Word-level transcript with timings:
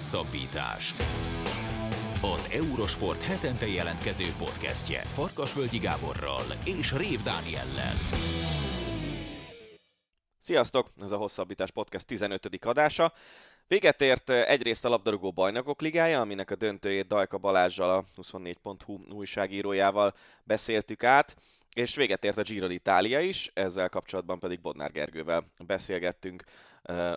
Hosszabbítás. 0.00 0.94
Az 2.22 2.50
Eurosport 2.52 3.22
hetente 3.22 3.66
jelentkező 3.66 4.24
podcastje 4.38 5.00
Farkasvölgyi 5.00 5.78
Gáborral 5.78 6.42
és 6.64 6.92
Rév 6.92 7.22
Dániellel. 7.22 7.94
Sziasztok! 10.38 10.90
Ez 11.02 11.10
a 11.10 11.16
Hosszabbítás 11.16 11.70
Podcast 11.70 12.06
15. 12.06 12.64
adása. 12.64 13.12
Véget 13.66 14.00
ért 14.00 14.30
egyrészt 14.30 14.84
a 14.84 14.88
labdarúgó 14.88 15.32
bajnokok 15.32 15.80
ligája, 15.80 16.20
aminek 16.20 16.50
a 16.50 16.56
döntőjét 16.56 17.06
Dajka 17.06 17.38
Balázsjal, 17.38 17.90
a 17.90 18.04
24.hu 18.22 18.98
újságírójával 19.14 20.14
beszéltük 20.44 21.04
át, 21.04 21.36
és 21.74 21.94
véget 21.94 22.24
ért 22.24 22.36
a 22.36 22.42
Giro 22.42 22.66
d'Italia 22.68 23.20
is, 23.22 23.50
ezzel 23.54 23.88
kapcsolatban 23.88 24.38
pedig 24.38 24.60
Bodnár 24.60 24.92
Gergővel 24.92 25.44
beszélgettünk, 25.66 26.44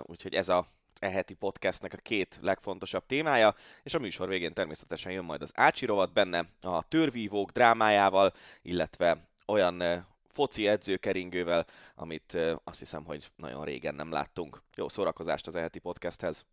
úgyhogy 0.05 0.33
ez 0.33 0.49
a 0.49 0.67
e 0.99 1.09
heti 1.09 1.33
podcastnek 1.33 1.93
a 1.93 1.97
két 1.97 2.39
legfontosabb 2.41 3.05
témája, 3.05 3.55
és 3.83 3.93
a 3.93 3.99
műsor 3.99 4.27
végén 4.27 4.53
természetesen 4.53 5.11
jön 5.11 5.23
majd 5.23 5.41
az 5.41 5.51
Ácsi 5.55 5.85
rovat 5.85 6.13
benne 6.13 6.45
a 6.61 6.87
törvívók 6.87 7.51
drámájával, 7.51 8.33
illetve 8.61 9.27
olyan 9.47 9.83
foci 10.27 10.67
edzőkeringővel, 10.67 11.65
amit 11.95 12.37
azt 12.63 12.79
hiszem, 12.79 13.05
hogy 13.05 13.31
nagyon 13.35 13.63
régen 13.63 13.95
nem 13.95 14.11
láttunk. 14.11 14.61
Jó 14.75 14.89
szórakozást 14.89 15.47
az 15.47 15.55
eheti 15.55 15.79
podcasthez! 15.79 16.45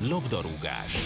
Labdarúgás 0.00 0.96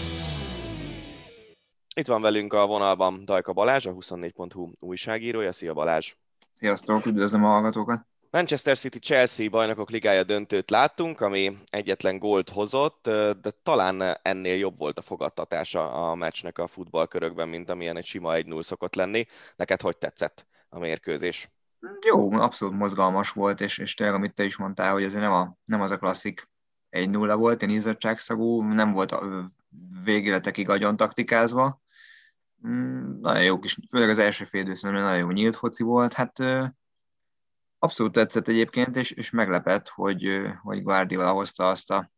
Itt 1.95 2.07
van 2.07 2.21
velünk 2.21 2.53
a 2.53 2.65
vonalban 2.65 3.25
Dajka 3.25 3.53
Balázs, 3.53 3.85
a 3.85 3.93
24.hu 3.93 4.71
újságírója. 4.79 5.51
Szia 5.51 5.73
Balázs! 5.73 6.15
Sziasztok, 6.53 7.05
üdvözlöm 7.05 7.45
a 7.45 7.47
hallgatókat! 7.47 8.10
Manchester 8.31 8.77
City-Chelsea 8.77 9.49
bajnokok 9.49 9.89
ligája 9.89 10.23
döntőt 10.23 10.69
láttunk, 10.69 11.21
ami 11.21 11.57
egyetlen 11.69 12.19
gólt 12.19 12.49
hozott, 12.49 13.03
de 13.41 13.51
talán 13.63 14.19
ennél 14.21 14.55
jobb 14.55 14.77
volt 14.77 14.97
a 14.97 15.01
fogadtatása 15.01 16.09
a 16.09 16.15
meccsnek 16.15 16.57
a 16.57 16.67
futballkörökben, 16.67 17.49
mint 17.49 17.69
amilyen 17.69 17.97
egy 17.97 18.05
sima 18.05 18.31
1-0 18.33 18.63
szokott 18.63 18.95
lenni. 18.95 19.25
Neked 19.55 19.81
hogy 19.81 19.97
tetszett 19.97 20.47
a 20.69 20.79
mérkőzés? 20.79 21.51
Jó, 22.07 22.31
abszolút 22.31 22.77
mozgalmas 22.77 23.29
volt, 23.29 23.61
és, 23.61 23.77
és 23.77 23.93
tényleg, 23.93 24.15
amit 24.15 24.33
te 24.33 24.43
is 24.43 24.57
mondtál, 24.57 24.91
hogy 24.91 25.03
ez 25.03 25.13
nem, 25.13 25.31
a, 25.31 25.57
nem 25.65 25.81
az 25.81 25.91
a 25.91 25.97
klasszik 25.97 26.49
1-0 26.91 27.33
volt, 27.37 27.61
én 27.61 27.69
izzadságszagú, 27.69 28.61
nem 28.61 28.91
volt 28.91 29.11
a 29.11 29.49
végületekig 30.03 30.69
agyon 30.69 30.95
taktikázva. 30.95 31.81
Mm, 32.67 33.19
nagyon 33.19 33.43
jó 33.43 33.59
kis, 33.59 33.77
főleg 33.89 34.09
az 34.09 34.19
első 34.19 34.45
fél 34.45 34.75
nagyon 34.81 35.17
jó 35.17 35.29
nyílt 35.29 35.55
foci 35.55 35.83
volt. 35.83 36.13
Hát 36.13 36.39
Abszolút 37.83 38.13
tetszett 38.13 38.47
egyébként, 38.47 38.95
és, 38.95 39.11
és 39.11 39.29
meglepett, 39.29 39.87
hogy, 39.87 40.41
hogy 40.61 40.83
Guardiola 40.83 41.31
hozta 41.31 41.67
azt 41.67 41.91
a 41.91 42.11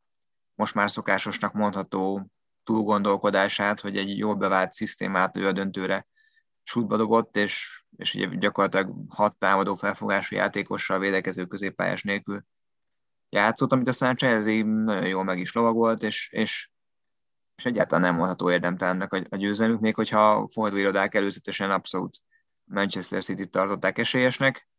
most 0.56 0.74
már 0.74 0.92
szokásosnak 0.92 1.54
mondható 1.54 2.32
túlgondolkodását, 2.64 3.80
hogy 3.80 3.98
egy 3.98 4.18
jól 4.18 4.36
bevált 4.36 4.72
szisztémát 4.72 5.38
ő 5.38 5.48
a 5.48 5.52
döntőre 5.52 6.08
sútba 6.64 6.98
dobott, 6.98 7.38
és, 7.38 7.84
és 7.98 8.14
ugye 8.14 8.28
gyakorlatilag 8.36 8.94
hat 9.10 9.36
támadó 9.38 9.76
felfogású 9.76 10.36
játékossal 10.36 11.00
védekező 11.00 11.46
középpályás 11.46 12.04
nélkül 12.04 12.44
játszott, 13.30 13.72
amit 13.72 13.88
aztán 13.88 14.18
Chelsea 14.18 14.64
nagyon 14.64 15.08
jól 15.08 15.24
meg 15.24 15.40
is 15.40 15.54
lovagolt, 15.54 16.04
és, 16.04 16.30
és, 16.32 16.70
és 17.56 17.66
egyáltalán 17.66 18.04
nem 18.04 18.16
mondható 18.16 18.52
érdemtelennek 18.52 19.14
a, 19.14 19.24
a 19.30 19.36
győzelmük, 19.36 19.80
még 19.80 19.96
hogyha 19.96 20.48
fordulóirodák 20.52 21.16
előzetesen 21.16 21.72
abszolút 21.72 22.20
Manchester 22.64 23.24
City-t 23.24 23.52
tartották 23.52 23.98
esélyesnek, 23.98 24.72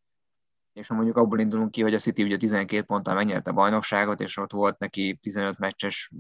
és 0.74 0.86
ha 0.86 0.94
mondjuk 0.94 1.16
abból 1.16 1.40
indulunk 1.40 1.70
ki, 1.70 1.82
hogy 1.82 1.94
a 1.94 1.98
City 1.98 2.22
ugye 2.22 2.36
12 2.36 2.82
ponttal 2.82 3.14
megnyerte 3.14 3.50
a 3.50 3.54
bajnokságot, 3.54 4.20
és 4.20 4.36
ott 4.36 4.52
volt 4.52 4.78
neki 4.78 5.18
15 5.22 5.58
meccses 5.58 6.10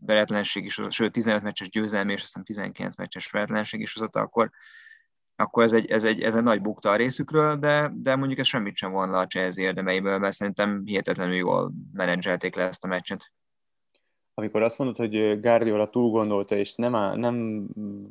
veretlenség 0.00 0.64
is, 0.64 0.80
sőt 0.88 1.12
15 1.12 1.42
meccses 1.42 1.68
győzelmi, 1.70 2.12
és 2.12 2.22
aztán 2.22 2.44
19 2.44 2.96
meccses 2.96 3.30
veretlenség 3.30 3.80
is 3.80 3.92
hozott, 3.92 4.16
akkor, 4.16 4.50
akkor 5.36 5.62
ez 5.62 5.72
egy, 5.72 5.90
ez, 5.90 6.04
egy, 6.04 6.20
ez 6.20 6.34
egy 6.34 6.42
nagy 6.42 6.60
bukta 6.60 6.90
a 6.90 6.96
részükről, 6.96 7.56
de, 7.56 7.92
de 7.94 8.16
mondjuk 8.16 8.40
ez 8.40 8.46
semmit 8.46 8.76
sem 8.76 8.92
von 8.92 9.10
le 9.10 9.18
a 9.18 9.26
Chelsea 9.26 9.64
érdemeiből, 9.64 10.18
mert 10.18 10.34
szerintem 10.34 10.82
hihetetlenül 10.84 11.34
jól 11.34 11.72
menedzselték 11.92 12.54
le 12.54 12.62
ezt 12.62 12.84
a 12.84 12.88
meccset. 12.88 13.32
Amikor 14.34 14.62
azt 14.62 14.78
mondod, 14.78 14.96
hogy 14.96 15.40
Guardiola 15.40 15.90
túl 15.90 16.10
gondolta, 16.10 16.56
és 16.56 16.74
nem, 16.74 16.94
á, 16.94 17.14
nem 17.14 17.66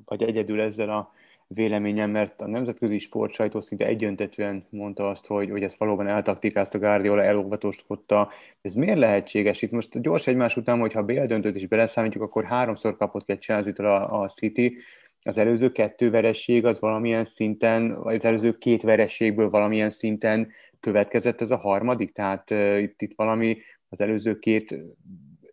vagy 0.05 0.23
egyedül 0.23 0.61
ezzel 0.61 0.89
a 0.89 1.11
véleményem, 1.53 2.09
mert 2.09 2.41
a 2.41 2.47
nemzetközi 2.47 2.97
sportsajtó 2.97 3.61
szinte 3.61 3.85
egyöntetően 3.85 4.65
mondta 4.69 5.09
azt, 5.09 5.25
hogy, 5.25 5.49
hogy 5.49 5.63
ezt 5.63 5.77
valóban 5.77 6.07
eltaktikázta 6.07 6.79
Guardiola, 6.79 7.23
elolvatoskodta. 7.23 8.29
Ez 8.61 8.73
miért 8.73 8.97
lehetséges? 8.97 9.61
Itt 9.61 9.71
most 9.71 10.01
gyors 10.01 10.27
egymás 10.27 10.57
után, 10.57 10.79
hogyha 10.79 11.03
BL 11.03 11.25
döntőt 11.25 11.55
is 11.55 11.67
beleszámítjuk, 11.67 12.23
akkor 12.23 12.43
háromszor 12.43 12.97
kapott 12.97 13.25
ki 13.25 13.33
chelsea 13.37 13.95
a, 13.95 14.21
a 14.21 14.27
City, 14.27 14.77
az 15.23 15.37
előző 15.37 15.71
kettő 15.71 16.09
veresség 16.09 16.65
az 16.65 16.79
valamilyen 16.79 17.23
szinten, 17.23 18.01
vagy 18.01 18.15
az 18.15 18.25
előző 18.25 18.57
két 18.57 18.81
verességből 18.81 19.49
valamilyen 19.49 19.91
szinten 19.91 20.51
következett 20.79 21.41
ez 21.41 21.51
a 21.51 21.57
harmadik, 21.57 22.11
tehát 22.11 22.51
uh, 22.51 22.81
itt, 22.81 23.01
itt 23.01 23.13
valami 23.15 23.57
az 23.89 24.01
előző 24.01 24.39
két 24.39 24.75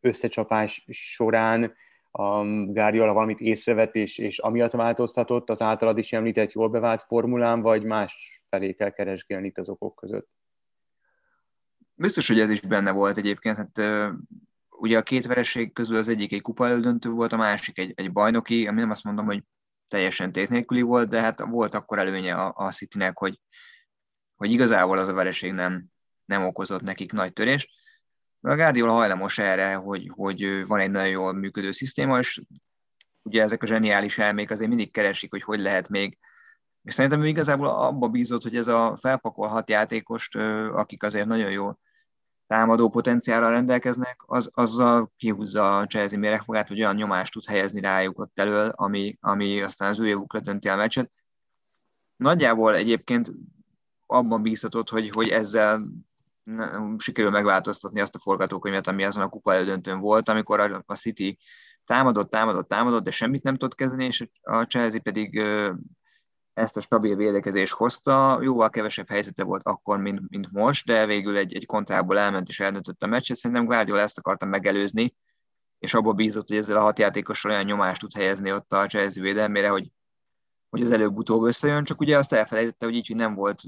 összecsapás 0.01 0.85
során 0.89 1.73
a 2.11 2.45
Gáriola 2.73 3.13
valamit 3.13 3.41
észrevett, 3.41 3.95
és, 3.95 4.19
és 4.19 4.39
amiatt 4.39 4.71
változtatott 4.71 5.51
az 5.51 5.63
általad 5.63 5.99
is 5.99 6.13
említett 6.13 6.53
jól 6.53 6.69
bevált 6.69 7.03
formulán, 7.03 7.61
vagy 7.61 7.85
más 7.85 8.43
felé 8.49 8.73
kell 8.73 8.91
keresgélni 8.91 9.47
itt 9.47 9.59
az 9.59 9.69
okok 9.69 9.95
között? 9.95 10.29
Biztos, 11.95 12.29
hogy 12.29 12.41
ez 12.41 12.51
is 12.51 12.61
benne 12.61 12.91
volt 12.91 13.19
egyébként. 13.19 13.57
Hát, 13.57 13.81
ugye 14.71 14.99
a 14.99 15.03
két 15.03 15.27
vereség 15.27 15.73
közül 15.73 15.97
az 15.97 16.09
egyik 16.09 16.33
egy 16.33 16.43
kupa 16.43 16.67
elődöntő 16.67 17.11
volt, 17.11 17.33
a 17.33 17.37
másik 17.37 17.79
egy, 17.79 17.93
egy 17.97 18.13
bajnoki, 18.13 18.67
ami 18.67 18.81
nem 18.81 18.91
azt 18.91 19.05
mondom, 19.05 19.27
hogy 19.27 19.43
teljesen 19.89 20.33
tét 20.33 20.49
nélküli 20.49 20.83
volt, 20.83 21.09
de 21.09 21.21
hát 21.21 21.41
volt 21.41 21.75
akkor 21.75 21.99
előnye 21.99 22.35
a, 22.35 22.53
a 22.57 22.71
Citynek, 22.71 23.19
hogy, 23.19 23.41
hogy 24.37 24.51
igazából 24.51 24.99
az 24.99 25.09
a 25.09 25.13
vereség 25.13 25.53
nem, 25.53 25.87
nem 26.25 26.45
okozott 26.45 26.83
nekik 26.83 27.13
nagy 27.13 27.33
törést. 27.33 27.71
A 28.49 28.55
Guardiola 28.55 28.93
hajlamos 28.93 29.39
erre, 29.39 29.75
hogy, 29.75 30.11
hogy 30.15 30.67
van 30.67 30.81
egy 30.81 30.91
nagyon 30.91 31.09
jól 31.09 31.33
működő 31.33 31.71
szisztéma, 31.71 32.19
és 32.19 32.43
ugye 33.23 33.43
ezek 33.43 33.63
a 33.63 33.67
zseniális 33.67 34.19
elmék 34.19 34.51
azért 34.51 34.69
mindig 34.69 34.93
keresik, 34.93 35.31
hogy 35.31 35.43
hogy 35.43 35.61
lehet 35.61 35.89
még 35.89 36.19
és 36.89 36.95
szerintem 36.95 37.23
ő 37.23 37.27
igazából 37.27 37.67
abba 37.67 38.09
bízott, 38.09 38.43
hogy 38.43 38.57
ez 38.57 38.67
a 38.67 38.97
felpakolhat 39.01 39.71
játékost, 39.71 40.37
akik 40.73 41.03
azért 41.03 41.27
nagyon 41.27 41.51
jó 41.51 41.71
támadó 42.47 42.89
potenciállal 42.89 43.51
rendelkeznek, 43.51 44.23
az, 44.27 44.51
azzal 44.53 45.13
kihúzza 45.17 45.79
a 45.79 45.87
Chelsea 45.87 46.19
méregfogát, 46.19 46.69
hogy 46.69 46.81
olyan 46.81 46.95
nyomást 46.95 47.33
tud 47.33 47.45
helyezni 47.45 47.81
rájuk 47.81 48.19
ott 48.19 48.39
elől, 48.39 48.69
ami, 48.69 49.17
ami 49.21 49.63
aztán 49.63 49.91
az 49.91 49.99
ő 49.99 50.07
évukra 50.07 50.41
dönti 50.41 50.69
a 50.69 50.77
meccset. 50.77 51.13
Nagyjából 52.17 52.75
egyébként 52.75 53.33
abban 54.07 54.43
bízhatott, 54.43 54.89
hogy, 54.89 55.11
hogy 55.11 55.29
ezzel 55.29 55.89
sikerül 56.97 57.31
megváltoztatni 57.31 58.01
azt 58.01 58.15
a 58.15 58.19
forgatókönyvet, 58.19 58.87
ami 58.87 59.05
azon 59.05 59.23
a 59.23 59.29
kupa 59.29 59.55
elődöntőn 59.55 59.99
volt, 60.01 60.29
amikor 60.29 60.83
a 60.87 60.95
City 60.95 61.39
támadott, 61.85 62.31
támadott, 62.31 62.69
támadott, 62.69 63.05
de 63.05 63.11
semmit 63.11 63.43
nem 63.43 63.57
tudott 63.57 63.75
kezdeni, 63.75 64.05
és 64.05 64.29
a 64.43 64.63
Chelsea 64.63 65.01
pedig 65.01 65.43
ezt 66.53 66.77
a 66.77 66.81
stabil 66.81 67.17
védekezést 67.17 67.73
hozta, 67.73 68.39
jóval 68.43 68.71
kevesebb 68.71 69.09
helyzete 69.09 69.43
volt 69.43 69.63
akkor, 69.65 69.99
mint, 70.01 70.21
mint 70.29 70.53
most, 70.53 70.87
de 70.87 71.07
végül 71.07 71.37
egy, 71.37 71.55
egy 71.55 71.67
kontrából 71.67 72.19
elment 72.19 72.49
és 72.49 72.61
eldöntött 72.61 73.03
a 73.03 73.07
meccset. 73.07 73.37
Szerintem 73.37 73.67
Guardiola 73.67 74.01
ezt 74.01 74.19
akarta 74.19 74.47
megelőzni, 74.47 75.17
és 75.79 75.95
abból 75.95 76.13
bízott, 76.13 76.49
hogy 76.49 76.57
ezzel 76.57 76.77
a 76.77 76.81
hat 76.81 76.99
játékossal 76.99 77.51
olyan 77.51 77.65
nyomást 77.65 78.01
tud 78.01 78.15
helyezni 78.15 78.53
ott 78.53 78.73
a 78.73 78.87
Chelsea 78.87 79.23
védelmére, 79.23 79.69
hogy 79.69 79.91
hogy 80.71 80.83
az 80.83 80.91
előbb-utóbb 80.91 81.43
összejön, 81.43 81.85
csak 81.85 82.01
ugye 82.01 82.19
azt 82.19 82.33
elfelejtette, 82.33 82.85
hogy 82.87 82.95
így, 82.95 83.07
hogy 83.07 83.17
nem 83.17 83.35
volt 83.35 83.63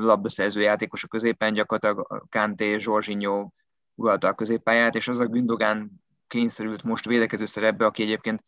labdaszerző 0.00 0.60
játékos 0.60 1.04
a 1.04 1.08
középen, 1.08 1.52
gyakorlatilag 1.52 2.26
Kanté, 2.28 2.78
Zsorzsinyó 2.78 3.54
uralta 3.94 4.28
a 4.28 4.34
középpályát, 4.34 4.94
és 4.94 5.08
az 5.08 5.18
a 5.18 5.26
Gündogan 5.26 6.04
kényszerült 6.26 6.82
most 6.82 7.06
védekező 7.06 7.44
szerepbe, 7.44 7.86
aki 7.86 8.02
egyébként 8.02 8.44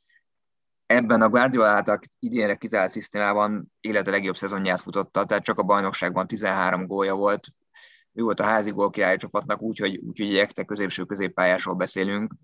ebben 0.86 1.22
a 1.22 1.28
Guardiola 1.28 1.68
által 1.68 1.98
idénre 2.18 2.54
kitalált 2.54 2.90
szisztémában 2.90 3.72
élete 3.80 4.10
legjobb 4.10 4.36
szezonját 4.36 4.80
futotta, 4.80 5.24
tehát 5.24 5.44
csak 5.44 5.58
a 5.58 5.62
bajnokságban 5.62 6.26
13 6.26 6.86
gólja 6.86 7.14
volt, 7.14 7.48
ő 8.12 8.22
volt 8.22 8.40
a 8.40 8.44
házi 8.44 8.70
gólkirály 8.70 9.16
csapatnak, 9.16 9.62
úgyhogy 9.62 9.96
úgy, 9.96 10.20
egy 10.20 10.36
ekte 10.36 10.64
középső 10.64 11.04
középpályásról 11.04 11.74
beszélünk. 11.74 12.34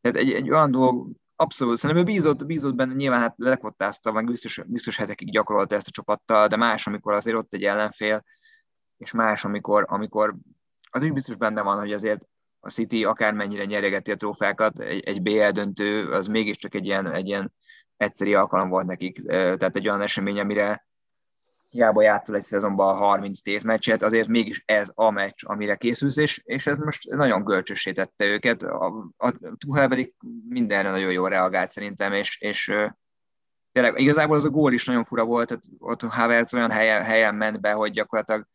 Tehát 0.00 0.16
egy, 0.16 0.32
egy 0.32 0.50
olyan 0.50 0.70
dolog, 0.70 1.10
Abszolút, 1.36 1.78
szerintem 1.78 2.06
ő 2.06 2.12
bízott, 2.12 2.46
bízott 2.46 2.74
benne, 2.74 2.94
nyilván 2.94 3.20
hát 3.20 3.34
lekottázta, 3.36 4.12
meg 4.12 4.26
biztos, 4.26 4.60
biztos 4.66 4.96
hetekig 4.96 5.30
gyakorolta 5.30 5.74
ezt 5.74 5.88
a 5.88 5.90
csapattal, 5.90 6.46
de 6.46 6.56
más, 6.56 6.86
amikor 6.86 7.12
azért 7.12 7.36
ott 7.36 7.54
egy 7.54 7.64
ellenfél, 7.64 8.24
és 8.96 9.12
más, 9.12 9.44
amikor, 9.44 9.84
amikor 9.88 10.34
az 10.90 11.04
is 11.04 11.10
biztos 11.10 11.36
benne 11.36 11.62
van, 11.62 11.78
hogy 11.78 11.92
azért 11.92 12.26
a 12.60 12.70
City 12.70 13.04
akármennyire 13.04 13.64
nyeregeti 13.64 14.10
a 14.10 14.16
trófákat, 14.16 14.80
egy, 14.80 15.00
egy 15.00 15.22
BL 15.22 15.48
döntő, 15.48 16.10
az 16.10 16.26
mégiscsak 16.26 16.74
egy 16.74 16.84
ilyen, 16.84 17.12
egy 17.12 17.26
ilyen 17.26 17.52
egyszeri 17.96 18.34
alkalom 18.34 18.68
volt 18.68 18.86
nekik, 18.86 19.22
tehát 19.26 19.76
egy 19.76 19.88
olyan 19.88 20.00
esemény, 20.00 20.40
amire 20.40 20.86
hiába 21.72 22.02
játszol 22.02 22.36
egy 22.36 22.42
szezonban 22.42 22.96
30 22.96 23.40
tétmeccset, 23.40 24.02
azért 24.02 24.28
mégis 24.28 24.62
ez 24.66 24.90
a 24.94 25.10
meccs, 25.10 25.42
amire 25.44 25.74
készülsz, 25.74 26.16
és, 26.16 26.40
és 26.44 26.66
ez 26.66 26.78
most 26.78 27.08
nagyon 27.08 27.44
görcsössé 27.44 27.92
tette 27.92 28.24
őket. 28.24 28.62
A, 28.62 29.12
a 29.16 29.32
Tuchel 29.58 29.88
pedig 29.88 30.14
mindenre 30.48 30.90
nagyon 30.90 31.12
jól 31.12 31.28
reagált 31.28 31.70
szerintem, 31.70 32.12
és, 32.12 32.40
és 32.40 32.72
tényleg 33.72 34.00
igazából 34.00 34.36
az 34.36 34.44
a 34.44 34.50
gól 34.50 34.72
is 34.72 34.84
nagyon 34.84 35.04
fura 35.04 35.24
volt, 35.24 35.48
tehát 35.48 35.64
ott 35.78 36.02
Havertz 36.02 36.54
olyan 36.54 36.70
helyen, 36.70 37.02
helyen 37.02 37.34
ment 37.34 37.60
be, 37.60 37.72
hogy 37.72 37.92
gyakorlatilag 37.92 38.46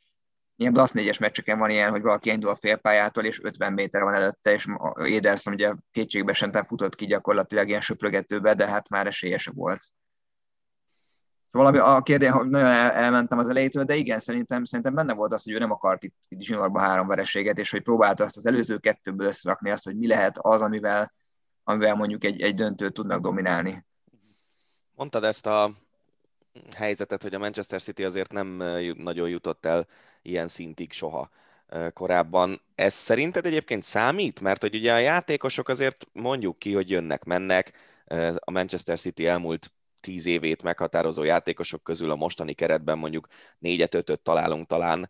ilyen 0.55 0.73
Blasz 0.73 0.91
négyes 0.91 1.17
meccseken 1.17 1.57
van 1.57 1.69
ilyen, 1.69 1.89
hogy 1.89 2.01
valaki 2.01 2.29
indul 2.29 2.49
a 2.49 2.55
félpályától, 2.55 3.25
és 3.25 3.43
50 3.43 3.73
méter 3.73 4.03
van 4.03 4.13
előtte, 4.13 4.53
és 4.53 4.65
Éderson 5.03 5.53
ugye 5.53 5.73
kétségbe 5.91 6.33
sem 6.33 6.51
futott 6.51 6.95
ki 6.95 7.05
gyakorlatilag 7.05 7.67
ilyen 7.67 7.81
söprögetőbe, 7.81 8.53
de 8.53 8.67
hát 8.67 8.89
már 8.89 9.07
esélyese 9.07 9.51
volt. 9.51 9.79
Szóval 11.57 11.95
a 11.95 12.01
kérdés, 12.01 12.29
hogy 12.29 12.49
nagyon 12.49 12.67
el, 12.67 12.91
elmentem 12.91 13.37
az 13.37 13.49
elejétől, 13.49 13.83
de 13.83 13.95
igen, 13.95 14.19
szerintem, 14.19 14.63
szerintem 14.63 14.95
benne 14.95 15.13
volt 15.13 15.33
az, 15.33 15.43
hogy 15.43 15.53
ő 15.53 15.57
nem 15.57 15.71
akart 15.71 16.03
itt, 16.03 16.15
itt 16.27 16.41
zsinórba 16.41 16.79
három 16.79 17.07
vereséget, 17.07 17.57
és 17.57 17.69
hogy 17.69 17.81
próbálta 17.81 18.23
azt 18.23 18.37
az 18.37 18.45
előző 18.45 18.77
kettőből 18.77 19.27
összerakni 19.27 19.69
azt, 19.69 19.83
hogy 19.83 19.97
mi 19.97 20.07
lehet 20.07 20.37
az, 20.37 20.61
amivel, 20.61 21.13
amivel 21.63 21.95
mondjuk 21.95 22.23
egy, 22.23 22.41
egy 22.41 22.55
döntőt 22.55 22.93
tudnak 22.93 23.21
dominálni. 23.21 23.85
Mondtad 24.95 25.23
ezt 25.23 25.45
a 25.45 25.71
helyzetet, 26.75 27.23
hogy 27.23 27.33
a 27.33 27.39
Manchester 27.39 27.81
City 27.81 28.03
azért 28.03 28.31
nem 28.31 28.63
nagyon 28.97 29.29
jutott 29.29 29.65
el 29.65 29.87
ilyen 30.21 30.47
szintig 30.47 30.91
soha 30.91 31.29
korábban. 31.93 32.61
Ez 32.75 32.93
szerinted 32.93 33.45
egyébként 33.45 33.83
számít? 33.83 34.39
Mert 34.39 34.61
hogy 34.61 34.75
ugye 34.75 34.93
a 34.93 34.97
játékosok 34.97 35.69
azért 35.69 36.07
mondjuk 36.13 36.59
ki, 36.59 36.73
hogy 36.73 36.89
jönnek, 36.89 37.23
mennek. 37.23 37.71
A 38.35 38.51
Manchester 38.51 38.99
City 38.99 39.27
elmúlt 39.27 39.71
tíz 39.99 40.25
évét 40.25 40.63
meghatározó 40.63 41.23
játékosok 41.23 41.83
közül 41.83 42.11
a 42.11 42.15
mostani 42.15 42.53
keretben 42.53 42.97
mondjuk 42.97 43.27
négyet, 43.59 43.93
ötöt 43.93 44.21
találunk 44.21 44.67
talán, 44.67 45.09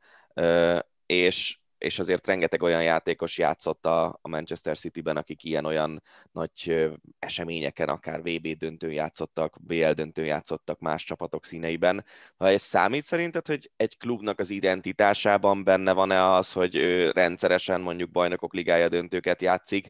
és 1.06 1.60
és 1.78 2.00
azért 2.00 2.28
rengeteg 2.28 2.62
olyan 2.62 2.84
játékos 2.84 3.38
játszott 3.38 3.86
a, 3.86 4.20
Manchester 4.22 4.78
City-ben, 4.78 5.18
akik 5.18 5.44
ilyen-olyan 5.44 6.04
nagy 6.32 6.88
eseményeken, 7.20 7.90
akár 7.90 8.22
VB 8.22 8.48
döntőn 8.48 8.92
játszottak, 8.92 9.58
BL 9.62 9.92
döntőn 9.92 10.26
játszottak 10.26 10.80
más 10.80 11.04
csapatok 11.04 11.46
színeiben. 11.46 12.06
Ha 12.38 12.48
ez 12.48 12.62
számít 12.62 13.06
szerinted, 13.06 13.48
hogy 13.48 13.72
egy 13.76 13.98
klubnak 13.98 14.40
az 14.40 14.50
identitásában 14.50 15.64
benne 15.64 15.92
van-e 15.92 16.24
az, 16.24 16.54
hogy 16.54 16.76
ő 16.76 17.12
rendszeresen 17.12 17.82
mondjuk 17.82 18.12
bajnokok 18.12 18.54
ligája 18.54 18.90
döntőket 18.90 19.42
játszik, 19.42 19.88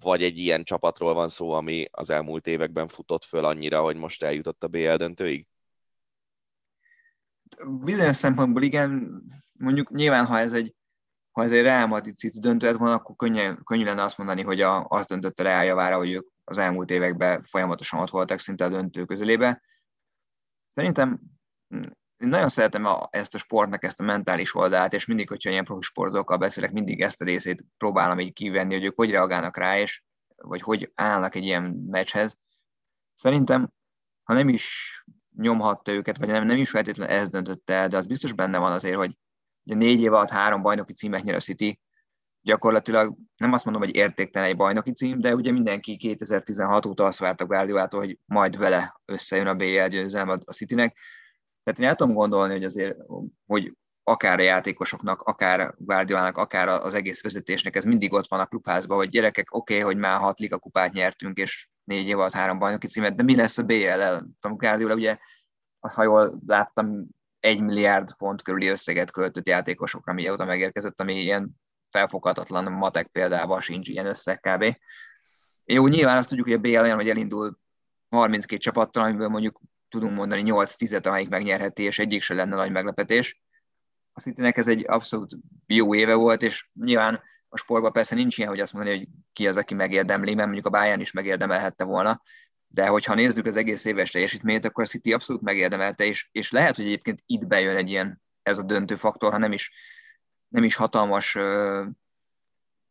vagy 0.00 0.22
egy 0.22 0.38
ilyen 0.38 0.64
csapatról 0.64 1.14
van 1.14 1.28
szó, 1.28 1.50
ami 1.50 1.86
az 1.90 2.10
elmúlt 2.10 2.46
években 2.46 2.88
futott 2.88 3.24
föl 3.24 3.44
annyira, 3.44 3.80
hogy 3.80 3.96
most 3.96 4.22
eljutott 4.22 4.64
a 4.64 4.68
BL 4.68 4.94
döntőig? 4.94 5.46
Bizonyos 7.84 8.16
szempontból 8.16 8.62
igen, 8.62 9.22
mondjuk 9.58 9.90
nyilván, 9.90 10.26
ha 10.26 10.38
ez 10.38 10.52
egy, 10.52 10.74
ha 11.30 11.42
ez 11.42 11.52
egy 11.52 11.62
Real 11.62 11.86
Madrid 11.86 12.14
döntő 12.40 12.72
van, 12.72 12.92
akkor 12.92 13.16
könnyű, 13.16 13.54
könnyű 13.54 13.84
lenne 13.84 14.02
azt 14.02 14.18
mondani, 14.18 14.42
hogy 14.42 14.60
a, 14.60 14.86
az 14.88 15.06
döntött 15.06 15.38
a 15.38 15.42
Real 15.42 15.64
javára, 15.64 15.96
hogy 15.96 16.12
ők 16.12 16.28
az 16.44 16.58
elmúlt 16.58 16.90
években 16.90 17.44
folyamatosan 17.44 18.00
ott 18.00 18.10
voltak 18.10 18.38
szinte 18.38 18.64
a 18.64 18.68
döntő 18.68 19.04
közelébe. 19.04 19.62
Szerintem 20.66 21.20
én 22.16 22.28
nagyon 22.28 22.48
szeretem 22.48 22.84
a, 22.84 23.08
ezt 23.10 23.34
a 23.34 23.38
sportnak, 23.38 23.84
ezt 23.84 24.00
a 24.00 24.04
mentális 24.04 24.54
oldalát, 24.54 24.92
és 24.92 25.06
mindig, 25.06 25.28
hogyha 25.28 25.50
ilyen 25.50 25.64
profi 25.64 25.82
sportokkal 25.82 26.36
beszélek, 26.36 26.72
mindig 26.72 27.00
ezt 27.00 27.20
a 27.20 27.24
részét 27.24 27.64
próbálom 27.76 28.20
így 28.20 28.32
kivenni, 28.32 28.74
hogy 28.74 28.84
ők 28.84 28.96
hogy 28.96 29.10
reagálnak 29.10 29.56
rá, 29.56 29.78
és 29.78 30.02
vagy 30.36 30.62
hogy 30.62 30.92
állnak 30.94 31.34
egy 31.34 31.44
ilyen 31.44 31.62
meccshez. 31.62 32.38
Szerintem, 33.14 33.72
ha 34.22 34.34
nem 34.34 34.48
is 34.48 35.04
nyomhatta 35.36 35.92
őket, 35.92 36.16
vagy 36.16 36.28
nem, 36.28 36.46
nem 36.46 36.56
is 36.56 36.70
feltétlenül 36.70 37.14
ez 37.14 37.28
döntötte 37.28 37.74
el, 37.74 37.88
de 37.88 37.96
az 37.96 38.06
biztos 38.06 38.32
benne 38.32 38.58
van 38.58 38.72
azért, 38.72 38.96
hogy 38.96 39.18
ugye 39.64 39.76
négy 39.76 40.00
év 40.00 40.12
alatt 40.12 40.30
három 40.30 40.62
bajnoki 40.62 40.92
címet 40.92 41.22
nyer 41.22 41.34
a 41.34 41.40
City, 41.40 41.80
gyakorlatilag 42.44 43.16
nem 43.36 43.52
azt 43.52 43.64
mondom, 43.64 43.82
hogy 43.82 43.94
értéktelen 43.94 44.48
egy 44.48 44.56
bajnoki 44.56 44.92
cím, 44.92 45.20
de 45.20 45.34
ugye 45.34 45.52
mindenki 45.52 45.96
2016 45.96 46.86
óta 46.86 47.04
azt 47.04 47.18
várta 47.18 47.46
Guardiolától, 47.46 48.00
hogy 48.00 48.18
majd 48.24 48.58
vele 48.58 49.00
összejön 49.04 49.46
a 49.46 49.54
BL 49.54 49.86
győzelem 49.86 50.28
a 50.28 50.52
Citynek. 50.52 50.98
Tehát 51.62 51.80
én 51.80 51.86
el 51.86 51.94
tudom 51.94 52.14
gondolni, 52.14 52.52
hogy 52.52 52.64
azért, 52.64 52.96
hogy 53.46 53.72
akár 54.02 54.38
a 54.38 54.42
játékosoknak, 54.42 55.22
akár 55.22 55.74
Guardiolának, 55.78 56.36
akár 56.36 56.68
az 56.68 56.94
egész 56.94 57.22
vezetésnek, 57.22 57.76
ez 57.76 57.84
mindig 57.84 58.12
ott 58.12 58.28
van 58.28 58.40
a 58.40 58.46
klubházban, 58.46 58.96
hogy 58.96 59.08
gyerekek, 59.08 59.54
oké, 59.54 59.74
okay, 59.74 59.86
hogy 59.86 59.96
már 59.96 60.18
hat 60.18 60.38
liga 60.38 60.58
kupát 60.58 60.92
nyertünk, 60.92 61.38
és 61.38 61.68
négy 61.84 62.06
év 62.06 62.18
alatt 62.18 62.32
három 62.32 62.58
bajnoki 62.58 62.86
címet, 62.86 63.14
de 63.14 63.22
mi 63.22 63.36
lesz 63.36 63.58
a 63.58 63.62
BL-el? 63.62 64.26
Guardiola 64.40 64.94
ugye, 64.94 65.18
ha 65.80 66.02
jól 66.02 66.40
láttam, 66.46 67.06
egy 67.44 67.60
milliárd 67.60 68.10
font 68.10 68.42
körüli 68.42 68.66
összeget 68.66 69.10
költött 69.10 69.46
játékosokra, 69.46 70.12
mióta 70.12 70.44
megérkezett, 70.44 71.00
ami 71.00 71.14
ilyen 71.14 71.50
felfoghatatlan 71.88 72.72
matek 72.72 73.06
példával 73.06 73.60
sincs 73.60 73.88
ilyen 73.88 74.06
összeg 74.06 74.40
kb. 74.40 74.76
Jó, 75.64 75.86
nyilván 75.86 76.16
azt 76.16 76.28
tudjuk, 76.28 76.46
hogy 76.46 76.56
a 76.56 76.60
BL 76.60 76.78
olyan, 76.78 76.96
hogy 76.96 77.08
elindul 77.08 77.58
32 78.08 78.60
csapattal, 78.60 79.04
amiből 79.04 79.28
mondjuk 79.28 79.60
tudunk 79.88 80.16
mondani 80.16 80.42
8-10-et, 80.44 81.06
amelyik 81.06 81.28
megnyerheti, 81.28 81.82
és 81.82 81.98
egyik 81.98 82.22
se 82.22 82.34
lenne 82.34 82.56
nagy 82.56 82.70
meglepetés. 82.70 83.42
A 84.12 84.20
Citynek 84.20 84.56
ez 84.56 84.68
egy 84.68 84.84
abszolút 84.86 85.36
jó 85.66 85.94
éve 85.94 86.14
volt, 86.14 86.42
és 86.42 86.68
nyilván 86.74 87.22
a 87.48 87.56
sportban 87.56 87.92
persze 87.92 88.14
nincs 88.14 88.38
ilyen, 88.38 88.50
hogy 88.50 88.60
azt 88.60 88.72
mondani, 88.72 88.96
hogy 88.96 89.08
ki 89.32 89.48
az, 89.48 89.56
aki 89.56 89.74
megérdemli, 89.74 90.34
mert 90.34 90.46
mondjuk 90.46 90.66
a 90.66 90.70
Bayern 90.78 91.00
is 91.00 91.12
megérdemelhette 91.12 91.84
volna, 91.84 92.20
de 92.74 92.86
hogyha 92.86 93.14
nézzük 93.14 93.46
az 93.46 93.56
egész 93.56 93.84
éves 93.84 94.10
teljesítményt, 94.10 94.64
akkor 94.64 94.84
a 94.84 94.86
City 94.86 95.12
abszolút 95.12 95.42
megérdemelte, 95.42 96.04
és, 96.04 96.28
és 96.32 96.50
lehet, 96.50 96.76
hogy 96.76 96.84
egyébként 96.84 97.22
itt 97.26 97.46
bejön 97.46 97.76
egy 97.76 97.90
ilyen, 97.90 98.22
ez 98.42 98.58
a 98.58 98.62
döntő 98.62 98.96
faktor, 98.96 99.32
ha 99.32 99.38
nem 99.38 99.52
is, 99.52 99.72
nem 100.48 100.64
is 100.64 100.74
hatalmas 100.74 101.34
uh, 101.34 101.86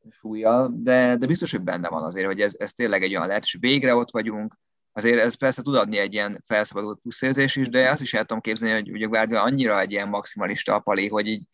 súlya, 0.09 0.67
de, 0.67 1.15
de 1.15 1.25
biztos, 1.25 1.51
hogy 1.51 1.61
benne 1.61 1.89
van 1.89 2.03
azért, 2.03 2.25
hogy 2.25 2.41
ez, 2.41 2.55
ez 2.57 2.73
tényleg 2.73 3.03
egy 3.03 3.15
olyan 3.15 3.27
lehet, 3.27 3.43
és 3.43 3.57
végre 3.59 3.95
ott 3.95 4.11
vagyunk, 4.11 4.57
azért 4.91 5.19
ez 5.19 5.35
persze 5.35 5.61
tud 5.61 5.75
adni 5.75 5.97
egy 5.97 6.13
ilyen 6.13 6.43
felszabadult 6.45 6.99
pluszérzés 7.01 7.55
is, 7.55 7.69
de 7.69 7.89
azt 7.89 8.01
is 8.01 8.13
el 8.13 8.25
tudom 8.25 8.41
képzelni, 8.41 8.73
hogy 8.73 8.91
ugye 8.91 9.05
Guardiola 9.05 9.43
annyira 9.43 9.79
egy 9.79 9.91
ilyen 9.91 10.09
maximalista 10.09 10.73
apali, 10.75 11.07
hogy 11.07 11.27
így, 11.27 11.47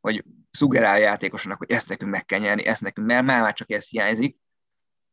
hogy 0.00 0.24
szugerál 0.50 0.98
játékosnak, 0.98 1.58
hogy 1.58 1.70
ezt 1.70 1.88
nekünk 1.88 2.10
meg 2.10 2.24
kell 2.24 2.38
nyerni, 2.40 2.64
ezt 2.66 2.80
nekünk, 2.80 3.06
mert 3.06 3.24
már 3.24 3.52
csak 3.52 3.70
ez 3.70 3.88
hiányzik, 3.88 4.36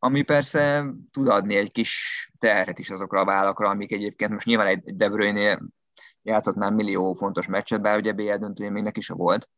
ami 0.04 0.22
persze 0.22 0.86
tud 1.12 1.28
adni 1.28 1.56
egy 1.56 1.72
kis 1.72 2.32
terhet 2.40 2.80
is 2.80 2.90
azokra 2.90 3.20
a 3.20 3.26
vállakra, 3.26 3.70
amik 3.70 3.92
egyébként 3.92 4.32
most 4.32 4.46
nyilván 4.46 4.68
egy 4.68 4.96
De 4.96 5.10
Bruyne 5.10 5.60
játszott 6.22 6.56
már 6.56 6.72
millió 6.72 7.14
fontos 7.14 7.48
meccset, 7.48 7.82
bár 7.82 7.98
ugye 7.98 8.12
BL 8.12 8.36
döntője 8.36 8.70
még 8.70 8.84
neki 8.84 9.02
se 9.02 9.14
volt. 9.14 9.50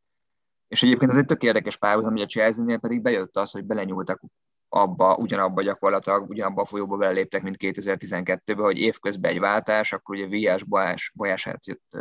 És 0.67 0.83
egyébként 0.83 1.11
ez 1.11 1.17
egy 1.17 1.25
tök 1.25 1.43
érdekes 1.43 1.77
párhuzam, 1.77 2.11
hogy 2.11 2.21
a 2.21 2.25
Chelsea-nél 2.25 2.79
pedig 2.79 3.01
bejött 3.01 3.37
az, 3.37 3.51
hogy 3.51 3.65
belenyúltak 3.65 4.21
abba, 4.69 5.15
ugyanabba 5.15 5.61
gyakorlatilag, 5.61 6.29
ugyanabba 6.29 6.61
a 6.61 6.65
folyóba 6.65 6.97
beléptek, 6.97 7.43
mint 7.43 7.57
2012-ben, 7.59 8.65
hogy 8.65 8.77
évközben 8.77 9.31
egy 9.31 9.39
váltás, 9.39 9.93
akkor 9.93 10.15
ugye 10.15 10.27
Viás 10.27 10.63
Bajás, 10.63 11.11
Bajását 11.15 11.67
jött 11.67 11.97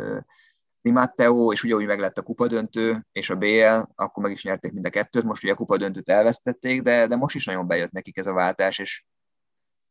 Di 0.85 0.91
Matteo, 0.91 1.51
és 1.51 1.63
ugye 1.63 1.75
úgy 1.75 1.85
meg 1.85 1.99
lett 1.99 2.17
a 2.17 2.21
kupadöntő, 2.21 3.05
és 3.11 3.29
a 3.29 3.35
BL, 3.35 3.81
akkor 3.95 4.23
meg 4.23 4.31
is 4.31 4.43
nyerték 4.43 4.71
mind 4.71 4.85
a 4.85 4.89
kettőt, 4.89 5.23
most 5.23 5.43
ugye 5.43 5.53
a 5.53 5.55
kupadöntőt 5.55 6.09
elvesztették, 6.09 6.81
de, 6.81 7.07
de 7.07 7.15
most 7.15 7.35
is 7.35 7.45
nagyon 7.45 7.67
bejött 7.67 7.91
nekik 7.91 8.17
ez 8.17 8.27
a 8.27 8.33
váltás, 8.33 8.79
és 8.79 9.03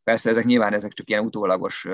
persze 0.03 0.31
ezek 0.31 0.45
nyilván 0.45 0.73
ezek 0.73 0.93
csak 0.93 1.09
ilyen 1.09 1.25
utólagos 1.25 1.87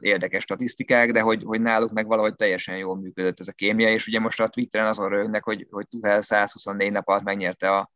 érdekes 0.00 0.42
statisztikák, 0.42 1.12
de 1.12 1.20
hogy, 1.20 1.42
hogy 1.44 1.60
náluk 1.60 1.92
meg 1.92 2.06
valahogy 2.06 2.34
teljesen 2.34 2.76
jól 2.76 2.96
működött 2.96 3.40
ez 3.40 3.48
a 3.48 3.52
kémia, 3.52 3.90
és 3.90 4.06
ugye 4.06 4.20
most 4.20 4.40
a 4.40 4.48
Twitteren 4.48 4.86
azon 4.86 5.08
rögnek, 5.08 5.44
hogy, 5.44 5.66
hogy 5.70 5.88
Tuhel 5.88 6.22
124 6.22 6.92
nap 6.92 7.08
alatt 7.08 7.22
megnyerte 7.22 7.76
a, 7.76 7.90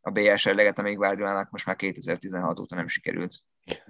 a 0.00 0.10
BL 0.10 0.34
serleget, 0.34 0.78
amíg 0.78 0.96
Guardiolának 0.96 1.50
most 1.50 1.66
már 1.66 1.76
2016 1.76 2.60
óta 2.60 2.74
nem 2.74 2.86
sikerült. 2.86 3.34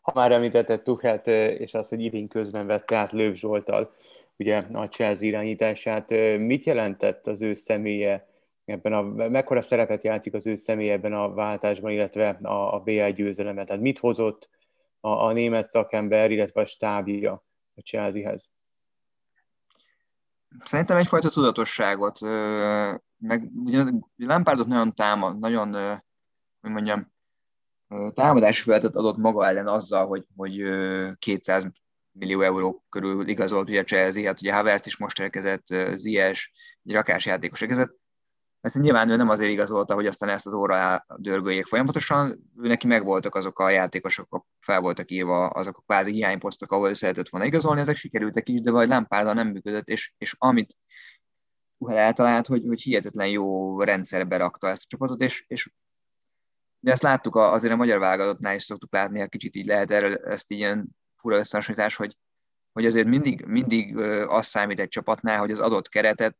Ha 0.00 0.12
már 0.14 0.32
említetted 0.32 0.82
Tuhelt, 0.82 1.26
és 1.26 1.74
az, 1.74 1.88
hogy 1.88 2.00
idén 2.00 2.28
közben 2.28 2.66
vette 2.66 2.96
át 2.96 3.12
Lőv 3.12 3.34
Zsoltal, 3.34 3.94
ugye 4.36 4.64
a 4.72 4.88
Chelsea 4.88 5.28
irányítását. 5.28 6.10
Mit 6.38 6.64
jelentett 6.64 7.26
az 7.26 7.40
ő 7.40 7.54
személye 7.54 8.28
ebben 8.64 8.92
a, 8.92 9.02
mekkora 9.28 9.62
szerepet 9.62 10.04
játszik 10.04 10.34
az 10.34 10.46
ő 10.46 10.54
személye 10.54 10.92
ebben 10.92 11.12
a 11.12 11.34
váltásban, 11.34 11.90
illetve 11.90 12.28
a, 12.28 12.74
a 12.74 12.80
BL 12.80 13.08
győzelemet? 13.08 13.66
Tehát 13.66 13.82
mit 13.82 13.98
hozott 13.98 14.48
a, 15.00 15.08
a 15.08 15.32
német 15.32 15.70
szakember, 15.70 16.30
illetve 16.30 16.60
a 16.60 16.66
stábja 16.66 17.44
a 17.74 17.80
Chelseahez? 17.80 18.50
Szerintem 20.64 20.96
egyfajta 20.96 21.28
tudatosságot, 21.30 22.20
meg 23.18 23.50
ugye 23.64 23.82
Lampardot 24.16 24.66
nagyon 24.66 24.94
támad, 24.94 25.38
nagyon, 25.38 25.72
hogy 26.60 26.70
mondjam, 26.70 27.12
támadási 28.14 28.62
feltet 28.62 28.94
adott 28.94 29.16
maga 29.16 29.46
ellen 29.46 29.66
azzal, 29.66 30.06
hogy, 30.06 30.26
hogy 30.36 30.62
200 31.18 31.66
millió 32.14 32.40
euró 32.40 32.84
körül 32.88 33.28
igazolt 33.28 33.68
ugye 33.68 33.84
Chelsea, 33.84 34.26
hát 34.26 34.40
ugye 34.40 34.54
Havertz 34.54 34.86
is 34.86 34.96
most 34.96 35.20
érkezett, 35.20 35.66
Zies, 35.94 36.52
egy 36.84 36.94
rakás 36.94 37.26
játékos 37.26 37.60
érkezett. 37.60 37.96
ezt 38.60 38.78
nyilván 38.78 39.10
ő 39.10 39.16
nem 39.16 39.28
azért 39.28 39.50
igazolta, 39.50 39.94
hogy 39.94 40.06
aztán 40.06 40.28
ezt 40.28 40.46
az 40.46 40.52
óra 40.52 41.06
dörgöljék 41.16 41.66
folyamatosan, 41.66 42.50
ő 42.62 42.66
neki 42.66 42.86
megvoltak 42.86 43.34
azok 43.34 43.58
a 43.58 43.70
játékosok, 43.70 44.46
fel 44.60 44.80
voltak 44.80 45.10
írva 45.10 45.46
azok 45.46 45.76
a 45.76 45.82
kvázi 45.86 46.12
hiányposztok, 46.12 46.72
ahol 46.72 46.88
ő 46.88 46.92
szeretett 46.92 47.28
volna 47.28 47.46
igazolni, 47.46 47.80
ezek 47.80 47.96
sikerültek 47.96 48.48
is, 48.48 48.60
de 48.60 48.70
vagy 48.70 48.88
lámpárda 48.88 49.32
nem 49.32 49.48
működött, 49.48 49.88
és, 49.88 50.12
és 50.18 50.34
amit 50.38 50.76
Tuhel 51.78 51.96
eltalált, 51.96 52.46
hogy, 52.46 52.64
hogy 52.66 52.80
hihetetlen 52.80 53.28
jó 53.28 53.80
rendszerbe 53.80 54.36
rakta 54.36 54.68
ezt 54.68 54.82
a 54.82 54.86
csapatot, 54.88 55.20
és, 55.20 55.44
és 55.48 55.70
de 56.80 56.92
ezt 56.92 57.02
láttuk 57.02 57.36
azért 57.36 57.72
a 57.72 57.76
magyar 57.76 57.98
válogatottnál 57.98 58.54
is 58.54 58.62
szoktuk 58.62 58.92
látni, 58.92 59.20
a 59.20 59.28
kicsit 59.28 59.56
így 59.56 59.66
lehet 59.66 59.90
erről 59.90 60.16
ezt 60.16 60.50
ilyen 60.50 60.88
fura 61.24 61.36
összehasonlítás, 61.36 61.96
hogy, 61.96 62.16
hogy 62.72 62.86
azért 62.86 63.06
mindig, 63.06 63.44
mindig 63.44 63.96
az 64.26 64.46
számít 64.46 64.80
egy 64.80 64.88
csapatnál, 64.88 65.38
hogy 65.38 65.50
az 65.50 65.58
adott 65.58 65.88
keretet 65.88 66.36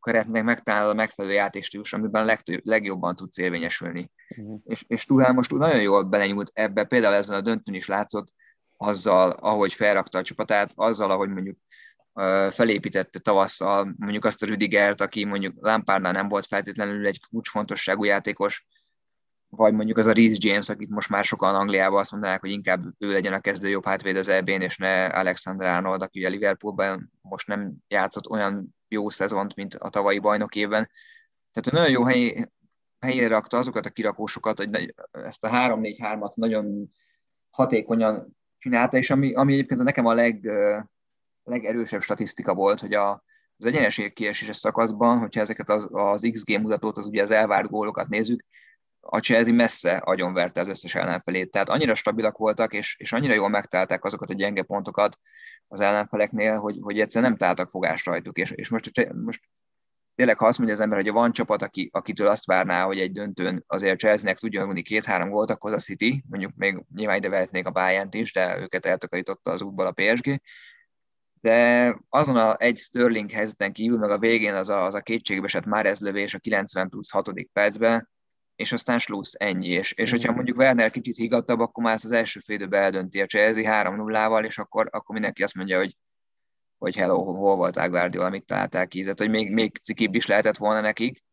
keretnek 0.00 0.44
megtalálod 0.44 0.90
a 0.90 0.94
megfelelő 0.94 1.34
játékstílus, 1.34 1.92
amiben 1.92 2.24
legtöbb, 2.24 2.60
legjobban 2.64 3.16
tudsz 3.16 3.38
érvényesülni. 3.38 4.10
Uh-huh. 4.36 4.60
És, 4.64 4.84
és 4.86 5.04
Tuhál 5.04 5.32
most 5.32 5.50
nagyon 5.50 5.80
jól 5.80 6.02
belenyúlt 6.02 6.50
ebbe, 6.54 6.84
például 6.84 7.14
ezen 7.14 7.36
a 7.36 7.40
döntőn 7.40 7.74
is 7.74 7.86
látszott, 7.86 8.32
azzal, 8.76 9.30
ahogy 9.30 9.72
felrakta 9.72 10.18
a 10.18 10.22
csapatát, 10.22 10.72
azzal, 10.74 11.10
ahogy 11.10 11.28
mondjuk 11.28 11.58
felépítette 12.50 13.18
tavasszal 13.18 13.94
mondjuk 13.98 14.24
azt 14.24 14.42
a 14.42 14.46
Rüdigert, 14.46 15.00
aki 15.00 15.24
mondjuk 15.24 15.54
Lampardnál 15.60 16.12
nem 16.12 16.28
volt 16.28 16.46
feltétlenül 16.46 17.06
egy 17.06 17.20
kulcsfontosságú 17.30 18.04
játékos, 18.04 18.66
vagy 19.56 19.72
mondjuk 19.72 19.98
az 19.98 20.06
a 20.06 20.12
Reece 20.12 20.48
James, 20.48 20.68
akit 20.68 20.88
most 20.88 21.08
már 21.08 21.24
sokan 21.24 21.54
Angliában 21.54 21.98
azt 21.98 22.10
mondanák, 22.10 22.40
hogy 22.40 22.50
inkább 22.50 22.84
ő 22.98 23.12
legyen 23.12 23.32
a 23.32 23.40
kezdő 23.40 23.68
jobb 23.68 23.84
hátvéd 23.84 24.16
az 24.16 24.28
eb 24.28 24.48
és 24.48 24.76
ne 24.76 25.04
Alexander 25.04 25.66
Arnold, 25.66 26.02
aki 26.02 26.24
a 26.24 26.28
Liverpoolban 26.28 27.12
most 27.20 27.46
nem 27.46 27.74
játszott 27.88 28.28
olyan 28.28 28.76
jó 28.88 29.08
szezont, 29.08 29.54
mint 29.54 29.74
a 29.74 29.88
tavalyi 29.88 30.18
bajnok 30.18 30.54
évben. 30.54 30.90
Tehát 31.52 31.70
nagyon 31.70 31.90
jó 31.90 32.04
hely, 32.04 32.48
helyére 33.00 33.28
rakta 33.28 33.58
azokat 33.58 33.86
a 33.86 33.90
kirakósokat, 33.90 34.56
hogy 34.56 34.94
ezt 35.10 35.44
a 35.44 35.48
3-4-3-at 35.48 36.34
nagyon 36.34 36.90
hatékonyan 37.50 38.36
csinálta, 38.58 38.96
és 38.96 39.10
ami, 39.10 39.34
ami 39.34 39.52
egyébként 39.52 39.82
nekem 39.82 40.06
a 40.06 40.14
leg, 40.14 40.50
legerősebb 41.44 42.00
statisztika 42.00 42.54
volt, 42.54 42.80
hogy 42.80 42.94
a, 42.94 43.24
az 43.58 43.66
egyenesség 43.66 44.12
kieséses 44.12 44.56
szakaszban, 44.56 45.18
hogyha 45.18 45.40
ezeket 45.40 45.70
az, 45.70 45.88
az 45.90 46.28
XG 46.32 46.60
mutatót, 46.60 46.96
az 46.96 47.06
ugye 47.06 47.22
az 47.22 47.30
elvárt 47.30 47.70
gólokat 47.70 48.08
nézzük, 48.08 48.44
a 49.08 49.18
Chelsea 49.18 49.54
messze 49.54 49.96
agyonverte 49.96 50.60
az 50.60 50.68
összes 50.68 50.94
ellenfelét. 50.94 51.50
Tehát 51.50 51.68
annyira 51.68 51.94
stabilak 51.94 52.36
voltak, 52.36 52.72
és, 52.72 52.96
és 52.98 53.12
annyira 53.12 53.34
jól 53.34 53.48
megtalálták 53.48 54.04
azokat 54.04 54.30
a 54.30 54.34
gyenge 54.34 54.62
pontokat 54.62 55.18
az 55.68 55.80
ellenfeleknél, 55.80 56.58
hogy, 56.58 56.78
hogy 56.80 57.00
egyszerűen 57.00 57.30
nem 57.30 57.38
találtak 57.38 57.70
fogást 57.70 58.06
rajtuk. 58.06 58.38
És, 58.38 58.50
és 58.50 58.68
most, 58.68 58.90
most 59.14 59.40
tényleg, 60.14 60.38
ha 60.38 60.46
azt 60.46 60.58
mondja 60.58 60.76
az 60.76 60.82
ember, 60.82 60.98
hogy 60.98 61.10
van 61.10 61.32
csapat, 61.32 61.62
aki, 61.62 61.88
akitől 61.92 62.26
azt 62.26 62.46
várná, 62.46 62.84
hogy 62.84 62.98
egy 62.98 63.12
döntőn 63.12 63.64
azért 63.66 63.98
Chelsea-nek 63.98 64.38
tudja 64.38 64.64
rúgni 64.64 64.82
két-három 64.82 65.30
gólt, 65.30 65.50
akkor 65.50 65.72
az 65.72 65.80
a 65.80 65.84
City, 65.84 66.24
mondjuk 66.28 66.52
még 66.56 66.84
nyilván 66.94 67.16
ide 67.16 67.28
vehetnék 67.28 67.66
a 67.66 67.70
bayern 67.70 68.08
is, 68.12 68.32
de 68.32 68.58
őket 68.58 68.86
eltakarította 68.86 69.50
az 69.50 69.62
útból 69.62 69.86
a 69.86 69.92
PSG. 69.92 70.40
De 71.40 71.98
azon 72.08 72.36
a 72.36 72.56
egy 72.58 72.78
Sterling 72.78 73.30
helyzeten 73.30 73.72
kívül, 73.72 73.98
meg 73.98 74.10
a 74.10 74.18
végén 74.18 74.54
az 74.54 74.68
a, 74.68 74.84
az 74.84 74.94
a 74.94 75.00
kétségbeesett 75.00 75.64
Márez 75.64 76.00
lövés 76.00 76.34
a 76.34 76.38
90 76.38 76.88
plusz 76.88 77.10
6. 77.10 77.30
percben, 77.52 78.08
és 78.56 78.72
aztán 78.72 78.98
slussz, 78.98 79.34
ennyi. 79.38 79.68
És, 79.68 79.92
és 79.92 80.10
hogyha 80.10 80.32
mondjuk 80.32 80.56
Werner 80.58 80.90
kicsit 80.90 81.16
higgadtabb, 81.16 81.60
akkor 81.60 81.84
már 81.84 81.94
az 81.94 82.12
első 82.12 82.40
félidőben 82.40 82.82
eldönti 82.82 83.20
a 83.20 83.26
Chelsea 83.26 83.82
3-0-val, 83.82 84.44
és 84.44 84.58
akkor, 84.58 84.88
akkor 84.90 85.14
mindenki 85.14 85.42
azt 85.42 85.54
mondja, 85.54 85.78
hogy, 85.78 85.96
hogy 86.78 86.96
hello, 86.96 87.22
hol 87.22 87.56
volt 87.56 87.88
Guardiola, 87.88 88.26
amit 88.26 88.46
találták 88.46 88.88
ki, 88.88 89.00
tehát 89.00 89.18
hogy 89.18 89.30
még, 89.30 89.52
még 89.52 89.76
cikibb 89.76 90.14
is 90.14 90.26
lehetett 90.26 90.56
volna 90.56 90.80
nekik. 90.80 91.24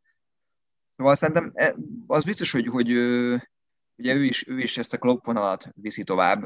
Szóval 0.95 1.15
szerintem 1.15 1.51
e, 1.53 1.75
az 2.07 2.23
biztos, 2.23 2.51
hogy, 2.51 2.67
hogy 2.67 2.91
ugye 3.95 4.13
ő 4.13 4.23
is, 4.23 4.47
ő 4.47 4.57
is 4.57 4.77
ezt 4.77 4.93
a 4.93 4.97
Klopp 4.97 5.25
vonalat 5.25 5.69
viszi 5.75 6.03
tovább, 6.03 6.41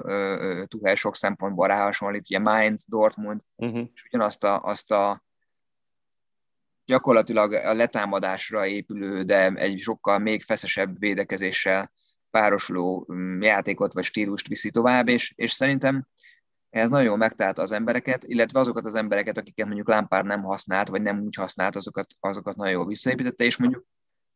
Tuchel 0.67 0.95
sok 0.95 1.15
szempontból 1.15 1.67
ráhasonlít, 1.67 2.29
ugye 2.29 2.39
Mainz, 2.39 2.85
Dortmund, 2.87 3.41
uh-huh. 3.55 3.87
és 3.93 4.03
ugyanazt 4.03 4.43
a, 4.43 4.61
azt 4.63 4.91
a 4.91 5.25
gyakorlatilag 6.87 7.53
a 7.53 7.73
letámadásra 7.73 8.65
épülő, 8.65 9.23
de 9.23 9.51
egy 9.51 9.79
sokkal 9.79 10.19
még 10.19 10.43
feszesebb 10.43 10.99
védekezéssel 10.99 11.91
párosuló 12.29 13.07
mm, 13.13 13.41
játékot 13.41 13.93
vagy 13.93 14.03
stílust 14.03 14.47
viszi 14.47 14.71
tovább, 14.71 15.07
és, 15.07 15.33
és 15.35 15.51
szerintem 15.51 16.07
ez 16.69 16.89
nagyon 16.89 17.05
jól 17.05 17.17
megtalálta 17.17 17.61
az 17.61 17.71
embereket, 17.71 18.23
illetve 18.23 18.59
azokat 18.59 18.85
az 18.85 18.95
embereket, 18.95 19.37
akiket 19.37 19.65
mondjuk 19.65 19.87
Lampard 19.87 20.25
nem 20.25 20.43
használt, 20.43 20.87
vagy 20.87 21.01
nem 21.01 21.21
úgy 21.21 21.35
használt, 21.35 21.75
azokat, 21.75 22.07
azokat 22.19 22.55
nagyon 22.55 22.73
jól 22.73 22.85
visszaépítette, 22.85 23.43
és 23.43 23.57
mondjuk 23.57 23.85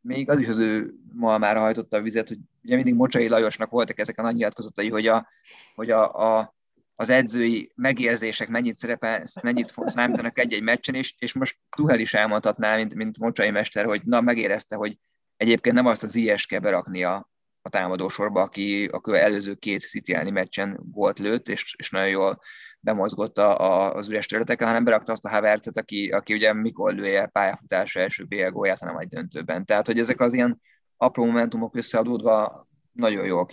még 0.01 0.29
az 0.29 0.39
is 0.39 0.47
az 0.47 0.59
ő 0.59 0.93
malmára 1.13 1.59
hajtotta 1.59 1.97
a 1.97 2.01
vizet, 2.01 2.27
hogy 2.27 2.39
ugye 2.63 2.75
mindig 2.75 2.95
Mocsai 2.95 3.27
Lajosnak 3.27 3.69
voltak 3.69 3.99
ezek 3.99 4.19
a 4.19 4.21
nagy 4.21 4.35
nyilatkozatai, 4.35 4.89
hogy, 4.89 5.07
a, 5.07 5.27
hogy 5.75 5.91
a, 5.91 6.13
a, 6.13 6.55
az 7.01 7.09
edzői 7.09 7.71
megérzések 7.75 8.47
mennyit 8.47 8.75
szerepel, 8.75 9.23
mennyit 9.41 9.73
számítanak 9.85 10.39
egy-egy 10.39 10.61
meccsen, 10.61 10.95
és, 10.95 11.15
és 11.17 11.33
most 11.33 11.57
Tuhel 11.75 11.99
is 11.99 12.13
elmondhatná, 12.13 12.75
mint, 12.75 12.93
mint 12.93 13.17
Mocsai 13.17 13.49
mester, 13.49 13.85
hogy 13.85 14.01
na, 14.03 14.21
megérezte, 14.21 14.75
hogy 14.75 14.97
egyébként 15.37 15.75
nem 15.75 15.85
azt 15.85 16.03
az 16.03 16.15
IS 16.15 16.45
kell 16.45 16.59
berakni 16.59 17.03
a, 17.03 17.29
a 17.61 17.69
támadósorba, 17.69 18.41
aki 18.41 18.89
a 18.91 19.15
előző 19.15 19.53
két 19.53 19.79
City 19.79 20.31
meccsen 20.31 20.79
volt 20.91 21.19
lőtt, 21.19 21.49
és, 21.49 21.75
és 21.77 21.89
nagyon 21.89 22.09
jól 22.09 22.39
bemozgott 22.79 23.37
a, 23.37 23.59
a, 23.59 23.93
az 23.93 24.09
üres 24.09 24.25
területeken, 24.25 24.67
hanem 24.67 24.83
berakta 24.83 25.11
azt 25.11 25.25
a 25.25 25.29
Havertzet, 25.29 25.77
aki, 25.77 26.09
aki 26.09 26.33
ugye 26.33 26.53
mikor 26.53 26.93
lője 26.93 27.25
pályafutása 27.25 27.99
első 27.99 28.23
BL 28.23 28.49
gólját, 28.49 28.79
hanem 28.79 28.97
egy 28.97 29.07
döntőben. 29.07 29.65
Tehát, 29.65 29.85
hogy 29.85 29.99
ezek 29.99 30.19
az 30.19 30.33
ilyen 30.33 30.61
apró 30.97 31.25
momentumok 31.25 31.75
összeadódva 31.75 32.67
nagyon 32.91 33.25
jól 33.25 33.47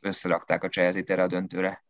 összerakták 0.00 0.62
a 0.62 0.68
Chelsea-t 0.68 1.10
a 1.10 1.26
döntőre. 1.26 1.84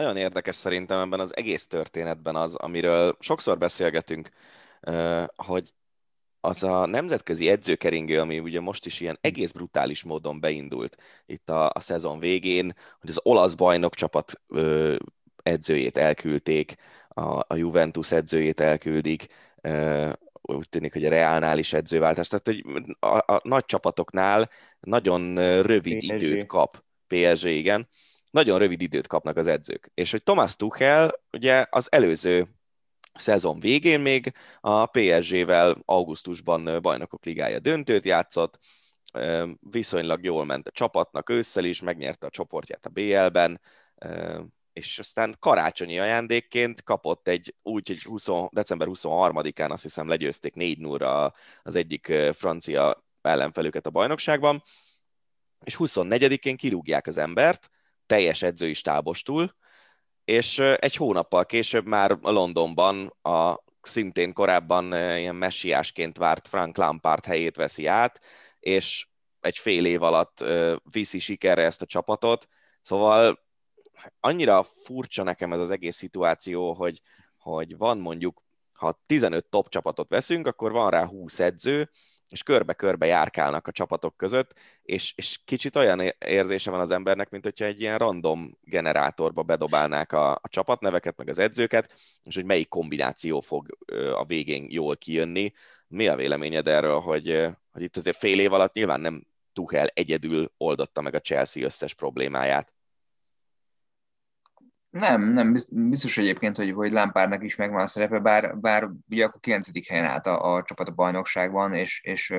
Nagyon 0.00 0.16
érdekes 0.16 0.56
szerintem 0.56 0.98
ebben 0.98 1.20
az 1.20 1.36
egész 1.36 1.66
történetben 1.66 2.36
az, 2.36 2.54
amiről 2.54 3.16
sokszor 3.18 3.58
beszélgetünk, 3.58 4.30
hogy 5.36 5.74
az 6.40 6.62
a 6.62 6.86
nemzetközi 6.86 7.48
edzőkeringő, 7.48 8.20
ami 8.20 8.38
ugye 8.38 8.60
most 8.60 8.86
is 8.86 9.00
ilyen 9.00 9.18
egész 9.20 9.50
brutális 9.50 10.02
módon 10.02 10.40
beindult 10.40 10.96
itt 11.26 11.50
a, 11.50 11.70
a 11.72 11.80
szezon 11.80 12.18
végén, 12.18 12.74
hogy 13.00 13.10
az 13.10 13.20
olasz 13.22 13.54
bajnok 13.54 13.94
csapat 13.94 14.40
ö, 14.48 14.96
edzőjét 15.42 15.98
elküldték, 15.98 16.74
a, 17.08 17.38
a 17.46 17.54
Juventus 17.54 18.12
edzőjét 18.12 18.60
elküldik, 18.60 19.26
ö, 19.60 20.10
úgy 20.32 20.68
tűnik, 20.68 20.92
hogy 20.92 21.04
a 21.04 21.08
Realnál 21.08 21.58
is 21.58 21.72
edzőváltás, 21.72 22.28
tehát 22.28 22.46
hogy 22.46 22.64
a, 23.00 23.32
a 23.32 23.40
nagy 23.42 23.64
csapatoknál 23.64 24.50
nagyon 24.80 25.34
rövid 25.62 25.98
PSG. 25.98 26.12
időt 26.12 26.46
kap 26.46 26.84
PSG, 27.06 27.46
igen, 27.46 27.88
nagyon 28.30 28.58
rövid 28.58 28.82
időt 28.82 29.06
kapnak 29.06 29.36
az 29.36 29.46
edzők. 29.46 29.90
És 29.94 30.10
hogy 30.10 30.22
Thomas 30.22 30.56
Tuchel 30.56 31.12
ugye 31.32 31.66
az 31.70 31.92
előző 31.92 32.48
szezon 33.14 33.60
végén 33.60 34.00
még 34.00 34.32
a 34.60 34.86
PSG-vel 34.86 35.82
augusztusban 35.84 36.82
bajnokok 36.82 37.24
ligája 37.24 37.58
döntőt 37.58 38.04
játszott, 38.04 38.58
viszonylag 39.60 40.24
jól 40.24 40.44
ment 40.44 40.68
a 40.68 40.70
csapatnak 40.70 41.30
ősszel 41.30 41.64
is, 41.64 41.80
megnyerte 41.80 42.26
a 42.26 42.30
csoportját 42.30 42.86
a 42.86 42.88
BL-ben, 42.88 43.60
és 44.72 44.98
aztán 44.98 45.36
karácsonyi 45.38 45.98
ajándékként 45.98 46.82
kapott 46.82 47.28
egy 47.28 47.54
úgy, 47.62 47.88
hogy 47.88 48.02
20, 48.02 48.26
december 48.50 48.88
23-án 48.90 49.70
azt 49.70 49.82
hiszem 49.82 50.08
legyőzték 50.08 50.54
4 50.54 50.78
0 50.78 51.34
az 51.62 51.74
egyik 51.74 52.12
francia 52.32 53.04
ellenfelüket 53.22 53.86
a 53.86 53.90
bajnokságban, 53.90 54.62
és 55.64 55.76
24-én 55.78 56.56
kirúgják 56.56 57.06
az 57.06 57.18
embert, 57.18 57.70
teljes 58.10 58.42
edzői 58.42 58.74
stábostul, 58.74 59.56
és 60.24 60.58
egy 60.58 60.96
hónappal 60.96 61.46
később 61.46 61.86
már 61.86 62.18
Londonban 62.22 63.16
a 63.22 63.62
szintén 63.82 64.32
korábban 64.32 64.92
ilyen 64.92 65.34
messiásként 65.34 66.16
várt 66.16 66.48
Frank 66.48 66.76
Lampard 66.76 67.24
helyét 67.24 67.56
veszi 67.56 67.86
át, 67.86 68.20
és 68.60 69.08
egy 69.40 69.58
fél 69.58 69.86
év 69.86 70.02
alatt 70.02 70.44
viszi 70.92 71.18
sikerre 71.18 71.62
ezt 71.62 71.82
a 71.82 71.86
csapatot. 71.86 72.48
Szóval 72.82 73.40
annyira 74.20 74.62
furcsa 74.62 75.22
nekem 75.22 75.52
ez 75.52 75.60
az 75.60 75.70
egész 75.70 75.96
szituáció, 75.96 76.72
hogy, 76.72 77.00
hogy 77.38 77.76
van 77.76 77.98
mondjuk, 77.98 78.42
ha 78.72 79.00
15 79.06 79.46
top 79.46 79.68
csapatot 79.68 80.08
veszünk, 80.08 80.46
akkor 80.46 80.72
van 80.72 80.90
rá 80.90 81.06
20 81.06 81.40
edző, 81.40 81.90
és 82.30 82.42
körbe-körbe 82.42 83.06
járkálnak 83.06 83.66
a 83.66 83.72
csapatok 83.72 84.16
között, 84.16 84.58
és, 84.82 85.12
és 85.16 85.40
kicsit 85.44 85.76
olyan 85.76 86.00
érzése 86.18 86.70
van 86.70 86.80
az 86.80 86.90
embernek, 86.90 87.30
mint 87.30 87.44
hogyha 87.44 87.64
egy 87.64 87.80
ilyen 87.80 87.98
random 87.98 88.58
generátorba 88.62 89.42
bedobálnák 89.42 90.12
a, 90.12 90.32
a 90.32 90.48
csapatneveket, 90.48 91.16
meg 91.16 91.28
az 91.28 91.38
edzőket, 91.38 91.94
és 92.22 92.34
hogy 92.34 92.44
melyik 92.44 92.68
kombináció 92.68 93.40
fog 93.40 93.76
a 94.14 94.24
végén 94.24 94.66
jól 94.68 94.96
kijönni. 94.96 95.52
Mi 95.88 96.08
a 96.08 96.16
véleményed 96.16 96.68
erről, 96.68 97.00
hogy, 97.00 97.48
hogy 97.72 97.82
itt 97.82 97.96
azért 97.96 98.16
fél 98.16 98.40
év 98.40 98.52
alatt 98.52 98.74
nyilván 98.74 99.00
nem 99.00 99.26
Tuchel 99.52 99.86
egyedül 99.86 100.52
oldotta 100.56 101.00
meg 101.00 101.14
a 101.14 101.20
Chelsea 101.20 101.64
összes 101.64 101.94
problémáját? 101.94 102.72
Nem, 104.90 105.32
nem, 105.32 105.54
biztos 105.70 106.18
egyébként, 106.18 106.56
hogy, 106.56 106.72
hogy 106.72 106.92
Lampardnak 106.92 107.42
is 107.42 107.56
megvan 107.56 107.82
a 107.82 107.86
szerepe, 107.86 108.18
bár, 108.18 108.58
bár 108.58 108.90
ugye 109.08 109.24
akkor 109.24 109.40
9. 109.40 109.88
helyen 109.88 110.04
állt 110.04 110.26
a, 110.26 110.54
a 110.54 110.62
csapat 110.62 110.88
a 110.88 110.92
bajnokságban, 110.92 111.74
és, 111.74 112.00
és 112.04 112.34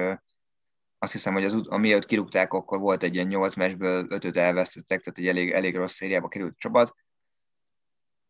azt 0.98 1.12
hiszem, 1.12 1.34
hogy 1.34 1.44
az, 1.44 1.68
amiatt 1.68 2.06
kirúgták, 2.06 2.54
akkor 2.54 2.80
volt 2.80 3.04
egy 3.04 3.16
ilyen 3.16 3.28
8 3.28 3.56
meccsből 3.56 4.06
5 4.10 4.38
elvesztettek, 4.38 5.02
tehát 5.02 5.20
egy 5.20 5.28
elég, 5.28 5.52
elég 5.52 5.76
rossz 5.76 5.96
szériába 5.96 6.28
került 6.28 6.58
csapat. 6.58 6.96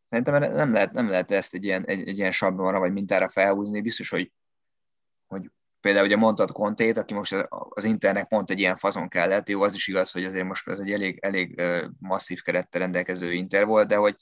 Szerintem 0.04 0.54
nem 0.54 0.72
lehet, 0.72 0.92
nem 0.92 1.10
lehet 1.10 1.32
ezt 1.32 1.54
egy 1.54 1.64
ilyen, 1.64 1.86
egy, 1.86 2.08
egy 2.08 2.18
ilyen 2.18 2.32
sablonra 2.32 2.80
vagy 2.80 2.94
mintára 2.94 3.30
felhúzni. 3.30 3.82
Biztos, 3.82 4.10
hogy, 4.10 4.32
hogy 5.28 5.52
például 5.82 6.06
ugye 6.06 6.16
mondtad 6.16 6.52
Kontét, 6.52 6.98
aki 6.98 7.14
most 7.14 7.48
az 7.50 7.84
Internek 7.84 8.28
pont 8.28 8.50
egy 8.50 8.60
ilyen 8.60 8.78
fazon 8.78 9.08
kellett, 9.08 9.50
jó, 9.50 9.62
az 9.62 9.74
is 9.74 9.88
igaz, 9.88 10.12
hogy 10.12 10.26
azért 10.26 10.46
most 10.46 10.68
ez 10.68 10.80
egy 10.80 10.92
elég, 10.92 11.20
elég 11.22 11.62
masszív 12.00 12.42
kerettel 12.42 12.82
rendelkező 12.82 13.34
Inter 13.34 13.66
volt, 13.66 13.88
de 13.88 13.96
hogy, 13.96 14.16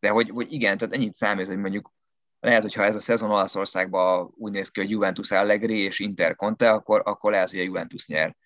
de 0.00 0.08
hogy, 0.08 0.30
hogy 0.30 0.52
igen, 0.52 0.78
tehát 0.78 0.94
ennyit 0.94 1.14
számít, 1.14 1.46
hogy 1.46 1.58
mondjuk 1.58 1.92
lehet, 2.40 2.62
hogyha 2.62 2.84
ez 2.84 2.94
a 2.94 2.98
szezon 2.98 3.30
Olaszországban 3.30 4.32
úgy 4.36 4.52
néz 4.52 4.68
ki, 4.68 4.80
hogy 4.80 4.90
Juventus 4.90 5.30
Allegri 5.30 5.78
és 5.78 5.98
Inter 5.98 6.36
Conte, 6.36 6.70
akkor, 6.70 7.02
akkor 7.04 7.30
lehet, 7.30 7.50
hogy 7.50 7.58
a 7.58 7.62
Juventus 7.62 8.06
nyer. 8.06 8.36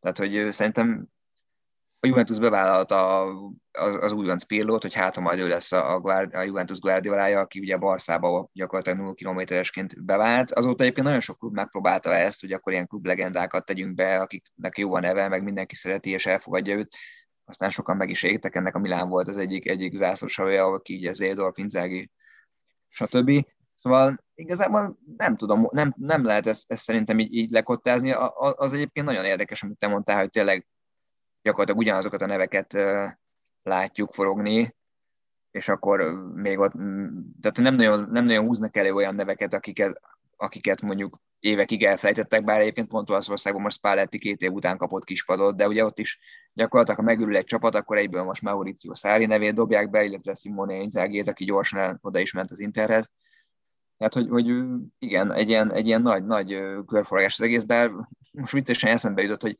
Tehát, 0.00 0.18
hogy 0.18 0.52
szerintem 0.52 1.06
a 2.04 2.06
Juventus 2.06 2.38
bevállalta 2.38 3.24
az, 3.72 3.94
az 4.00 4.12
újonc 4.12 4.44
Pirlót, 4.44 4.82
hogy 4.82 4.94
hát 4.94 5.20
majd 5.20 5.38
ő 5.38 5.48
lesz 5.48 5.72
a, 5.72 5.96
a 6.32 6.42
Juventus 6.42 6.78
Guardiolája, 6.78 7.40
aki 7.40 7.58
ugye 7.58 7.76
Barszába 7.76 8.48
gyakorlatilag 8.52 8.98
0 8.98 9.14
kilométeresként 9.14 10.04
bevált. 10.04 10.50
Azóta 10.52 10.82
egyébként 10.82 11.06
nagyon 11.06 11.20
sok 11.20 11.38
klub 11.38 11.54
megpróbálta 11.54 12.14
ezt, 12.14 12.40
hogy 12.40 12.52
akkor 12.52 12.72
ilyen 12.72 12.86
klublegendákat 12.86 13.64
tegyünk 13.64 13.94
be, 13.94 14.20
akiknek 14.20 14.78
jó 14.78 14.94
a 14.94 15.00
neve, 15.00 15.28
meg 15.28 15.42
mindenki 15.42 15.74
szereti 15.74 16.10
és 16.10 16.26
elfogadja 16.26 16.76
őt. 16.76 16.94
Aztán 17.44 17.70
sokan 17.70 17.96
meg 17.96 18.10
is 18.10 18.22
égtek, 18.22 18.54
ennek 18.54 18.74
a 18.74 18.78
Milán 18.78 19.08
volt 19.08 19.28
az 19.28 19.36
egyik, 19.36 19.68
egyik 19.68 19.96
zászlósavja, 19.96 20.66
aki 20.66 20.96
ugye 20.96 21.12
Zédor, 21.12 21.52
Pinzági, 21.52 22.10
stb. 22.88 23.46
Szóval 23.74 24.24
igazából 24.34 24.98
nem 25.16 25.36
tudom, 25.36 25.68
nem, 25.70 25.94
nem 25.96 26.24
lehet 26.24 26.46
ezt, 26.46 26.72
ezt 26.72 26.82
szerintem 26.82 27.18
így, 27.18 27.34
így 27.34 27.50
lekottázni. 27.50 28.12
Az 28.36 28.72
egyébként 28.72 29.06
nagyon 29.06 29.24
érdekes, 29.24 29.62
amit 29.62 29.78
te 29.78 29.88
mondtál, 29.88 30.18
hogy 30.18 30.30
tényleg 30.30 30.66
gyakorlatilag 31.42 31.80
ugyanazokat 31.80 32.22
a 32.22 32.26
neveket 32.26 32.78
látjuk 33.62 34.12
forogni, 34.12 34.74
és 35.50 35.68
akkor 35.68 36.00
még 36.34 36.58
ott, 36.58 36.72
tehát 37.40 37.56
nem 37.56 37.74
nagyon, 37.74 38.08
nem 38.10 38.24
nagyon 38.24 38.44
húznak 38.44 38.76
elő 38.76 38.92
olyan 38.92 39.14
neveket, 39.14 39.54
akiket, 39.54 40.00
akiket 40.36 40.80
mondjuk 40.80 41.20
évekig 41.38 41.84
elfelejtettek, 41.84 42.44
bár 42.44 42.60
egyébként 42.60 42.88
pont 42.88 43.10
Olaszországban 43.10 43.62
most 43.62 43.76
Spalletti 43.76 44.18
két 44.18 44.40
év 44.40 44.52
után 44.52 44.76
kapott 44.76 45.04
kispadot, 45.04 45.56
de 45.56 45.68
ugye 45.68 45.84
ott 45.84 45.98
is 45.98 46.18
gyakorlatilag, 46.52 47.00
ha 47.00 47.06
megürül 47.06 47.36
egy 47.36 47.44
csapat, 47.44 47.74
akkor 47.74 47.96
egyből 47.96 48.22
most 48.22 48.42
Mauricio 48.42 48.94
Szári 48.94 49.26
nevét 49.26 49.54
dobják 49.54 49.90
be, 49.90 50.04
illetve 50.04 50.34
Simone 50.34 50.74
Inzaghi-t, 50.74 51.28
aki 51.28 51.44
gyorsan 51.44 51.98
oda 52.02 52.18
is 52.18 52.32
ment 52.32 52.50
az 52.50 52.58
Interhez. 52.60 53.10
Tehát, 53.96 54.14
hogy, 54.14 54.28
hogy 54.28 54.64
igen, 54.98 55.32
egy 55.32 55.48
ilyen, 55.48 55.72
egy 55.72 55.86
ilyen 55.86 56.02
nagy, 56.02 56.24
nagy 56.24 56.62
körforgás 56.86 57.40
az 57.40 57.46
egész, 57.46 57.62
bár 57.62 57.90
most 58.32 58.52
viccesen 58.52 58.90
eszembe 58.90 59.22
jutott, 59.22 59.42
hogy 59.42 59.58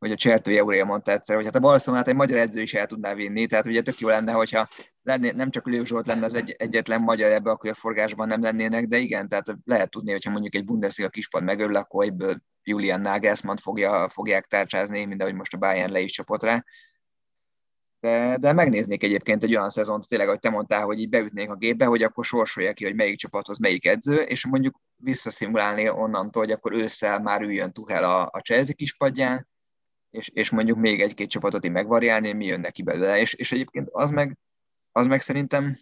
hogy 0.00 0.12
a 0.12 0.16
Csertői 0.16 0.58
Aurélia 0.58 0.84
mondta 0.84 1.12
egyszer, 1.12 1.36
hogy 1.36 1.44
hát 1.44 1.54
a 1.54 1.60
Barcelonát 1.60 2.08
egy 2.08 2.14
magyar 2.14 2.38
edző 2.38 2.60
is 2.60 2.74
el 2.74 2.86
tudná 2.86 3.14
vinni, 3.14 3.46
tehát 3.46 3.66
ugye 3.66 3.82
tök 3.82 3.98
jó 3.98 4.08
lenne, 4.08 4.32
hogyha 4.32 4.68
lenné, 5.02 5.30
nem 5.30 5.50
csak 5.50 5.66
Lőv 5.66 5.84
Zsolt 5.84 6.06
lenne 6.06 6.24
az 6.24 6.34
egy, 6.34 6.54
egyetlen 6.58 7.00
magyar 7.00 7.32
ebbe 7.32 7.50
a 7.50 7.56
körforgásban 7.56 8.28
nem 8.28 8.42
lennének, 8.42 8.86
de 8.86 8.98
igen, 8.98 9.28
tehát 9.28 9.46
lehet 9.64 9.90
tudni, 9.90 10.10
hogyha 10.10 10.30
mondjuk 10.30 10.54
egy 10.54 10.64
Bundesliga 10.64 11.08
kispad 11.08 11.42
megörül, 11.42 11.76
akkor 11.76 12.04
egyből 12.04 12.42
Julian 12.62 13.00
Nagelsmann 13.00 13.56
fogja, 13.56 14.08
fogják 14.08 14.46
tárcsázni, 14.46 15.04
mint 15.04 15.20
ahogy 15.20 15.34
most 15.34 15.54
a 15.54 15.58
Bayern 15.58 15.92
le 15.92 16.00
is 16.00 16.12
csapott 16.12 16.42
rá. 16.42 16.64
De, 18.00 18.36
de 18.40 18.52
megnéznék 18.52 19.02
egyébként 19.02 19.42
egy 19.42 19.56
olyan 19.56 19.70
szezont, 19.70 20.08
tényleg, 20.08 20.26
ahogy 20.26 20.40
te 20.40 20.50
mondtál, 20.50 20.84
hogy 20.84 21.00
így 21.00 21.08
beütnék 21.08 21.50
a 21.50 21.56
gépbe, 21.56 21.84
hogy 21.84 22.02
akkor 22.02 22.24
sorsolja 22.24 22.72
ki, 22.72 22.84
hogy 22.84 22.94
melyik 22.94 23.18
csapathoz 23.18 23.58
melyik 23.58 23.86
edző, 23.86 24.20
és 24.20 24.46
mondjuk 24.46 24.80
visszaszimulálni 24.96 25.88
onnantól, 25.88 26.42
hogy 26.42 26.52
akkor 26.52 26.72
ősszel 26.72 27.20
már 27.20 27.42
üljön 27.42 27.72
Tuhel 27.72 28.04
a, 28.04 28.28
a 28.32 28.38
Chelsea 28.38 28.74
kispadján, 28.74 29.48
és, 30.10 30.28
és 30.28 30.50
mondjuk 30.50 30.78
még 30.78 31.00
egy-két 31.00 31.30
csapatot 31.30 31.64
így 31.64 31.70
megvariálni, 31.70 32.32
mi 32.32 32.44
jön 32.44 32.60
neki 32.60 32.82
belőle. 32.82 33.18
És, 33.18 33.34
és 33.34 33.52
egyébként 33.52 33.88
az 33.90 34.10
meg, 34.10 34.38
az 34.92 35.06
meg 35.06 35.20
szerintem 35.20 35.78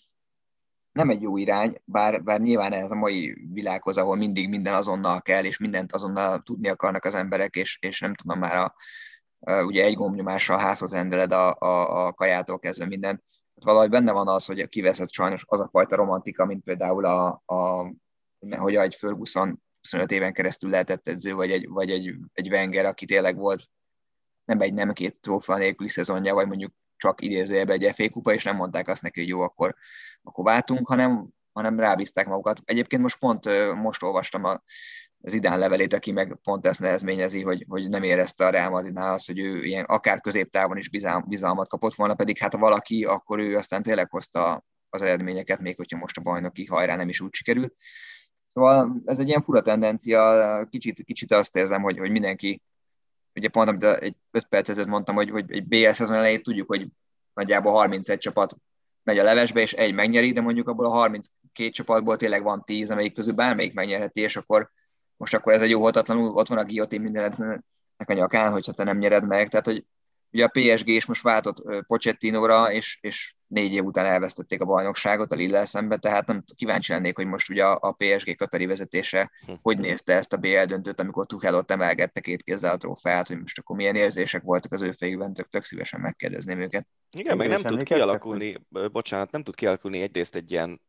nem 0.92 1.10
egy 1.10 1.22
jó 1.22 1.36
irány, 1.36 1.80
bár, 1.84 2.22
bár 2.22 2.40
nyilván 2.40 2.72
ez 2.72 2.90
a 2.90 2.94
mai 2.94 3.46
világhoz, 3.52 3.98
ahol 3.98 4.16
mindig 4.16 4.48
minden 4.48 4.74
azonnal 4.74 5.20
kell, 5.22 5.44
és 5.44 5.58
mindent 5.58 5.92
azonnal 5.92 6.38
tudni 6.38 6.68
akarnak 6.68 7.04
az 7.04 7.14
emberek, 7.14 7.56
és, 7.56 7.78
és 7.80 8.00
nem 8.00 8.14
tudom 8.14 8.38
már 8.38 8.56
a, 8.56 8.74
a, 9.38 9.62
ugye 9.62 9.84
egy 9.84 9.94
gombnyomásra 9.94 10.54
a 10.54 10.58
házhoz 10.58 10.92
rendeled 10.92 11.32
a, 11.32 11.54
a, 11.58 12.06
a 12.06 12.12
kajától 12.12 12.58
kezdve 12.58 12.86
mindent. 12.86 13.22
Hát 13.54 13.64
valahogy 13.64 13.90
benne 13.90 14.12
van 14.12 14.28
az, 14.28 14.44
hogy 14.44 14.68
kiveszett 14.68 15.12
sajnos 15.12 15.44
az 15.46 15.60
a 15.60 15.68
fajta 15.72 15.96
romantika, 15.96 16.44
mint 16.44 16.64
például 16.64 17.04
a, 17.04 17.42
a 17.46 17.92
hogy 18.56 18.74
egy 18.74 18.94
Ferguson 18.94 19.62
25 19.80 20.10
éven 20.10 20.32
keresztül 20.32 20.70
lehetett 20.70 21.08
edző, 21.08 21.34
vagy 21.34 21.50
egy, 21.50 21.68
vagy 21.68 21.90
egy, 21.90 22.14
egy 22.32 22.48
Wenger, 22.48 22.84
aki 22.84 23.06
tényleg 23.06 23.36
volt 23.36 23.68
nem 24.48 24.60
egy, 24.60 24.74
nem 24.74 24.92
két 24.92 25.20
trófea 25.20 25.56
nélküli 25.56 25.88
szezonja, 25.88 26.34
vagy 26.34 26.46
mondjuk 26.46 26.72
csak 26.96 27.20
idézőjelbe 27.20 27.72
egy 27.72 27.90
FA 27.94 28.10
kupa, 28.10 28.32
és 28.32 28.44
nem 28.44 28.56
mondták 28.56 28.88
azt 28.88 29.02
neki, 29.02 29.20
hogy 29.20 29.28
jó, 29.28 29.40
akkor, 29.40 29.74
akkor 30.22 30.44
váltunk, 30.44 30.88
hanem, 30.88 31.28
hanem 31.52 31.80
rábízták 31.80 32.26
magukat. 32.26 32.60
Egyébként 32.64 33.02
most 33.02 33.18
pont 33.18 33.44
most 33.74 34.02
olvastam 34.02 34.44
a, 34.44 34.62
az 35.20 35.32
Idán 35.32 35.58
levelét, 35.58 35.92
aki 35.92 36.12
meg 36.12 36.38
pont 36.42 36.66
ezt 36.66 36.80
nehezményezi, 36.80 37.42
hogy, 37.42 37.64
hogy 37.68 37.88
nem 37.88 38.02
érezte 38.02 38.46
a 38.46 38.50
Real 38.50 38.70
Madridnál 38.70 39.12
azt, 39.12 39.26
hogy 39.26 39.38
ő 39.38 39.64
ilyen 39.64 39.84
akár 39.84 40.20
középtávon 40.20 40.76
is 40.76 40.88
bizalm, 40.88 41.24
bizalmat 41.28 41.68
kapott 41.68 41.94
volna, 41.94 42.14
pedig 42.14 42.38
hát 42.38 42.52
ha 42.52 42.58
valaki, 42.58 43.04
akkor 43.04 43.38
ő 43.38 43.56
aztán 43.56 43.82
tényleg 43.82 44.10
hozta 44.10 44.64
az 44.90 45.02
eredményeket, 45.02 45.60
még 45.60 45.76
hogyha 45.76 45.98
most 45.98 46.18
a 46.18 46.22
bajnoki 46.22 46.64
hajrá 46.64 46.96
nem 46.96 47.08
is 47.08 47.20
úgy 47.20 47.34
sikerült. 47.34 47.74
Szóval 48.46 49.02
ez 49.04 49.18
egy 49.18 49.28
ilyen 49.28 49.42
fura 49.42 49.62
tendencia, 49.62 50.66
kicsit, 50.70 51.02
kicsit 51.04 51.32
azt 51.32 51.56
érzem, 51.56 51.82
hogy, 51.82 51.98
hogy 51.98 52.10
mindenki 52.10 52.62
ugye 53.38 53.48
pont 53.48 53.68
amit 53.68 53.84
egy 53.84 54.16
5 54.30 54.46
perc 54.46 54.68
ezelőtt 54.68 54.90
mondtam, 54.90 55.14
hogy, 55.14 55.30
hogy 55.30 55.52
egy 55.52 55.66
BL 55.66 55.90
szezon 55.90 56.16
elején 56.16 56.42
tudjuk, 56.42 56.68
hogy 56.68 56.86
nagyjából 57.34 57.72
31 57.72 58.18
csapat 58.18 58.56
megy 59.02 59.18
a 59.18 59.24
levesbe, 59.24 59.60
és 59.60 59.72
egy 59.72 59.94
megnyeri, 59.94 60.32
de 60.32 60.40
mondjuk 60.40 60.68
abból 60.68 60.84
a 60.84 60.90
32 60.90 61.70
csapatból 61.70 62.16
tényleg 62.16 62.42
van 62.42 62.64
10, 62.64 62.90
amelyik 62.90 63.14
közül 63.14 63.34
bármelyik 63.34 63.74
megnyerheti, 63.74 64.20
és 64.20 64.36
akkor 64.36 64.70
most 65.16 65.34
akkor 65.34 65.52
ez 65.52 65.62
egy 65.62 65.70
jó 65.70 65.82
hatatlanul, 65.82 66.34
ott 66.34 66.48
van 66.48 66.58
a 66.58 66.64
guillotine 66.64 67.02
minden 67.02 67.62
a 67.96 68.12
nyakán, 68.12 68.52
hogyha 68.52 68.72
te 68.72 68.84
nem 68.84 68.98
nyered 68.98 69.26
meg, 69.26 69.48
tehát 69.48 69.66
hogy 69.66 69.84
Ugye 70.32 70.44
a 70.44 70.50
PSG 70.52 70.88
is 70.88 71.06
most 71.06 71.22
váltott 71.22 71.84
Pochettinóra, 71.86 72.72
és, 72.72 72.98
és 73.00 73.34
négy 73.46 73.72
év 73.72 73.84
után 73.84 74.06
elvesztették 74.06 74.60
a 74.60 74.64
bajnokságot 74.64 75.32
a 75.32 75.34
Lille 75.34 75.64
szembe, 75.64 75.96
tehát 75.96 76.26
nem 76.26 76.44
kíváncsi 76.54 76.92
lennék, 76.92 77.16
hogy 77.16 77.26
most 77.26 77.50
ugye 77.50 77.64
a 77.64 77.92
PSG 77.92 78.36
Katari 78.36 78.66
vezetése 78.66 79.30
hogy 79.62 79.78
nézte 79.78 80.14
ezt 80.14 80.32
a 80.32 80.36
BL 80.36 80.62
döntőt, 80.64 81.00
amikor 81.00 81.26
Tuchel 81.26 81.54
ott 81.54 81.70
emelgette 81.70 82.20
két 82.20 82.42
kézzel 82.42 82.74
a 82.74 82.76
trófeát, 82.76 83.26
hogy 83.26 83.38
most 83.38 83.58
akkor 83.58 83.76
milyen 83.76 83.96
érzések 83.96 84.42
voltak 84.42 84.72
az 84.72 84.82
ő 84.82 84.92
fejükben, 84.92 85.32
tök, 85.32 85.48
tök 85.48 85.64
szívesen 85.64 86.00
megkérdezném 86.00 86.60
őket. 86.60 86.86
Igen, 87.16 87.36
meg 87.36 87.48
nem 87.48 87.62
tud 87.62 87.82
kialakulni, 87.82 88.56
bocsánat, 88.92 89.30
nem 89.30 89.42
tud 89.42 89.54
kialakulni 89.54 90.00
egyrészt 90.00 90.34
egy 90.34 90.50
ilyen 90.50 90.80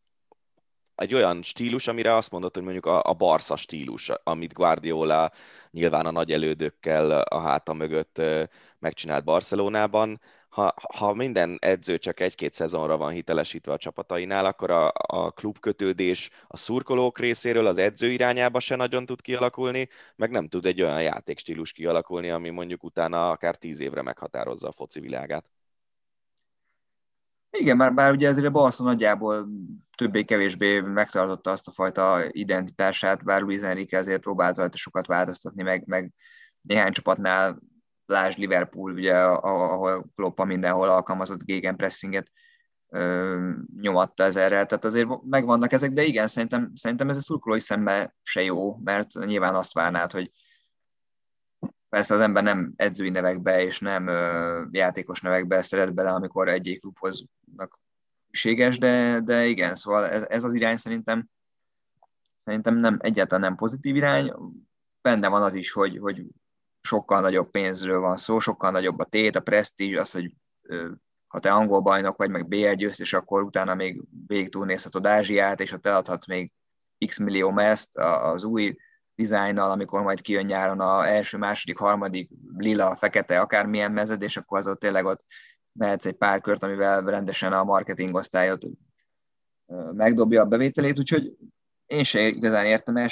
egy 0.99 1.13
olyan 1.13 1.41
stílus, 1.41 1.88
amire 1.88 2.15
azt 2.15 2.31
mondod, 2.31 2.53
hogy 2.53 2.63
mondjuk 2.63 2.85
a, 2.85 3.01
a 3.03 3.13
Barca 3.13 3.55
stílus, 3.55 4.12
amit 4.23 4.53
Guardiola 4.53 5.31
nyilván 5.71 6.05
a 6.05 6.12
nagy 6.12 6.31
elődökkel 6.31 7.12
a 7.12 7.39
háta 7.39 7.73
mögött 7.73 8.21
megcsinált 8.79 9.23
Barcelonában. 9.23 10.21
Ha, 10.49 10.73
ha 10.93 11.13
minden 11.13 11.57
edző 11.62 11.97
csak 11.97 12.19
egy-két 12.19 12.53
szezonra 12.53 12.97
van 12.97 13.12
hitelesítve 13.12 13.71
a 13.71 13.77
csapatainál, 13.77 14.45
akkor 14.45 14.71
a, 14.71 14.91
a 14.93 15.31
klubkötődés 15.31 16.29
a 16.47 16.57
szurkolók 16.57 17.19
részéről 17.19 17.65
az 17.65 17.77
edző 17.77 18.07
irányába 18.07 18.59
se 18.59 18.75
nagyon 18.75 19.05
tud 19.05 19.21
kialakulni, 19.21 19.88
meg 20.15 20.31
nem 20.31 20.47
tud 20.47 20.65
egy 20.65 20.81
olyan 20.81 21.01
játékstílus 21.01 21.71
kialakulni, 21.71 22.29
ami 22.29 22.49
mondjuk 22.49 22.83
utána 22.83 23.29
akár 23.29 23.55
tíz 23.55 23.79
évre 23.79 24.01
meghatározza 24.01 24.67
a 24.67 24.71
foci 24.71 24.99
világát. 24.99 25.45
Igen, 27.51 27.77
már, 27.77 27.93
bár 27.93 28.12
ugye 28.12 28.27
ezért 28.27 28.47
a 28.47 28.51
Barca 28.51 28.83
nagyjából 28.83 29.47
többé-kevésbé 29.99 30.79
megtartotta 30.79 31.51
azt 31.51 31.67
a 31.67 31.71
fajta 31.71 32.19
identitását, 32.29 33.23
bár 33.23 33.41
Luis 33.41 33.62
Enrique 33.62 33.99
azért 33.99 34.21
próbált 34.21 34.57
rajta 34.57 34.77
sokat 34.77 35.07
változtatni, 35.07 35.63
meg, 35.63 35.83
meg 35.88 36.13
néhány 36.62 36.91
csapatnál, 36.91 37.59
Lásd 38.05 38.38
Liverpool, 38.38 38.91
ugye, 38.91 39.15
ahol 39.23 40.12
Kloppa 40.15 40.45
mindenhol 40.45 40.89
alkalmazott 40.89 41.43
gegenpressinget, 41.43 42.31
nyomatta 43.81 44.23
ezerrel, 44.23 44.65
tehát 44.65 44.85
azért 44.85 45.07
megvannak 45.23 45.71
ezek, 45.71 45.91
de 45.91 46.03
igen, 46.03 46.27
szerintem, 46.27 46.71
szerintem 46.75 47.09
ez 47.09 47.17
a 47.17 47.21
szurkolói 47.21 47.59
szemben 47.59 48.15
se 48.21 48.41
jó, 48.43 48.77
mert 48.77 49.13
nyilván 49.13 49.55
azt 49.55 49.73
várnád, 49.73 50.12
hogy 50.12 50.31
persze 51.89 52.13
az 52.13 52.19
ember 52.19 52.43
nem 52.43 52.73
edzői 52.75 53.09
nevekbe 53.09 53.63
és 53.63 53.79
nem 53.79 54.07
ö, 54.07 54.63
játékos 54.71 55.21
nevekbe 55.21 55.62
szeret 55.62 55.93
bele, 55.93 56.12
amikor 56.12 56.47
egy 56.47 56.77
klubhoz 56.79 57.23
szükséges, 58.31 58.77
de, 58.77 59.19
de 59.19 59.45
igen, 59.45 59.75
szóval 59.75 60.07
ez, 60.07 60.25
ez 60.29 60.43
az 60.43 60.53
irány 60.53 60.75
szerintem 60.75 61.29
szerintem 62.35 62.75
nem, 62.75 62.97
egyáltalán 63.01 63.41
nem 63.41 63.55
pozitív 63.55 63.95
irány. 63.95 64.33
Benne 65.01 65.27
van 65.27 65.41
az 65.41 65.53
is, 65.53 65.71
hogy, 65.71 65.97
hogy 65.97 66.23
sokkal 66.81 67.21
nagyobb 67.21 67.49
pénzről 67.49 67.99
van 67.99 68.17
szó, 68.17 68.39
sokkal 68.39 68.71
nagyobb 68.71 68.99
a 68.99 69.03
tét, 69.03 69.35
a 69.35 69.39
presztízs, 69.39 69.95
az, 69.95 70.11
hogy 70.11 70.35
ha 71.27 71.39
te 71.39 71.51
angol 71.51 71.79
bajnok 71.79 72.17
vagy, 72.17 72.29
meg 72.29 72.47
BL 72.47 72.71
győztes, 72.71 73.13
akkor 73.13 73.43
utána 73.43 73.75
még 73.75 74.01
végig 74.27 74.49
túlnézhatod 74.49 75.05
Ázsiát, 75.05 75.59
és 75.59 75.71
ha 75.71 75.77
te 75.77 75.95
adhatsz 75.95 76.27
még 76.27 76.51
x 77.05 77.17
millió 77.17 77.51
meszt 77.51 77.97
az 77.97 78.43
új 78.43 78.75
dizájnnal, 79.15 79.71
amikor 79.71 80.01
majd 80.01 80.21
kijön 80.21 80.45
nyáron 80.45 80.79
a 80.79 81.07
első, 81.07 81.37
második, 81.37 81.77
harmadik, 81.77 82.29
lila, 82.57 82.95
fekete, 82.95 83.39
akármilyen 83.39 83.91
mezed, 83.91 84.21
és 84.21 84.37
akkor 84.37 84.57
az 84.57 84.67
ott 84.67 84.79
tényleg 84.79 85.05
ott 85.05 85.25
mehetsz 85.79 86.05
egy 86.05 86.15
pár 86.15 86.41
kört, 86.41 86.63
amivel 86.63 87.01
rendesen 87.01 87.53
a 87.53 87.63
marketing 87.63 88.15
osztályot 88.15 88.65
megdobja 89.91 90.41
a 90.41 90.45
bevételét, 90.45 90.99
úgyhogy 90.99 91.35
én 91.85 92.03
se 92.03 92.27
igazán 92.27 92.65
értem 92.65 92.97
el, 92.97 93.07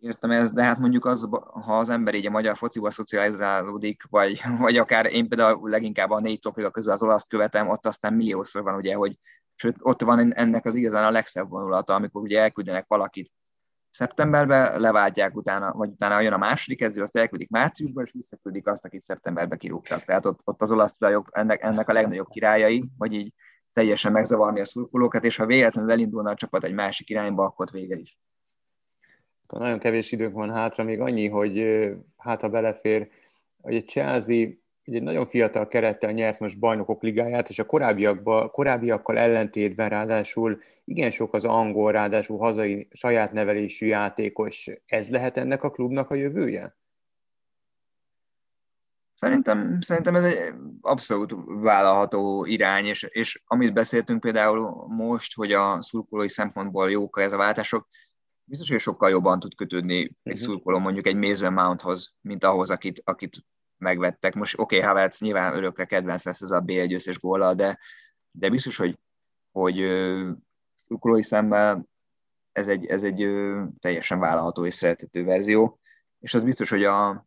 értem 0.00 0.30
ezt, 0.30 0.54
de 0.54 0.64
hát 0.64 0.78
mondjuk 0.78 1.04
az, 1.04 1.28
ha 1.40 1.78
az 1.78 1.88
ember 1.90 2.14
így 2.14 2.26
a 2.26 2.30
magyar 2.30 2.56
fociba 2.56 2.90
szocializálódik, 2.90 4.02
vagy, 4.10 4.40
vagy 4.58 4.76
akár 4.76 5.06
én 5.06 5.28
például 5.28 5.70
leginkább 5.70 6.10
a 6.10 6.20
négy 6.20 6.40
topliga 6.40 6.70
közül 6.70 6.92
az 6.92 7.02
olaszt 7.02 7.28
követem, 7.28 7.68
ott 7.68 7.86
aztán 7.86 8.14
milliószor 8.14 8.62
van 8.62 8.74
ugye, 8.74 8.94
hogy 8.94 9.18
sőt, 9.54 9.76
ott 9.80 10.02
van 10.02 10.34
ennek 10.34 10.64
az 10.64 10.74
igazán 10.74 11.04
a 11.04 11.10
legszebb 11.10 11.48
vonulata, 11.48 11.94
amikor 11.94 12.22
ugye 12.22 12.40
elküldenek 12.40 12.84
valakit 12.88 13.32
szeptemberben, 13.90 14.80
leváltják 14.80 15.36
utána, 15.36 15.72
vagy 15.72 15.90
utána 15.90 16.20
jön 16.20 16.32
a 16.32 16.38
második 16.38 16.82
edző, 16.82 17.02
azt 17.02 17.16
elküldik 17.16 17.50
márciusban, 17.50 18.04
és 18.04 18.12
visszaküldik 18.12 18.66
azt, 18.66 18.84
akit 18.84 19.02
szeptemberben 19.02 19.58
kirúgtak. 19.58 20.04
Tehát 20.04 20.26
ott, 20.26 20.40
ott 20.44 20.62
az 20.62 20.72
olasz 20.72 20.96
tulajok 20.96 21.28
ennek, 21.32 21.62
ennek 21.62 21.88
a 21.88 21.92
legnagyobb 21.92 22.28
királyai, 22.28 22.84
hogy 22.98 23.12
így 23.12 23.32
teljesen 23.72 24.12
megzavarni 24.12 24.60
a 24.60 24.64
szurkolókat, 24.64 25.24
és 25.24 25.36
ha 25.36 25.46
véletlenül 25.46 25.90
elindulna 25.90 26.30
a 26.30 26.34
csapat 26.34 26.64
egy 26.64 26.74
másik 26.74 27.10
irányba, 27.10 27.44
akkor 27.44 27.68
vége 27.70 27.96
is. 27.96 28.18
Nagyon 29.48 29.78
kevés 29.78 30.12
időnk 30.12 30.34
van 30.34 30.52
hátra, 30.52 30.84
még 30.84 31.00
annyi, 31.00 31.28
hogy 31.28 31.66
hát 32.16 32.40
ha 32.40 32.48
belefér, 32.48 33.08
hogy 33.60 33.76
a 33.76 33.80
Chelsea 33.80 34.48
egy 34.94 35.02
nagyon 35.02 35.26
fiatal 35.26 35.68
kerettel 35.68 36.12
nyert 36.12 36.38
most 36.38 36.58
bajnokok 36.58 37.02
ligáját, 37.02 37.48
és 37.48 37.58
a 37.58 37.66
korábbiakkal 38.50 39.18
ellentétben 39.18 39.88
ráadásul 39.88 40.60
igen 40.84 41.10
sok 41.10 41.34
az 41.34 41.44
angol, 41.44 41.92
ráadásul 41.92 42.38
hazai 42.38 42.88
saját 42.90 43.32
nevelésű 43.32 43.86
játékos. 43.86 44.66
Ez 44.86 45.08
lehet 45.08 45.36
ennek 45.36 45.62
a 45.62 45.70
klubnak 45.70 46.10
a 46.10 46.14
jövője? 46.14 46.76
Szerintem, 49.14 49.78
szerintem 49.80 50.14
ez 50.14 50.24
egy 50.24 50.52
abszolút 50.80 51.34
vállalható 51.46 52.44
irány, 52.44 52.86
és, 52.86 53.02
és 53.02 53.42
amit 53.46 53.72
beszéltünk 53.72 54.20
például 54.20 54.86
most, 54.88 55.34
hogy 55.34 55.52
a 55.52 55.82
szurkolói 55.82 56.28
szempontból 56.28 56.90
jók 56.90 57.20
ez 57.20 57.32
a 57.32 57.36
váltások, 57.36 57.86
biztos, 58.44 58.68
hogy 58.68 58.80
sokkal 58.80 59.10
jobban 59.10 59.40
tud 59.40 59.54
kötődni 59.54 59.98
egy 59.98 60.12
uh-huh. 60.22 60.40
szurkoló 60.40 60.78
mondjuk 60.78 61.06
egy 61.06 61.16
Mason 61.16 61.52
Mounthoz, 61.52 62.14
mint 62.20 62.44
ahhoz, 62.44 62.70
akit, 62.70 63.02
akit 63.04 63.36
megvettek. 63.78 64.34
Most 64.34 64.58
oké, 64.58 64.76
okay, 64.76 64.88
Havertz 64.88 65.20
nyilván 65.20 65.56
örökre 65.56 65.84
kedvenc 65.84 66.24
lesz 66.24 66.40
ez 66.40 66.50
a 66.50 66.62
B1 66.62 66.84
győztes 66.88 67.18
góla, 67.18 67.54
de, 67.54 67.78
de 68.30 68.48
biztos, 68.48 68.76
hogy, 68.76 68.98
hogy 69.50 69.76
szurkolói 70.86 71.22
szemmel 71.22 71.88
ez 72.52 72.68
egy, 72.68 72.86
ez 72.86 73.02
egy 73.02 73.28
teljesen 73.80 74.18
vállalható 74.18 74.66
és 74.66 74.74
szerethető 74.74 75.24
verzió, 75.24 75.80
és 76.20 76.34
az 76.34 76.44
biztos, 76.44 76.70
hogy 76.70 76.84
a, 76.84 77.26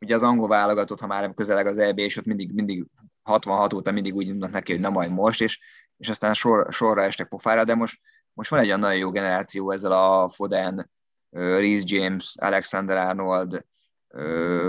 ugye 0.00 0.14
az 0.14 0.22
angol 0.22 0.48
válogatott, 0.48 1.00
ha 1.00 1.06
már 1.06 1.34
közeleg 1.34 1.66
az 1.66 1.78
EB, 1.78 1.98
és 1.98 2.16
ott 2.16 2.24
mindig, 2.24 2.52
mindig 2.52 2.86
66 3.22 3.72
óta 3.72 3.92
mindig 3.92 4.14
úgy 4.14 4.26
indulnak 4.26 4.50
neki, 4.50 4.72
hogy 4.72 4.80
na 4.80 4.90
majd 4.90 5.10
most, 5.10 5.40
és, 5.40 5.60
és 5.96 6.08
aztán 6.08 6.34
sor, 6.34 6.72
sorra 6.72 7.02
estek 7.02 7.28
pofára, 7.28 7.64
de 7.64 7.74
most, 7.74 8.00
most 8.32 8.50
van 8.50 8.60
egy 8.60 8.66
olyan 8.66 8.80
nagyon 8.80 8.98
jó 8.98 9.10
generáció 9.10 9.70
ezzel 9.70 9.92
a 9.92 10.28
Foden, 10.28 10.90
Reese 11.30 11.84
James, 11.86 12.34
Alexander 12.40 12.96
Arnold 12.96 13.64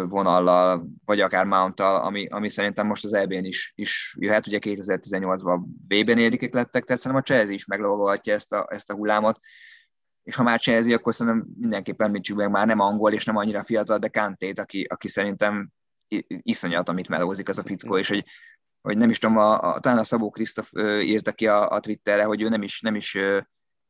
vonallal, 0.08 0.88
vagy 1.06 1.19
akár 1.19 1.45
mount 1.45 1.80
ami, 1.80 2.28
ami 2.28 2.49
szerintem 2.49 2.88
most 2.88 3.04
az 3.04 3.13
EB-n 3.13 3.45
is, 3.45 3.71
is 3.75 4.15
jöhet. 4.19 4.47
Ugye 4.47 4.60
2018-ban 4.62 5.60
B-ben 5.88 6.17
érikek 6.17 6.54
lettek, 6.54 6.84
tehát 6.84 7.02
szerintem 7.02 7.25
a 7.28 7.34
Chelsea 7.34 7.54
is 7.54 7.65
meglovagolhatja 7.65 8.34
ezt 8.34 8.54
a, 8.54 8.67
ezt 8.69 8.89
a 8.89 8.95
hullámot, 8.95 9.39
és 10.23 10.36
ha 10.36 10.43
már 10.43 10.60
Chelsea, 10.60 10.95
akkor 10.95 11.13
szerintem 11.13 11.47
mindenképpen 11.60 12.08
említsük 12.08 12.38
meg 12.38 12.49
már 12.49 12.67
nem 12.67 12.80
angol, 12.80 13.13
és 13.13 13.25
nem 13.25 13.36
annyira 13.36 13.63
fiatal, 13.63 13.97
de 13.97 14.08
Kantét, 14.08 14.60
aki, 14.60 14.84
aki 14.84 15.08
szerintem 15.08 15.69
iszonyat, 16.28 16.89
amit 16.89 17.08
melózik 17.08 17.49
az 17.49 17.58
a 17.58 17.63
fickó, 17.63 17.97
és 17.97 18.08
hogy, 18.08 18.25
hogy 18.82 18.97
nem 18.97 19.10
is 19.10 19.19
tudom, 19.19 19.38
a, 19.38 19.73
a, 19.73 19.80
talán 19.80 19.97
a 19.97 20.04
Szabó 20.04 20.30
Krisztof 20.30 20.71
írta 21.02 21.32
ki 21.32 21.47
a, 21.47 21.69
a 21.69 21.80
Twitterre, 21.80 22.23
hogy 22.23 22.41
ő 22.41 22.49
nem 22.49 22.62
is, 22.62 22.82
nem 22.82 22.95
is 22.95 23.17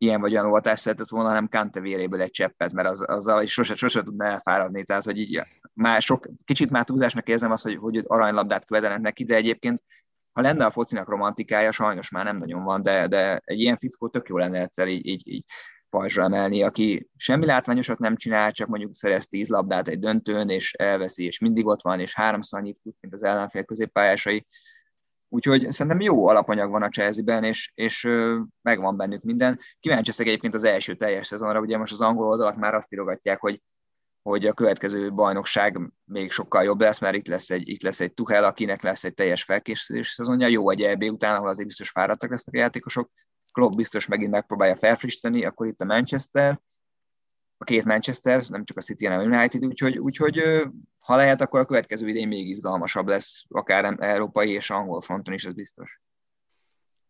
ilyen 0.01 0.21
vagy 0.21 0.31
olyan 0.31 0.51
oltást 0.51 0.81
szeretett 0.81 1.09
volna, 1.09 1.27
hanem 1.27 1.49
Kante 1.49 1.79
véréből 1.79 2.21
egy 2.21 2.31
cseppet, 2.31 2.73
mert 2.73 2.89
az, 2.89 3.05
azzal 3.07 3.43
is 3.43 3.51
sose, 3.51 3.75
sose 3.75 4.03
tudna 4.03 4.25
elfáradni, 4.25 4.83
tehát 4.83 5.03
hogy 5.03 5.17
így 5.19 5.41
már 5.73 6.01
sok, 6.01 6.27
kicsit 6.45 6.69
már 6.69 6.83
túlzásnak 6.83 7.27
érzem 7.27 7.51
azt, 7.51 7.63
hogy, 7.63 7.75
hogy 7.75 8.03
aranylabdát 8.07 8.65
követenek 8.65 8.99
neki, 8.99 9.23
de 9.23 9.35
egyébként 9.35 9.83
ha 10.31 10.41
lenne 10.41 10.65
a 10.65 10.71
focinak 10.71 11.09
romantikája, 11.09 11.71
sajnos 11.71 12.09
már 12.09 12.25
nem 12.25 12.37
nagyon 12.37 12.63
van, 12.63 12.81
de, 12.81 13.07
de 13.07 13.41
egy 13.43 13.59
ilyen 13.59 13.77
fickó 13.77 14.09
tök 14.09 14.27
jó 14.27 14.37
lenne 14.37 14.59
egyszer 14.59 14.87
így, 14.87 15.05
így, 15.05 15.27
így 15.27 15.45
pajzsra 15.89 16.23
emelni, 16.23 16.63
aki 16.63 17.09
semmi 17.15 17.45
látványosat 17.45 17.99
nem 17.99 18.15
csinál, 18.15 18.51
csak 18.51 18.67
mondjuk 18.67 18.95
szerez 18.95 19.27
tíz 19.27 19.47
labdát 19.47 19.87
egy 19.87 19.99
döntőn, 19.99 20.49
és 20.49 20.73
elveszi, 20.73 21.25
és 21.25 21.39
mindig 21.39 21.65
ott 21.65 21.81
van, 21.81 21.99
és 21.99 22.13
háromszor 22.13 22.59
annyit 22.59 22.79
fut, 22.81 22.95
mint 22.99 23.13
az 23.13 23.23
ellenfél 23.23 23.63
középpályásai. 23.63 24.47
Úgyhogy 25.29 25.71
szerintem 25.71 26.01
jó 26.01 26.27
alapanyag 26.27 26.71
van 26.71 26.83
a 26.83 26.89
Chelsea-ben, 26.89 27.43
és, 27.43 27.71
és 27.75 28.07
megvan 28.61 28.97
bennük 28.97 29.21
minden. 29.21 29.59
Kíváncsi 29.79 30.09
leszek 30.09 30.27
egyébként 30.27 30.53
az 30.53 30.63
első 30.63 30.95
teljes 30.95 31.27
szezonra, 31.27 31.59
ugye 31.59 31.77
most 31.77 31.91
az 31.91 32.01
angol 32.01 32.27
oldalak 32.27 32.55
már 32.55 32.73
azt 32.73 32.93
írogatják, 32.93 33.39
hogy, 33.39 33.61
hogy 34.21 34.45
a 34.45 34.53
következő 34.53 35.13
bajnokság 35.13 35.79
még 36.03 36.31
sokkal 36.31 36.63
jobb 36.63 36.81
lesz, 36.81 36.99
mert 36.99 37.15
itt 37.15 37.27
lesz 37.27 37.49
egy, 37.49 37.69
itt 37.69 37.81
lesz 37.81 37.99
egy 37.99 38.13
Tuchel, 38.13 38.43
akinek 38.43 38.81
lesz 38.81 39.03
egy 39.03 39.13
teljes 39.13 39.43
felkészülés 39.43 40.09
szezonja, 40.09 40.47
jó 40.47 40.69
egy 40.69 40.81
EB 40.81 41.03
után, 41.03 41.35
ahol 41.35 41.49
azért 41.49 41.67
biztos 41.67 41.89
fáradtak 41.89 42.29
lesznek 42.29 42.55
a 42.55 42.59
játékosok, 42.59 43.11
Klopp 43.51 43.73
biztos 43.73 44.07
megint 44.07 44.31
megpróbálja 44.31 44.75
felfrissíteni, 44.75 45.45
akkor 45.45 45.67
itt 45.67 45.81
a 45.81 45.85
Manchester, 45.85 46.59
a 47.57 47.63
két 47.63 47.85
Manchester, 47.85 48.43
nem 48.47 48.65
csak 48.65 48.77
a 48.77 48.81
City, 48.81 49.05
hanem 49.05 49.31
a 49.31 49.35
United, 49.35 49.65
úgyhogy, 49.65 49.97
úgyhogy 49.97 50.63
ha 51.09 51.15
lehet, 51.15 51.41
akkor 51.41 51.59
a 51.59 51.65
következő 51.65 52.07
idén 52.07 52.27
még 52.27 52.47
izgalmasabb 52.47 53.07
lesz, 53.07 53.43
akár 53.47 53.95
európai 53.99 54.51
és 54.51 54.69
angol 54.69 55.01
fronton 55.01 55.33
is, 55.33 55.45
ez 55.45 55.53
biztos. 55.53 56.01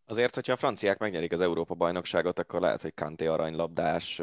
Azért, 0.06 0.36
hogyha 0.36 0.54
a 0.54 0.58
franciák 0.58 0.98
megnyerik 0.98 1.32
az 1.32 1.42
Európa-bajnokságot, 1.42 2.40
akkor 2.40 2.62
lehet, 2.62 2.82
hogy 2.82 2.94
Kanté 2.94 3.26
aranylabdás 3.26 4.22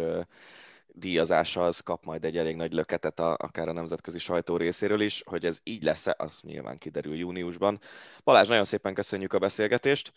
díjazása 0.87 1.65
az 1.65 1.81
kap 1.81 2.05
majd 2.05 2.25
egy 2.25 2.37
elég 2.37 2.57
nagy 2.57 2.73
löketet 2.73 3.21
a, 3.21 3.37
akár 3.39 3.69
a 3.69 3.73
nemzetközi 3.73 4.19
sajtó 4.19 4.57
részéről 4.57 5.01
is, 5.01 5.23
hogy 5.27 5.45
ez 5.45 5.59
így 5.63 5.83
lesz-e, 5.83 6.15
az 6.19 6.41
nyilván 6.43 6.79
kiderül 6.79 7.17
júniusban. 7.17 7.81
Balázs, 8.25 8.49
nagyon 8.49 8.65
szépen 8.65 8.95
köszönjük 8.95 9.33
a 9.33 9.39
beszélgetést. 9.39 10.13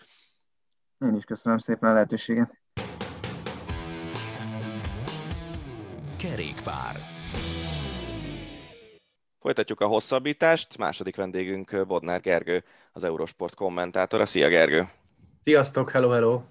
Én 1.00 1.16
is 1.16 1.24
köszönöm 1.24 1.58
szépen 1.58 1.90
a 1.90 1.94
lehetőséget. 1.94 2.62
Kerékpár. 6.18 7.19
Folytatjuk 9.40 9.82
a 9.82 9.88
hosszabbítást. 9.88 10.78
Második 10.78 11.16
vendégünk 11.16 11.88
Bodnár 11.88 12.22
Gergő, 12.22 12.64
az 12.92 13.04
Eurosport 13.04 13.56
kommentátora. 13.56 14.26
Szia 14.26 14.48
Gergő! 14.48 14.90
Sziasztok, 15.44 15.92
hello, 15.92 16.10
hello! 16.10 16.42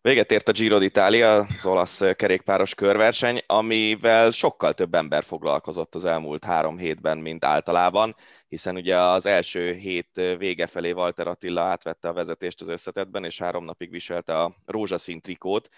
Véget 0.00 0.30
ért 0.32 0.48
a 0.48 0.52
Giro 0.52 0.78
d'Italia, 0.80 1.46
az 1.58 1.66
olasz 1.66 2.02
kerékpáros 2.16 2.74
körverseny, 2.74 3.42
amivel 3.46 4.30
sokkal 4.30 4.74
több 4.74 4.94
ember 4.94 5.24
foglalkozott 5.24 5.94
az 5.94 6.04
elmúlt 6.04 6.44
három 6.44 6.78
hétben, 6.78 7.18
mint 7.18 7.44
általában, 7.44 8.14
hiszen 8.48 8.76
ugye 8.76 8.98
az 8.98 9.26
első 9.26 9.72
hét 9.72 10.20
vége 10.38 10.66
felé 10.66 10.90
Walter 10.90 11.26
Attila 11.26 11.60
átvette 11.60 12.08
a 12.08 12.12
vezetést 12.12 12.60
az 12.60 12.68
összetetben, 12.68 13.24
és 13.24 13.38
három 13.38 13.64
napig 13.64 13.90
viselte 13.90 14.38
a 14.38 14.56
rózsaszín 14.66 15.20
trikót. 15.20 15.68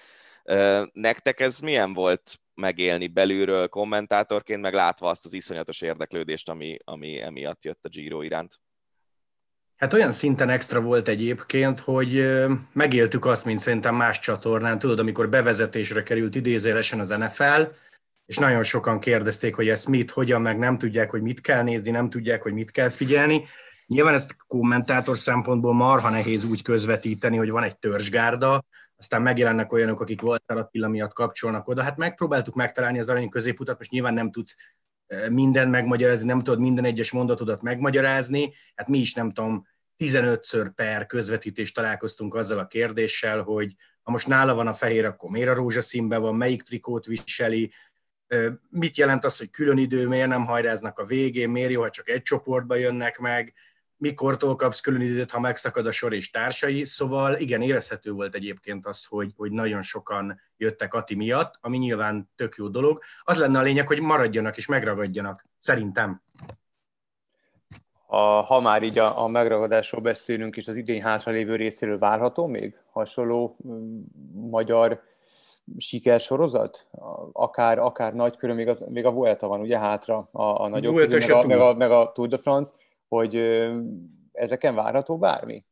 Nektek 0.93 1.41
ez 1.41 1.61
milyen 1.61 1.93
volt 1.93 2.41
megélni 2.59 3.07
belülről 3.07 3.69
kommentátorként, 3.69 4.61
meg 4.61 4.75
látva 4.75 5.09
azt 5.09 5.25
az 5.25 5.33
iszonyatos 5.33 5.81
érdeklődést, 5.81 6.49
ami, 6.49 6.77
ami 6.85 7.21
emiatt 7.21 7.65
jött 7.65 7.85
a 7.85 7.89
Giro 7.89 8.23
iránt? 8.23 8.61
Hát 9.77 9.93
olyan 9.93 10.11
szinten 10.11 10.49
extra 10.51 10.81
volt 10.81 11.09
egyébként, 11.09 11.81
hogy 11.81 12.37
megéltük 12.73 13.25
azt, 13.25 13.45
mint 13.45 13.59
szerintem 13.59 13.95
más 13.95 14.19
csatornán, 14.19 14.79
tudod, 14.79 14.99
amikor 14.99 15.29
bevezetésre 15.29 16.03
került 16.03 16.35
idézélesen 16.35 17.01
az 17.01 17.09
NFL, 17.09 17.63
és 18.27 18.37
nagyon 18.37 18.63
sokan 18.63 19.01
kérdezték, 19.01 19.55
hogy 19.55 19.69
ezt 19.69 19.89
mit, 19.89 20.11
hogyan, 20.11 20.43
meg 20.43 20.59
nem 20.59 20.79
tudják, 20.79 21.11
hogy 21.11 21.23
mit 21.23 21.41
kell 21.41 21.63
nézni, 21.63 21.91
nem 21.91 22.11
tudják, 22.11 22.43
hogy 22.43 22.53
mit 22.53 22.71
kell 22.71 22.89
figyelni. 22.89 23.45
Nyilván 23.89 24.15
ezt 24.15 24.37
kommentátor 24.47 25.17
szempontból 25.17 25.75
marha 25.75 26.11
nehéz 26.11 26.45
úgy 26.45 26.63
közvetíteni, 26.63 27.37
hogy 27.37 27.51
van 27.51 27.63
egy 27.63 27.79
törzsgárda, 27.79 28.65
aztán 28.97 29.23
megjelennek 29.23 29.73
olyanok, 29.73 30.01
akik 30.01 30.23
Walter 30.23 30.57
Attila 30.57 30.89
miatt 30.89 31.13
kapcsolnak 31.13 31.69
oda. 31.69 31.83
Hát 31.83 31.97
megpróbáltuk 31.97 32.55
megtalálni 32.55 32.99
az 32.99 33.09
arany 33.09 33.29
középutat, 33.29 33.79
most 33.79 33.91
nyilván 33.91 34.15
nem 34.15 34.31
tudsz 34.31 34.57
mindent 35.31 35.71
megmagyarázni, 35.71 36.27
nem 36.27 36.43
tudod 36.43 36.61
minden 36.61 36.85
egyes 36.85 37.13
mondatodat 37.13 37.63
megmagyarázni. 37.63 38.53
Hát 38.75 38.89
mi 38.89 38.99
is 38.99 39.15
nem 39.15 39.33
tudom, 39.33 39.67
15-ször 39.99 40.71
per 40.75 41.07
közvetítést 41.07 41.75
találkoztunk 41.75 42.35
azzal 42.35 42.59
a 42.59 42.67
kérdéssel, 42.67 43.43
hogy 43.43 43.75
ha 44.03 44.11
most 44.11 44.27
nála 44.27 44.55
van 44.55 44.67
a 44.67 44.73
fehér, 44.73 45.05
akkor 45.05 45.31
miért 45.31 45.49
a 45.49 45.55
rózsaszínben 45.55 46.21
van, 46.21 46.35
melyik 46.35 46.63
trikót 46.63 47.07
viseli, 47.07 47.73
mit 48.71 48.97
jelent 48.97 49.25
az, 49.25 49.39
hogy 49.39 49.51
külön 49.51 49.79
idő, 49.79 50.09
miért 50.09 50.29
nem 50.29 50.45
hajráznak 50.45 50.99
a 50.99 51.05
végén, 51.05 51.51
miért 51.51 51.71
jó, 51.71 51.81
ha 51.81 51.91
csak 51.91 52.09
egy 52.09 52.23
csoportba 52.23 52.75
jönnek 52.75 53.19
meg. 53.19 53.55
Mikortól 53.99 54.57
kapsz 54.57 54.81
külön 54.81 55.01
időt, 55.01 55.31
ha 55.31 55.41
megszakad 55.41 55.87
a 55.87 55.91
sor 55.91 56.15
és 56.15 56.31
társai, 56.31 56.85
szóval 56.85 57.37
igen, 57.37 57.63
érezhető 57.63 58.13
volt 58.13 58.35
egyébként 58.35 58.87
az, 58.87 59.05
hogy, 59.05 59.33
hogy 59.37 59.53
nagyon 59.53 59.83
sokan 59.83 60.41
jöttek 60.57 60.95
Ati 60.95 61.15
miatt, 61.15 61.59
ami 61.61 61.79
nyilván 61.79 62.31
tök 62.37 62.55
jó 62.57 62.69
dolog. 62.69 63.01
Az 63.23 63.39
lenne 63.39 63.59
a 63.59 63.63
lényeg, 63.63 63.87
hogy 63.87 64.01
maradjanak 64.01 64.57
és 64.57 64.67
megragadjanak, 64.67 65.47
szerintem. 65.59 66.23
A, 68.07 68.21
ha 68.21 68.61
már 68.61 68.83
így 68.83 68.99
a, 68.99 69.23
a 69.23 69.29
megragadásról 69.29 70.01
beszélünk, 70.01 70.57
és 70.57 70.69
az 70.69 70.77
idén 70.77 71.03
hátralévő 71.03 71.57
részéről 71.57 71.99
várható 71.99 72.47
még 72.47 72.77
hasonló 72.91 73.57
m- 73.63 74.51
magyar 74.51 75.03
sikersorozat? 75.77 76.87
Akár, 77.33 77.79
akár 77.79 78.13
nagy 78.13 78.37
körül, 78.37 78.55
még, 78.55 78.69
az, 78.69 78.85
még 78.89 79.05
a 79.05 79.11
Vuelta 79.11 79.47
van 79.47 79.61
ugye 79.61 79.79
hátra, 79.79 80.29
a, 80.33 80.43
a 80.43 80.69
nagyobb 80.69 80.95
meg, 80.95 81.31
a, 81.31 81.47
meg, 81.47 81.61
a, 81.61 81.75
meg 81.75 81.91
a 81.91 82.13
Tour 82.13 82.29
de 82.29 82.39
France, 82.39 82.73
hogy 83.09 83.37
ezeken 84.33 84.75
várható 84.75 85.19
bármi? 85.19 85.65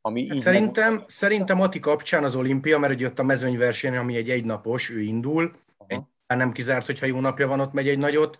Ami 0.00 0.26
hát 0.26 0.36
így 0.36 0.42
szerintem, 0.42 0.94
meg... 0.94 1.04
szerintem 1.06 1.60
Ati 1.60 1.80
kapcsán 1.80 2.24
az 2.24 2.36
olimpia, 2.36 2.78
mert 2.78 2.92
ugye 2.92 3.06
ott 3.06 3.18
a 3.18 3.22
mezőnyverseny, 3.22 3.96
ami 3.96 4.16
egy 4.16 4.30
egynapos, 4.30 4.90
ő 4.90 5.00
indul, 5.00 5.52
egy, 5.86 6.02
nem 6.26 6.52
kizárt, 6.52 6.86
hogyha 6.86 7.06
jó 7.06 7.20
napja 7.20 7.46
van, 7.46 7.60
ott 7.60 7.72
megy 7.72 7.88
egy 7.88 7.98
nagyot, 7.98 8.38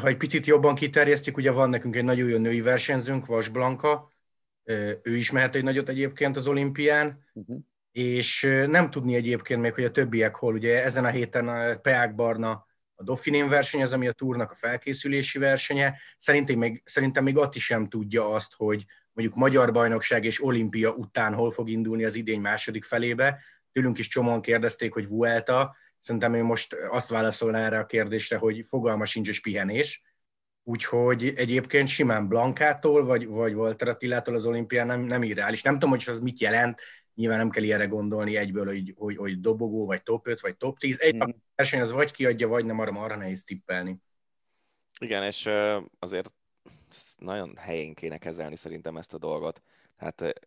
ha 0.00 0.06
egy 0.06 0.16
picit 0.16 0.46
jobban 0.46 0.74
kiterjesztjük, 0.74 1.36
ugye 1.36 1.50
van 1.50 1.68
nekünk 1.68 1.96
egy 1.96 2.04
nagyon 2.04 2.28
jó 2.28 2.38
női 2.38 2.60
versenyzőnk, 2.60 3.26
Vas 3.26 3.48
Blanka, 3.48 4.08
ő 5.02 5.16
is 5.16 5.30
mehet 5.30 5.54
egy 5.54 5.62
nagyot 5.62 5.88
egyébként 5.88 6.36
az 6.36 6.46
olimpián, 6.46 7.24
uh-huh. 7.32 7.58
és 7.92 8.42
nem 8.66 8.90
tudni 8.90 9.14
egyébként 9.14 9.60
még, 9.60 9.74
hogy 9.74 9.84
a 9.84 9.90
többiek 9.90 10.34
hol, 10.34 10.54
ugye 10.54 10.84
ezen 10.84 11.04
a 11.04 11.10
héten 11.10 11.48
a 11.48 11.76
Peák 11.76 12.14
Barna 12.14 12.66
a 13.02 13.04
Dauphiné 13.04 13.42
verseny, 13.42 13.82
az 13.82 13.92
ami 13.92 14.08
a 14.08 14.12
túrnak 14.12 14.50
a 14.50 14.54
felkészülési 14.54 15.38
versenye. 15.38 15.98
Szerintem 16.16 16.58
még, 16.58 16.82
szerintem 16.84 17.24
még 17.24 17.36
Atti 17.36 17.58
sem 17.58 17.88
tudja 17.88 18.34
azt, 18.34 18.54
hogy 18.56 18.84
mondjuk 19.12 19.38
Magyar 19.38 19.72
Bajnokság 19.72 20.24
és 20.24 20.44
Olimpia 20.44 20.90
után 20.90 21.34
hol 21.34 21.50
fog 21.50 21.68
indulni 21.68 22.04
az 22.04 22.14
idény 22.14 22.40
második 22.40 22.84
felébe. 22.84 23.42
Tőlünk 23.72 23.98
is 23.98 24.08
csomóan 24.08 24.40
kérdezték, 24.40 24.92
hogy 24.92 25.08
Vuelta, 25.08 25.76
Szerintem 26.02 26.34
ő 26.34 26.42
most 26.42 26.76
azt 26.90 27.08
válaszolna 27.08 27.58
erre 27.58 27.78
a 27.78 27.86
kérdésre, 27.86 28.36
hogy 28.36 28.64
fogalma 28.66 29.04
sincs 29.04 29.28
és 29.28 29.40
pihenés. 29.40 30.02
Úgyhogy 30.62 31.32
egyébként 31.36 31.88
simán 31.88 32.28
Blankától, 32.28 33.04
vagy, 33.04 33.26
vagy 33.26 33.54
Walter 33.54 33.88
Attilától 33.88 34.34
az 34.34 34.46
olimpián 34.46 34.86
nem, 34.86 35.00
nem 35.00 35.22
irreális. 35.22 35.62
Nem 35.62 35.72
tudom, 35.72 35.90
hogy 35.90 36.04
az 36.06 36.20
mit 36.20 36.40
jelent, 36.40 36.80
nyilván 37.14 37.38
nem 37.38 37.50
kell 37.50 37.62
ilyenre 37.62 37.86
gondolni 37.86 38.36
egyből, 38.36 38.66
hogy, 38.66 38.94
hogy, 38.96 39.16
hogy 39.16 39.40
dobogó, 39.40 39.86
vagy 39.86 40.02
top 40.02 40.26
5, 40.26 40.40
vagy 40.40 40.56
top 40.56 40.78
10. 40.78 41.00
Egy 41.00 41.14
mm. 41.16 41.30
verseny 41.54 41.80
az 41.80 41.92
vagy 41.92 42.10
kiadja, 42.10 42.48
vagy 42.48 42.64
nem, 42.64 42.78
arra, 42.78 43.00
arra 43.00 43.16
nehéz 43.16 43.44
tippelni. 43.44 43.96
Igen, 45.00 45.22
és 45.22 45.48
azért 45.98 46.32
nagyon 47.18 47.56
helyén 47.56 47.94
kéne 47.94 48.18
kezelni 48.18 48.56
szerintem 48.56 48.96
ezt 48.96 49.14
a 49.14 49.18
dolgot. 49.18 49.62
Hát 49.96 50.44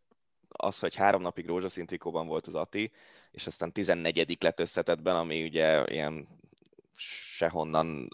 az, 0.49 0.79
hogy 0.79 0.95
három 0.95 1.21
napig 1.21 1.45
rózsaszín 1.45 1.85
trikóban 1.85 2.27
volt 2.27 2.47
az 2.47 2.55
Ati, 2.55 2.91
és 3.31 3.47
aztán 3.47 3.71
14 3.71 4.37
lett 4.39 4.59
összetetben, 4.59 5.15
ami 5.15 5.43
ugye 5.43 5.83
ilyen 5.85 6.27
sehonnan, 7.37 8.07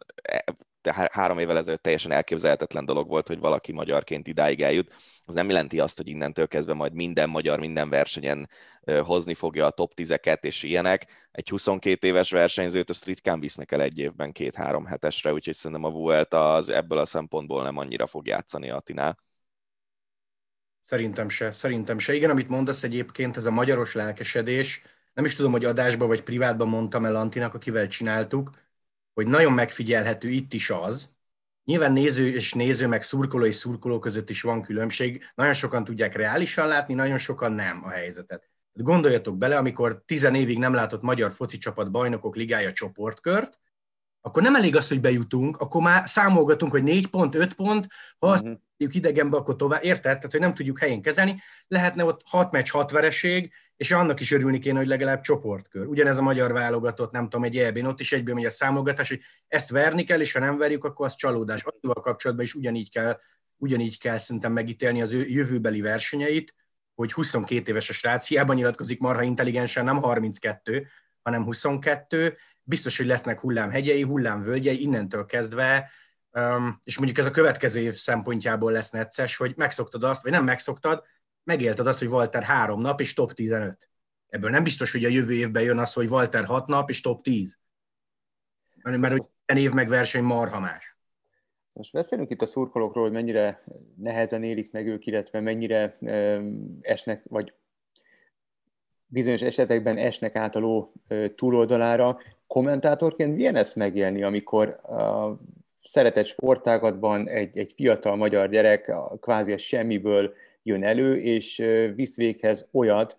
de 0.81 1.09
három 1.11 1.39
évvel 1.39 1.57
ezelőtt 1.57 1.81
teljesen 1.81 2.11
elképzelhetetlen 2.11 2.85
dolog 2.85 3.07
volt, 3.07 3.27
hogy 3.27 3.39
valaki 3.39 3.71
magyarként 3.71 4.27
idáig 4.27 4.61
eljut. 4.61 4.93
Az 5.25 5.33
nem 5.33 5.47
jelenti 5.47 5.79
azt, 5.79 5.97
hogy 5.97 6.07
innentől 6.07 6.47
kezdve 6.47 6.73
majd 6.73 6.93
minden 6.93 7.29
magyar 7.29 7.59
minden 7.59 7.89
versenyen 7.89 8.49
hozni 9.03 9.33
fogja 9.33 9.65
a 9.65 9.71
top 9.71 9.93
10-eket 9.95 10.43
és 10.43 10.63
ilyenek. 10.63 11.29
Egy 11.31 11.49
22 11.49 12.07
éves 12.07 12.31
versenyzőt 12.31 12.89
azt 12.89 13.05
ritkán 13.05 13.39
visznek 13.39 13.71
el 13.71 13.81
egy 13.81 13.97
évben 13.97 14.31
két-három 14.31 14.85
hetesre, 14.85 15.33
úgyhogy 15.33 15.55
szerintem 15.55 15.85
a 15.85 15.93
Vuelta 15.93 16.53
az 16.53 16.69
ebből 16.69 16.97
a 16.97 17.05
szempontból 17.05 17.63
nem 17.63 17.77
annyira 17.77 18.07
fog 18.07 18.27
játszani 18.27 18.69
Atinál. 18.69 19.17
Szerintem 20.83 21.29
se, 21.29 21.51
szerintem 21.51 21.97
se. 21.97 22.13
Igen, 22.13 22.29
amit 22.29 22.49
mondasz 22.49 22.83
egyébként, 22.83 23.37
ez 23.37 23.45
a 23.45 23.51
magyaros 23.51 23.93
lelkesedés, 23.93 24.81
nem 25.13 25.25
is 25.25 25.35
tudom, 25.35 25.51
hogy 25.51 25.65
adásban 25.65 26.07
vagy 26.07 26.23
privátban 26.23 26.67
mondtam 26.67 27.05
el 27.05 27.15
Antinak, 27.15 27.53
akivel 27.53 27.87
csináltuk, 27.87 28.51
hogy 29.13 29.27
nagyon 29.27 29.53
megfigyelhető 29.53 30.29
itt 30.29 30.53
is 30.53 30.69
az, 30.69 31.09
Nyilván 31.63 31.91
néző 31.91 32.27
és 32.27 32.53
néző, 32.53 32.87
meg 32.87 33.03
szurkoló 33.03 33.45
és 33.45 33.55
szurkoló 33.55 33.99
között 33.99 34.29
is 34.29 34.41
van 34.41 34.61
különbség. 34.61 35.23
Nagyon 35.35 35.53
sokan 35.53 35.83
tudják 35.83 36.15
reálisan 36.15 36.67
látni, 36.67 36.93
nagyon 36.93 37.17
sokan 37.17 37.51
nem 37.51 37.83
a 37.83 37.89
helyzetet. 37.89 38.49
Gondoljatok 38.73 39.37
bele, 39.37 39.57
amikor 39.57 40.03
tizen 40.05 40.35
évig 40.35 40.57
nem 40.57 40.73
látott 40.73 41.01
magyar 41.01 41.31
foci 41.31 41.57
csapat 41.57 41.91
bajnokok 41.91 42.35
ligája 42.35 42.71
csoportkört, 42.71 43.59
akkor 44.21 44.43
nem 44.43 44.55
elég 44.55 44.75
az, 44.75 44.87
hogy 44.87 45.01
bejutunk, 45.01 45.57
akkor 45.57 45.81
már 45.81 46.09
számolgatunk, 46.09 46.71
hogy 46.71 46.83
4 46.83 47.07
pont, 47.07 47.35
5 47.35 47.53
pont, 47.53 47.87
ha 48.19 48.27
azt 48.27 48.43
uh-huh. 48.43 48.95
idegenbe, 48.95 49.37
akkor 49.37 49.55
tovább, 49.55 49.83
érted? 49.83 50.01
Tehát, 50.01 50.31
hogy 50.31 50.39
nem 50.39 50.53
tudjuk 50.53 50.79
helyén 50.79 51.01
kezelni, 51.01 51.39
lehetne 51.67 52.03
ott 52.03 52.21
6 52.25 52.51
meccs, 52.51 52.69
6 52.69 52.91
vereség, 52.91 53.53
és 53.81 53.91
annak 53.91 54.19
is 54.19 54.31
örülni 54.31 54.59
kéne, 54.59 54.77
hogy 54.77 54.87
legalább 54.87 55.21
csoportkör. 55.21 55.87
Ugyanez 55.87 56.17
a 56.17 56.21
magyar 56.21 56.53
válogatott, 56.53 57.11
nem 57.11 57.23
tudom, 57.23 57.43
egy 57.43 57.57
elbén, 57.57 57.85
ott 57.85 57.99
is 57.99 58.11
egyből 58.11 58.35
megy 58.35 58.45
a 58.45 58.49
számolgatás, 58.49 59.09
hogy 59.09 59.21
ezt 59.47 59.69
verni 59.69 60.03
kell, 60.03 60.19
és 60.19 60.31
ha 60.31 60.39
nem 60.39 60.57
verjük, 60.57 60.83
akkor 60.83 61.05
az 61.05 61.15
csalódás. 61.15 61.63
Annyival 61.63 62.03
kapcsolatban 62.03 62.45
is 62.45 62.53
ugyanígy 62.53 62.91
kell, 62.91 63.19
ugyanígy 63.57 63.97
kell 63.97 64.17
szerintem 64.17 64.51
megítélni 64.51 65.01
az 65.01 65.13
ő 65.13 65.25
jövőbeli 65.27 65.81
versenyeit, 65.81 66.55
hogy 66.95 67.13
22 67.13 67.71
éves 67.71 67.89
a 67.89 67.93
srác, 67.93 68.27
hiába 68.27 68.53
nyilatkozik 68.53 68.99
marha 68.99 69.23
intelligensen, 69.23 69.85
nem 69.85 70.01
32, 70.01 70.87
hanem 71.21 71.43
22, 71.43 72.37
biztos, 72.63 72.97
hogy 72.97 73.05
lesznek 73.05 73.39
hullámhegyei, 73.39 74.01
hullámvölgyei, 74.01 74.81
innentől 74.81 75.25
kezdve, 75.25 75.91
és 76.83 76.97
mondjuk 76.97 77.17
ez 77.17 77.25
a 77.25 77.31
következő 77.31 77.79
év 77.79 77.93
szempontjából 77.93 78.71
lesz 78.71 78.89
necces, 78.89 79.35
hogy 79.35 79.53
megszoktad 79.55 80.03
azt, 80.03 80.23
vagy 80.23 80.31
nem 80.31 80.43
megszoktad, 80.43 81.03
megélted 81.43 81.87
azt, 81.87 81.99
hogy 81.99 82.07
Walter 82.07 82.43
három 82.43 82.81
nap 82.81 82.99
és 82.99 83.13
top 83.13 83.33
15. 83.33 83.89
Ebből 84.27 84.49
nem 84.49 84.63
biztos, 84.63 84.91
hogy 84.91 85.05
a 85.05 85.09
jövő 85.09 85.33
évben 85.33 85.63
jön 85.63 85.77
az, 85.77 85.93
hogy 85.93 86.07
Walter 86.07 86.45
hat 86.45 86.67
nap 86.67 86.89
és 86.89 87.01
top 87.01 87.21
10. 87.21 87.59
Mert 88.83 89.11
hogy 89.11 89.57
év 89.57 89.71
meg 89.71 89.87
verseny 89.87 90.23
marha 90.23 90.59
más. 90.59 90.97
Most 91.73 91.91
beszélünk 91.91 92.29
itt 92.29 92.41
a 92.41 92.45
szurkolókról, 92.45 93.03
hogy 93.03 93.13
mennyire 93.13 93.63
nehezen 93.95 94.43
élik 94.43 94.71
meg 94.71 94.87
ők, 94.87 95.05
illetve 95.05 95.39
mennyire 95.39 95.97
esnek, 96.81 97.23
vagy 97.29 97.53
bizonyos 99.05 99.41
esetekben 99.41 99.97
esnek 99.97 100.35
át 100.35 100.55
a 100.55 100.59
ló 100.59 100.93
túloldalára. 101.35 102.19
Kommentátorként 102.47 103.35
milyen 103.35 103.55
ezt 103.55 103.75
megélni, 103.75 104.23
amikor 104.23 104.69
a 104.69 105.37
szeretett 105.83 106.25
sportágatban 106.25 107.27
egy, 107.27 107.57
egy 107.57 107.73
fiatal 107.75 108.15
magyar 108.15 108.49
gyerek 108.49 108.91
kvázi 109.19 109.51
a 109.51 109.57
semmiből 109.57 110.33
jön 110.63 110.83
elő, 110.83 111.17
és 111.17 111.63
visz 111.95 112.15
véghez 112.15 112.69
olyat, 112.71 113.17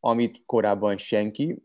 amit 0.00 0.42
korábban 0.46 0.96
senki, 0.96 1.62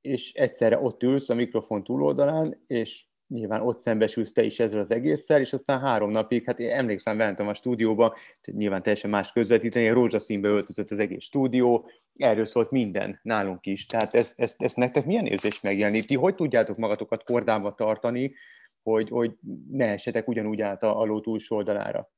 és 0.00 0.32
egyszerre 0.32 0.78
ott 0.78 1.02
ülsz 1.02 1.28
a 1.28 1.34
mikrofon 1.34 1.84
túloldalán, 1.84 2.64
és 2.66 3.04
nyilván 3.28 3.60
ott 3.60 3.78
szembesülsz 3.78 4.32
te 4.32 4.42
is 4.42 4.60
ezzel 4.60 4.80
az 4.80 4.90
egésszel, 4.90 5.40
és 5.40 5.52
aztán 5.52 5.80
három 5.80 6.10
napig, 6.10 6.44
hát 6.44 6.58
én 6.58 6.70
emlékszem, 6.70 7.16
bementem 7.16 7.48
a 7.48 7.54
stúdióba, 7.54 8.16
nyilván 8.44 8.82
teljesen 8.82 9.10
más 9.10 9.32
közvetíteni, 9.32 9.88
rózsaszínbe 9.88 10.48
öltözött 10.48 10.90
az 10.90 10.98
egész 10.98 11.22
stúdió, 11.22 11.90
erről 12.16 12.46
szólt 12.46 12.70
minden 12.70 13.20
nálunk 13.22 13.66
is. 13.66 13.86
Tehát 13.86 14.14
ezt, 14.14 14.40
ezt, 14.40 14.62
ezt 14.62 14.76
nektek 14.76 15.04
milyen 15.04 15.26
érzés 15.26 15.60
megjelenni? 15.60 16.02
Ti 16.02 16.14
hogy 16.14 16.34
tudjátok 16.34 16.76
magatokat 16.76 17.24
kordába 17.24 17.74
tartani, 17.74 18.34
hogy, 18.82 19.08
hogy 19.08 19.32
ne 19.70 19.86
esetek 19.86 20.28
ugyanúgy 20.28 20.60
át 20.60 20.82
a, 20.82 21.00
a 21.00 21.04
ló 21.04 21.20
túlsó 21.20 21.56
oldalára? 21.56 22.10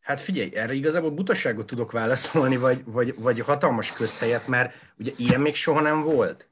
Hát 0.00 0.20
figyelj, 0.20 0.56
erre 0.56 0.72
igazából 0.72 1.10
butaságot 1.10 1.66
tudok 1.66 1.92
válaszolni, 1.92 2.56
vagy, 2.56 2.82
vagy, 2.84 3.14
vagy 3.18 3.40
hatalmas 3.40 3.92
közhelyet, 3.92 4.46
mert 4.46 4.74
ugye 4.98 5.12
ilyen 5.16 5.40
még 5.40 5.54
soha 5.54 5.80
nem 5.80 6.00
volt. 6.00 6.48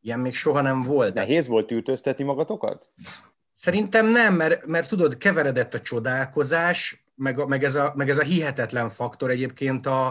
Ilyen 0.00 0.18
még 0.18 0.34
soha 0.34 0.60
nem 0.60 0.82
volt. 0.82 1.14
Nehéz 1.14 1.46
volt 1.46 1.70
ültöztetni 1.70 2.24
magatokat? 2.24 2.88
Szerintem 3.52 4.06
nem, 4.06 4.34
mert, 4.34 4.66
mert 4.66 4.88
tudod, 4.88 5.18
keveredett 5.18 5.74
a 5.74 5.80
csodálkozás, 5.80 7.04
meg, 7.14 7.38
a, 7.38 7.46
meg, 7.46 7.64
ez, 7.64 7.74
a, 7.74 7.92
meg 7.96 8.08
ez 8.08 8.18
a 8.18 8.22
hihetetlen 8.22 8.88
faktor 8.88 9.30
egyébként 9.30 9.86
a, 9.86 10.06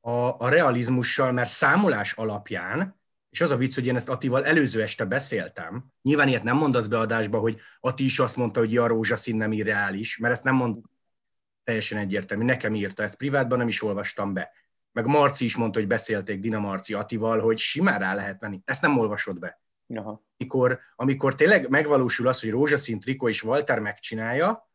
a, 0.00 0.10
a 0.38 0.48
realizmussal, 0.48 1.32
mert 1.32 1.48
számolás 1.48 2.12
alapján, 2.12 3.00
és 3.30 3.40
az 3.40 3.50
a 3.50 3.56
vicc, 3.56 3.74
hogy 3.74 3.86
én 3.86 3.96
ezt 3.96 4.08
Atival 4.08 4.44
előző 4.44 4.82
este 4.82 5.04
beszéltem, 5.04 5.84
nyilván 6.02 6.28
ilyet 6.28 6.42
nem 6.42 6.56
mondasz 6.56 6.86
beadásba, 6.86 7.38
hogy 7.38 7.60
Ati 7.80 8.04
is 8.04 8.18
azt 8.18 8.36
mondta, 8.36 8.60
hogy 8.60 8.76
a 8.76 8.86
rózsaszín 8.86 9.36
nem 9.36 9.52
irreális, 9.52 10.18
mert 10.18 10.34
ezt 10.34 10.44
nem 10.44 10.54
mond 10.54 10.76
teljesen 11.66 11.98
egyértelmű, 11.98 12.44
nekem 12.44 12.74
írta 12.74 13.02
ezt 13.02 13.16
privátban, 13.16 13.58
nem 13.58 13.68
is 13.68 13.82
olvastam 13.82 14.32
be 14.32 14.50
meg 14.96 15.06
Marci 15.06 15.44
is 15.44 15.56
mondta, 15.56 15.78
hogy 15.78 15.88
beszélték 15.88 16.40
Dina 16.40 16.58
Marci 16.58 16.94
Atival, 16.94 17.40
hogy 17.40 17.58
simán 17.58 17.98
rá 17.98 18.14
lehet 18.14 18.40
menni. 18.40 18.60
Ezt 18.64 18.82
nem 18.82 18.98
olvasod 18.98 19.38
be. 19.38 19.60
Aha. 19.94 20.24
Amikor, 20.38 20.80
amikor 20.94 21.34
tényleg 21.34 21.68
megvalósul 21.68 22.28
az, 22.28 22.40
hogy 22.40 22.50
rózsaszín 22.50 23.00
trikó 23.00 23.28
és 23.28 23.42
Walter 23.42 23.78
megcsinálja, 23.78 24.70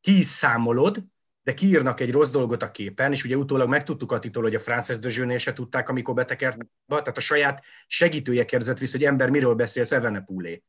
ki 0.00 0.18
is 0.18 0.24
számolod, 0.24 1.04
de 1.42 1.54
kiírnak 1.54 2.00
egy 2.00 2.12
rossz 2.12 2.30
dolgot 2.30 2.62
a 2.62 2.70
képen, 2.70 3.12
és 3.12 3.24
ugye 3.24 3.36
utólag 3.36 3.68
megtudtuk 3.68 4.12
Atitól, 4.12 4.42
hogy 4.42 4.54
a 4.54 4.58
Frances 4.58 4.98
de 4.98 5.38
se 5.38 5.52
tudták, 5.52 5.88
amikor 5.88 6.14
betekert, 6.14 6.58
tehát 6.86 7.16
a 7.16 7.20
saját 7.20 7.64
segítője 7.86 8.44
kérdezett 8.44 8.78
vissza, 8.78 8.96
hogy 8.96 9.06
ember, 9.06 9.30
miről 9.30 9.54
beszélsz, 9.54 9.92
Evenepulé. 9.92 10.62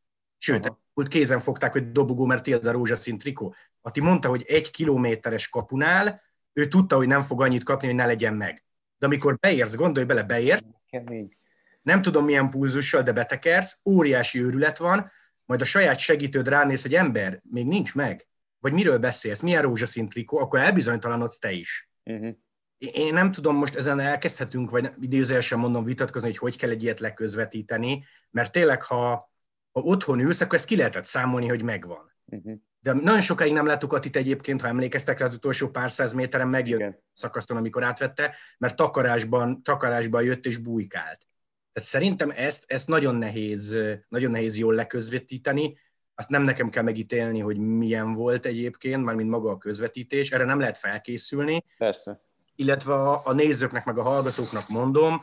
Sőt, 0.43 0.65
Aha. 0.65 1.07
kézen 1.07 1.39
fogták, 1.39 1.71
hogy 1.71 1.91
dobogó, 1.91 2.25
mert 2.25 2.43
tiéd 2.43 2.67
a 2.67 2.71
rózsaszín 2.71 3.17
trikó. 3.17 3.55
Ati 3.81 4.01
mondta, 4.01 4.29
hogy 4.29 4.43
egy 4.47 4.71
kilométeres 4.71 5.49
kapunál 5.49 6.21
ő 6.53 6.67
tudta, 6.67 6.95
hogy 6.95 7.07
nem 7.07 7.21
fog 7.21 7.41
annyit 7.41 7.63
kapni, 7.63 7.87
hogy 7.87 7.95
ne 7.95 8.05
legyen 8.05 8.33
meg. 8.33 8.65
De 8.97 9.05
amikor 9.05 9.37
beérsz, 9.39 9.75
gondolj 9.75 10.05
bele, 10.05 10.23
beérsz, 10.23 10.63
Kemény. 10.89 11.37
nem 11.81 12.01
tudom 12.01 12.25
milyen 12.25 12.49
pulzussal, 12.49 13.01
de 13.01 13.11
betekersz, 13.11 13.79
óriási 13.85 14.41
őrület 14.41 14.77
van, 14.77 15.11
majd 15.45 15.61
a 15.61 15.65
saját 15.65 15.99
segítőd 15.99 16.47
ránéz, 16.47 16.81
hogy 16.81 16.95
ember, 16.95 17.41
még 17.49 17.65
nincs 17.65 17.95
meg. 17.95 18.27
Vagy 18.59 18.73
miről 18.73 18.97
beszélsz, 18.97 19.39
milyen 19.39 19.61
rózsaszín 19.61 20.09
trikó, 20.09 20.37
akkor 20.37 20.59
elbizonytalanodsz 20.59 21.39
te 21.39 21.51
is. 21.51 21.89
Uh-huh. 22.03 22.35
Én 22.77 23.13
nem 23.13 23.31
tudom, 23.31 23.55
most 23.55 23.75
ezen 23.75 23.99
elkezdhetünk, 23.99 24.69
vagy 24.69 24.91
idézőjelesen 24.99 25.59
mondom 25.59 25.83
vitatkozni, 25.83 26.27
hogy 26.27 26.37
hogy 26.37 26.57
kell 26.57 26.69
egy 26.69 26.83
ilyet 26.83 26.99
leközvetíteni, 26.99 28.05
mert 28.31 28.51
tényleg, 28.51 28.81
ha, 28.83 29.30
ha 29.71 29.81
otthon 29.81 30.19
ülsz, 30.19 30.41
akkor 30.41 30.57
ezt 30.57 30.65
ki 30.65 30.75
lehetett 30.75 31.05
számolni, 31.05 31.47
hogy 31.47 31.63
megvan. 31.63 32.11
Uh-huh. 32.25 32.53
De 32.79 32.93
nagyon 32.93 33.21
sokáig 33.21 33.53
nem 33.53 33.65
láttuk 33.65 33.93
Atit 33.93 34.15
egyébként, 34.15 34.61
ha 34.61 34.67
emlékeztek 34.67 35.19
rá, 35.19 35.25
az 35.25 35.33
utolsó 35.33 35.69
pár 35.69 35.91
száz 35.91 36.13
méteren 36.13 36.47
megjött 36.47 36.79
Igen. 36.79 37.03
szakaszon, 37.13 37.57
amikor 37.57 37.83
átvette, 37.83 38.35
mert 38.57 38.75
takarásban, 38.75 39.63
takarásban 39.63 40.23
jött 40.23 40.45
és 40.45 40.57
bújkált. 40.57 41.27
Tehát 41.73 41.89
szerintem 41.89 42.31
ezt, 42.35 42.63
ezt 42.67 42.87
nagyon, 42.87 43.15
nehéz, 43.15 43.77
nagyon 44.07 44.31
nehéz 44.31 44.57
jól 44.57 44.73
leközvetíteni, 44.73 45.77
azt 46.15 46.29
nem 46.29 46.41
nekem 46.41 46.69
kell 46.69 46.83
megítélni, 46.83 47.39
hogy 47.39 47.57
milyen 47.57 48.13
volt 48.13 48.45
egyébként, 48.45 49.03
mármint 49.03 49.29
maga 49.29 49.49
a 49.49 49.57
közvetítés, 49.57 50.31
erre 50.31 50.43
nem 50.43 50.59
lehet 50.59 50.77
felkészülni, 50.77 51.65
Persze. 51.77 52.21
illetve 52.55 52.93
a, 52.93 53.21
a 53.25 53.33
nézőknek, 53.33 53.85
meg 53.85 53.97
a 53.97 54.03
hallgatóknak 54.03 54.67
mondom, 54.67 55.21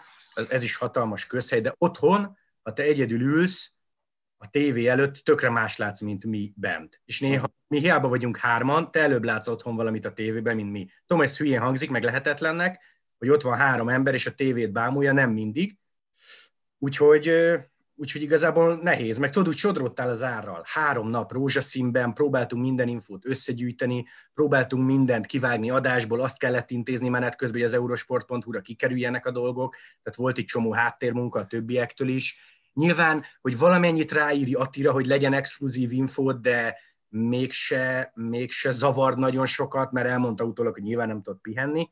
ez, 0.48 0.62
is 0.62 0.76
hatalmas 0.76 1.26
közhely, 1.26 1.60
de 1.60 1.74
otthon, 1.78 2.36
ha 2.62 2.72
te 2.72 2.82
egyedül 2.82 3.20
ülsz, 3.20 3.72
a 4.38 4.50
tévé 4.50 4.86
előtt 4.86 5.14
tökre 5.14 5.50
más 5.50 5.76
látsz, 5.76 6.00
mint 6.00 6.24
mi 6.24 6.52
bent. 6.56 7.00
És 7.04 7.20
néha 7.20 7.46
mi 7.66 7.78
hiába 7.78 8.08
vagyunk 8.08 8.36
hárman, 8.36 8.90
te 8.90 9.00
előbb 9.00 9.24
látsz 9.24 9.48
otthon 9.48 9.76
valamit 9.76 10.04
a 10.04 10.12
tévében, 10.12 10.56
mint 10.56 10.70
mi. 10.70 10.88
Tudom, 11.06 11.22
ez 11.22 11.36
hülyén 11.36 11.60
hangzik, 11.60 11.90
meg 11.90 12.02
lehetetlennek, 12.02 12.80
hogy 13.18 13.28
ott 13.28 13.42
van 13.42 13.56
három 13.56 13.88
ember, 13.88 14.14
és 14.14 14.26
a 14.26 14.34
tévét 14.34 14.72
bámulja, 14.72 15.12
nem 15.12 15.30
mindig. 15.30 15.76
Úgyhogy, 16.78 17.32
úgyhogy 17.94 18.22
igazából 18.22 18.76
nehéz. 18.82 19.18
Meg 19.18 19.30
tudod, 19.30 19.48
úgy 19.48 19.56
sodrottál 19.56 20.08
az 20.08 20.22
árral. 20.22 20.62
Három 20.66 21.08
nap 21.08 21.32
rózsaszínben, 21.32 22.12
próbáltunk 22.12 22.62
minden 22.62 22.88
infót 22.88 23.26
összegyűjteni, 23.26 24.04
próbáltunk 24.34 24.86
mindent 24.86 25.26
kivágni 25.26 25.70
adásból, 25.70 26.20
azt 26.20 26.38
kellett 26.38 26.70
intézni 26.70 27.08
menet 27.08 27.36
közben, 27.36 27.60
hogy 27.60 27.68
az 27.68 27.76
eurosport.hu-ra 27.76 28.60
kikerüljenek 28.60 29.26
a 29.26 29.30
dolgok, 29.30 29.74
tehát 30.02 30.18
volt 30.18 30.38
egy 30.38 30.44
csomó 30.44 30.72
háttérmunka 30.72 31.38
a 31.38 31.46
többiektől 31.46 32.08
is. 32.08 32.57
Nyilván, 32.78 33.24
hogy 33.40 33.58
valamennyit 33.58 34.12
ráírj 34.12 34.54
Attira, 34.54 34.92
hogy 34.92 35.06
legyen 35.06 35.32
exkluzív 35.32 35.92
infót, 35.92 36.40
de 36.40 36.78
mégse, 37.08 38.12
mégse 38.14 38.70
zavar 38.70 39.16
nagyon 39.16 39.46
sokat, 39.46 39.92
mert 39.92 40.08
elmondta 40.08 40.44
utólag, 40.44 40.72
hogy 40.72 40.82
nyilván 40.82 41.08
nem 41.08 41.22
tudott 41.22 41.40
pihenni. 41.40 41.90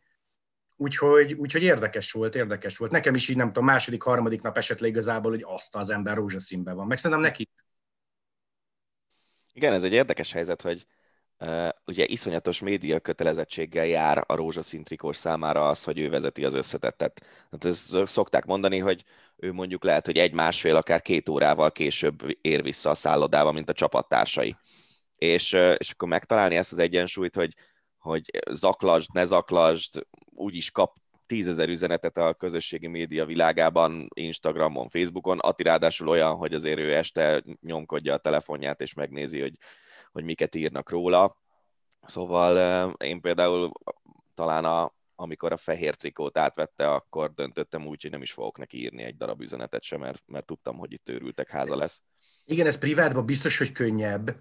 Úgyhogy, 0.77 1.33
úgyhogy 1.33 1.63
érdekes 1.63 2.13
volt, 2.13 2.35
érdekes 2.35 2.77
volt. 2.77 2.91
Nekem 2.91 3.15
is 3.15 3.29
így 3.29 3.37
nem 3.37 3.47
tudom, 3.47 3.65
második, 3.65 4.03
harmadik 4.03 4.43
nap 4.43 4.57
esett 4.57 4.79
le 4.79 4.87
igazából, 4.87 5.31
hogy 5.31 5.45
azt 5.47 5.77
az 5.77 5.91
ember 5.91 6.17
rózsaszínben 6.17 6.77
van. 6.77 6.87
Meg 6.87 6.99
szerintem 6.99 7.27
neki. 7.27 7.49
Igen, 9.53 9.73
ez 9.73 9.83
egy 9.83 9.93
érdekes 9.93 10.33
helyzet, 10.33 10.63
hogy 10.63 10.87
ugye 11.87 12.05
iszonyatos 12.07 12.61
média 12.61 13.01
kötelezettséggel 13.01 13.87
jár 13.87 14.25
a 14.27 14.35
rózsaszín 14.35 14.85
trikós 14.85 15.17
számára 15.17 15.69
az, 15.69 15.85
hogy 15.85 15.99
ő 15.99 16.11
vezeti 16.11 16.45
az 16.45 16.55
összetettet. 16.55 17.27
Hát 17.51 17.65
ezt 17.65 18.07
szokták 18.07 18.45
mondani, 18.45 18.79
hogy 18.79 19.05
ő 19.37 19.53
mondjuk 19.53 19.85
lehet, 19.85 20.07
hogy 20.07 20.19
egy-másfél, 20.19 20.77
akár 20.77 21.03
két 21.03 21.29
órával 21.29 21.73
később 21.73 22.37
ér 22.41 22.63
vissza 22.63 22.91
a 22.91 22.95
szállodába, 22.95 23.53
mint 23.53 23.69
a 23.69 23.73
csapattársai. 23.73 24.57
És, 25.17 25.53
és 25.53 25.91
akkor 25.91 26.09
megtalálni 26.09 26.57
ezt 26.57 26.73
az 26.73 26.79
egyensúlyt, 26.79 27.35
hogy, 27.35 27.55
hogy 27.99 28.31
zaklasd, 28.51 29.09
ne 29.13 29.25
zaklasd, 29.25 30.07
úgyis 30.35 30.71
kap 30.71 30.97
tízezer 31.27 31.69
üzenetet 31.69 32.17
a 32.17 32.35
közösségi 32.35 32.87
média 32.87 33.25
világában, 33.25 34.09
Instagramon, 34.15 34.89
Facebookon, 34.89 35.39
Ati 35.39 35.63
ráadásul 35.63 36.09
olyan, 36.09 36.35
hogy 36.35 36.55
azért 36.55 36.79
ő 36.79 36.95
este 36.95 37.43
nyomkodja 37.61 38.15
a 38.15 38.19
telefonját, 38.19 38.81
és 38.81 38.95
megnézi, 38.95 39.41
hogy, 39.41 39.57
hogy 40.17 40.25
miket 40.25 40.55
írnak 40.55 40.91
róla. 40.91 41.37
Szóval 42.03 42.59
eh, 42.59 43.09
én 43.09 43.21
például 43.21 43.73
talán 44.35 44.65
a, 44.65 44.95
amikor 45.15 45.53
a 45.53 45.57
fehér 45.57 45.95
trikót 45.95 46.39
átvette, 46.39 46.93
akkor 46.93 47.35
döntöttem 47.35 47.87
úgy, 47.87 48.03
hogy 48.03 48.11
nem 48.11 48.23
is 48.23 48.33
fogok 48.33 48.59
neki 48.59 48.79
írni 48.79 49.03
egy 49.03 49.17
darab 49.17 49.41
üzenetet 49.41 49.83
sem, 49.83 50.01
mert, 50.01 50.23
mert 50.27 50.47
tudtam, 50.47 50.77
hogy 50.79 50.93
itt 50.93 51.09
őrültek 51.09 51.49
háza 51.49 51.77
lesz. 51.77 52.03
Igen, 52.45 52.67
ez 52.67 52.79
privátban 52.79 53.27
biztos, 53.27 53.59
hogy 53.59 53.73
könnyebb, 53.73 54.37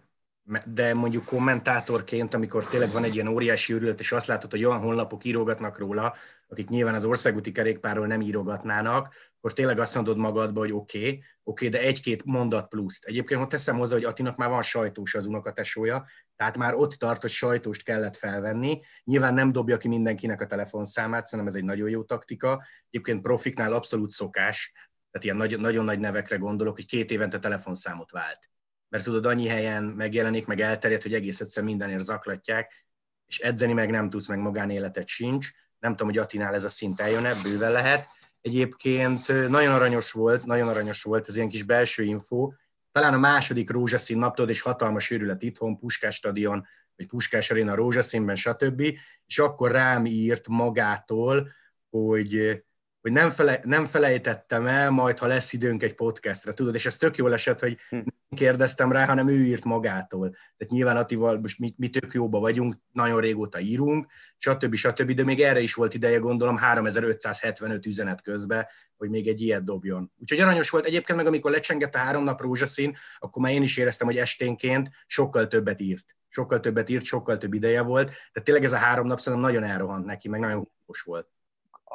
de 0.65 0.93
mondjuk 0.93 1.25
kommentátorként, 1.25 2.33
amikor 2.33 2.65
tényleg 2.65 2.91
van 2.91 3.03
egy 3.03 3.13
ilyen 3.13 3.27
óriási 3.27 3.73
őrület, 3.73 3.99
és 3.99 4.11
azt 4.11 4.27
látod, 4.27 4.51
hogy 4.51 4.63
olyan 4.63 4.79
honlapok 4.79 5.23
írogatnak 5.23 5.77
róla, 5.77 6.15
akik 6.47 6.69
nyilván 6.69 6.93
az 6.93 7.05
országúti 7.05 7.51
kerékpárról 7.51 8.07
nem 8.07 8.21
írogatnának, 8.21 9.13
akkor 9.37 9.53
tényleg 9.53 9.79
azt 9.79 9.95
mondod 9.95 10.17
magadba, 10.17 10.59
hogy 10.59 10.71
oké, 10.71 10.97
okay, 10.97 11.11
oké, 11.11 11.23
okay, 11.43 11.69
de 11.69 11.87
egy-két 11.87 12.25
mondat 12.25 12.67
pluszt. 12.67 13.05
Egyébként 13.05 13.41
ott 13.41 13.49
teszem 13.49 13.77
hozzá, 13.77 13.95
hogy 13.95 14.03
Atinak 14.03 14.37
már 14.37 14.49
van 14.49 14.61
sajtós 14.61 15.15
az 15.15 15.25
unokatesója, 15.25 16.05
tehát 16.35 16.57
már 16.57 16.73
ott 16.73 16.91
tart, 16.91 17.21
hogy 17.21 17.29
sajtóst 17.29 17.83
kellett 17.83 18.15
felvenni. 18.15 18.79
Nyilván 19.03 19.33
nem 19.33 19.51
dobja 19.51 19.77
ki 19.77 19.87
mindenkinek 19.87 20.41
a 20.41 20.45
telefonszámát, 20.45 21.25
szerintem 21.25 21.53
ez 21.53 21.59
egy 21.59 21.67
nagyon 21.67 21.89
jó 21.89 22.03
taktika. 22.03 22.63
Egyébként 22.89 23.21
profiknál 23.21 23.73
abszolút 23.73 24.11
szokás, 24.11 24.71
tehát 25.11 25.25
ilyen 25.25 25.37
nagyon, 25.37 25.59
nagyon 25.59 25.85
nagy 25.85 25.99
nevekre 25.99 26.37
gondolok, 26.37 26.75
hogy 26.75 26.85
két 26.85 27.11
évente 27.11 27.39
telefonszámot 27.39 28.11
vált 28.11 28.49
mert 28.95 29.07
tudod, 29.07 29.25
annyi 29.25 29.47
helyen 29.47 29.83
megjelenik, 29.83 30.45
meg 30.45 30.59
elterjed, 30.59 31.01
hogy 31.01 31.13
egész 31.13 31.41
egyszer 31.41 31.63
mindenért 31.63 32.03
zaklatják, 32.03 32.85
és 33.27 33.39
edzeni 33.39 33.73
meg 33.73 33.89
nem 33.89 34.09
tudsz, 34.09 34.27
meg 34.27 34.37
magánéletet 34.37 35.07
sincs. 35.07 35.49
Nem 35.79 35.91
tudom, 35.91 36.07
hogy 36.07 36.17
Atinál 36.17 36.53
ez 36.53 36.63
a 36.63 36.69
szint 36.69 36.99
eljön 36.99 37.27
bőven 37.43 37.71
lehet. 37.71 38.07
Egyébként 38.41 39.49
nagyon 39.49 39.73
aranyos 39.73 40.11
volt, 40.11 40.45
nagyon 40.45 40.67
aranyos 40.67 41.03
volt 41.03 41.27
ez 41.27 41.35
ilyen 41.35 41.49
kis 41.49 41.63
belső 41.63 42.03
info. 42.03 42.51
Talán 42.91 43.13
a 43.13 43.17
második 43.17 43.69
rózsaszín 43.69 44.17
naptól 44.17 44.49
és 44.49 44.61
hatalmas 44.61 45.11
őrület 45.11 45.43
itthon, 45.43 45.77
Puskás 45.77 46.15
stadion, 46.15 46.65
vagy 46.95 47.07
Puskás 47.07 47.51
aréna 47.51 47.75
rózsaszínben, 47.75 48.35
stb. 48.35 48.81
És 49.25 49.39
akkor 49.39 49.71
rám 49.71 50.05
írt 50.05 50.47
magától, 50.47 51.51
hogy 51.89 52.63
hogy 53.05 53.13
nem, 53.13 53.29
fele, 53.29 53.61
nem 53.63 53.85
felejtettem 53.85 54.65
el, 54.67 54.89
majd 54.89 55.19
ha 55.19 55.27
lesz 55.27 55.53
időnk 55.53 55.83
egy 55.83 55.93
podcastra, 55.93 56.53
tudod, 56.53 56.75
és 56.75 56.85
ez 56.85 56.97
tök 56.97 57.17
jól 57.17 57.33
esett, 57.33 57.59
hogy 57.59 57.77
hm. 57.89 57.95
nem 57.95 58.05
kérdeztem 58.35 58.91
rá, 58.91 59.05
hanem 59.05 59.27
ő 59.27 59.43
írt 59.43 59.63
magától. 59.63 60.29
Tehát 60.29 60.73
nyilván 60.73 60.97
Attival 60.97 61.39
most 61.39 61.59
mi, 61.59 61.73
mi 61.77 61.89
tök 61.89 62.13
jóba 62.13 62.39
vagyunk, 62.39 62.75
nagyon 62.91 63.19
régóta 63.19 63.59
írunk, 63.59 64.05
stb. 64.37 64.75
stb. 64.75 65.11
De 65.11 65.23
még 65.23 65.41
erre 65.41 65.59
is 65.59 65.73
volt 65.73 65.93
ideje, 65.93 66.17
gondolom, 66.17 66.57
3575 66.57 67.85
üzenet 67.85 68.21
közben, 68.21 68.65
hogy 68.97 69.09
még 69.09 69.27
egy 69.27 69.41
ilyet 69.41 69.63
dobjon. 69.63 70.11
Úgyhogy 70.21 70.39
aranyos 70.39 70.69
volt. 70.69 70.85
Egyébként 70.85 71.17
meg 71.17 71.27
amikor 71.27 71.51
lecsengett 71.51 71.95
a 71.95 71.97
három 71.97 72.23
nap 72.23 72.41
rózsaszín, 72.41 72.95
akkor 73.17 73.41
már 73.41 73.51
én 73.51 73.63
is 73.63 73.77
éreztem, 73.77 74.07
hogy 74.07 74.17
esténként 74.17 74.89
sokkal 75.05 75.47
többet 75.47 75.79
írt. 75.79 76.17
Sokkal 76.27 76.59
többet 76.59 76.89
írt, 76.89 77.03
sokkal 77.03 77.37
több 77.37 77.53
ideje 77.53 77.81
volt. 77.81 78.07
Tehát 78.07 78.43
tényleg 78.43 78.63
ez 78.63 78.73
a 78.73 78.77
három 78.77 79.07
nap 79.07 79.19
szerintem 79.19 79.49
nagyon 79.49 79.69
elrohant 79.69 80.05
neki, 80.05 80.29
meg 80.29 80.39
nagyon 80.39 80.57
húzós 80.57 81.01
volt 81.01 81.34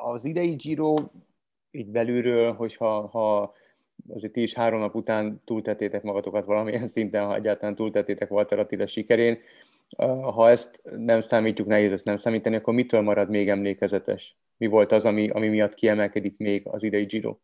az 0.04 0.24
idei 0.24 0.54
Giro 0.54 0.94
így 1.70 1.88
belülről, 1.88 2.52
hogyha 2.52 3.06
ha 3.06 3.54
azért 4.08 4.32
ti 4.32 4.42
is 4.42 4.54
három 4.54 4.80
nap 4.80 4.94
után 4.94 5.42
túltetétek 5.44 6.02
magatokat 6.02 6.44
valamilyen 6.44 6.86
szinten, 6.86 7.26
ha 7.26 7.34
egyáltalán 7.34 7.74
túltetétek 7.74 8.30
Walter 8.30 8.58
Attila 8.58 8.86
sikerén, 8.86 9.38
ha 10.22 10.50
ezt 10.50 10.82
nem 10.96 11.20
számítjuk, 11.20 11.66
nehéz 11.66 11.92
ezt 11.92 12.04
nem 12.04 12.16
számítani, 12.16 12.56
akkor 12.56 12.74
mitől 12.74 13.00
marad 13.00 13.28
még 13.28 13.48
emlékezetes? 13.48 14.36
Mi 14.56 14.66
volt 14.66 14.92
az, 14.92 15.04
ami, 15.04 15.28
ami 15.28 15.48
miatt 15.48 15.74
kiemelkedik 15.74 16.36
még 16.36 16.66
az 16.66 16.82
idei 16.82 17.04
Giro? 17.04 17.36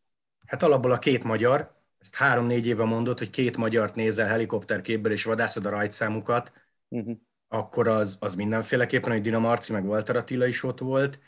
Hát 0.47 0.63
alapból 0.63 0.93
a 0.93 0.99
két 0.99 1.25
magyar, 1.25 1.75
ezt 1.99 2.15
három-négy 2.15 2.67
éve 2.67 2.85
mondott, 2.85 3.19
hogy 3.19 3.31
két 3.31 3.57
magyart 3.57 3.95
nézel 3.95 4.27
helikopterképből 4.27 5.13
és 5.13 5.25
vadászod 5.25 5.67
a 5.67 5.71
rajtszámukat, 5.71 6.53
uh-huh. 6.89 7.17
akkor 7.49 7.89
az, 7.89 8.17
az 8.21 8.35
mindenféleképpen, 8.35 9.13
hogy 9.13 9.21
Dina 9.21 9.39
Marci 9.39 9.73
meg 9.73 9.85
Walter 9.85 10.17
Attila 10.17 10.47
is 10.47 10.63
ott 10.63 10.79
volt, 10.79 11.19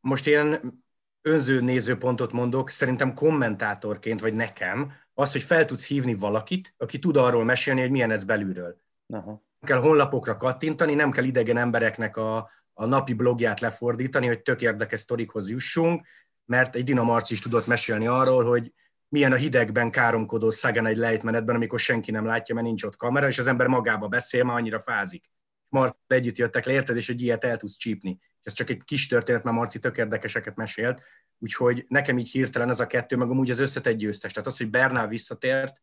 most 0.00 0.26
ilyen 0.26 0.82
önző 1.22 1.60
nézőpontot 1.60 2.32
mondok, 2.32 2.70
szerintem 2.70 3.14
kommentátorként, 3.14 4.20
vagy 4.20 4.34
nekem, 4.34 4.92
az, 5.14 5.32
hogy 5.32 5.42
fel 5.42 5.64
tudsz 5.64 5.86
hívni 5.86 6.14
valakit, 6.14 6.74
aki 6.76 6.98
tud 6.98 7.16
arról 7.16 7.44
mesélni, 7.44 7.80
hogy 7.80 7.90
milyen 7.90 8.10
ez 8.10 8.24
belülről. 8.24 8.80
Aha. 9.06 9.30
Nem 9.60 9.70
kell 9.70 9.78
honlapokra 9.80 10.36
kattintani, 10.36 10.94
nem 10.94 11.10
kell 11.10 11.24
idegen 11.24 11.56
embereknek 11.56 12.16
a, 12.16 12.50
a 12.72 12.86
napi 12.86 13.14
blogját 13.14 13.60
lefordítani, 13.60 14.26
hogy 14.26 14.42
tök 14.42 14.62
érdekes 14.62 15.00
sztorikhoz 15.00 15.50
jussunk, 15.50 16.06
mert 16.44 16.76
egy 16.76 16.84
Dinamarc 16.84 17.30
is 17.30 17.40
tudott 17.40 17.66
mesélni 17.66 18.06
arról, 18.06 18.44
hogy 18.44 18.72
milyen 19.08 19.32
a 19.32 19.36
hidegben 19.36 19.90
káromkodó 19.90 20.50
Szagen 20.50 20.86
egy 20.86 20.96
lejtmenetben, 20.96 21.54
amikor 21.54 21.78
senki 21.78 22.10
nem 22.10 22.26
látja, 22.26 22.54
mert 22.54 22.66
nincs 22.66 22.84
ott 22.84 22.96
kamera, 22.96 23.26
és 23.26 23.38
az 23.38 23.48
ember 23.48 23.66
magába 23.66 24.08
beszél, 24.08 24.44
már 24.44 24.56
annyira 24.56 24.80
fázik. 24.80 25.30
Mart 25.68 25.96
együtt 26.06 26.38
jöttek 26.38 26.64
le, 26.64 26.72
érted, 26.72 26.96
és 26.96 27.08
egy 27.08 27.22
ilyet 27.22 27.44
el 27.44 27.56
tudsz 27.56 27.76
csípni. 27.76 28.18
Ez 28.42 28.52
csak 28.52 28.70
egy 28.70 28.82
kis 28.84 29.06
történet, 29.06 29.42
mert 29.42 29.56
Marci 29.56 29.78
tök 29.78 29.96
érdekeseket 29.96 30.56
mesélt, 30.56 31.02
úgyhogy 31.38 31.84
nekem 31.88 32.18
így 32.18 32.30
hirtelen 32.30 32.70
ez 32.70 32.80
a 32.80 32.86
kettő, 32.86 33.16
meg 33.16 33.30
amúgy 33.30 33.50
az 33.50 33.58
összetett 33.58 33.96
győztes. 33.96 34.32
Tehát 34.32 34.48
az, 34.48 34.56
hogy 34.56 34.70
Bernál 34.70 35.08
visszatért, 35.08 35.82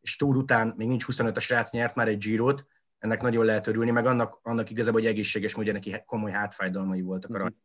és 0.00 0.16
túl 0.16 0.36
után 0.36 0.74
még 0.76 0.88
nincs 0.88 1.04
25 1.04 1.36
a 1.36 1.40
srác, 1.40 1.70
nyert 1.70 1.94
már 1.94 2.08
egy 2.08 2.18
Girot, 2.18 2.66
ennek 2.98 3.22
nagyon 3.22 3.44
lehet 3.44 3.66
örülni, 3.66 3.90
meg 3.90 4.06
annak, 4.06 4.38
annak 4.42 4.70
igazából, 4.70 5.00
hogy 5.00 5.10
egészséges 5.10 5.54
módja 5.54 5.72
neki 5.72 6.02
komoly 6.06 6.30
hátfájdalmai 6.30 7.00
voltak 7.00 7.34
a 7.34 7.38
rajt. 7.38 7.56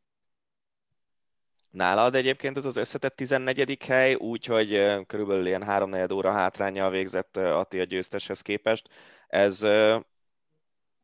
Nálad 1.70 2.16
egyébként 2.16 2.58
ez 2.58 2.66
az 2.66 2.78
összetett 2.78 3.16
14. 3.16 3.84
hely, 3.84 4.14
úgyhogy 4.14 5.06
körülbelül 5.06 5.46
ilyen 5.46 5.64
3 5.64 5.94
óra 6.14 6.32
hátrányjal 6.32 6.90
végzett 6.90 7.38
Ati 7.38 7.80
a 7.80 7.84
győzteshez 7.84 8.42
képest. 8.42 8.90
Ez 9.28 9.66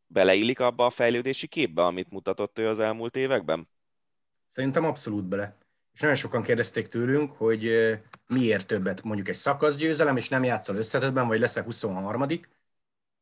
beleillik 0.07 0.59
abba 0.59 0.85
a 0.85 0.89
fejlődési 0.89 1.47
képbe, 1.47 1.83
amit 1.83 2.09
mutatott 2.09 2.59
ő 2.59 2.67
az 2.67 2.79
elmúlt 2.79 3.15
években? 3.15 3.69
Szerintem 4.49 4.85
abszolút 4.85 5.25
bele. 5.25 5.57
És 5.93 5.99
nagyon 5.99 6.15
sokan 6.15 6.41
kérdezték 6.41 6.87
tőlünk, 6.87 7.31
hogy 7.31 7.71
miért 8.27 8.67
többet 8.67 9.03
mondjuk 9.03 9.27
egy 9.27 9.35
szakaszgyőzelem, 9.35 10.17
és 10.17 10.29
nem 10.29 10.43
játszol 10.43 10.75
összetetben, 10.75 11.27
vagy 11.27 11.39
lesz-e 11.39 11.61
23 11.61 12.25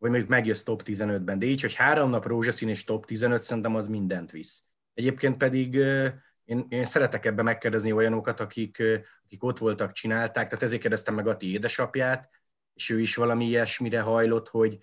vagy 0.04 0.12
mondjuk 0.12 0.32
megjössz 0.32 0.64
top 0.64 0.82
15-ben. 0.86 1.40
De 1.40 1.46
így, 1.46 1.62
hogy 1.62 1.74
három 1.74 2.10
nap 2.10 2.26
rózsaszín 2.26 2.70
és 2.70 2.84
top 2.84 3.06
15, 3.06 3.42
szerintem 3.42 3.76
az 3.76 3.88
mindent 3.88 4.32
visz. 4.32 4.64
Egyébként 4.94 5.38
pedig 5.38 5.76
én, 6.44 6.66
én 6.70 6.84
szeretek 6.84 7.26
ebbe 7.26 7.42
megkérdezni 7.42 7.92
olyanokat, 7.92 8.40
akik, 8.40 8.84
akik 9.24 9.44
ott 9.44 9.58
voltak, 9.58 9.92
csinálták, 9.92 10.48
tehát 10.48 10.64
ezért 10.64 10.82
kérdeztem 10.82 11.16
meg 11.16 11.28
Ati 11.28 11.52
édesapját, 11.52 12.30
és 12.74 12.90
ő 12.90 13.00
is 13.00 13.16
valami 13.16 13.46
ilyesmire 13.46 14.02
hajlott, 14.02 14.48
hogy 14.48 14.78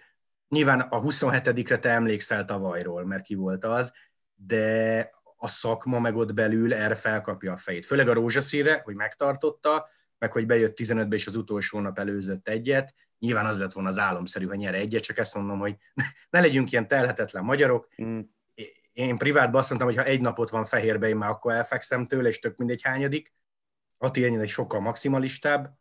nyilván 0.51 0.81
a 0.81 1.01
27-re 1.01 1.79
te 1.79 1.89
emlékszel 1.89 2.45
tavalyról, 2.45 3.05
mert 3.05 3.23
ki 3.23 3.35
volt 3.35 3.65
az, 3.65 3.93
de 4.35 5.11
a 5.37 5.49
szakma 5.49 5.99
meg 5.99 6.17
ott 6.17 6.35
belül 6.35 6.75
erre 6.75 6.95
felkapja 6.95 7.53
a 7.53 7.57
fejét. 7.57 7.87
Főleg 7.87 8.09
a 8.09 8.13
rózsaszínre, 8.13 8.81
hogy 8.85 8.95
megtartotta, 8.95 9.89
meg 10.19 10.33
hogy 10.33 10.47
bejött 10.47 10.79
15-be 10.81 11.15
és 11.15 11.27
az 11.27 11.37
utolsó 11.37 11.81
nap 11.81 11.99
előzött 11.99 12.49
egyet. 12.49 12.95
Nyilván 13.19 13.47
az 13.47 13.59
lett 13.59 13.73
volna 13.73 13.89
az 13.89 13.99
álomszerű, 13.99 14.47
hogy 14.47 14.59
nyere 14.59 14.77
egyet, 14.77 15.03
csak 15.03 15.19
ezt 15.19 15.35
mondom, 15.35 15.59
hogy 15.59 15.77
ne 16.31 16.41
legyünk 16.41 16.73
ilyen 16.73 16.89
telhetetlen 16.89 17.45
magyarok. 17.45 17.89
Mm. 18.03 18.21
Én 18.93 19.17
privátban 19.17 19.61
azt 19.61 19.69
mondtam, 19.69 19.91
hogy 19.91 19.99
ha 19.99 20.05
egy 20.05 20.21
napot 20.21 20.51
van 20.51 20.65
fehérbe, 20.65 21.09
én 21.09 21.17
már 21.17 21.31
akkor 21.31 21.53
elfekszem 21.53 22.07
tőle, 22.07 22.29
és 22.29 22.39
tök 22.39 22.57
mindegy 22.57 22.83
hányadik. 22.83 23.35
Ati 23.99 24.25
ennyire 24.25 24.47
sokkal 24.47 24.81
maximalistább, 24.81 25.79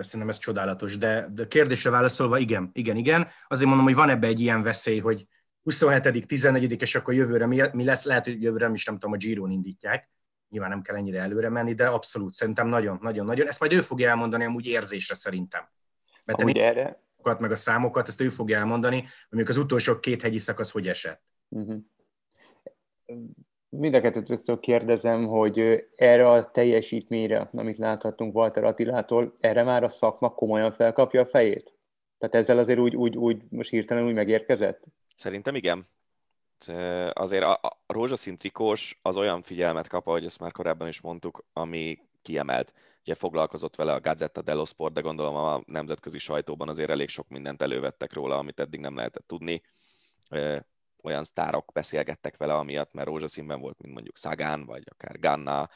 szerintem 0.00 0.28
ez 0.28 0.38
csodálatos, 0.38 0.98
de, 0.98 1.28
de 1.32 1.46
kérdésre 1.46 1.90
válaszolva 1.90 2.38
igen, 2.38 2.70
igen, 2.72 2.96
igen. 2.96 3.28
Azért 3.48 3.68
mondom, 3.68 3.86
hogy 3.86 3.94
van 3.94 4.08
ebbe 4.08 4.26
egy 4.26 4.40
ilyen 4.40 4.62
veszély, 4.62 4.98
hogy 4.98 5.26
27 5.62 6.26
14 6.26 6.82
és 6.82 6.94
akkor 6.94 7.14
jövőre 7.14 7.46
mi, 7.46 7.62
mi 7.72 7.84
lesz, 7.84 8.04
lehet, 8.04 8.24
hogy 8.24 8.42
jövőre 8.42 8.70
is 8.72 8.84
nem 8.84 8.94
tudom, 8.94 9.12
a 9.12 9.16
Giron 9.16 9.50
indítják, 9.50 10.10
nyilván 10.48 10.70
nem 10.70 10.82
kell 10.82 10.96
ennyire 10.96 11.20
előre 11.20 11.48
menni, 11.48 11.74
de 11.74 11.86
abszolút 11.86 12.32
szerintem 12.32 12.68
nagyon, 12.68 12.98
nagyon, 13.02 13.26
nagyon. 13.26 13.46
Ezt 13.46 13.60
majd 13.60 13.72
ő 13.72 13.80
fogja 13.80 14.08
elmondani 14.08 14.44
amúgy 14.44 14.66
érzésre 14.66 15.14
szerintem. 15.14 15.68
Mert 16.24 16.42
amúgy 16.42 16.58
erre... 16.58 17.02
meg 17.38 17.50
a 17.50 17.56
számokat, 17.56 18.08
ezt 18.08 18.20
ő 18.20 18.28
fogja 18.28 18.58
elmondani, 18.58 19.04
hogy 19.30 19.48
az 19.48 19.56
utolsó 19.56 19.98
két 19.98 20.22
hegyi 20.22 20.38
szakasz 20.38 20.70
hogy 20.70 20.88
esett. 20.88 21.22
Uh-huh. 21.48 21.84
Mind 23.68 23.94
a 23.94 24.00
kettőtöktől 24.00 24.60
kérdezem, 24.60 25.26
hogy 25.26 25.86
erre 25.96 26.30
a 26.30 26.50
teljesítményre, 26.50 27.48
amit 27.52 27.78
láthattunk 27.78 28.34
Walter 28.34 28.64
Attilától, 28.64 29.36
erre 29.40 29.62
már 29.62 29.82
a 29.82 29.88
szakma 29.88 30.30
komolyan 30.30 30.72
felkapja 30.72 31.20
a 31.20 31.26
fejét? 31.26 31.72
Tehát 32.18 32.34
ezzel 32.34 32.58
azért 32.58 32.78
úgy, 32.78 32.96
úgy, 32.96 33.16
úgy 33.16 33.42
most 33.48 33.70
hirtelen 33.70 34.06
úgy 34.06 34.14
megérkezett? 34.14 34.84
Szerintem 35.16 35.54
igen. 35.54 35.88
Azért 37.12 37.42
a, 37.42 37.52
a 37.52 37.78
rózsaszín 37.86 38.38
trikós 38.38 38.98
az 39.02 39.16
olyan 39.16 39.42
figyelmet 39.42 39.88
kap, 39.88 40.06
ahogy 40.06 40.24
ezt 40.24 40.40
már 40.40 40.52
korábban 40.52 40.88
is 40.88 41.00
mondtuk, 41.00 41.44
ami 41.52 41.98
kiemelt. 42.22 42.72
Ugye 43.02 43.14
foglalkozott 43.14 43.76
vele 43.76 43.92
a 43.92 44.00
Gazzetta 44.00 44.42
dello 44.42 44.64
Sport, 44.64 44.94
de 44.94 45.00
gondolom 45.00 45.36
a 45.36 45.60
nemzetközi 45.66 46.18
sajtóban 46.18 46.68
azért 46.68 46.90
elég 46.90 47.08
sok 47.08 47.28
mindent 47.28 47.62
elővettek 47.62 48.12
róla, 48.12 48.38
amit 48.38 48.60
eddig 48.60 48.80
nem 48.80 48.96
lehetett 48.96 49.26
tudni. 49.26 49.62
Olyan 51.02 51.24
sztárok 51.24 51.72
beszélgettek 51.72 52.36
vele 52.36 52.54
amiatt, 52.54 52.92
mert 52.92 53.06
rózsaszínben 53.06 53.60
volt, 53.60 53.78
mint 53.82 53.94
mondjuk 53.94 54.16
Szagán, 54.16 54.64
vagy 54.64 54.82
akár 54.86 55.18
Ganna, 55.18 55.68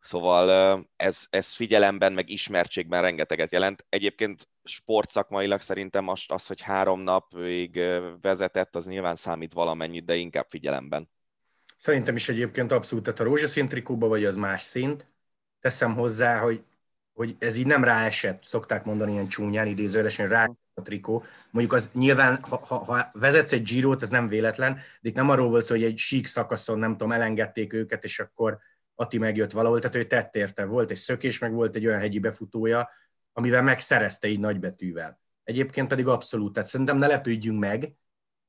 Szóval 0.00 0.88
ez, 0.96 1.26
ez 1.30 1.54
figyelemben, 1.54 2.12
meg 2.12 2.28
ismertségben 2.30 3.02
rengeteget 3.02 3.52
jelent. 3.52 3.86
Egyébként 3.88 4.48
sportszakmailag 4.64 5.60
szerintem 5.60 6.04
most 6.04 6.32
az, 6.32 6.46
hogy 6.46 6.60
három 6.60 7.00
napig 7.00 7.80
vezetett, 8.20 8.76
az 8.76 8.86
nyilván 8.86 9.14
számít 9.14 9.52
valamennyit, 9.52 10.04
de 10.04 10.14
inkább 10.14 10.46
figyelemben. 10.48 11.10
Szerintem 11.76 12.16
is 12.16 12.28
egyébként 12.28 12.72
abszolút, 12.72 13.04
tehát 13.04 13.20
a 13.20 13.24
rózsaszín 13.24 13.68
trikóba 13.68 14.08
vagy 14.08 14.24
az 14.24 14.36
más 14.36 14.62
szint. 14.62 15.06
Teszem 15.60 15.94
hozzá, 15.94 16.38
hogy, 16.38 16.62
hogy 17.12 17.36
ez 17.38 17.56
így 17.56 17.66
nem 17.66 17.84
ráesett, 17.84 18.44
szokták 18.44 18.84
mondani 18.84 19.12
ilyen 19.12 19.28
csúnyán, 19.28 19.66
idézőjelesen 19.66 20.28
rá 20.28 20.48
a 20.78 20.82
trikó. 20.82 21.24
Mondjuk 21.50 21.74
az 21.74 21.90
nyilván, 21.92 22.38
ha, 22.42 22.62
ha, 22.66 22.76
ha 22.76 23.10
vezetsz 23.12 23.52
egy 23.52 23.62
Girot, 23.62 24.02
ez 24.02 24.10
nem 24.10 24.28
véletlen, 24.28 24.74
de 24.74 25.08
itt 25.08 25.14
nem 25.14 25.28
arról 25.28 25.48
volt 25.48 25.64
szó, 25.64 25.74
hogy 25.74 25.84
egy 25.84 25.98
sík 25.98 26.26
szakaszon, 26.26 26.78
nem 26.78 26.90
tudom, 26.90 27.12
elengedték 27.12 27.72
őket, 27.72 28.04
és 28.04 28.18
akkor 28.18 28.58
Ati 28.94 29.18
megjött 29.18 29.52
valahol, 29.52 29.78
tehát 29.78 29.96
ő 29.96 30.04
tett 30.04 30.36
érte. 30.36 30.64
Volt 30.64 30.90
egy 30.90 30.96
szökés, 30.96 31.38
meg 31.38 31.52
volt 31.52 31.76
egy 31.76 31.86
olyan 31.86 32.00
hegyi 32.00 32.18
befutója, 32.18 32.90
amivel 33.32 33.62
megszerezte 33.62 34.28
így 34.28 34.40
nagybetűvel. 34.40 35.20
Egyébként 35.44 35.88
pedig 35.88 36.06
abszolút, 36.06 36.52
tehát 36.52 36.68
szerintem 36.68 36.96
ne 36.96 37.06
lepődjünk 37.06 37.58
meg, 37.58 37.92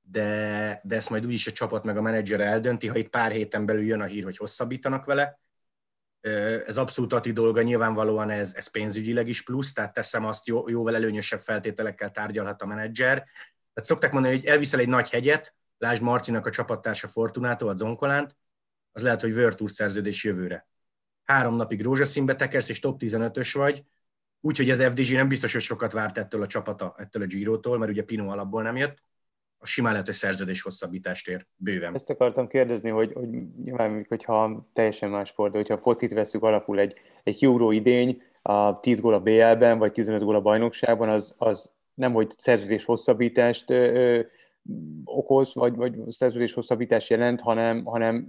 de, 0.02 0.82
de 0.84 0.96
ezt 0.96 1.10
majd 1.10 1.26
úgyis 1.26 1.48
a 1.48 1.52
csapat 1.52 1.84
meg 1.84 1.98
a 1.98 2.02
menedzser 2.02 2.40
eldönti, 2.40 2.88
ha 2.88 2.98
itt 2.98 3.10
pár 3.10 3.32
héten 3.32 3.66
belül 3.66 3.86
jön 3.86 4.02
a 4.02 4.06
hír, 4.06 4.24
hogy 4.24 4.38
hosszabbítanak 4.38 5.06
vele. 5.06 5.40
Ez 6.66 6.78
abszolút 6.78 7.14
Ati 7.14 7.32
dolga, 7.32 7.62
nyilvánvalóan 7.62 8.30
ez, 8.30 8.54
ez 8.54 8.68
pénzügyileg 8.68 9.28
is 9.28 9.44
plusz, 9.44 9.74
tehát 9.74 9.94
teszem 9.94 10.26
azt, 10.26 10.48
jó, 10.48 10.70
jóval 10.70 10.96
előnyösebb 10.96 11.40
feltételekkel 11.40 12.12
tárgyalhat 12.12 12.62
a 12.62 12.66
menedzser. 12.66 13.16
Tehát 13.16 13.90
szokták 13.90 14.12
mondani, 14.12 14.36
hogy 14.36 14.46
elviszel 14.46 14.80
egy 14.80 14.88
nagy 14.88 15.10
hegyet, 15.10 15.56
lásd 15.78 16.02
Marcinak 16.02 16.46
a 16.46 16.50
csapattársa 16.50 17.08
Fortunato, 17.08 17.68
a 17.68 17.76
Zonkolánt, 17.76 18.36
az 18.92 19.04
lehet, 19.04 19.22
hogy 19.22 19.56
Tour 19.56 19.70
szerződés 19.70 20.24
jövőre. 20.24 20.68
Három 21.24 21.56
napig 21.56 21.82
rózsaszínbe 21.82 22.36
tekersz, 22.36 22.70
és 22.70 22.80
top 22.80 23.02
15-ös 23.04 23.50
vagy, 23.54 23.84
úgyhogy 24.42 24.70
az 24.70 24.84
FDG 24.84 25.12
nem 25.12 25.28
biztos, 25.28 25.54
hogy 25.54 25.62
sokat 25.62 25.92
várt 25.92 26.18
ettől 26.18 26.42
a 26.42 26.48
csapata, 26.48 26.96
ettől 26.98 27.22
a 27.22 27.26
Giro-tól, 27.26 27.78
mert 27.78 27.92
ugye 27.92 28.04
Pino 28.04 28.30
alapból 28.30 28.64
nem 28.64 28.76
jött, 28.76 29.04
a 29.62 29.66
simán 29.66 29.92
lehet, 29.92 30.08
hogy 30.08 30.16
szerződés 30.16 30.62
hosszabbítást 30.62 31.28
ér 31.28 31.46
bőven. 31.56 31.94
Ezt 31.94 32.10
akartam 32.10 32.48
kérdezni, 32.48 32.90
hogy, 32.90 33.14
hogy 33.14 33.30
nyilván, 33.64 34.06
hogyha 34.10 34.70
teljesen 34.74 35.10
más 35.10 35.28
sport, 35.28 35.52
de 35.52 35.58
hogyha 35.58 35.74
a 35.74 35.82
focit 35.82 36.14
veszük 36.14 36.44
alapul 36.44 36.80
egy, 36.80 36.94
egy 37.24 37.44
Euro 37.44 37.72
idény, 37.72 38.22
a 38.42 38.80
10 38.80 39.00
gól 39.00 39.14
a 39.14 39.20
BL-ben, 39.20 39.78
vagy 39.78 39.92
15 39.92 40.24
gól 40.24 40.36
a 40.36 40.42
bajnokságban, 40.42 41.10
az, 41.10 41.34
az 41.38 41.72
nem, 41.94 42.14
hogy 42.14 42.32
szerződés 42.38 42.86
hosszabbítást 42.86 43.70
ö, 43.70 43.76
ö, 43.76 44.22
okoz, 45.04 45.56
vagy, 45.56 45.76
vagy 45.76 45.96
szerződés 46.08 46.54
hosszabbítást 46.54 47.10
jelent, 47.10 47.42
hanem, 47.42 47.86
hanem 47.86 48.28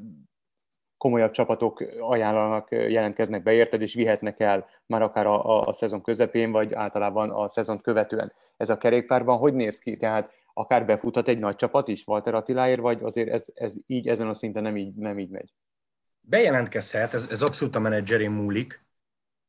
komolyabb 0.97 1.31
csapatok 1.31 1.85
ajánlanak, 2.01 2.70
jelentkeznek 2.70 3.43
be 3.43 3.53
érted, 3.53 3.81
és 3.81 3.95
vihetnek 3.95 4.41
el 4.41 4.66
már 4.87 5.03
akár 5.03 5.26
a, 5.26 5.45
a, 5.45 5.66
a 5.66 5.72
szezon 5.72 6.03
közepén, 6.03 6.53
vagy 6.53 6.72
általában 6.72 7.31
a 7.31 7.49
szezon 7.49 7.81
követően. 7.81 8.33
Ez 8.57 8.70
a 8.70 8.78
kerékpárban 8.78 9.39
hogy 9.39 9.55
néz 9.55 9.78
ki? 9.78 9.97
Tehát 9.97 10.31
akár 10.61 10.87
befuthat 10.87 11.29
egy 11.29 11.39
nagy 11.39 11.57
csapat 11.57 11.89
is 11.89 12.07
Walter 12.07 12.35
Attiláért, 12.35 12.81
vagy 12.81 13.03
azért 13.03 13.29
ez, 13.29 13.47
ez 13.55 13.75
így 13.87 14.09
ezen 14.09 14.29
a 14.29 14.35
szinten 14.35 14.63
nem 14.63 14.77
így, 14.77 14.95
nem 14.95 15.19
így 15.19 15.31
megy? 15.31 15.55
Bejelentkezhet, 16.21 17.15
ez, 17.15 17.29
ez 17.31 17.43
abszolút 17.43 17.77
a 17.77 17.81
menedzserén 17.81 18.31
múlik, 18.31 18.85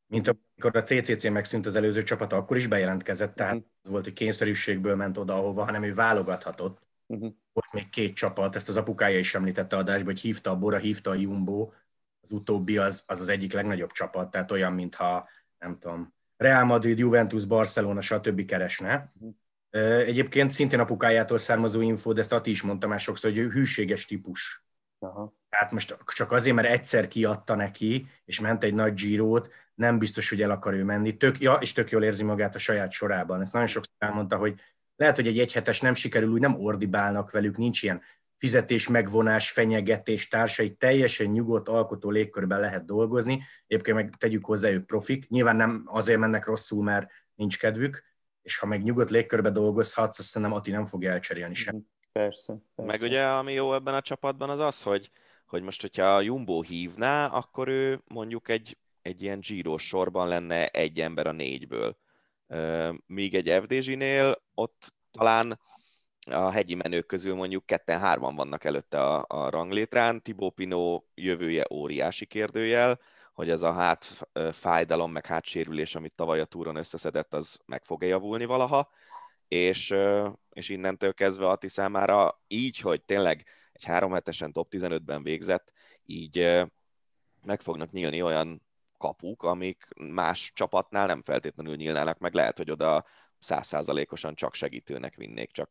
mint 0.06 0.28
amikor 0.28 0.76
a 0.76 0.82
CCC 0.82 1.28
megszűnt 1.28 1.66
az 1.66 1.76
előző 1.76 2.02
csapata, 2.02 2.36
akkor 2.36 2.56
is 2.56 2.66
bejelentkezett, 2.66 3.34
tehát 3.34 3.54
uh-huh. 3.54 3.68
az 3.82 3.90
volt, 3.90 4.04
hogy 4.04 4.12
kényszerűségből 4.12 4.96
ment 4.96 5.18
oda, 5.18 5.34
ahova, 5.34 5.64
hanem 5.64 5.82
ő 5.82 5.94
válogathatott. 5.94 6.80
Uh-huh. 7.06 7.32
Volt 7.52 7.72
még 7.72 7.88
két 7.88 8.14
csapat, 8.14 8.56
ezt 8.56 8.68
az 8.68 8.76
apukája 8.76 9.18
is 9.18 9.34
említette 9.34 9.76
adásban, 9.76 10.06
hogy 10.06 10.20
hívta 10.20 10.50
a 10.50 10.58
Bora, 10.58 10.78
hívta 10.78 11.10
a 11.10 11.14
Jumbo, 11.14 11.70
az 12.20 12.32
utóbbi 12.32 12.78
az, 12.78 13.02
az 13.06 13.20
az 13.20 13.28
egyik 13.28 13.52
legnagyobb 13.52 13.90
csapat, 13.90 14.30
tehát 14.30 14.50
olyan, 14.50 14.72
mintha, 14.72 15.28
nem 15.58 15.78
tudom, 15.78 16.14
Real 16.36 16.64
Madrid, 16.64 16.98
Juventus, 16.98 17.44
Barcelona, 17.44 18.00
stb. 18.00 18.44
keresne. 18.44 19.12
Uh-huh. 19.14 19.34
Egyébként 19.80 20.50
szintén 20.50 20.80
apukájától 20.80 21.38
származó 21.38 21.80
info, 21.80 22.12
de 22.12 22.20
ezt 22.20 22.32
Ati 22.32 22.50
is 22.50 22.62
mondta 22.62 22.86
már 22.86 23.00
sokszor, 23.00 23.30
hogy 23.30 23.38
ő 23.38 23.48
hűséges 23.48 24.04
típus. 24.04 24.64
Aha. 24.98 25.34
Tehát 25.48 25.72
most 25.72 25.96
csak 26.06 26.32
azért, 26.32 26.56
mert 26.56 26.68
egyszer 26.68 27.08
kiadta 27.08 27.54
neki, 27.54 28.06
és 28.24 28.40
ment 28.40 28.64
egy 28.64 28.74
nagy 28.74 28.92
Girót, 28.92 29.52
nem 29.74 29.98
biztos, 29.98 30.28
hogy 30.28 30.42
el 30.42 30.50
akar 30.50 30.72
ő 30.72 30.84
menni. 30.84 31.16
Tök, 31.16 31.40
ja, 31.40 31.54
és 31.54 31.72
tök 31.72 31.90
jól 31.90 32.02
érzi 32.02 32.24
magát 32.24 32.54
a 32.54 32.58
saját 32.58 32.90
sorában. 32.90 33.40
Ezt 33.40 33.52
nagyon 33.52 33.68
sokszor 33.68 33.94
elmondta, 33.98 34.36
hogy 34.36 34.60
lehet, 34.96 35.16
hogy 35.16 35.26
egy 35.26 35.38
egyhetes 35.38 35.80
nem 35.80 35.94
sikerül, 35.94 36.30
úgy 36.30 36.40
nem 36.40 36.60
ordibálnak 36.60 37.30
velük, 37.30 37.56
nincs 37.56 37.82
ilyen 37.82 38.02
fizetés, 38.36 38.88
megvonás, 38.88 39.50
fenyegetés 39.50 40.28
társai, 40.28 40.74
teljesen 40.74 41.26
nyugodt, 41.26 41.68
alkotó 41.68 42.10
légkörben 42.10 42.60
lehet 42.60 42.84
dolgozni. 42.84 43.42
Egyébként 43.66 43.96
meg 43.96 44.14
tegyük 44.18 44.44
hozzá, 44.44 44.68
ők 44.68 44.86
profik. 44.86 45.28
Nyilván 45.28 45.56
nem 45.56 45.82
azért 45.86 46.18
mennek 46.18 46.46
rosszul, 46.46 46.82
mert 46.82 47.10
nincs 47.34 47.58
kedvük, 47.58 48.02
és 48.42 48.58
ha 48.58 48.66
meg 48.66 48.82
nyugodt 48.82 49.10
légkörbe 49.10 49.50
dolgozhatsz, 49.50 50.18
azt 50.18 50.28
szerintem 50.28 50.56
Ati 50.56 50.70
nem 50.70 50.86
fog 50.86 51.04
elcserélni 51.04 51.54
sem. 51.54 51.86
Persze, 52.12 52.52
persze. 52.74 52.92
Meg 52.92 53.02
ugye, 53.02 53.22
ami 53.22 53.52
jó 53.52 53.74
ebben 53.74 53.94
a 53.94 54.00
csapatban, 54.00 54.50
az 54.50 54.58
az, 54.58 54.82
hogy, 54.82 55.10
hogy 55.46 55.62
most, 55.62 55.80
hogyha 55.80 56.14
a 56.14 56.20
Jumbo 56.20 56.62
hívná, 56.62 57.26
akkor 57.26 57.68
ő 57.68 58.02
mondjuk 58.06 58.48
egy, 58.48 58.78
egy 59.02 59.22
ilyen 59.22 59.40
Giro 59.40 59.78
sorban 59.78 60.28
lenne 60.28 60.66
egy 60.66 61.00
ember 61.00 61.26
a 61.26 61.32
négyből 61.32 61.96
míg 63.06 63.34
egy 63.34 63.62
FDZ-nél 63.62 64.42
ott 64.54 64.94
talán 65.10 65.60
a 66.30 66.50
hegyi 66.50 66.74
menők 66.74 67.06
közül 67.06 67.34
mondjuk 67.34 67.66
ketten-hárman 67.66 68.34
vannak 68.34 68.64
előtte 68.64 69.00
a, 69.00 69.24
a 69.28 69.50
ranglétrán. 69.50 70.22
Tibó 70.22 70.50
Pinó 70.50 71.08
jövője 71.14 71.64
óriási 71.70 72.26
kérdőjel, 72.26 73.00
hogy 73.32 73.50
ez 73.50 73.62
a 73.62 73.72
hát 73.72 74.28
fájdalom, 74.52 75.12
meg 75.12 75.26
hátsérülés, 75.26 75.94
amit 75.94 76.14
tavaly 76.14 76.40
a 76.40 76.44
túron 76.44 76.76
összeszedett, 76.76 77.34
az 77.34 77.58
meg 77.66 77.84
fog-e 77.84 78.06
javulni 78.06 78.44
valaha, 78.44 78.90
és, 79.48 79.94
és 80.52 80.68
innentől 80.68 81.14
kezdve 81.14 81.48
Ati 81.48 81.68
számára 81.68 82.40
így, 82.46 82.78
hogy 82.78 83.04
tényleg 83.04 83.44
egy 83.72 83.84
három 83.84 84.12
hetesen 84.12 84.52
top 84.52 84.68
15-ben 84.70 85.22
végzett, 85.22 85.72
így 86.04 86.62
meg 87.44 87.60
fognak 87.60 87.90
nyílni 87.90 88.22
olyan 88.22 88.62
kapuk, 88.98 89.42
amik 89.42 89.88
más 89.94 90.52
csapatnál 90.54 91.06
nem 91.06 91.22
feltétlenül 91.22 91.76
nyílnának, 91.76 92.18
meg 92.18 92.34
lehet, 92.34 92.56
hogy 92.56 92.70
oda 92.70 93.04
százszázalékosan 93.38 94.34
csak 94.34 94.54
segítőnek 94.54 95.14
vinnék, 95.14 95.50
csak 95.50 95.70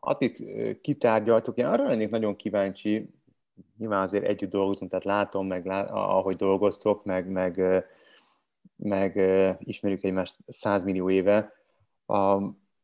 Atit 0.00 0.38
kitárgyaltuk, 0.80 1.58
én 1.58 1.66
arra 1.66 1.86
lennék 1.86 2.10
nagyon 2.10 2.36
kíváncsi, 2.36 3.10
nyilván 3.78 4.02
azért 4.02 4.24
együtt 4.24 4.50
dolgozunk, 4.50 4.90
tehát 4.90 5.04
látom, 5.04 5.46
meg 5.46 5.66
ahogy 5.90 6.36
dolgoztok, 6.36 7.04
meg, 7.04 7.28
meg, 7.28 7.84
meg 8.76 9.20
ismerjük 9.58 10.04
egymást 10.04 10.36
százmillió 10.46 11.10
éve, 11.10 11.52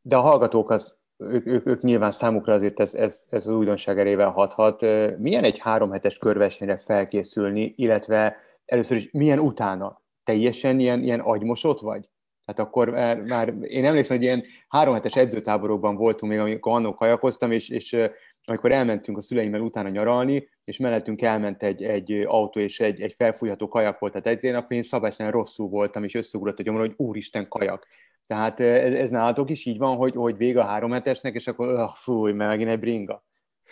de 0.01 0.15
a 0.15 0.21
hallgatók 0.21 0.69
az, 0.69 0.99
ők, 1.17 1.45
ők, 1.45 1.65
ők 1.67 1.81
nyilván 1.81 2.11
számukra 2.11 2.53
azért 2.53 2.79
ez, 2.79 2.93
ez, 2.93 3.25
ez 3.29 3.47
az 3.47 3.53
újdonság 3.53 3.99
erével 3.99 4.29
hathat. 4.29 4.81
Milyen 5.17 5.43
egy 5.43 5.59
három 5.59 5.91
hetes 5.91 6.17
körversenyre 6.17 6.77
felkészülni, 6.77 7.73
illetve 7.77 8.35
először 8.65 8.97
is 8.97 9.11
milyen 9.11 9.39
utána? 9.39 10.01
Teljesen 10.23 10.79
ilyen, 10.79 11.03
ilyen 11.03 11.19
agymosott 11.19 11.79
vagy? 11.79 12.09
Tehát 12.45 12.69
akkor 12.69 12.89
már, 12.89 13.21
már 13.21 13.53
én 13.61 13.85
emlékszem, 13.85 14.17
hogy 14.17 14.25
ilyen 14.25 14.43
három 14.67 14.93
hetes 14.93 15.15
edzőtáborokban 15.15 15.95
voltunk 15.95 16.31
még, 16.31 16.41
amikor 16.41 16.73
annól 16.73 16.93
kajakoztam, 16.93 17.51
és, 17.51 17.69
és 17.69 17.97
amikor 18.45 18.71
elmentünk 18.71 19.17
a 19.17 19.21
szüleimmel 19.21 19.61
utána 19.61 19.89
nyaralni, 19.89 20.49
és 20.63 20.77
mellettünk 20.77 21.21
elment 21.21 21.63
egy, 21.63 21.83
egy 21.83 22.11
autó 22.11 22.59
és 22.59 22.79
egy, 22.79 23.01
egy 23.01 23.13
felfújható 23.13 23.67
kajak 23.67 23.99
volt, 23.99 24.21
tehát 24.21 24.43
egy, 24.43 24.53
akkor 24.53 24.71
én 24.77 24.81
szabályszerűen 24.81 25.33
rosszul 25.33 25.67
voltam, 25.67 26.03
és 26.03 26.15
összeugrott 26.15 26.59
a 26.59 26.63
gyomra, 26.63 26.81
hogy 26.81 26.93
úristen 26.97 27.47
kajak. 27.47 27.87
Tehát 28.25 28.59
ez, 28.59 28.93
ez 28.93 29.09
nálatok 29.09 29.49
is 29.49 29.65
így 29.65 29.77
van, 29.77 29.95
hogy, 29.95 30.15
hogy 30.15 30.37
vége 30.37 30.59
a 30.59 30.65
három 30.65 30.91
hetesnek, 30.91 31.35
és 31.35 31.47
akkor 31.47 31.67
öh, 31.67 31.89
fúj, 31.95 32.31
mert 32.31 32.49
megint 32.49 32.69
egy 32.69 32.79
bringa. 32.79 33.25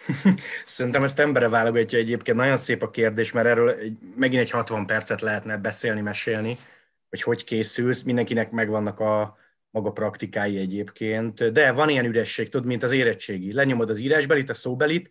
Szerintem 0.66 1.04
ezt 1.04 1.20
embere 1.20 1.50
válogatja 1.50 2.00
egyébként. 2.00 2.38
Nagyon 2.38 2.58
szép 2.58 2.82
a 2.82 2.90
kérdés, 2.90 3.32
mert 3.32 3.48
erről 3.48 3.76
megint 4.16 4.42
egy 4.42 4.50
60 4.50 4.86
percet 4.86 5.22
lehetne 5.22 5.58
beszélni, 5.58 6.02
mesélni 6.02 6.58
hogy 7.10 7.22
hogy 7.22 7.44
készülsz, 7.44 8.04
mindenkinek 8.04 8.52
megvannak 8.52 9.00
a 9.00 9.38
maga 9.72 9.92
praktikái 9.92 10.58
egyébként, 10.58 11.52
de 11.52 11.72
van 11.72 11.90
ilyen 11.90 12.06
üresség, 12.06 12.50
tudod, 12.50 12.68
mint 12.68 12.84
az 12.84 12.92
érettségi. 12.92 13.54
Lenyomod 13.54 13.90
az 13.90 14.00
írásbelit, 14.00 14.50
a 14.50 14.54
szóbelit, 14.54 15.10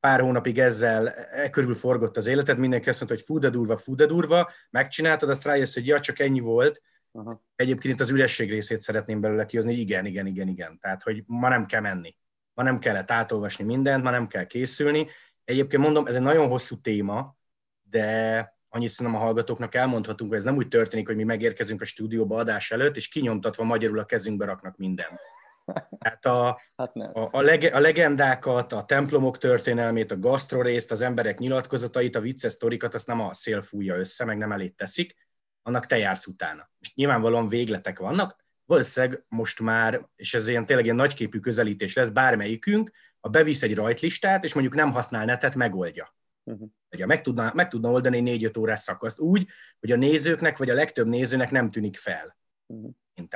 pár 0.00 0.20
hónapig 0.20 0.58
ezzel 0.58 1.08
e 1.10 1.50
körül 1.50 1.74
forgott 1.74 2.16
az 2.16 2.26
életed, 2.26 2.58
mindenki 2.58 2.88
azt 2.88 2.98
mondta, 2.98 3.16
hogy 3.16 3.26
fú 3.26 3.38
de 3.38 3.50
durva, 3.50 3.76
fú 3.76 3.94
de 3.94 4.06
durva, 4.06 4.50
megcsináltad, 4.70 5.28
azt 5.28 5.44
rájössz, 5.44 5.74
hogy 5.74 5.86
ja, 5.86 6.00
csak 6.00 6.18
ennyi 6.18 6.40
volt. 6.40 6.82
Aha. 7.12 7.44
Egyébként 7.54 7.94
itt 7.94 8.00
az 8.00 8.10
üresség 8.10 8.50
részét 8.50 8.80
szeretném 8.80 9.20
belőle 9.20 9.46
kihozni, 9.46 9.70
hogy 9.70 9.80
igen, 9.80 10.06
igen, 10.06 10.26
igen, 10.26 10.48
igen. 10.48 10.78
Tehát, 10.78 11.02
hogy 11.02 11.22
ma 11.26 11.48
nem 11.48 11.66
kell 11.66 11.80
menni. 11.80 12.16
Ma 12.54 12.62
nem 12.62 12.78
kellett 12.78 13.10
átolvasni 13.10 13.64
mindent, 13.64 14.02
ma 14.02 14.10
nem 14.10 14.26
kell 14.26 14.44
készülni. 14.44 15.06
Egyébként 15.44 15.82
mondom, 15.82 16.06
ez 16.06 16.14
egy 16.14 16.22
nagyon 16.22 16.48
hosszú 16.48 16.80
téma, 16.80 17.36
de 17.82 18.55
annyit 18.76 18.90
szerintem 18.90 19.20
a 19.20 19.24
hallgatóknak 19.24 19.74
elmondhatunk, 19.74 20.30
hogy 20.30 20.38
ez 20.38 20.44
nem 20.44 20.56
úgy 20.56 20.68
történik, 20.68 21.06
hogy 21.06 21.16
mi 21.16 21.24
megérkezünk 21.24 21.80
a 21.80 21.84
stúdióba 21.84 22.36
adás 22.36 22.70
előtt, 22.70 22.96
és 22.96 23.08
kinyomtatva 23.08 23.64
magyarul 23.64 23.98
a 23.98 24.04
kezünkbe 24.04 24.44
raknak 24.44 24.76
mindent. 24.76 25.20
Tehát 25.98 26.26
a, 26.26 26.60
hát 26.76 26.96
a, 26.96 27.28
a, 27.32 27.40
lege, 27.40 27.68
a 27.68 27.80
legendákat, 27.80 28.72
a 28.72 28.84
templomok 28.84 29.38
történelmét, 29.38 30.12
a 30.12 30.18
gasztrorészt, 30.18 30.92
az 30.92 31.00
emberek 31.00 31.38
nyilatkozatait, 31.38 32.16
a 32.16 32.20
vicces 32.20 32.52
sztorikat, 32.52 32.94
azt 32.94 33.06
nem 33.06 33.20
a 33.20 33.34
szél 33.34 33.62
fújja 33.62 33.96
össze, 33.96 34.24
meg 34.24 34.38
nem 34.38 34.52
elét 34.52 34.76
teszik, 34.76 35.14
annak 35.62 35.86
te 35.86 35.98
jársz 35.98 36.26
utána. 36.26 36.70
És 36.78 36.94
nyilvánvalóan 36.94 37.48
végletek 37.48 37.98
vannak, 37.98 38.44
valószínűleg 38.64 39.24
most 39.28 39.60
már, 39.60 40.08
és 40.16 40.34
ez 40.34 40.48
ilyen 40.48 40.66
tényleg 40.66 40.84
ilyen 40.84 40.96
nagyképű 40.96 41.38
közelítés 41.38 41.94
lesz, 41.94 42.08
bármelyikünk, 42.08 42.90
ha 43.20 43.28
bevisz 43.28 43.62
egy 43.62 43.74
rajtlistát, 43.74 44.44
és 44.44 44.54
mondjuk 44.54 44.74
nem 44.74 44.92
használ 44.92 45.24
netet, 45.24 45.54
megoldja. 45.54 46.14
Uh-huh. 46.44 46.68
Ugye 46.96 47.06
meg 47.06 47.20
tudna, 47.20 47.52
meg 47.54 47.68
tudna 47.68 47.90
oldani 47.90 48.20
négy-öt 48.20 48.56
órás 48.56 48.80
szakaszt 48.80 49.18
úgy, 49.18 49.46
hogy 49.80 49.92
a 49.92 49.96
nézőknek, 49.96 50.58
vagy 50.58 50.70
a 50.70 50.74
legtöbb 50.74 51.06
nézőnek 51.06 51.50
nem 51.50 51.70
tűnik 51.70 51.96
fel. 51.96 52.36
Uh-huh. 52.66 52.94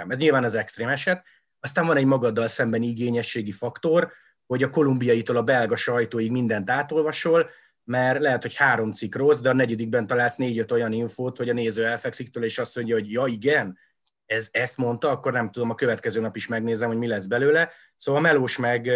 Ez 0.08 0.16
nyilván 0.16 0.44
az 0.44 0.54
extrém 0.54 0.88
eset. 0.88 1.24
Aztán 1.60 1.86
van 1.86 1.96
egy 1.96 2.04
magaddal 2.04 2.46
szemben 2.46 2.82
igényességi 2.82 3.52
faktor, 3.52 4.12
hogy 4.46 4.62
a 4.62 4.70
kolumbiaitól 4.70 5.36
a 5.36 5.42
belga 5.42 5.76
sajtóig 5.76 6.30
mindent 6.30 6.70
átolvasol, 6.70 7.50
mert 7.84 8.20
lehet, 8.20 8.42
hogy 8.42 8.56
három 8.56 8.92
cikk 8.92 9.14
rossz, 9.14 9.38
de 9.38 9.48
a 9.48 9.52
negyedikben 9.54 10.06
találsz 10.06 10.36
négy-öt 10.36 10.72
olyan 10.72 10.92
infót, 10.92 11.36
hogy 11.36 11.48
a 11.48 11.52
néző 11.52 11.86
elfekszik 11.86 12.28
tőle, 12.30 12.46
és 12.46 12.58
azt 12.58 12.76
mondja, 12.76 12.94
hogy 12.94 13.12
ja 13.12 13.26
igen, 13.26 13.78
ez, 14.26 14.48
ezt 14.50 14.76
mondta, 14.76 15.10
akkor 15.10 15.32
nem 15.32 15.50
tudom, 15.50 15.70
a 15.70 15.74
következő 15.74 16.20
nap 16.20 16.36
is 16.36 16.46
megnézem, 16.46 16.88
hogy 16.88 16.98
mi 16.98 17.06
lesz 17.06 17.26
belőle. 17.26 17.70
Szóval 17.96 18.20
melós 18.20 18.58
meg 18.58 18.90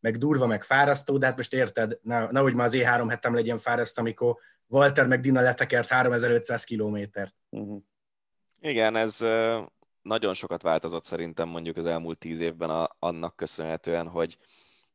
meg 0.00 0.16
durva, 0.16 0.46
meg 0.46 0.64
fárasztó, 0.64 1.18
de 1.18 1.26
hát 1.26 1.36
most 1.36 1.54
érted, 1.54 1.98
nehogy 2.02 2.54
már 2.54 2.66
az 2.66 2.76
E3 2.76 3.06
hetem 3.08 3.34
legyen 3.34 3.58
fárasztó, 3.58 4.02
amikor 4.02 4.36
Walter 4.66 5.06
meg 5.06 5.20
Dina 5.20 5.40
letekert 5.40 5.88
3500 5.88 6.64
kilométert. 6.64 7.34
Uh-huh. 7.48 7.82
Igen, 8.60 8.96
ez 8.96 9.18
nagyon 10.02 10.34
sokat 10.34 10.62
változott 10.62 11.04
szerintem 11.04 11.48
mondjuk 11.48 11.76
az 11.76 11.86
elmúlt 11.86 12.18
tíz 12.18 12.40
évben 12.40 12.70
a, 12.70 12.96
annak 12.98 13.36
köszönhetően, 13.36 14.08
hogy 14.08 14.38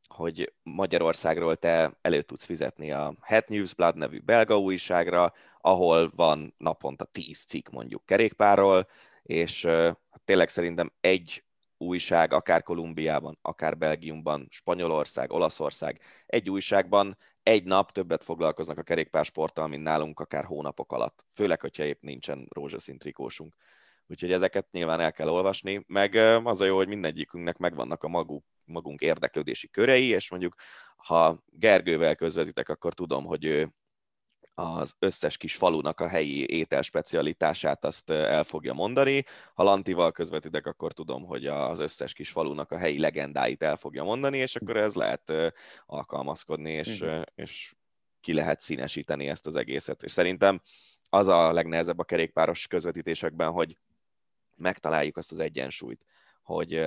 hogy 0.07 0.53
Magyarországról 0.63 1.55
te 1.55 1.97
elő 2.01 2.21
tudsz 2.21 2.45
fizetni 2.45 2.91
a 2.91 3.15
Het 3.21 3.49
Newsblad 3.49 3.95
nevű 3.95 4.19
belga 4.19 4.59
újságra, 4.59 5.33
ahol 5.61 6.11
van 6.15 6.53
naponta 6.57 7.05
tíz 7.05 7.43
cikk 7.43 7.69
mondjuk 7.69 8.05
kerékpárról, 8.05 8.87
és 9.23 9.65
hát 9.65 10.21
tényleg 10.25 10.49
szerintem 10.49 10.91
egy 11.01 11.44
újság, 11.77 12.33
akár 12.33 12.63
Kolumbiában, 12.63 13.37
akár 13.41 13.77
Belgiumban, 13.77 14.47
Spanyolország, 14.49 15.31
Olaszország, 15.31 15.99
egy 16.25 16.49
újságban 16.49 17.17
egy 17.43 17.63
nap 17.63 17.91
többet 17.91 18.23
foglalkoznak 18.23 18.77
a 18.77 18.83
kerékpársporttal, 18.83 19.67
mint 19.67 19.83
nálunk 19.83 20.19
akár 20.19 20.45
hónapok 20.45 20.91
alatt. 20.91 21.25
Főleg, 21.33 21.61
hogyha 21.61 21.83
épp 21.83 22.01
nincsen 22.01 22.47
rózsaszín 22.49 22.97
trikósunk. 22.97 23.55
Úgyhogy 24.07 24.31
ezeket 24.31 24.71
nyilván 24.71 24.99
el 24.99 25.11
kell 25.11 25.29
olvasni, 25.29 25.83
meg 25.87 26.15
az 26.43 26.61
a 26.61 26.65
jó, 26.65 26.75
hogy 26.75 26.87
mindegyikünknek 26.87 27.57
megvannak 27.57 28.03
a 28.03 28.07
maguk, 28.07 28.45
magunk 28.65 29.01
érdeklődési 29.01 29.69
körei, 29.69 30.07
és 30.07 30.29
mondjuk 30.29 30.55
ha 30.95 31.43
Gergővel 31.45 32.15
közvetítek, 32.15 32.69
akkor 32.69 32.93
tudom, 32.93 33.25
hogy 33.25 33.45
ő 33.45 33.73
az 34.55 34.95
összes 34.99 35.37
kis 35.37 35.55
falunak 35.55 35.99
a 35.99 36.07
helyi 36.07 36.49
ételspecialitását 36.49 37.85
azt 37.85 38.09
el 38.09 38.43
fogja 38.43 38.73
mondani. 38.73 39.23
Ha 39.53 39.63
Lantival 39.63 40.11
közvetítek, 40.11 40.65
akkor 40.65 40.93
tudom, 40.93 41.25
hogy 41.25 41.45
az 41.45 41.79
összes 41.79 42.13
kis 42.13 42.29
falunak 42.29 42.71
a 42.71 42.77
helyi 42.77 42.99
legendáit 42.99 43.63
el 43.63 43.77
fogja 43.77 44.03
mondani, 44.03 44.37
és 44.37 44.55
akkor 44.55 44.77
ez 44.77 44.93
lehet 44.93 45.31
alkalmazkodni, 45.85 46.71
és, 46.71 47.01
uh-huh. 47.01 47.21
és 47.35 47.75
ki 48.21 48.33
lehet 48.33 48.61
színesíteni 48.61 49.27
ezt 49.27 49.47
az 49.47 49.55
egészet. 49.55 50.03
És 50.03 50.11
szerintem 50.11 50.61
az 51.09 51.27
a 51.27 51.53
legnehezebb 51.53 51.99
a 51.99 52.03
kerékpáros 52.03 52.67
közvetítésekben, 52.67 53.51
hogy 53.51 53.77
megtaláljuk 54.55 55.17
azt 55.17 55.31
az 55.31 55.39
egyensúlyt, 55.39 56.05
hogy 56.41 56.85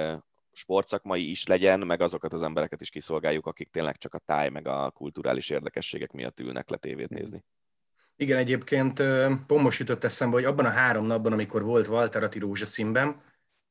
sportszakmai 0.52 1.30
is 1.30 1.46
legyen, 1.46 1.80
meg 1.80 2.00
azokat 2.00 2.32
az 2.32 2.42
embereket 2.42 2.80
is 2.80 2.90
kiszolgáljuk, 2.90 3.46
akik 3.46 3.70
tényleg 3.70 3.96
csak 3.96 4.14
a 4.14 4.18
táj, 4.18 4.48
meg 4.48 4.66
a 4.66 4.90
kulturális 4.90 5.50
érdekességek 5.50 6.12
miatt 6.12 6.40
ülnek 6.40 6.68
le 6.68 6.76
tévét 6.76 7.08
nézni. 7.08 7.44
Igen, 8.20 8.38
egyébként 8.38 9.02
pont 9.46 9.62
most 9.62 9.78
jutott 9.78 10.04
eszembe, 10.04 10.34
hogy 10.34 10.44
abban 10.44 10.64
a 10.64 10.70
három 10.70 11.06
napban, 11.06 11.32
amikor 11.32 11.62
volt 11.62 11.88
Walter 11.88 12.22
Ati 12.22 12.38
rózsaszínben, 12.38 13.22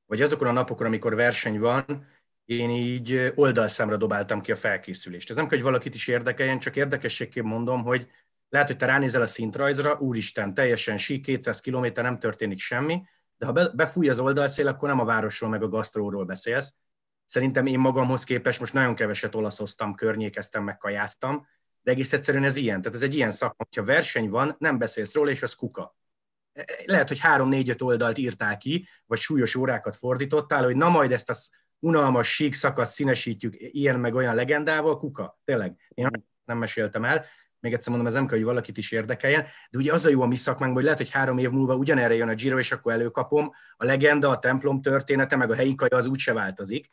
vagy 0.05 0.21
azokon 0.21 0.47
a 0.47 0.51
napokon, 0.51 0.85
amikor 0.85 1.15
verseny 1.15 1.59
van, 1.59 2.07
én 2.45 2.69
így 2.69 3.31
oldalszámra 3.35 3.97
dobáltam 3.97 4.41
ki 4.41 4.51
a 4.51 4.55
felkészülést. 4.55 5.29
Ez 5.29 5.35
nem 5.35 5.47
kell, 5.47 5.57
hogy 5.57 5.67
valakit 5.67 5.95
is 5.95 6.07
érdekeljen, 6.07 6.59
csak 6.59 6.75
érdekességként 6.75 7.45
mondom, 7.45 7.83
hogy 7.83 8.07
lehet, 8.49 8.67
hogy 8.67 8.77
te 8.77 8.85
ránézel 8.85 9.21
a 9.21 9.25
szintrajzra, 9.25 9.97
úristen, 9.99 10.53
teljesen 10.53 10.97
sí, 10.97 11.19
200 11.19 11.59
km 11.59 11.85
nem 11.93 12.19
történik 12.19 12.59
semmi, 12.59 13.01
de 13.37 13.45
ha 13.45 13.51
befúj 13.75 14.09
az 14.09 14.19
oldalszél, 14.19 14.67
akkor 14.67 14.89
nem 14.89 14.99
a 14.99 15.05
városról 15.05 15.49
meg 15.49 15.63
a 15.63 15.67
gasztróról 15.67 16.25
beszélsz. 16.25 16.73
Szerintem 17.25 17.65
én 17.65 17.79
magamhoz 17.79 18.23
képest 18.23 18.59
most 18.59 18.73
nagyon 18.73 18.95
keveset 18.95 19.35
olaszoztam, 19.35 19.95
környékeztem, 19.95 20.63
meg 20.63 20.77
kajáztam, 20.77 21.47
de 21.87 21.93
egész 21.93 22.13
egyszerűen 22.13 22.43
ez 22.43 22.55
ilyen. 22.55 22.81
Tehát 22.81 22.97
ez 22.97 23.03
egy 23.03 23.15
ilyen 23.15 23.31
szakma, 23.31 23.65
hogyha 23.69 23.83
verseny 23.83 24.29
van, 24.29 24.55
nem 24.59 24.77
beszélsz 24.77 25.13
róla, 25.13 25.29
és 25.29 25.43
az 25.43 25.53
kuka. 25.53 25.95
E, 26.53 26.61
e, 26.61 26.75
lehet, 26.85 27.07
hogy 27.07 27.19
három-négy-öt 27.19 27.81
oldalt 27.81 28.17
írtál 28.17 28.57
ki, 28.57 28.87
vagy 29.05 29.19
súlyos 29.19 29.55
órákat 29.55 29.95
fordítottál, 29.95 30.63
hogy 30.63 30.75
na 30.75 30.89
majd 30.89 31.11
ezt 31.11 31.29
a 31.29 31.35
unalmas 31.79 32.33
sík 32.33 32.53
szakasz 32.53 32.93
színesítjük 32.93 33.55
ilyen 33.57 33.99
meg 33.99 34.15
olyan 34.15 34.35
legendával, 34.35 34.97
kuka. 34.97 35.39
Tényleg, 35.45 35.75
én 35.89 36.09
nem 36.45 36.57
meséltem 36.57 37.05
el. 37.05 37.25
Még 37.59 37.73
egyszer 37.73 37.89
mondom, 37.89 38.07
ez 38.07 38.13
nem 38.13 38.25
kell, 38.27 38.37
hogy 38.37 38.45
valakit 38.45 38.77
is 38.77 38.91
érdekeljen, 38.91 39.45
de 39.69 39.77
ugye 39.77 39.93
az 39.93 40.05
a 40.05 40.09
jó 40.09 40.21
a 40.21 40.25
mi 40.25 40.35
szakmánkban, 40.35 40.73
hogy 40.73 40.83
lehet, 40.83 40.97
hogy 40.97 41.09
három 41.09 41.37
év 41.37 41.49
múlva 41.49 41.75
ugyanerre 41.75 42.15
jön 42.15 42.29
a 42.29 42.33
Giro, 42.33 42.57
és 42.57 42.71
akkor 42.71 42.91
előkapom, 42.91 43.51
a 43.77 43.85
legenda, 43.85 44.29
a 44.29 44.39
templom 44.39 44.81
története, 44.81 45.35
meg 45.35 45.51
a 45.51 45.55
helyi 45.55 45.75
kaja 45.75 45.97
az 45.97 46.05
úgyse 46.05 46.33
változik. 46.33 46.89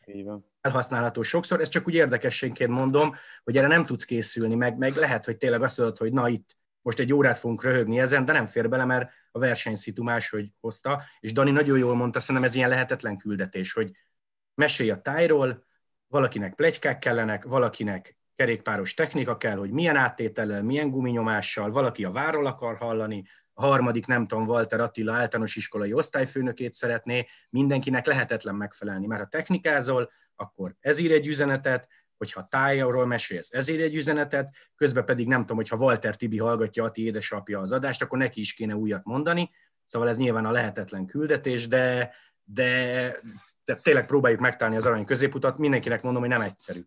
Elhasználható 0.60 1.22
sokszor, 1.22 1.60
ez 1.60 1.68
csak 1.68 1.86
úgy 1.86 1.94
érdekességként 1.94 2.70
mondom, 2.70 3.14
hogy 3.44 3.56
erre 3.56 3.66
nem 3.66 3.86
tudsz 3.86 4.04
készülni, 4.04 4.54
meg, 4.54 4.76
meg 4.76 4.94
lehet, 4.94 5.24
hogy 5.24 5.36
tényleg 5.36 5.62
azt 5.62 5.78
mondod, 5.78 5.98
hogy 5.98 6.12
na 6.12 6.28
itt 6.28 6.56
most 6.82 6.98
egy 6.98 7.12
órát 7.12 7.38
fogunk 7.38 7.62
röhögni 7.62 8.00
ezen, 8.00 8.24
de 8.24 8.32
nem 8.32 8.46
fér 8.46 8.68
bele, 8.68 8.84
mert 8.84 9.12
a 9.32 9.38
versenyszitu 9.38 10.02
máshogy 10.02 10.52
hozta, 10.60 11.02
és 11.20 11.32
Dani 11.32 11.50
nagyon 11.50 11.78
jól 11.78 11.94
mondta, 11.94 12.20
szerintem 12.20 12.44
ez 12.44 12.54
ilyen 12.54 12.68
lehetetlen 12.68 13.16
küldetés, 13.16 13.72
hogy 13.72 13.90
mesélj 14.54 14.90
a 14.90 15.00
tájról, 15.00 15.64
valakinek 16.06 16.54
plegykák 16.54 16.98
kellenek, 16.98 17.44
valakinek 17.44 18.16
kerékpáros 18.37 18.95
technika 18.95 19.37
kell, 19.37 19.57
hogy 19.57 19.70
milyen 19.70 19.97
áttétellel, 19.97 20.62
milyen 20.62 20.91
guminyomással, 20.91 21.70
valaki 21.70 22.05
a 22.05 22.11
váról 22.11 22.47
akar 22.47 22.76
hallani, 22.76 23.24
a 23.53 23.66
harmadik, 23.66 24.07
nem 24.07 24.26
tudom, 24.26 24.47
Walter 24.47 24.80
Attila 24.80 25.12
általános 25.12 25.57
iskolai 25.57 25.93
osztályfőnökét 25.93 26.72
szeretné, 26.72 27.26
mindenkinek 27.51 28.07
lehetetlen 28.07 28.55
megfelelni, 28.55 29.07
mert 29.07 29.22
ha 29.22 29.28
technikázol, 29.28 30.11
akkor 30.37 30.74
ez 30.80 30.99
ír 30.99 31.12
egy 31.12 31.26
üzenetet, 31.26 31.89
hogyha 32.16 32.49
tájról 32.49 33.07
mesélsz, 33.07 33.49
ez 33.53 33.68
ír 33.68 33.80
egy 33.80 33.95
üzenetet, 33.95 34.55
közben 34.76 35.05
pedig 35.05 35.26
nem 35.26 35.41
tudom, 35.41 35.57
hogyha 35.57 35.76
Walter 35.76 36.16
Tibi 36.16 36.39
hallgatja 36.39 36.85
Ati 36.85 37.05
édesapja 37.05 37.61
az 37.61 37.72
adást, 37.72 38.03
akkor 38.03 38.18
neki 38.18 38.41
is 38.41 38.53
kéne 38.55 38.76
újat 38.76 39.05
mondani, 39.05 39.51
szóval 39.87 40.09
ez 40.09 40.16
nyilván 40.16 40.47
a 40.47 40.51
lehetetlen 40.51 41.07
küldetés, 41.07 41.68
de, 41.68 42.14
de, 42.45 43.16
de 43.64 43.74
tényleg 43.76 44.07
próbáljuk 44.07 44.41
megtalálni 44.41 44.78
az 44.78 44.87
arany 44.87 45.05
középutat, 45.05 45.59
mindenkinek 45.59 46.03
mondom, 46.03 46.22
hogy 46.22 46.30
nem 46.30 46.41
egyszerű. 46.41 46.80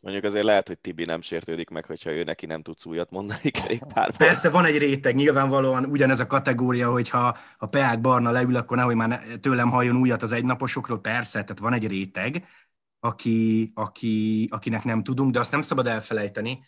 Mondjuk 0.00 0.24
azért 0.24 0.44
lehet, 0.44 0.68
hogy 0.68 0.78
Tibi 0.78 1.04
nem 1.04 1.20
sértődik 1.20 1.68
meg, 1.68 1.84
hogyha 1.84 2.10
ő 2.10 2.24
neki 2.24 2.46
nem 2.46 2.62
tudsz 2.62 2.86
újat 2.86 3.10
mondani 3.10 3.50
kerékpárban. 3.60 4.16
Persze 4.16 4.50
van 4.50 4.64
egy 4.64 4.78
réteg, 4.78 5.14
nyilvánvalóan 5.14 5.84
ugyanez 5.84 6.20
a 6.20 6.26
kategória, 6.26 6.90
hogyha 6.90 7.36
a 7.58 7.66
Peák 7.66 8.00
Barna 8.00 8.30
leül, 8.30 8.56
akkor 8.56 8.76
nehogy 8.76 8.94
már 8.94 9.22
tőlem 9.40 9.70
halljon 9.70 9.96
újat 9.96 10.22
az 10.22 10.32
egynaposokról, 10.32 11.00
persze, 11.00 11.42
tehát 11.42 11.58
van 11.58 11.72
egy 11.72 11.86
réteg, 11.86 12.44
aki, 13.00 13.70
aki, 13.74 14.46
akinek 14.50 14.84
nem 14.84 15.02
tudunk, 15.02 15.32
de 15.32 15.38
azt 15.38 15.50
nem 15.50 15.62
szabad 15.62 15.86
elfelejteni, 15.86 16.64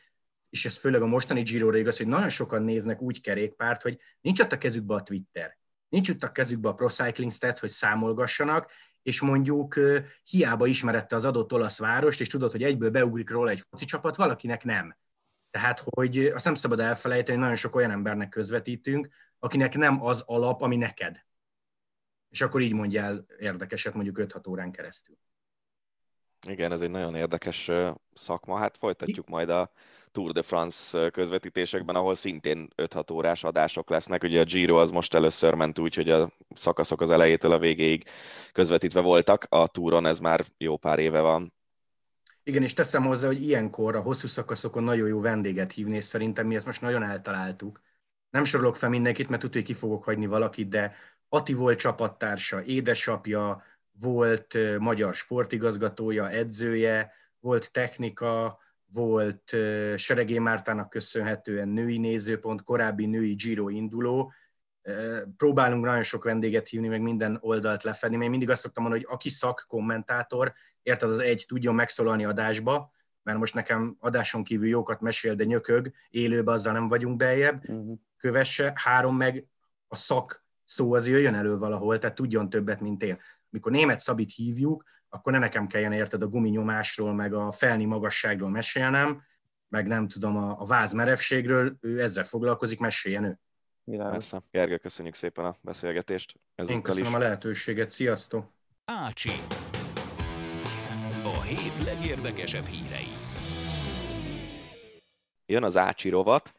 és 0.50 0.66
ez 0.66 0.78
főleg 0.78 1.02
a 1.02 1.06
mostani 1.06 1.42
Giro 1.42 1.74
igaz, 1.74 1.96
hogy 1.96 2.06
nagyon 2.06 2.28
sokan 2.28 2.62
néznek 2.62 3.00
úgy 3.00 3.20
kerékpárt, 3.20 3.82
hogy 3.82 3.98
nincs 4.20 4.40
ott 4.40 4.52
a 4.52 4.58
kezükbe 4.58 4.94
a 4.94 5.02
Twitter, 5.02 5.58
nincs 5.88 6.08
ott 6.08 6.22
a 6.22 6.32
kezükbe 6.32 6.68
a 6.68 6.74
Pro 6.74 6.88
Cycling 6.88 7.32
Stats, 7.32 7.60
hogy 7.60 7.68
számolgassanak, 7.68 8.70
és 9.02 9.20
mondjuk 9.20 9.78
hiába 10.24 10.66
ismerette 10.66 11.16
az 11.16 11.24
adott 11.24 11.52
olasz 11.52 11.78
várost, 11.78 12.20
és 12.20 12.28
tudod, 12.28 12.50
hogy 12.50 12.62
egyből 12.62 12.90
beugrik 12.90 13.30
róla 13.30 13.50
egy 13.50 13.62
foci 13.70 13.84
csapat, 13.84 14.16
valakinek 14.16 14.64
nem. 14.64 14.96
Tehát, 15.50 15.84
hogy 15.84 16.18
azt 16.26 16.44
nem 16.44 16.54
szabad 16.54 16.80
elfelejteni, 16.80 17.30
hogy 17.30 17.40
nagyon 17.40 17.56
sok 17.56 17.74
olyan 17.74 17.90
embernek 17.90 18.28
közvetítünk, 18.28 19.08
akinek 19.38 19.74
nem 19.76 20.02
az 20.04 20.22
alap, 20.26 20.62
ami 20.62 20.76
neked. 20.76 21.24
És 22.28 22.40
akkor 22.40 22.60
így 22.60 22.72
mondjál 22.72 23.26
érdekeset 23.38 23.94
mondjuk 23.94 24.18
5-6 24.20 24.48
órán 24.48 24.72
keresztül. 24.72 25.16
Igen, 26.48 26.72
ez 26.72 26.82
egy 26.82 26.90
nagyon 26.90 27.14
érdekes 27.14 27.70
szakma. 28.14 28.58
Hát 28.58 28.76
folytatjuk 28.76 29.28
majd 29.28 29.48
a 29.48 29.72
Tour 30.12 30.32
de 30.32 30.42
France 30.42 31.10
közvetítésekben, 31.10 31.94
ahol 31.94 32.14
szintén 32.14 32.68
5-6 32.76 33.12
órás 33.12 33.44
adások 33.44 33.90
lesznek. 33.90 34.22
Ugye 34.22 34.40
a 34.40 34.44
Giro 34.44 34.76
az 34.76 34.90
most 34.90 35.14
először 35.14 35.54
ment 35.54 35.78
úgy, 35.78 35.94
hogy 35.94 36.10
a 36.10 36.32
szakaszok 36.54 37.00
az 37.00 37.10
elejétől 37.10 37.52
a 37.52 37.58
végéig 37.58 38.04
közvetítve 38.52 39.00
voltak. 39.00 39.46
A 39.48 39.66
Touron 39.66 40.06
ez 40.06 40.18
már 40.18 40.44
jó 40.58 40.76
pár 40.76 40.98
éve 40.98 41.20
van. 41.20 41.52
Igen, 42.42 42.62
és 42.62 42.72
teszem 42.72 43.04
hozzá, 43.04 43.26
hogy 43.26 43.42
ilyenkor 43.42 43.96
a 43.96 44.00
hosszú 44.00 44.26
szakaszokon 44.26 44.82
nagyon 44.82 45.08
jó 45.08 45.20
vendéget 45.20 45.72
hívni, 45.72 45.96
és 45.96 46.04
szerintem 46.04 46.46
mi 46.46 46.54
ezt 46.54 46.66
most 46.66 46.80
nagyon 46.80 47.02
eltaláltuk. 47.02 47.80
Nem 48.30 48.44
sorolok 48.44 48.76
fel 48.76 48.88
mindenkit, 48.88 49.28
mert 49.28 49.42
tudja, 49.42 49.60
hogy 49.60 49.70
ki 49.70 49.76
fogok 49.76 50.04
hagyni 50.04 50.26
valakit, 50.26 50.68
de 50.68 50.94
Ati 51.28 51.52
volt 51.52 51.78
csapattársa, 51.78 52.62
édesapja, 52.62 53.62
volt 54.00 54.78
magyar 54.78 55.14
sportigazgatója, 55.14 56.30
edzője, 56.30 57.12
volt 57.40 57.72
technika, 57.72 58.58
volt 58.92 59.56
Seregé 59.96 60.38
Mártának 60.38 60.90
köszönhetően 60.90 61.68
női 61.68 61.98
nézőpont, 61.98 62.62
korábbi 62.62 63.06
női 63.06 63.34
Giro 63.34 63.68
induló. 63.68 64.32
Próbálunk 65.36 65.84
nagyon 65.84 66.02
sok 66.02 66.24
vendéget 66.24 66.68
hívni, 66.68 66.88
meg 66.88 67.00
minden 67.00 67.38
oldalt 67.40 67.82
lefedni, 67.82 68.14
mert 68.16 68.24
én 68.24 68.30
mindig 68.30 68.50
azt 68.50 68.60
szoktam 68.60 68.82
mondani, 68.82 69.04
hogy 69.04 69.14
aki 69.14 69.28
szakkommentátor, 69.28 70.52
érted, 70.82 71.08
az 71.08 71.18
egy 71.18 71.44
tudjon 71.48 71.74
megszólalni 71.74 72.24
adásba, 72.24 72.92
mert 73.22 73.38
most 73.38 73.54
nekem 73.54 73.96
adáson 73.98 74.44
kívül 74.44 74.68
jókat 74.68 75.00
mesél, 75.00 75.34
de 75.34 75.44
nyökög, 75.44 75.92
élőben 76.08 76.54
azzal 76.54 76.72
nem 76.72 76.88
vagyunk 76.88 77.16
beljebb, 77.16 77.68
uh-huh. 77.68 77.98
kövesse, 78.16 78.72
három 78.74 79.16
meg 79.16 79.46
a 79.88 79.96
szak 79.96 80.44
szó 80.64 80.94
az 80.94 81.08
jöjjön 81.08 81.34
elő 81.34 81.58
valahol, 81.58 81.98
tehát 81.98 82.16
tudjon 82.16 82.50
többet, 82.50 82.80
mint 82.80 83.02
én 83.02 83.18
mikor 83.48 83.72
német 83.72 83.98
Szabit 83.98 84.34
hívjuk, 84.34 84.84
akkor 85.10 85.32
ne 85.32 85.38
nekem 85.38 85.66
kelljen 85.66 85.92
érted 85.92 86.22
a 86.22 86.28
guminyomásról, 86.28 87.14
meg 87.14 87.34
a 87.34 87.50
felni 87.50 87.84
magasságról 87.84 88.50
mesélnem, 88.50 89.22
meg 89.68 89.86
nem 89.86 90.08
tudom, 90.08 90.36
a, 90.36 90.60
a 90.60 90.64
váz 90.64 90.92
merevségről, 90.92 91.76
ő 91.80 92.00
ezzel 92.02 92.24
foglalkozik, 92.24 92.78
meséljen 92.78 93.24
ő. 93.24 93.38
Persze. 93.98 94.40
Gergő, 94.50 94.76
köszönjük 94.76 95.14
szépen 95.14 95.44
a 95.44 95.56
beszélgetést. 95.60 96.34
Én 96.66 96.82
köszönöm 96.82 97.08
is. 97.08 97.14
a 97.14 97.18
lehetőséget, 97.18 97.88
sziasztok! 97.88 98.52
Ácsi. 98.84 99.30
A 101.24 101.40
hét 101.40 101.84
legérdekesebb 101.84 102.64
hírei. 102.64 103.12
Jön 105.46 105.64
az 105.64 105.76
Ácsi 105.76 106.08
rovat, 106.08 106.54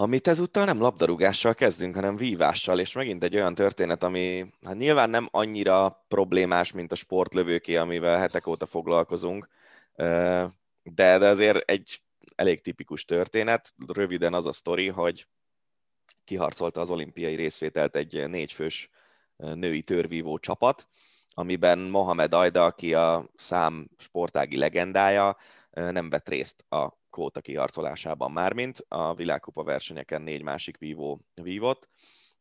amit 0.00 0.28
ezúttal 0.28 0.64
nem 0.64 0.80
labdarúgással 0.80 1.54
kezdünk, 1.54 1.94
hanem 1.94 2.16
vívással, 2.16 2.80
és 2.80 2.92
megint 2.92 3.24
egy 3.24 3.34
olyan 3.34 3.54
történet, 3.54 4.02
ami 4.02 4.52
hát 4.64 4.76
nyilván 4.76 5.10
nem 5.10 5.28
annyira 5.30 6.04
problémás, 6.08 6.72
mint 6.72 6.92
a 6.92 6.94
sportlövőké, 6.94 7.76
amivel 7.76 8.18
hetek 8.18 8.46
óta 8.46 8.66
foglalkozunk, 8.66 9.48
de, 10.82 11.18
de 11.18 11.28
azért 11.28 11.70
egy 11.70 12.02
elég 12.34 12.60
tipikus 12.60 13.04
történet. 13.04 13.74
Röviden 13.86 14.34
az 14.34 14.46
a 14.46 14.52
sztori, 14.52 14.88
hogy 14.88 15.26
kiharcolta 16.24 16.80
az 16.80 16.90
olimpiai 16.90 17.34
részvételt 17.34 17.96
egy 17.96 18.28
négyfős 18.28 18.90
női 19.36 19.82
törvívó 19.82 20.38
csapat, 20.38 20.88
amiben 21.34 21.78
Mohamed 21.78 22.34
Ajda, 22.34 22.64
aki 22.64 22.94
a 22.94 23.30
szám 23.36 23.90
sportági 23.96 24.56
legendája, 24.56 25.36
nem 25.70 26.10
vett 26.10 26.28
részt 26.28 26.64
a 26.68 26.99
kvóta 27.10 27.40
kiharcolásában 27.40 28.32
mármint, 28.32 28.84
a 28.88 29.14
világkupa 29.14 29.62
versenyeken 29.62 30.22
négy 30.22 30.42
másik 30.42 30.78
vívó 30.78 31.20
vívott, 31.42 31.88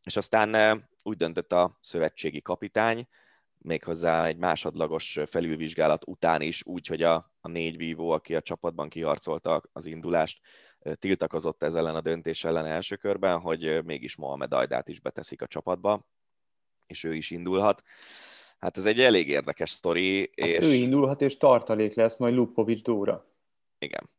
és 0.03 0.15
aztán 0.15 0.55
eh, 0.55 0.77
úgy 1.03 1.17
döntött 1.17 1.51
a 1.51 1.77
szövetségi 1.81 2.41
kapitány, 2.41 3.07
méghozzá 3.57 4.25
egy 4.25 4.37
másodlagos 4.37 5.19
felülvizsgálat 5.25 6.07
után 6.07 6.41
is, 6.41 6.65
úgy, 6.65 6.87
hogy 6.87 7.03
a, 7.03 7.33
a 7.41 7.47
négy 7.47 7.77
vívó, 7.77 8.09
aki 8.09 8.35
a 8.35 8.41
csapatban 8.41 8.89
kiharcolta 8.89 9.61
az 9.71 9.85
indulást, 9.85 10.39
eh, 10.79 10.93
tiltakozott 10.93 11.63
ez 11.63 11.75
ellen 11.75 11.95
a 11.95 12.01
döntés 12.01 12.43
ellen 12.43 12.65
első 12.65 12.95
körben, 12.95 13.39
hogy 13.39 13.65
eh, 13.65 13.81
mégis 13.81 14.15
Mohamed 14.15 14.53
Ajdát 14.53 14.87
is 14.89 14.99
beteszik 14.99 15.41
a 15.41 15.47
csapatba, 15.47 16.07
és 16.87 17.03
ő 17.03 17.15
is 17.15 17.31
indulhat. 17.31 17.83
Hát 18.59 18.77
ez 18.77 18.85
egy 18.85 18.99
elég 18.99 19.29
érdekes 19.29 19.69
sztori. 19.69 20.19
Hát 20.19 20.49
és... 20.49 20.65
Ő 20.65 20.73
indulhat, 20.73 21.21
és 21.21 21.37
tartalék 21.37 21.93
lesz 21.93 22.17
majd 22.17 22.33
Lupovics 22.33 22.81
Dóra. 22.81 23.25
Igen. 23.79 24.09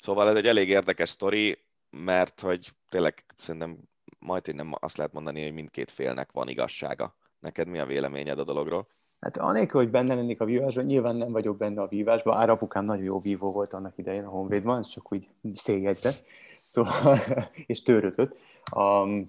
Szóval 0.00 0.28
ez 0.28 0.36
egy 0.36 0.46
elég 0.46 0.68
érdekes 0.68 1.08
sztori, 1.08 1.58
mert 1.90 2.40
hogy 2.40 2.70
tényleg 2.88 3.24
szerintem 3.38 3.78
majd 4.18 4.54
nem 4.54 4.72
azt 4.80 4.96
lehet 4.96 5.12
mondani, 5.12 5.42
hogy 5.42 5.52
mindkét 5.52 5.90
félnek 5.90 6.32
van 6.32 6.48
igazsága. 6.48 7.14
Neked 7.38 7.68
mi 7.68 7.78
a 7.78 7.86
véleményed 7.86 8.38
a 8.38 8.44
dologról? 8.44 8.88
Hát 9.20 9.36
anélkül, 9.36 9.80
hogy 9.80 9.90
benne 9.90 10.14
lennék 10.14 10.40
a 10.40 10.44
vívásban, 10.44 10.84
nyilván 10.84 11.16
nem 11.16 11.32
vagyok 11.32 11.56
benne 11.56 11.80
a 11.82 11.88
vívásban. 11.88 12.36
Árapukám 12.36 12.84
nagyon 12.84 13.04
jó 13.04 13.18
vívó 13.18 13.52
volt 13.52 13.72
annak 13.72 13.98
idején 13.98 14.24
a 14.24 14.28
Honvédban, 14.28 14.78
ez 14.78 14.86
csak 14.86 15.12
úgy 15.12 15.28
széljegyzett. 15.54 16.24
Szóval, 16.62 17.18
és 17.66 17.82
törötött. 17.82 18.36
Um, 18.76 19.24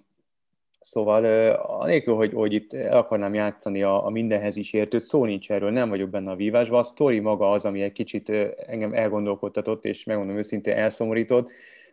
Szóval 0.80 1.52
anélkül, 1.56 2.16
hogy, 2.16 2.34
hogy 2.34 2.54
itt 2.54 2.74
el 2.74 2.98
akarnám 2.98 3.34
játszani 3.34 3.84
a, 3.84 4.06
a 4.06 4.10
mindenhez 4.10 4.56
is 4.56 4.74
értőt, 4.74 5.04
szó 5.04 5.26
nincs 5.26 5.52
erről, 5.52 5.72
nem 5.72 5.90
vagyok 5.90 6.10
benne 6.10 6.32
a 6.32 6.36
vívásban. 6.36 6.80
A 6.80 6.84
sztori 6.84 7.20
maga 7.20 7.50
az, 7.50 7.66
ami 7.66 7.82
egy 7.82 7.92
kicsit 7.92 8.30
engem 8.68 8.94
elgondolkodtatott, 8.94 9.86
és 9.86 10.04
megmondom 10.04 10.38
őszintén 10.38 10.74
elszomorított, 10.74 11.52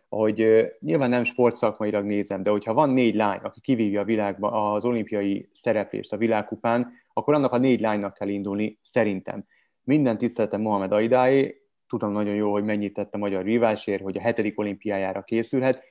hogy 0.09 0.67
nyilván 0.79 1.09
nem 1.09 1.23
sportszakmailag 1.23 2.05
nézem, 2.05 2.43
de 2.43 2.49
hogyha 2.49 2.73
van 2.73 2.89
négy 2.89 3.15
lány, 3.15 3.39
aki 3.43 3.61
kivívja 3.61 4.01
a 4.01 4.05
világban 4.05 4.73
az 4.73 4.85
olimpiai 4.85 5.49
szereplést 5.53 6.13
a 6.13 6.17
világkupán, 6.17 6.91
akkor 7.13 7.33
annak 7.33 7.51
a 7.51 7.57
négy 7.57 7.79
lánynak 7.79 8.13
kell 8.13 8.27
indulni, 8.27 8.79
szerintem. 8.81 9.45
Minden 9.83 10.17
tiszteletem 10.17 10.61
Mohamed 10.61 10.91
Aidáé, 10.91 11.61
tudom 11.87 12.11
nagyon 12.11 12.35
jó, 12.35 12.51
hogy 12.51 12.63
mennyit 12.63 12.93
tett 12.93 13.13
a 13.13 13.17
magyar 13.17 13.43
vívásért, 13.43 14.01
hogy 14.01 14.17
a 14.17 14.21
hetedik 14.21 14.59
olimpiájára 14.59 15.21
készülhet. 15.21 15.83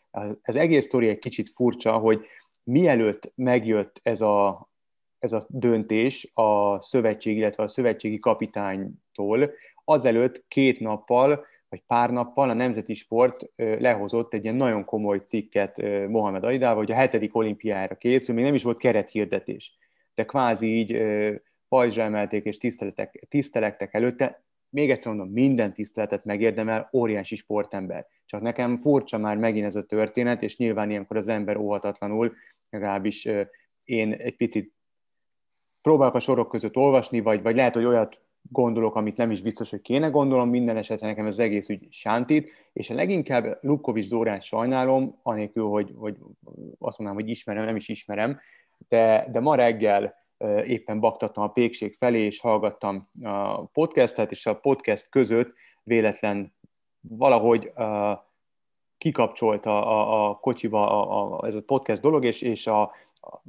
Ez 0.42 0.56
egész 0.56 0.84
sztori 0.84 1.08
egy 1.08 1.18
kicsit 1.18 1.48
furcsa, 1.48 1.92
hogy 1.92 2.26
mielőtt 2.66 3.32
megjött 3.34 4.00
ez 4.02 4.20
a, 4.20 4.68
ez 5.18 5.32
a 5.32 5.42
döntés 5.48 6.30
a 6.34 6.82
szövetség, 6.82 7.36
illetve 7.36 7.62
a 7.62 7.68
szövetségi 7.68 8.18
kapitánytól, 8.18 9.50
azelőtt 9.84 10.44
két 10.48 10.80
nappal 10.80 11.46
vagy 11.68 11.82
pár 11.86 12.10
nappal 12.10 12.50
a 12.50 12.54
Nemzeti 12.54 12.94
Sport 12.94 13.50
lehozott 13.56 14.34
egy 14.34 14.42
ilyen 14.42 14.56
nagyon 14.56 14.84
komoly 14.84 15.18
cikket 15.18 15.82
Mohamed 16.08 16.44
Aidával, 16.44 16.76
hogy 16.76 16.90
a 16.90 16.94
hetedik 16.94 17.36
olimpiára 17.36 17.94
készül, 17.94 18.34
még 18.34 18.44
nem 18.44 18.54
is 18.54 18.62
volt 18.62 18.78
kerethirdetés, 18.78 19.76
de 20.14 20.24
kvázi 20.24 20.66
így 20.66 21.02
pajzsra 21.68 22.02
emelték 22.02 22.44
és 22.44 22.56
tiszteletek, 22.56 23.26
tisztelektek 23.28 23.94
előtte, 23.94 24.44
még 24.68 24.90
egyszer 24.90 25.14
mondom, 25.14 25.32
minden 25.32 25.72
tiszteletet 25.74 26.24
megérdemel, 26.24 26.88
óriási 26.92 27.36
sportember. 27.36 28.06
Csak 28.24 28.40
nekem 28.40 28.76
furcsa 28.76 29.18
már 29.18 29.36
megint 29.36 29.66
ez 29.66 29.76
a 29.76 29.82
történet, 29.82 30.42
és 30.42 30.56
nyilván 30.56 30.90
ilyenkor 30.90 31.16
az 31.16 31.28
ember 31.28 31.56
óhatatlanul, 31.56 32.32
legalábbis 32.70 33.28
én 33.84 34.12
egy 34.12 34.36
picit 34.36 34.74
próbálok 35.82 36.14
a 36.14 36.20
sorok 36.20 36.48
között 36.48 36.76
olvasni, 36.76 37.20
vagy, 37.20 37.42
vagy 37.42 37.56
lehet, 37.56 37.74
hogy 37.74 37.84
olyat 37.84 38.20
gondolok, 38.50 38.94
amit 38.94 39.16
nem 39.16 39.30
is 39.30 39.42
biztos, 39.42 39.70
hogy 39.70 39.80
kéne 39.80 40.08
gondolom, 40.08 40.48
minden 40.48 40.76
esetre 40.76 41.06
nekem 41.06 41.26
az 41.26 41.38
egész 41.38 41.68
ügy 41.68 41.86
sántít, 41.90 42.52
és 42.72 42.90
a 42.90 42.94
leginkább 42.94 43.58
Lukkovics 43.60 44.06
Zórát 44.06 44.42
sajnálom, 44.42 45.18
anélkül, 45.22 45.64
hogy, 45.64 45.92
hogy 45.96 46.16
azt 46.78 46.98
mondanám, 46.98 47.22
hogy 47.22 47.28
ismerem, 47.28 47.64
nem 47.64 47.76
is 47.76 47.88
ismerem, 47.88 48.40
de, 48.88 49.28
de 49.32 49.40
ma 49.40 49.54
reggel 49.54 50.14
éppen 50.64 51.00
baktattam 51.00 51.44
a 51.44 51.48
pékség 51.48 51.94
felé, 51.94 52.24
és 52.24 52.40
hallgattam 52.40 53.08
a 53.22 53.64
podcastet, 53.64 54.30
és 54.30 54.46
a 54.46 54.58
podcast 54.58 55.08
között 55.08 55.52
véletlen 55.82 56.54
valahogy 57.00 57.72
uh, 57.74 58.18
kikapcsolta 59.06 59.86
a, 59.86 60.28
a 60.28 60.34
kocsiba 60.34 60.90
a, 60.90 61.38
a, 61.40 61.46
ez 61.46 61.54
a 61.54 61.62
podcast 61.62 62.02
dolog, 62.02 62.24
és, 62.24 62.42
és 62.42 62.66
a, 62.66 62.80
a 62.80 63.40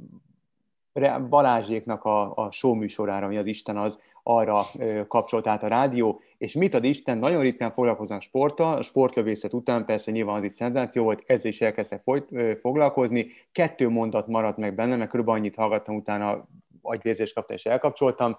Balázséknak 1.28 2.04
a, 2.04 2.34
a 2.34 2.50
show 2.50 2.74
műsorára, 2.74 3.26
ami 3.26 3.36
az 3.36 3.46
Isten 3.46 3.76
az, 3.76 4.00
arra 4.22 4.62
kapcsolt 5.08 5.46
át 5.46 5.62
a 5.62 5.68
rádió, 5.68 6.20
és 6.38 6.52
mit 6.52 6.74
ad 6.74 6.84
Isten, 6.84 7.18
nagyon 7.18 7.42
ritkán 7.42 7.70
foglalkoznak 7.70 8.22
sporttal, 8.22 8.76
a 8.76 8.82
sportlövészet 8.82 9.52
után 9.52 9.84
persze 9.84 10.10
nyilván 10.10 10.36
az 10.36 10.42
is 10.42 10.52
szenzáció 10.52 11.02
volt, 11.02 11.22
ezzel 11.26 11.50
is 11.50 11.60
elkezdtek 11.60 12.02
folyt, 12.02 12.58
foglalkozni, 12.60 13.26
kettő 13.52 13.88
mondat 13.88 14.26
maradt 14.26 14.58
meg 14.58 14.74
benne, 14.74 14.96
mert 14.96 15.10
körülbelül 15.10 15.40
annyit 15.40 15.56
hallgattam 15.56 15.96
utána, 15.96 16.48
agyvérzést 16.82 17.34
kaptam 17.34 17.56
és 17.56 17.64
elkapcsoltam, 17.64 18.38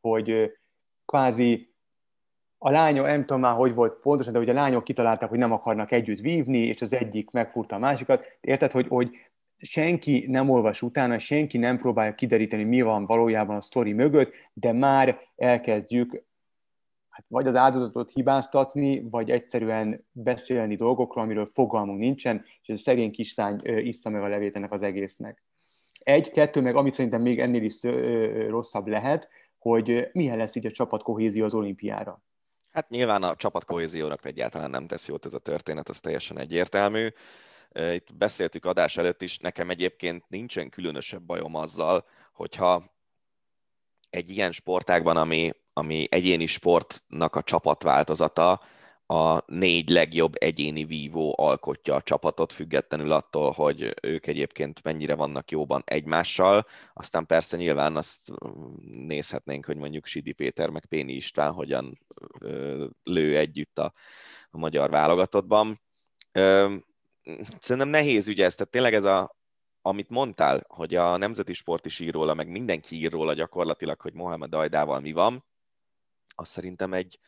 hogy 0.00 0.52
kvázi 1.06 1.73
a 2.58 2.70
lányok, 2.70 3.06
nem 3.06 3.20
tudom 3.20 3.40
már, 3.40 3.54
hogy 3.54 3.74
volt 3.74 4.00
pontosan, 4.00 4.32
de 4.32 4.38
hogy 4.38 4.48
a 4.48 4.52
lányok 4.52 4.84
kitalálták, 4.84 5.28
hogy 5.28 5.38
nem 5.38 5.52
akarnak 5.52 5.92
együtt 5.92 6.20
vívni, 6.20 6.58
és 6.58 6.82
az 6.82 6.92
egyik 6.92 7.30
megfurta 7.30 7.76
a 7.76 7.78
másikat. 7.78 8.24
Érted, 8.40 8.72
hogy, 8.72 8.88
hogy 8.88 9.10
senki 9.58 10.24
nem 10.28 10.50
olvas 10.50 10.82
utána, 10.82 11.18
senki 11.18 11.58
nem 11.58 11.76
próbálja 11.76 12.14
kideríteni, 12.14 12.64
mi 12.64 12.82
van 12.82 13.06
valójában 13.06 13.56
a 13.56 13.60
sztori 13.60 13.92
mögött, 13.92 14.32
de 14.52 14.72
már 14.72 15.18
elkezdjük 15.36 16.24
hát 17.14 17.24
vagy 17.28 17.46
az 17.46 17.56
áldozatot 17.56 18.10
hibáztatni, 18.10 19.08
vagy 19.10 19.30
egyszerűen 19.30 20.06
beszélni 20.12 20.76
dolgokról, 20.76 21.24
amiről 21.24 21.48
fogalmunk 21.52 21.98
nincsen, 21.98 22.44
és 22.62 22.68
ez 22.68 22.76
a 22.76 22.82
szegény 22.82 23.10
kislány 23.10 23.60
issza 23.64 24.10
meg 24.10 24.22
a 24.22 24.26
levét 24.26 24.56
ennek 24.56 24.72
az 24.72 24.82
egésznek. 24.82 25.42
Egy, 25.98 26.30
kettő, 26.30 26.60
meg 26.60 26.76
amit 26.76 26.92
szerintem 26.92 27.22
még 27.22 27.40
ennél 27.40 27.62
is 27.62 27.82
rosszabb 28.48 28.86
lehet, 28.86 29.28
hogy 29.58 30.08
milyen 30.12 30.36
lesz 30.36 30.54
így 30.54 30.66
a 30.66 30.70
csapatkohézió 30.70 31.44
az 31.44 31.54
olimpiára. 31.54 32.22
Hát 32.74 32.88
nyilván 32.88 33.22
a 33.22 33.36
csapatkohéziónak 33.36 34.24
egyáltalán 34.24 34.70
nem 34.70 34.86
tesz 34.86 35.08
jót 35.08 35.26
ez 35.26 35.34
a 35.34 35.38
történet, 35.38 35.88
ez 35.88 36.00
teljesen 36.00 36.38
egyértelmű. 36.38 37.08
Itt 37.92 38.14
beszéltük 38.14 38.64
adás 38.64 38.96
előtt 38.96 39.22
is, 39.22 39.38
nekem 39.38 39.70
egyébként 39.70 40.24
nincsen 40.28 40.68
különösebb 40.68 41.22
bajom 41.22 41.54
azzal, 41.54 42.06
hogyha 42.32 42.94
egy 44.10 44.28
ilyen 44.28 44.52
sportágban, 44.52 45.16
ami, 45.16 45.52
ami 45.72 46.06
egyéni 46.10 46.46
sportnak 46.46 47.36
a 47.36 47.42
csapatváltozata, 47.42 48.60
a 49.06 49.42
négy 49.46 49.88
legjobb 49.88 50.32
egyéni 50.38 50.84
vívó 50.84 51.34
alkotja 51.38 51.94
a 51.94 52.02
csapatot, 52.02 52.52
függetlenül 52.52 53.12
attól, 53.12 53.50
hogy 53.50 53.94
ők 54.02 54.26
egyébként 54.26 54.82
mennyire 54.82 55.14
vannak 55.14 55.50
jóban 55.50 55.82
egymással. 55.84 56.66
Aztán 56.92 57.26
persze 57.26 57.56
nyilván 57.56 57.96
azt 57.96 58.32
nézhetnénk, 58.92 59.64
hogy 59.64 59.76
mondjuk 59.76 60.06
Sidi 60.06 60.32
Péter 60.32 60.70
meg 60.70 60.86
Péni 60.86 61.12
István 61.12 61.52
hogyan 61.52 61.98
lő 63.02 63.36
együtt 63.36 63.78
a, 63.78 63.92
a 64.50 64.58
magyar 64.58 64.90
válogatottban 64.90 65.82
szerintem 67.58 67.88
nehéz 67.88 68.28
ügy 68.28 68.40
ez, 68.40 68.54
tehát 68.54 68.72
tényleg 68.72 68.94
ez 68.94 69.04
a, 69.04 69.36
amit 69.82 70.08
mondtál, 70.08 70.64
hogy 70.68 70.94
a 70.94 71.16
Nemzeti 71.16 71.52
Sport 71.52 71.86
is 71.86 72.00
ír 72.00 72.12
róla, 72.12 72.34
meg 72.34 72.48
mindenki 72.48 72.96
ír 72.96 73.10
róla 73.10 73.34
gyakorlatilag, 73.34 74.00
hogy 74.00 74.12
Mohamed 74.12 74.54
Ajdával 74.54 75.00
mi 75.00 75.12
van, 75.12 75.44
az 76.34 76.48
szerintem 76.48 76.92
egy, 76.92 77.18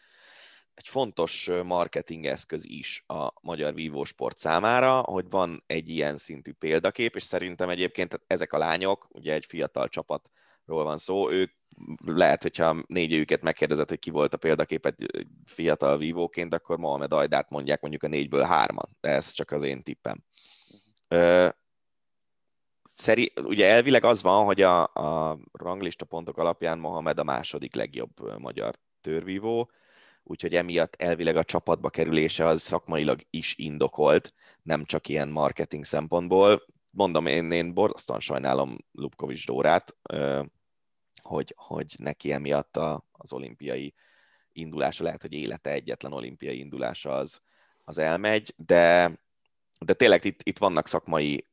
egy 0.77 0.89
fontos 0.89 1.51
marketing 1.65 2.27
eszköz 2.27 2.65
is 2.65 3.05
a 3.07 3.33
magyar 3.41 3.75
vívósport 3.75 4.39
számára, 4.39 5.01
hogy 5.01 5.31
van 5.31 5.63
egy 5.67 5.89
ilyen 5.89 6.17
szintű 6.17 6.53
példakép, 6.53 7.15
és 7.15 7.23
szerintem 7.23 7.69
egyébként 7.69 8.21
ezek 8.27 8.53
a 8.53 8.59
lányok, 8.59 9.07
ugye 9.11 9.33
egy 9.33 9.47
fiatal 9.47 9.89
csapatról 9.89 10.85
van 10.85 10.99
szó, 10.99 11.31
ők 11.31 11.53
lehet, 12.05 12.43
hogyha 12.43 12.77
négy 12.87 13.13
őket 13.13 13.43
megkérdezett, 13.43 13.89
hogy 13.89 13.99
ki 13.99 14.11
volt 14.11 14.35
a 14.35 14.37
példakép 14.37 14.87
egy 14.87 15.27
fiatal 15.45 15.99
vívóként, 15.99 16.55
akkor 16.55 16.79
Mohamed 16.79 17.13
Ajdát 17.13 17.51
mondják 17.51 17.81
mondjuk 17.81 18.03
a 18.03 18.09
négyből 18.09 18.43
hárman, 18.43 18.97
de 19.01 19.09
ez 19.09 19.31
csak 19.31 19.51
az 19.51 19.63
én 19.63 19.83
tippem. 19.83 20.25
Szeri, 22.85 23.33
ugye 23.43 23.67
elvileg 23.67 24.05
az 24.05 24.23
van, 24.23 24.45
hogy 24.45 24.63
a, 24.63 24.83
a 24.83 25.39
ranglista 25.53 26.05
pontok 26.05 26.39
alapján 26.39 26.79
Mohamed 26.79 27.19
a 27.19 27.25
második 27.25 27.75
legjobb 27.75 28.39
magyar 28.39 28.75
törvívó, 29.01 29.71
úgyhogy 30.29 30.55
emiatt 30.55 30.95
elvileg 30.95 31.37
a 31.37 31.45
csapatba 31.45 31.91
kerülése 31.91 32.47
az 32.47 32.63
szakmailag 32.63 33.21
is 33.31 33.55
indokolt, 33.59 34.35
nem 34.63 34.85
csak 34.85 35.09
ilyen 35.09 35.29
marketing 35.29 35.85
szempontból. 35.85 36.67
Mondom, 36.91 37.27
én, 37.27 37.51
én 37.51 37.75
borzasztóan 37.75 38.21
sajnálom 38.21 38.79
Lubkovics 38.93 39.47
Dórát, 39.47 39.97
hogy, 41.23 41.55
hogy 41.57 41.95
neki 41.99 42.33
emiatt 42.33 42.77
a, 42.77 43.05
az 43.13 43.33
olimpiai 43.33 43.95
indulása, 44.53 45.05
lehet, 45.05 45.23
hogy 45.23 45.33
élete 45.33 45.71
egyetlen 45.71 46.13
olimpiai 46.13 46.59
indulása 46.59 47.11
az, 47.11 47.41
az 47.85 47.99
elmegy, 47.99 48.55
de, 48.57 49.19
de 49.79 49.93
tényleg 49.93 50.25
itt, 50.25 50.41
itt 50.43 50.59
vannak 50.59 50.89
szakmai 50.89 51.47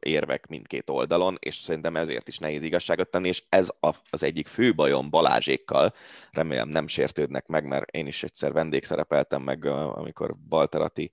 érvek 0.00 0.46
mindkét 0.46 0.90
oldalon, 0.90 1.36
és 1.40 1.54
szerintem 1.54 1.96
ezért 1.96 2.28
is 2.28 2.38
nehéz 2.38 2.62
igazságot 2.62 3.10
tenni, 3.10 3.28
és 3.28 3.42
ez 3.48 3.68
az 4.10 4.22
egyik 4.22 4.46
fő 4.46 4.74
bajom 4.74 5.10
Balázsékkal, 5.10 5.94
remélem 6.30 6.68
nem 6.68 6.86
sértődnek 6.86 7.46
meg, 7.46 7.66
mert 7.66 7.90
én 7.90 8.06
is 8.06 8.22
egyszer 8.22 8.52
vendégszerepeltem 8.52 9.42
meg, 9.42 9.64
amikor 9.64 10.36
Balterati 10.48 11.10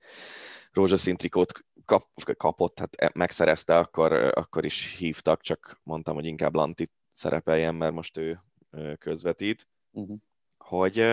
rózsaszín 0.72 1.16
trikót 1.16 1.66
kap, 1.86 2.08
kapott, 2.38 2.80
hát 2.80 2.96
e, 2.96 3.12
megszerezte, 3.14 3.78
akkor, 3.78 4.14
akkor 4.14 4.66
is 4.66 4.96
hívtak, 4.98 5.42
csak 5.42 5.80
mondtam, 5.84 6.16
hogy 6.16 6.26
inkább 6.26 6.56
Lantit 6.56 6.92
szerepeljen, 7.12 7.76
mert 7.76 7.94
most 7.94 8.18
ő 8.18 8.42
közvetít, 8.98 9.68
uh-huh. 9.92 10.18
hogy 10.58 11.06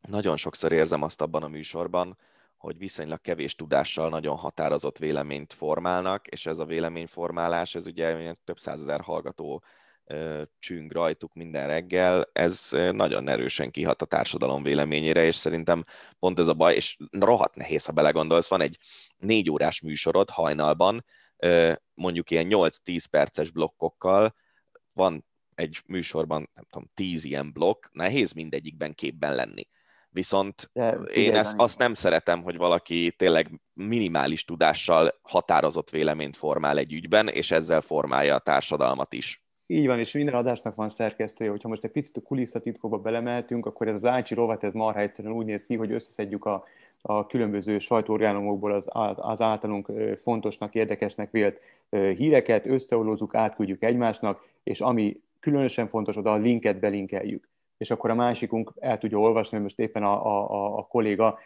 nagyon 0.00 0.36
sokszor 0.36 0.72
érzem 0.72 1.02
azt 1.02 1.20
abban 1.20 1.42
a 1.42 1.48
műsorban, 1.48 2.18
hogy 2.58 2.78
viszonylag 2.78 3.20
kevés 3.20 3.54
tudással 3.54 4.08
nagyon 4.08 4.36
határozott 4.36 4.98
véleményt 4.98 5.52
formálnak, 5.52 6.26
és 6.26 6.46
ez 6.46 6.58
a 6.58 6.64
véleményformálás, 6.64 7.74
ez 7.74 7.86
ugye 7.86 8.34
több 8.44 8.58
százezer 8.58 9.00
hallgató 9.00 9.62
csüng 10.58 10.92
rajtuk 10.92 11.34
minden 11.34 11.66
reggel, 11.66 12.30
ez 12.32 12.68
nagyon 12.92 13.28
erősen 13.28 13.70
kihat 13.70 14.02
a 14.02 14.06
társadalom 14.06 14.62
véleményére, 14.62 15.24
és 15.24 15.34
szerintem 15.34 15.82
pont 16.18 16.38
ez 16.38 16.46
a 16.46 16.54
baj, 16.54 16.74
és 16.74 16.96
rohadt 17.10 17.54
nehéz, 17.54 17.84
ha 17.84 17.92
belegondolsz, 17.92 18.48
van 18.48 18.60
egy 18.60 18.78
négy 19.16 19.50
órás 19.50 19.80
műsorod 19.80 20.30
hajnalban, 20.30 21.04
mondjuk 21.94 22.30
ilyen 22.30 22.46
8-10 22.50 23.04
perces 23.10 23.50
blokkokkal, 23.50 24.34
van 24.92 25.26
egy 25.54 25.82
műsorban, 25.86 26.50
nem 26.54 26.64
tudom, 26.70 26.90
tíz 26.94 27.24
ilyen 27.24 27.52
blokk, 27.52 27.86
nehéz 27.92 28.32
mindegyikben 28.32 28.94
képben 28.94 29.34
lenni. 29.34 29.68
Viszont 30.18 30.70
De, 30.72 30.90
én 31.14 31.34
ezt, 31.34 31.54
azt 31.56 31.78
nem 31.78 31.94
szeretem, 31.94 32.42
hogy 32.42 32.56
valaki 32.56 33.12
tényleg 33.16 33.60
minimális 33.72 34.44
tudással 34.44 35.18
határozott 35.22 35.90
véleményt 35.90 36.36
formál 36.36 36.78
egy 36.78 36.92
ügyben, 36.92 37.28
és 37.28 37.50
ezzel 37.50 37.80
formálja 37.80 38.34
a 38.34 38.38
társadalmat 38.38 39.12
is. 39.12 39.42
Így 39.66 39.86
van, 39.86 39.98
és 39.98 40.12
minden 40.12 40.34
adásnak 40.34 40.74
van 40.74 40.88
szerkesztője. 40.88 41.50
Hogyha 41.50 41.68
most 41.68 41.84
egy 41.84 41.90
picit 41.90 42.16
a 42.16 42.20
kulisszatitkóba 42.20 42.98
belemeltünk, 42.98 43.66
akkor 43.66 43.86
ez 43.88 43.94
az 43.94 44.04
Ácsi 44.04 44.34
rovat, 44.34 44.64
ez 44.64 44.72
marha 44.72 45.00
egyszerűen 45.00 45.34
úgy 45.34 45.46
néz 45.46 45.66
ki, 45.66 45.76
hogy 45.76 45.92
összeszedjük 45.92 46.44
a, 46.44 46.64
a 47.00 47.26
különböző 47.26 47.78
sajtóorgánumokból 47.78 48.72
az, 48.72 48.88
az 49.16 49.40
általunk 49.40 49.92
fontosnak, 50.22 50.74
érdekesnek 50.74 51.30
vélt 51.30 51.60
híreket, 51.90 52.66
összeolózzuk, 52.66 53.34
átküldjük 53.34 53.82
egymásnak, 53.82 54.46
és 54.62 54.80
ami 54.80 55.20
különösen 55.40 55.88
fontos, 55.88 56.16
oda 56.16 56.32
a 56.32 56.36
linket 56.36 56.78
belinkeljük. 56.78 57.48
És 57.78 57.90
akkor 57.90 58.10
a 58.10 58.14
másikunk 58.14 58.72
el 58.80 58.98
tudja 58.98 59.18
olvasni, 59.18 59.52
hogy 59.52 59.62
most 59.62 59.78
éppen 59.78 60.02
a, 60.02 60.26
a, 60.26 60.78
a 60.78 60.82
kolléga 60.82 61.38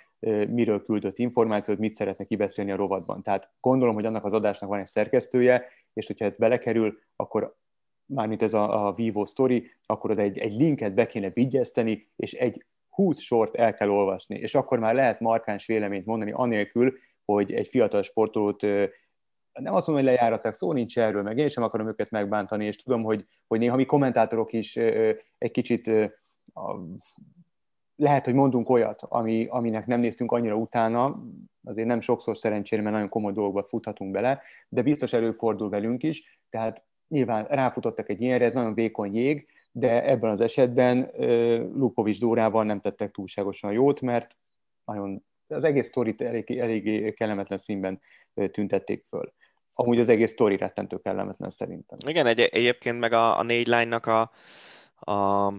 miről 0.49 0.85
küldött 0.85 1.19
információt, 1.19 1.79
mit 1.79 1.95
szeretne 1.95 2.25
kibeszélni 2.25 2.73
a 2.73 2.77
rovatban. 2.77 3.23
Tehát 3.23 3.51
gondolom, 3.61 3.95
hogy 3.95 4.07
annak 4.07 4.25
az 4.25 4.33
adásnak 4.33 4.69
van 4.69 4.79
egy 4.79 4.87
szerkesztője, 4.87 5.65
és 5.93 6.07
hogyha 6.07 6.25
ez 6.25 6.37
belekerül, 6.37 6.99
akkor 7.17 7.57
mármint 8.07 8.43
ez 8.43 8.55
a, 8.55 8.87
a 8.87 8.93
Vivo 8.93 9.25
Story, 9.25 9.71
akkor 9.87 10.11
oda 10.11 10.23
egy, 10.23 10.39
egy 10.39 10.57
linket 10.57 10.95
be 10.95 11.07
kéne 11.07 11.31
vigyezteni, 11.31 12.09
és 12.17 12.33
egy 12.33 12.65
20 12.89 13.19
sort 13.19 13.55
el 13.55 13.75
kell 13.75 13.91
olvasni, 13.91 14.37
és 14.37 14.55
akkor 14.55 14.79
már 14.79 14.95
lehet 14.95 15.21
markáns 15.21 15.67
véleményt 15.67 16.07
mondani, 16.07 16.33
anélkül, 16.33 16.93
hogy 17.25 17.53
egy 17.53 17.67
fiatal 17.67 18.03
sportolót 18.03 18.63
nem 19.53 19.75
azt 19.75 19.87
mondom, 19.87 20.05
hogy 20.05 20.15
lejáratták, 20.15 20.55
szó 20.55 20.73
nincs 20.73 20.99
erről, 20.99 21.23
meg 21.23 21.39
én 21.39 21.49
sem 21.49 21.63
akarom 21.63 21.89
őket 21.89 22.11
megbántani, 22.11 22.65
és 22.65 22.77
tudom, 22.77 23.03
hogy, 23.03 23.25
hogy 23.47 23.59
néha 23.59 23.77
mi 23.77 23.85
kommentátorok 23.85 24.53
is 24.53 24.77
egy 25.39 25.51
kicsit 25.51 25.91
lehet, 27.97 28.25
hogy 28.25 28.35
mondunk 28.35 28.69
olyat, 28.69 29.03
ami, 29.03 29.47
aminek 29.47 29.87
nem 29.87 30.01
néztünk 30.01 30.33
annyira 30.33 30.55
utána, 30.55 31.23
azért 31.65 31.87
nem 31.87 32.01
sokszor 32.01 32.37
szerencsére, 32.37 32.83
mert 32.83 32.95
nagyon 32.95 33.09
komoly 33.09 33.33
dolgokba 33.33 33.63
futhatunk 33.63 34.11
bele, 34.11 34.43
de 34.69 34.83
biztos 34.83 35.13
előfordul 35.13 35.69
velünk 35.69 36.03
is, 36.03 36.41
tehát 36.51 36.85
nyilván 37.09 37.45
ráfutottak 37.45 38.09
egy 38.09 38.21
ilyenre, 38.21 38.45
ez 38.45 38.55
nagyon 38.55 38.75
vékony 38.75 39.17
jég, 39.17 39.47
de 39.73 40.05
ebben 40.05 40.31
az 40.31 40.41
esetben 40.41 41.11
Lupovics 41.75 42.21
Dórával 42.21 42.65
nem 42.65 42.81
tettek 42.81 43.11
túlságosan 43.11 43.73
jót, 43.73 44.01
mert 44.01 44.37
nagyon, 44.85 45.25
az 45.47 45.65
egész 45.65 45.87
sztorit 45.87 46.21
elég 46.21 47.15
kellemetlen 47.15 47.59
színben 47.59 48.01
tüntették 48.51 49.05
föl. 49.05 49.33
Amúgy 49.75 49.99
az 49.99 50.09
egész 50.09 50.31
sztori 50.31 50.57
rettentő 50.57 50.99
kellemetlen 50.99 51.51
szerintem. 51.51 51.99
Igen, 52.07 52.27
egy, 52.27 52.41
egyébként 52.41 52.99
meg 52.99 53.13
a, 53.13 53.39
a 53.39 53.43
négy 53.43 53.67
lánynak 53.67 54.07
a, 54.07 54.31
a 55.13 55.53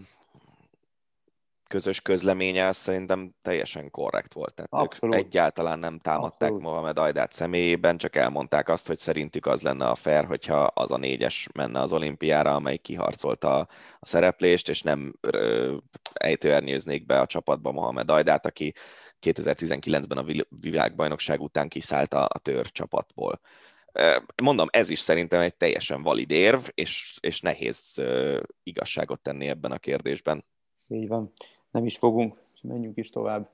közös 1.73 2.01
közleménye 2.01 2.67
az 2.67 2.77
szerintem 2.77 3.35
teljesen 3.41 3.91
korrekt 3.91 4.33
volt. 4.33 4.53
Tehát 4.53 4.71
Abszolút. 4.73 5.15
ők 5.15 5.21
egyáltalán 5.21 5.79
nem 5.79 5.99
támadták 5.99 6.49
Abszolút. 6.49 6.61
Mohamed 6.61 6.97
Ajdát 6.97 7.31
személyében, 7.31 7.97
csak 7.97 8.15
elmondták 8.15 8.69
azt, 8.69 8.87
hogy 8.87 8.97
szerintük 8.97 9.45
az 9.45 9.61
lenne 9.61 9.85
a 9.85 9.95
fair, 9.95 10.25
hogyha 10.25 10.61
az 10.61 10.91
a 10.91 10.97
négyes 10.97 11.47
menne 11.53 11.79
az 11.79 11.93
olimpiára, 11.93 12.55
amely 12.55 12.77
kiharcolta 12.77 13.57
a, 13.57 13.67
a 13.99 14.05
szereplést, 14.05 14.69
és 14.69 14.81
nem 14.81 15.13
ejtőernyőznék 16.13 17.05
be 17.05 17.19
a 17.19 17.25
csapatba 17.25 17.71
Mohamed 17.71 18.09
Ajdát, 18.09 18.45
aki 18.45 18.73
2019-ben 19.21 20.17
a 20.17 20.45
világbajnokság 20.61 21.41
után 21.41 21.67
kiszállt 21.67 22.13
a, 22.13 22.23
a 22.23 22.39
tör 22.39 22.71
csapatból. 22.71 23.39
Mondom, 24.43 24.67
ez 24.71 24.89
is 24.89 24.99
szerintem 24.99 25.41
egy 25.41 25.55
teljesen 25.55 26.01
valid 26.01 26.31
érv, 26.31 26.67
és, 26.73 27.17
és 27.19 27.41
nehéz 27.41 28.01
igazságot 28.63 29.21
tenni 29.21 29.47
ebben 29.47 29.71
a 29.71 29.77
kérdésben. 29.77 30.45
Így 30.87 31.07
van 31.07 31.33
nem 31.73 31.85
is 31.85 31.97
fogunk, 31.97 32.41
és 32.53 32.61
menjünk 32.61 32.97
is 32.97 33.09
tovább. 33.09 33.49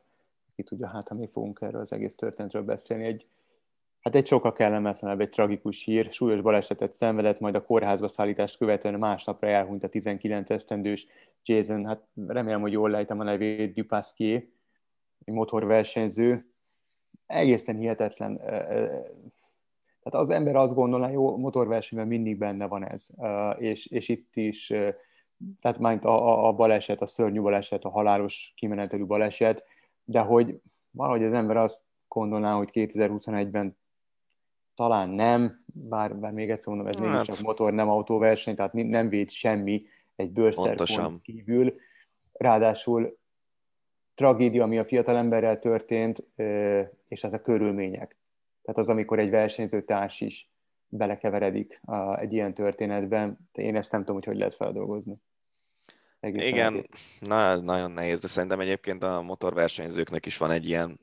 Ki 0.56 0.64
tudja, 0.64 0.88
hát 0.88 1.08
ha 1.08 1.16
mi 1.16 1.28
fogunk 1.28 1.60
erről 1.62 1.82
az 1.82 1.94
egész 1.94 2.16
történetről 2.16 2.64
beszélni. 2.64 3.06
Egy, 3.06 3.28
hát 4.00 4.16
egy 4.16 4.26
sokkal 4.26 4.54
kellemetlenebb, 4.54 5.22
egy 5.22 5.30
tragikus 5.30 5.84
hír. 5.84 6.12
Súlyos 6.12 6.42
balesetet 6.42 6.94
szenvedett, 6.94 7.40
majd 7.40 7.56
a 7.56 7.64
kórházba 7.64 8.08
szállítást 8.08 8.58
követően 8.58 9.00
másnapra 9.00 9.48
elhunyt 9.48 9.84
a 9.84 9.90
19 9.90 10.50
esztendős 10.50 11.08
Jason, 11.46 11.86
hát 11.86 12.08
remélem, 12.28 12.62
hogy 12.62 12.72
jól 12.72 12.90
lejtem 12.90 13.20
a 13.20 13.24
nevét, 13.24 13.74
Dupasquier, 13.74 14.44
egy 15.26 15.34
motorversenyző. 15.34 16.46
Egészen 17.26 17.76
hihetetlen. 17.76 18.38
Tehát 18.38 20.28
az 20.28 20.30
ember 20.30 20.56
azt 20.56 20.74
gondolná, 20.74 21.10
jó, 21.10 21.38
motorversenyben 21.38 22.08
mindig 22.08 22.38
benne 22.38 22.68
van 22.68 22.88
ez, 22.88 23.08
és, 23.58 23.86
és 23.86 24.10
itt 24.10 24.36
is 24.36 24.74
tehát 25.62 25.78
már 25.78 26.06
a, 26.06 26.48
a 26.48 26.54
baleset, 26.54 27.02
a 27.02 27.06
szörnyű 27.06 27.42
baleset, 27.42 27.84
a 27.84 27.90
halálos 27.90 28.54
kimenetelű 28.56 29.06
baleset, 29.06 29.66
de 30.04 30.20
hogy 30.20 30.62
valahogy 30.92 31.24
az 31.24 31.34
ember 31.34 31.58
azt 31.58 31.84
gondolná, 32.08 32.54
hogy 32.54 32.70
2021-ben 32.74 33.78
talán 34.76 35.10
nem, 35.10 35.64
bár, 35.66 36.16
bár 36.16 36.32
még 36.32 36.50
egyszer 36.50 36.68
mondom, 36.68 36.88
ez 36.88 36.98
hát. 36.98 37.08
mégis 37.10 37.36
csak 37.36 37.46
motor, 37.46 37.74
nem 37.74 37.90
autóverseny, 37.90 38.56
tehát 38.56 38.74
nem 38.74 39.10
véd 39.10 39.30
semmi 39.30 39.86
egy 40.16 40.32
bőrszerpont 40.32 41.22
kívül. 41.22 41.76
Ráadásul 42.32 43.18
tragédia, 44.16 44.64
ami 44.64 44.78
a 44.78 44.86
fiatal 44.86 45.18
emberrel 45.18 45.60
történt, 45.60 46.24
és 47.08 47.24
ez 47.24 47.34
a 47.34 47.42
körülmények. 47.42 48.18
Tehát 48.62 48.80
az, 48.80 48.90
amikor 48.90 49.20
egy 49.20 49.30
versenyzőtárs 49.30 50.22
is 50.22 50.50
belekeveredik 50.88 51.82
egy 52.16 52.34
ilyen 52.34 52.54
történetben, 52.54 53.50
én 53.52 53.76
ezt 53.76 53.92
nem 53.92 54.00
tudom, 54.00 54.16
hogy 54.16 54.26
hogy 54.26 54.38
lehet 54.38 54.56
feldolgozni. 54.56 55.22
Egészen 56.20 56.48
Igen, 56.48 56.90
na, 57.20 57.60
nagyon 57.60 57.92
nehéz, 57.92 58.20
de 58.20 58.28
szerintem 58.28 58.60
egyébként 58.60 59.04
a 59.04 59.22
motorversenyzőknek 59.22 60.26
is 60.26 60.38
van 60.38 60.52
egy 60.52 60.68
ilyen, 60.68 61.00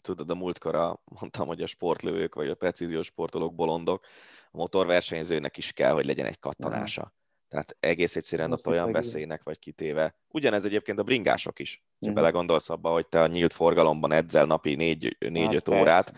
tudod, 0.00 0.30
a 0.30 0.34
múltkor 0.34 0.98
mondtam, 1.04 1.46
hogy 1.46 1.62
a 1.62 1.66
sportlők 1.66 2.34
vagy 2.34 2.48
a 2.48 2.54
precíziós 2.54 3.06
sportolók 3.06 3.54
bolondok, 3.54 4.06
a 4.50 4.56
motorversenyzőnek 4.56 5.56
is 5.56 5.72
kell, 5.72 5.92
hogy 5.92 6.04
legyen 6.04 6.26
egy 6.26 6.38
kattanása. 6.38 7.12
Tehát 7.54 7.76
egész 7.80 8.16
egyszerűen 8.16 8.52
ott 8.52 8.66
olyan 8.66 8.92
veszélynek 8.92 9.42
vagy 9.42 9.58
kitéve. 9.58 10.14
Ugyanez 10.28 10.64
egyébként 10.64 10.98
a 10.98 11.02
bringások 11.02 11.58
is. 11.58 11.82
Ha 11.84 11.96
uh-huh. 11.98 12.14
belegondolsz 12.14 12.70
abba, 12.70 12.90
hogy 12.90 13.06
te 13.06 13.20
a 13.20 13.26
nyílt 13.26 13.52
forgalomban 13.52 14.12
edzel 14.12 14.46
napi 14.46 14.76
4-5 14.78 15.52
hát 15.52 15.68
órát, 15.68 16.12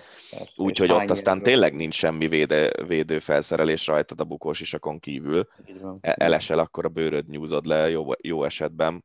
úgyhogy 0.57 0.91
ott 0.91 1.11
aztán 1.11 1.43
tényleg 1.43 1.75
nincs 1.75 1.95
semmi 1.95 2.29
véde, 2.29 2.85
védő 2.87 3.19
felszerelés 3.19 3.87
rajtad 3.87 4.21
a 4.21 4.25
bukós 4.25 4.61
isakon 4.61 4.99
kívül. 4.99 5.49
E, 6.01 6.15
elesel, 6.19 6.59
akkor 6.59 6.85
a 6.85 6.89
bőröd 6.89 7.29
nyúzod 7.29 7.67
le 7.67 7.91
jó, 7.91 8.07
jó 8.21 8.45
esetben. 8.45 9.05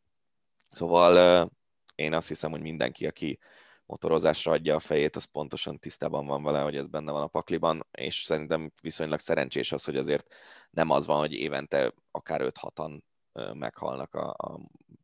Szóval 0.69 1.49
én 1.95 2.13
azt 2.13 2.27
hiszem, 2.27 2.51
hogy 2.51 2.61
mindenki, 2.61 3.07
aki 3.07 3.39
motorozásra 3.91 4.51
adja 4.51 4.75
a 4.75 4.79
fejét, 4.79 5.15
az 5.15 5.23
pontosan 5.23 5.79
tisztában 5.79 6.25
van 6.25 6.43
vele, 6.43 6.61
hogy 6.61 6.75
ez 6.75 6.87
benne 6.87 7.11
van 7.11 7.21
a 7.21 7.27
pakliban, 7.27 7.87
és 7.91 8.23
szerintem 8.23 8.71
viszonylag 8.81 9.19
szerencsés 9.19 9.71
az, 9.71 9.83
hogy 9.83 9.97
azért 9.97 10.33
nem 10.69 10.89
az 10.89 11.05
van, 11.05 11.19
hogy 11.19 11.33
évente 11.33 11.93
akár 12.11 12.41
5-6-an 12.43 13.01
meghalnak 13.53 14.13
a, 14.15 14.29
a 14.29 14.59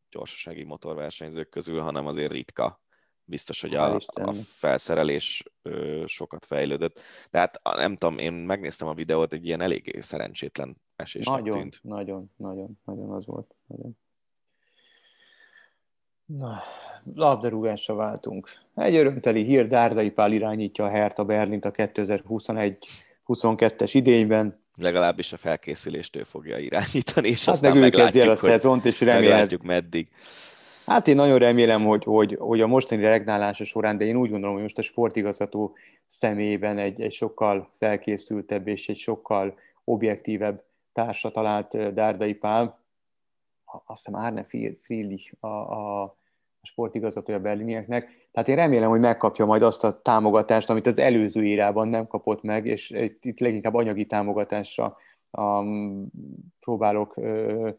gyorsasági 0.09 0.63
motorversenyzők 0.63 1.49
közül, 1.49 1.81
hanem 1.81 2.07
azért 2.07 2.31
ritka. 2.31 2.81
Biztos, 3.23 3.61
hogy 3.61 3.75
a, 3.75 3.95
a 4.05 4.33
felszerelés 4.33 5.43
ö, 5.61 6.03
sokat 6.05 6.45
fejlődött. 6.45 7.01
Tehát 7.29 7.61
nem 7.63 7.95
tudom, 7.95 8.17
én 8.17 8.33
megnéztem 8.33 8.87
a 8.87 8.93
videót, 8.93 9.33
egy 9.33 9.45
ilyen 9.45 9.61
elég 9.61 9.97
szerencsétlen 10.01 10.81
esésnek 10.95 11.39
nagyon, 11.39 11.59
tűnt. 11.59 11.79
Nagyon, 11.83 12.31
nagyon, 12.35 12.79
nagyon 12.85 13.11
az 13.11 13.25
volt. 13.25 13.55
Nagyon. 13.65 13.97
Na, 16.27 16.61
labdarúgásra 17.15 17.95
váltunk. 17.95 18.49
Egy 18.75 18.95
örömteli 18.95 19.43
hír, 19.43 19.67
Dárdai 19.67 20.09
Pál 20.09 20.31
irányítja 20.31 20.85
a 20.85 20.89
Hertha 20.89 21.23
Berlint 21.23 21.65
a 21.65 21.71
2021-22-es 21.71 23.89
idényben. 23.93 24.65
Legalábbis 24.75 25.33
a 25.33 25.37
felkészülést 25.37 26.15
ő 26.15 26.23
fogja 26.23 26.57
irányítani, 26.57 27.27
és 27.27 27.45
hát 27.45 27.53
aztán 27.53 27.77
meg 27.77 27.93
ő 27.93 27.97
kezdi 27.97 28.19
el 28.19 28.29
a 28.29 28.35
szezont, 28.35 28.85
és 28.85 28.99
meglátjuk 28.99 29.63
meddig. 29.63 30.07
Hát 30.85 31.07
én 31.07 31.15
nagyon 31.15 31.37
remélem, 31.37 31.83
hogy, 31.83 32.03
hogy, 32.03 32.35
hogy 32.39 32.61
a 32.61 32.67
mostani 32.67 33.01
regnálása 33.01 33.63
során, 33.63 33.97
de 33.97 34.05
én 34.05 34.15
úgy 34.15 34.29
gondolom, 34.29 34.53
hogy 34.53 34.63
most 34.63 34.77
a 34.77 34.81
sportigazgató 34.81 35.75
személyében 36.05 36.77
egy, 36.77 37.01
egy 37.01 37.11
sokkal 37.11 37.71
felkészültebb 37.77 38.67
és 38.67 38.89
egy 38.89 38.97
sokkal 38.97 39.57
objektívebb 39.83 40.63
társa 40.93 41.31
talált 41.31 41.93
Dárdai 41.93 42.33
Pál. 42.33 42.85
Azt 43.85 44.05
hiszem 44.05 44.19
Árne 44.21 44.43
Friedrich 44.81 45.33
a, 45.39 45.47
a 45.47 46.15
sportigazgatója 46.61 47.37
a 47.37 47.41
berlinieknek. 47.41 48.29
Tehát 48.31 48.49
én 48.49 48.55
remélem, 48.55 48.89
hogy 48.89 48.99
megkapja 48.99 49.45
majd 49.45 49.61
azt 49.61 49.83
a 49.83 50.01
támogatást, 50.01 50.69
amit 50.69 50.87
az 50.87 50.97
előző 50.97 51.45
írában 51.45 51.87
nem 51.87 52.07
kapott 52.07 52.41
meg, 52.41 52.65
és 52.65 52.89
itt 53.21 53.39
leginkább 53.39 53.73
anyagi 53.73 54.05
támogatásra 54.05 54.97
um, 55.31 56.07
próbálok 56.59 57.17
uh, 57.17 57.69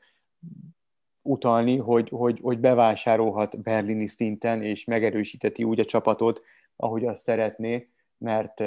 utalni, 1.22 1.76
hogy, 1.76 2.09
hogy, 2.09 2.39
hogy 2.43 2.59
bevásárolhat 2.59 3.62
berlini 3.62 4.07
szinten, 4.07 4.62
és 4.62 4.84
megerősíteti 4.84 5.64
úgy 5.64 5.80
a 5.80 5.84
csapatot, 5.84 6.43
ahogy 6.76 7.05
azt 7.05 7.22
szeretné, 7.22 7.86
mert, 8.18 8.61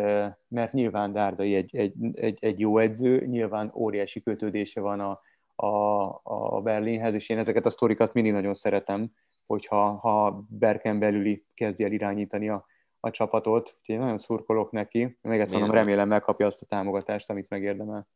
mert 0.48 0.74
nyilván 0.74 1.12
Dárdai 1.14 1.56
egy, 1.56 1.76
egy, 1.76 1.94
egy, 2.14 2.38
egy 2.42 2.60
jó 2.60 2.78
edző, 2.78 3.26
nyilván 3.26 3.72
óriási 3.76 4.22
kötődése 4.22 4.82
van 4.82 5.00
a, 5.00 5.20
a, 5.62 6.56
a 6.56 6.62
Berlinhez, 6.62 7.14
és 7.14 7.30
én 7.30 7.38
ezeket 7.38 7.66
a 7.66 7.70
sztorikat 7.70 8.14
mindig 8.14 8.32
nagyon 8.32 8.54
szeretem, 8.54 9.12
hogyha 9.46 9.96
ha 9.96 10.46
Berken 10.50 11.00
belüli 11.00 11.46
kezdi 11.54 11.84
el 11.84 11.92
irányítani 11.92 12.50
a, 12.50 12.66
a 13.00 13.10
csapatot. 13.10 13.76
Úgyhogy 13.80 13.96
én 13.96 14.00
nagyon 14.00 14.18
szurkolok 14.18 14.72
neki. 14.72 15.18
Még 15.22 15.40
egyszer 15.40 15.58
mondom, 15.60 15.76
remélem 15.76 16.08
megkapja 16.08 16.46
azt 16.48 16.62
a 16.62 16.66
támogatást, 16.66 17.30
amit 17.30 17.50
megérdemel. 17.50 18.08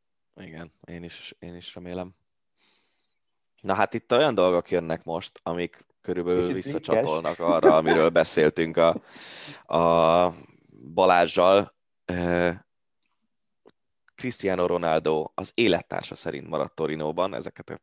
Igen, 0.42 0.72
én 0.88 1.04
is, 1.04 1.36
én 1.40 1.56
is 1.56 1.76
remélem. 1.76 2.16
Na 3.62 3.74
hát 3.74 3.94
itt 3.94 4.12
olyan 4.12 4.36
dolgok 4.36 4.72
jönnek 4.72 5.04
most, 5.04 5.40
amik 5.44 5.86
körülbelül 6.02 6.48
Kicsit 6.48 6.64
visszacsatolnak 6.64 7.40
arra, 7.40 7.76
amiről 7.76 8.10
beszéltünk 8.10 8.78
a, 8.78 9.02
a 9.78 10.34
Balázsjal. 10.94 11.74
Cristiano 14.16 14.66
Ronaldo 14.66 15.32
az 15.34 15.52
élettársa 15.54 16.16
szerint 16.16 16.48
maradt 16.48 16.76
Torinóban, 16.76 17.34
ezeket 17.34 17.70
a 17.70 17.80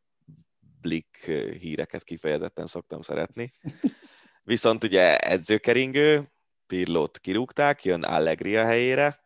Blick 0.81 1.25
híreket 1.59 2.03
kifejezetten 2.03 2.65
szoktam 2.65 3.01
szeretni. 3.01 3.53
Viszont 4.43 4.83
ugye 4.83 5.17
edzőkeringő, 5.17 6.31
Pirlót 6.67 7.19
kirúgták, 7.19 7.83
jön 7.83 8.03
Allegri 8.03 8.57
a 8.57 8.65
helyére. 8.65 9.19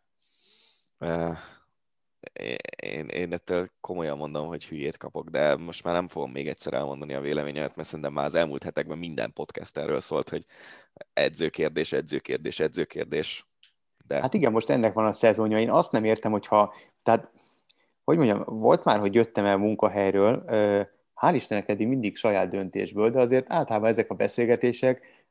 én, 2.76 3.06
én 3.06 3.32
ettől 3.32 3.70
komolyan 3.80 4.16
mondom, 4.16 4.46
hogy 4.46 4.64
hülyét 4.64 4.96
kapok, 4.96 5.28
de 5.28 5.56
most 5.56 5.84
már 5.84 5.94
nem 5.94 6.08
fogom 6.08 6.30
még 6.30 6.48
egyszer 6.48 6.72
elmondani 6.72 7.14
a 7.14 7.20
véleményemet, 7.20 7.76
mert 7.76 7.88
szerintem 7.88 8.12
már 8.12 8.26
az 8.26 8.34
elmúlt 8.34 8.62
hetekben 8.62 8.98
minden 8.98 9.32
podcast 9.32 9.78
erről 9.78 10.00
szólt, 10.00 10.28
hogy 10.28 10.44
edzőkérdés, 11.12 11.92
edzőkérdés, 11.92 12.60
edzőkérdés. 12.60 13.46
De... 14.06 14.20
Hát 14.20 14.34
igen, 14.34 14.52
most 14.52 14.70
ennek 14.70 14.92
van 14.92 15.06
a 15.06 15.12
szezonja. 15.12 15.60
Én 15.60 15.70
azt 15.70 15.92
nem 15.92 16.04
értem, 16.04 16.32
hogyha, 16.32 16.74
tehát, 17.08 17.30
hogy 18.04 18.16
mondjam, 18.16 18.42
volt 18.46 18.84
már, 18.84 18.98
hogy 18.98 19.14
jöttem 19.14 19.44
el 19.44 19.56
munkahelyről, 19.56 20.44
hál' 21.20 21.34
Istennek 21.34 21.68
eddig 21.68 21.86
mindig 21.86 22.16
saját 22.16 22.50
döntésből, 22.50 23.10
de 23.10 23.20
azért 23.20 23.46
általában 23.48 23.88
ezek 23.88 24.10
a 24.10 24.14
beszélgetések, 24.14 25.26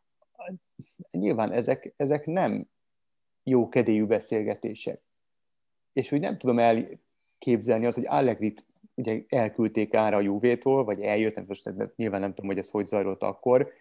nyilván 1.12 1.52
ezek, 1.52 1.94
ezek 1.98 2.26
nem 2.26 2.68
jó 3.44 3.70
kedélyű 3.70 4.06
beszélgetések. 4.06 5.02
És 5.94 6.12
úgy 6.12 6.20
nem 6.20 6.38
tudom 6.38 6.60
elképzelni 6.60 7.86
azt, 7.86 7.98
hogy 7.98 8.08
Allegrit 8.08 8.66
ugye 8.96 9.22
elküldték 9.28 9.94
ára 9.94 10.18
a 10.18 10.22
Juvétól, 10.22 10.84
vagy 10.84 11.02
eljött, 11.02 11.36
nem, 11.36 11.46
most 11.48 11.74
nyilván 11.96 12.20
nem 12.22 12.34
tudom, 12.34 12.46
hogy 12.50 12.58
ez 12.58 12.70
hogy 12.70 12.86
zajlott 12.86 13.24
akkor, 13.24 13.72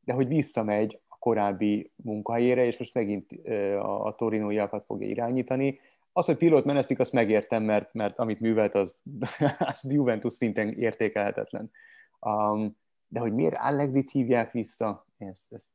de 0.00 0.12
hogy 0.12 0.28
visszamegy 0.28 1.00
a 1.08 1.16
korábbi 1.18 1.90
munkahelyére, 1.96 2.64
és 2.64 2.78
most 2.78 2.94
megint 2.94 3.32
a, 3.78 4.06
a 4.06 4.14
torinóiakat 4.14 4.84
fogja 4.84 5.08
irányítani. 5.08 5.80
Az, 6.16 6.26
hogy 6.26 6.36
pilót 6.36 6.64
menesztik, 6.64 6.98
azt 6.98 7.12
megértem, 7.12 7.62
mert, 7.62 7.94
mert 7.94 8.18
amit 8.18 8.40
művelt, 8.40 8.74
az, 8.74 9.02
az 9.58 9.84
Juventus 9.88 10.32
szinten 10.32 10.72
értékelhetetlen. 10.72 11.70
Um, 12.20 12.76
de 13.08 13.20
hogy 13.20 13.32
miért 13.32 13.56
Allegrit 13.58 14.10
hívják 14.10 14.52
vissza, 14.52 15.06
ezt, 15.18 15.52
ezt 15.52 15.68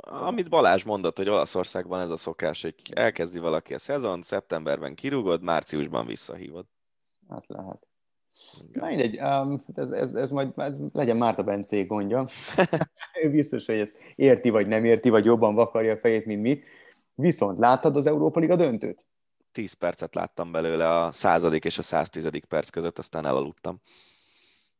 amit 0.00 0.48
Balázs 0.48 0.84
mondott, 0.84 1.16
hogy 1.16 1.28
Olaszországban 1.28 2.00
ez 2.00 2.10
a 2.10 2.16
szokás, 2.16 2.62
hogy 2.62 2.74
elkezdi 2.94 3.38
valaki 3.38 3.74
a 3.74 3.78
szezon, 3.78 4.22
szeptemberben 4.22 4.94
kirúgod, 4.94 5.42
márciusban 5.42 6.06
visszahívod. 6.06 6.66
Hát 7.28 7.44
lehet. 7.46 7.86
Na 8.72 8.86
mindegy, 8.86 9.20
um, 9.20 9.64
ez, 9.74 9.90
ez, 9.90 10.14
ez 10.14 10.30
majd 10.30 10.52
ez 10.56 10.78
legyen 10.92 11.16
Márta 11.16 11.42
Bencé 11.42 11.82
gondja. 11.82 12.26
ő 13.22 13.30
biztos, 13.30 13.66
hogy 13.66 13.78
ezt 13.78 13.96
érti, 14.14 14.50
vagy 14.50 14.66
nem 14.66 14.84
érti, 14.84 15.08
vagy 15.08 15.24
jobban 15.24 15.54
vakarja 15.54 15.92
a 15.92 15.98
fejét, 15.98 16.26
mint 16.26 16.42
mi. 16.42 16.62
Viszont 17.14 17.58
láttad 17.58 17.96
az 17.96 18.06
Európa 18.06 18.40
Liga 18.40 18.56
döntőt? 18.56 19.06
10 19.52 19.72
percet 19.72 20.14
láttam 20.14 20.52
belőle 20.52 20.88
a 20.88 21.12
századik 21.12 21.64
és 21.64 21.78
a 21.78 21.82
110. 21.82 22.28
perc 22.48 22.68
között, 22.68 22.98
aztán 22.98 23.26
elaludtam. 23.26 23.80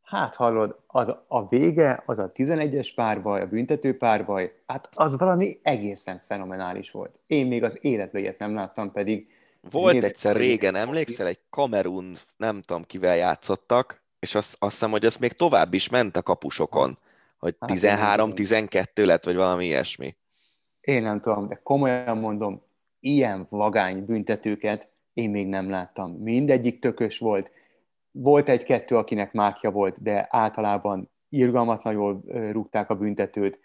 Hát 0.03 0.35
hallod, 0.35 0.79
az 0.87 1.09
a 1.27 1.49
vége, 1.49 2.03
az 2.07 2.19
a 2.19 2.33
11-es 2.33 2.91
párbaj, 2.95 3.41
a 3.41 3.47
büntető 3.47 3.97
párbaj, 3.97 4.55
hát 4.67 4.89
az 4.97 5.17
valami 5.17 5.61
egészen 5.63 6.23
fenomenális 6.27 6.91
volt. 6.91 7.19
Én 7.27 7.47
még 7.47 7.63
az 7.63 7.79
életbe 7.81 8.19
ilyet 8.19 8.39
nem 8.39 8.55
láttam, 8.55 8.93
pedig... 8.93 9.29
Volt 9.71 9.93
nézd, 9.93 10.05
egyszer 10.05 10.37
régen, 10.37 10.75
emlékszel, 10.75 11.27
egy 11.27 11.39
Kamerun, 11.51 12.17
nem 12.37 12.63
tudom 12.63 12.83
kivel 12.83 13.17
játszottak, 13.17 14.03
és 14.19 14.35
azt, 14.35 14.57
azt 14.59 14.73
hiszem, 14.73 14.91
hogy 14.91 15.05
az 15.05 15.17
még 15.17 15.33
tovább 15.33 15.75
is 15.75 15.89
ment 15.89 16.17
a 16.17 16.23
kapusokon, 16.23 16.99
hogy 17.39 17.57
13-12 17.61 18.71
hát 18.73 18.91
lett, 18.95 19.25
vagy 19.25 19.37
valami 19.37 19.65
ilyesmi. 19.65 20.17
Én 20.81 21.03
nem 21.03 21.21
tudom, 21.21 21.49
de 21.49 21.61
komolyan 21.63 22.19
mondom, 22.19 22.63
ilyen 23.01 23.47
vagány 23.51 24.05
büntetőket 24.05 24.91
én 25.13 25.31
még 25.31 25.47
nem 25.47 25.71
láttam. 25.71 26.13
Mindegyik 26.13 26.79
tökös 26.79 27.19
volt, 27.19 27.51
volt 28.11 28.49
egy-kettő, 28.49 28.97
akinek 28.97 29.33
mákja 29.33 29.71
volt, 29.71 30.03
de 30.03 30.27
általában 30.31 31.11
irgalmatlan 31.29 31.93
jól 31.93 32.23
rúgták 32.53 32.91
a 32.91 32.95
büntetőt, 32.95 33.61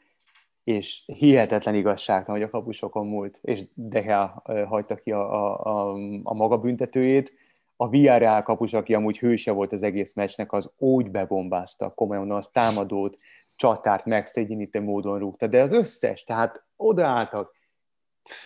és 0.64 1.04
hihetetlen 1.06 1.76
igazságtalan, 1.76 2.40
hogy 2.40 2.50
a 2.50 2.52
kapusokon 2.52 3.08
múlt, 3.08 3.40
és 3.42 3.64
Deha 3.74 4.44
hagyta 4.68 4.96
ki 4.96 5.12
a, 5.12 5.34
a, 5.34 5.66
a, 5.66 5.98
a 6.24 6.34
maga 6.34 6.58
büntetőjét. 6.58 7.34
A 7.76 7.90
Villarreal 7.90 8.44
kapus, 8.44 8.74
aki 8.74 8.94
amúgy 8.94 9.20
hőse 9.20 9.52
volt 9.52 9.72
az 9.72 9.84
egész 9.84 10.14
meccsnek, 10.14 10.52
az 10.52 10.72
úgy 10.78 11.12
bebombázta, 11.12 11.94
komolyan 11.94 12.32
az 12.32 12.50
támadót, 12.52 13.18
csatárt 13.56 14.06
megszégyenítő 14.06 14.82
módon 14.82 15.20
rúgta, 15.20 15.48
de 15.48 15.62
az 15.62 15.72
összes, 15.72 16.24
tehát 16.24 16.64
odaálltak, 16.76 17.56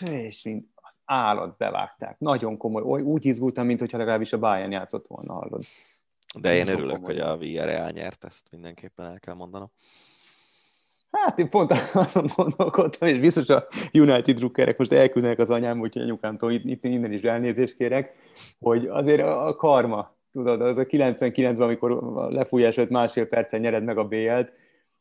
és 0.09 0.43
mind 0.43 0.63
állat 1.07 1.57
bevágták. 1.57 2.19
Nagyon 2.19 2.57
komoly, 2.57 3.01
úgy 3.01 3.25
izgultam, 3.25 3.65
mint 3.65 3.79
hogyha 3.79 3.97
legalábbis 3.97 4.33
a 4.33 4.39
Bayern 4.39 4.71
játszott 4.71 5.07
volna, 5.07 5.33
hallod. 5.33 5.63
De 6.39 6.55
én 6.55 6.67
örülök, 6.67 7.05
hogy 7.05 7.19
a 7.19 7.37
Villarreal 7.37 7.89
nyert, 7.89 8.23
ezt 8.23 8.47
mindenképpen 8.51 9.05
el 9.05 9.19
kell 9.19 9.33
mondanom. 9.33 9.71
Hát 11.11 11.39
én 11.39 11.49
pont 11.49 11.71
azon 11.93 12.25
gondolkodtam, 12.35 13.07
és 13.07 13.19
biztos 13.19 13.49
a 13.49 13.67
United 13.93 14.35
drukkerek 14.35 14.77
most 14.77 14.91
elküldenek 14.91 15.39
az 15.39 15.49
anyám, 15.49 15.79
úgyhogy 15.79 16.01
anyukámtól 16.01 16.51
itt, 16.51 16.63
itt 16.63 16.83
innen 16.83 17.11
is 17.11 17.21
elnézést 17.21 17.77
kérek, 17.77 18.15
hogy 18.59 18.85
azért 18.85 19.21
a 19.21 19.55
karma, 19.55 20.15
tudod, 20.31 20.61
az 20.61 20.77
a 20.77 20.85
99-ben, 20.85 21.61
amikor 21.61 21.91
a 21.91 22.29
lefújás 22.29 22.77
előtt 22.77 22.89
másfél 22.89 23.27
percen 23.27 23.59
nyered 23.59 23.83
meg 23.83 23.97
a 23.97 24.07
BL-t, 24.07 24.51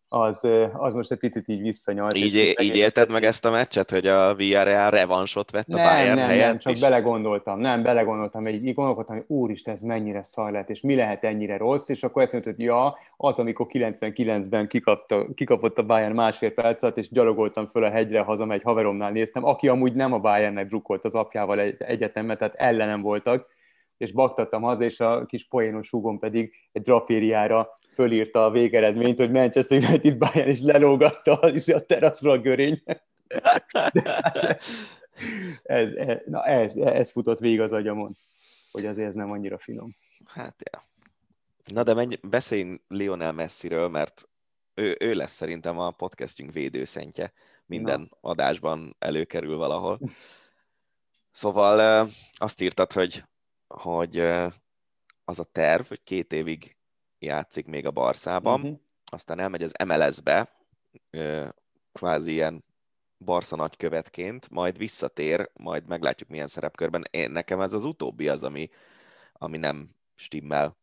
az, 0.09 0.41
az 0.73 0.95
most 0.95 1.11
egy 1.11 1.19
picit 1.19 1.49
így 1.49 1.61
visszanyalt. 1.61 2.17
Így, 2.17 2.55
így 2.63 2.77
élted 2.77 3.11
meg 3.11 3.25
ezt 3.25 3.45
a 3.45 3.51
meccset, 3.51 3.91
hogy 3.91 4.07
a 4.07 4.35
Villarreal 4.35 4.91
revansot 4.91 5.51
vett 5.51 5.69
a 5.69 5.77
nem, 5.77 5.85
Bayern 5.85 6.19
nem, 6.19 6.27
helyett 6.29 6.49
Nem, 6.49 6.59
csak 6.59 6.73
is? 6.73 6.81
belegondoltam, 6.81 7.59
nem, 7.59 7.83
belegondoltam, 7.83 8.49
így, 8.49 8.67
így 8.67 8.75
gondolkodtam, 8.75 9.17
hogy 9.17 9.25
úristen, 9.29 9.75
ez 9.75 9.81
mennyire 9.81 10.23
szar 10.23 10.53
lett, 10.53 10.71
és 10.71 10.81
mi 10.81 10.95
lehet 10.95 11.25
ennyire 11.25 11.57
rossz, 11.57 11.89
és 11.89 12.03
akkor 12.03 12.29
mondta, 12.33 12.51
hogy 12.51 12.61
ja, 12.61 12.99
az, 13.17 13.39
amikor 13.39 13.67
99-ben 13.73 14.69
kikapta, 14.69 15.27
kikapott 15.35 15.79
a 15.79 15.87
Bayern 15.87 16.15
másfél 16.15 16.51
percet, 16.51 16.97
és 16.97 17.11
gyalogoltam 17.11 17.67
föl 17.67 17.85
a 17.85 17.91
hegyre, 17.91 18.21
haza 18.21 18.47
egy 18.49 18.63
haveromnál 18.63 19.11
néztem, 19.11 19.45
aki 19.45 19.69
amúgy 19.69 19.95
nem 19.95 20.13
a 20.13 20.19
Bayernnek 20.19 20.67
drukkolt 20.67 21.05
az 21.05 21.15
apjával 21.15 21.61
egy, 21.61 21.77
egyetemben, 21.79 22.37
tehát 22.37 22.55
ellenem 22.55 23.01
voltak, 23.01 23.47
és 23.97 24.13
baktattam 24.13 24.63
haza, 24.63 24.85
és 24.85 25.01
a 25.01 25.27
kis 25.27 25.49
poénos 25.49 25.91
húgom 25.91 26.19
pedig 26.19 26.53
egy 26.73 26.83
drapériára 26.83 27.79
fölírta 27.97 28.45
a 28.45 28.51
végeredményt, 28.51 29.19
hogy 29.19 29.31
Manchester 29.31 29.83
United 29.83 30.17
Bayern 30.17 30.51
is 30.51 30.61
lelógatta 30.61 31.41
a 31.41 31.81
teraszról 31.81 32.33
a 32.33 32.39
görény. 32.39 32.83
Hát 33.73 33.93
ez, 35.63 35.93
ez, 35.93 36.19
na 36.27 36.45
ez, 36.45 36.77
ez 36.77 37.13
futott 37.13 37.39
végig 37.39 37.61
az 37.61 37.73
agyamon, 37.73 38.17
hogy 38.73 38.87
azért 38.87 39.09
ez 39.09 39.15
nem 39.15 39.31
annyira 39.31 39.59
finom. 39.59 39.97
Hát, 40.25 40.55
ja. 40.71 40.89
Na 41.73 41.83
de 41.83 41.95
menj, 41.95 42.17
beszéljünk 42.23 42.81
Lionel 42.89 43.33
Messiről, 43.33 43.89
mert 43.89 44.29
ő, 44.75 44.97
ő 45.01 45.15
lesz 45.15 45.33
szerintem 45.33 45.79
a 45.79 45.91
podcastünk 45.91 46.53
védőszentje. 46.53 47.33
Minden 47.67 48.01
Na. 48.01 48.31
adásban 48.31 48.97
előkerül 48.99 49.57
valahol. 49.57 50.01
Szóval 51.31 52.09
azt 52.33 52.61
írtad, 52.61 52.93
hogy, 52.93 53.25
hogy 53.67 54.19
az 55.25 55.39
a 55.39 55.45
terv, 55.45 55.87
hogy 55.87 56.03
két 56.03 56.33
évig 56.33 56.76
játszik 57.19 57.67
még 57.67 57.87
a 57.87 57.91
Barszában, 57.91 58.61
uh-huh. 58.61 58.79
aztán 59.05 59.39
elmegy 59.39 59.63
az 59.63 59.73
MLS-be, 59.87 60.57
kvázi 61.93 62.33
ilyen 62.33 62.65
Barca 63.19 63.57
nagykövetként, 63.57 64.51
majd 64.51 64.79
visszatér, 64.79 65.51
majd 65.55 65.87
meglátjuk 65.87 66.29
milyen 66.29 66.47
szerepkörben. 66.47 67.05
Én, 67.11 67.31
nekem 67.31 67.61
ez 67.61 67.73
az 67.73 67.85
utóbbi 67.85 68.29
az, 68.29 68.45
ami, 68.45 68.69
ami 69.33 69.57
nem 69.57 69.95
stimmel. 70.15 70.77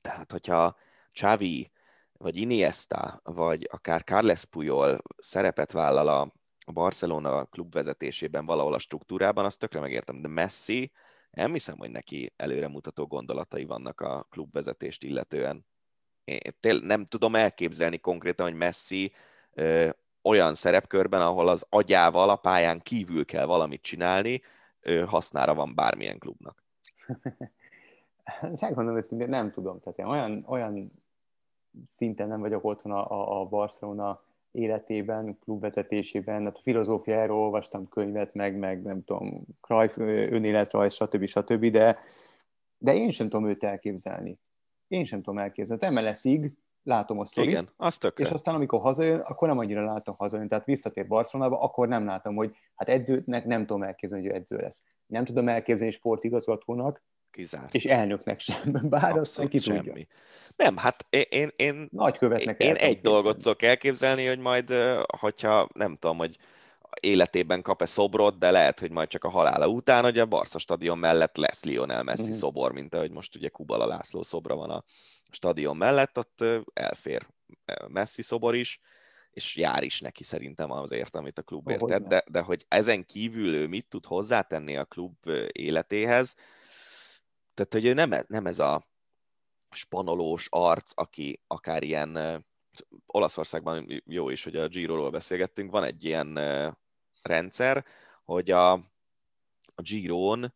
Tehát, 0.00 0.32
hogyha 0.32 0.76
Xavi, 1.12 1.70
vagy 2.12 2.36
Iniesta, 2.36 3.20
vagy 3.24 3.68
akár 3.72 4.04
Carles 4.04 4.44
Puyol 4.44 4.98
szerepet 5.16 5.72
vállal 5.72 6.08
a, 6.08 6.32
Barcelona 6.72 7.44
klub 7.44 7.72
vezetésében 7.72 8.46
valahol 8.46 8.74
a 8.74 8.78
struktúrában, 8.78 9.44
azt 9.44 9.58
tökre 9.58 9.80
megértem, 9.80 10.22
de 10.22 10.28
Messi, 10.28 10.92
nem 11.36 11.52
hiszem, 11.52 11.78
hogy 11.78 11.90
neki 11.90 12.32
előremutató 12.36 13.06
gondolatai 13.06 13.64
vannak 13.64 14.00
a 14.00 14.26
klubvezetést 14.30 15.02
illetően. 15.02 15.66
Én 16.24 16.80
nem 16.82 17.04
tudom 17.04 17.34
elképzelni 17.34 17.98
konkrétan, 17.98 18.46
hogy 18.46 18.56
Messi 18.56 19.12
ö, 19.52 19.88
olyan 20.22 20.54
szerepkörben, 20.54 21.20
ahol 21.20 21.48
az 21.48 21.66
agyával 21.68 22.30
a 22.30 22.36
pályán 22.36 22.80
kívül 22.80 23.24
kell 23.24 23.44
valamit 23.46 23.82
csinálni, 23.82 24.42
ö, 24.80 25.04
hasznára 25.04 25.54
van 25.54 25.74
bármilyen 25.74 26.18
klubnak. 26.18 26.64
Megmondom 28.60 28.96
őszintén, 28.96 29.28
nem 29.28 29.52
tudom. 29.52 29.80
Tehát 29.80 29.98
én 29.98 30.06
olyan, 30.06 30.44
olyan 30.46 30.92
szinten 31.96 32.28
nem 32.28 32.40
vagyok 32.40 32.64
otthon 32.64 32.92
a, 32.92 33.40
a 33.40 33.44
Barcelona 33.44 34.22
életében, 34.56 35.38
klubvezetésében, 35.38 36.44
hát 36.44 36.56
a 36.56 36.60
filozófiáról 36.62 37.38
olvastam 37.38 37.88
könyvet, 37.88 38.34
meg, 38.34 38.56
meg 38.58 38.82
nem 38.82 39.04
tudom, 39.04 39.42
Cruyff 39.60 39.96
önéletrajz, 39.98 40.92
stb. 40.94 41.26
stb., 41.26 41.66
de, 41.66 41.98
de 42.78 42.94
én 42.94 43.10
sem 43.10 43.28
tudom 43.28 43.48
őt 43.48 43.64
elképzelni. 43.64 44.38
Én 44.88 45.04
sem 45.04 45.22
tudom 45.22 45.38
elképzelni. 45.38 45.86
Az 45.86 45.92
MLS-ig 45.92 46.54
látom 46.82 47.18
a 47.18 47.24
sztorit, 47.24 47.50
Igen, 47.50 47.68
az 47.76 47.98
tökre. 47.98 48.24
és 48.24 48.30
aztán 48.30 48.54
amikor 48.54 48.80
hazajön, 48.80 49.20
akkor 49.20 49.48
nem 49.48 49.58
annyira 49.58 49.84
látom 49.84 50.14
hazajön. 50.18 50.48
Tehát 50.48 50.64
visszatér 50.64 51.06
Barcelonába, 51.06 51.60
akkor 51.60 51.88
nem 51.88 52.04
látom, 52.04 52.34
hogy 52.34 52.56
hát 52.74 52.88
edzőnek 52.88 53.44
nem 53.44 53.60
tudom 53.60 53.82
elképzelni, 53.82 54.26
hogy 54.26 54.34
ő 54.34 54.38
edző 54.38 54.56
lesz. 54.56 54.82
Nem 55.06 55.24
tudom 55.24 55.48
elképzelni 55.48 55.92
sportigazgatónak, 55.92 57.02
Kizárt. 57.36 57.74
És 57.74 57.84
elnöknek 57.84 58.40
sem, 58.40 58.72
bár 58.90 59.16
azt 59.16 59.48
ki 59.48 59.58
semmi. 59.58 59.78
tudja. 59.78 60.06
Nem, 60.56 60.76
hát 60.76 61.06
én, 61.28 61.50
én, 61.56 61.88
Nagykövetnek 61.92 62.62
én 62.62 62.74
egy 62.74 63.00
dolgot 63.00 63.36
tudok 63.36 63.62
elképzelni, 63.62 64.26
hogy 64.26 64.38
majd, 64.38 64.72
hogyha 65.18 65.68
nem 65.74 65.96
tudom, 65.96 66.16
hogy 66.16 66.36
életében 67.00 67.62
kap-e 67.62 67.86
szobrot, 67.86 68.38
de 68.38 68.50
lehet, 68.50 68.80
hogy 68.80 68.90
majd 68.90 69.08
csak 69.08 69.24
a 69.24 69.28
halála 69.28 69.68
után, 69.68 70.02
hogy 70.02 70.18
a 70.18 70.26
Barca 70.26 70.58
stadion 70.58 70.98
mellett 70.98 71.36
lesz 71.36 71.64
Lionel 71.64 72.02
Messi 72.02 72.22
uh-huh. 72.22 72.36
szobor, 72.36 72.72
mint 72.72 72.94
ahogy 72.94 73.10
most 73.10 73.36
ugye 73.36 73.48
Kubala 73.48 73.86
László 73.86 74.22
szobra 74.22 74.54
van 74.54 74.70
a 74.70 74.84
stadion 75.30 75.76
mellett, 75.76 76.18
ott 76.18 76.44
elfér 76.74 77.26
Messi 77.88 78.22
szobor 78.22 78.54
is, 78.54 78.80
és 79.30 79.56
jár 79.56 79.82
is 79.82 80.00
neki 80.00 80.22
szerintem 80.22 80.70
azért, 80.70 81.16
amit 81.16 81.38
a 81.38 81.42
klubért 81.42 81.86
tett, 81.86 82.06
de, 82.06 82.24
de 82.30 82.40
hogy 82.40 82.64
ezen 82.68 83.04
kívül 83.04 83.54
ő 83.54 83.66
mit 83.66 83.86
tud 83.88 84.06
hozzátenni 84.06 84.76
a 84.76 84.84
klub 84.84 85.16
életéhez, 85.52 86.34
tehát 87.56 87.72
hogy 87.72 87.84
ő 87.84 87.92
nem, 87.92 88.12
e, 88.12 88.24
nem 88.28 88.46
ez 88.46 88.58
a 88.58 88.86
spanolós 89.70 90.46
arc, 90.50 90.90
aki 90.94 91.40
akár 91.46 91.82
ilyen 91.82 92.44
Olaszországban 93.06 94.02
jó 94.06 94.28
is, 94.28 94.44
hogy 94.44 94.56
a 94.56 94.68
Giro-ról 94.68 95.10
beszélgettünk, 95.10 95.70
van 95.70 95.84
egy 95.84 96.04
ilyen 96.04 96.38
rendszer, 97.22 97.84
hogy 98.24 98.50
a, 98.50 98.72
a 99.74 99.82
Giron 99.82 100.54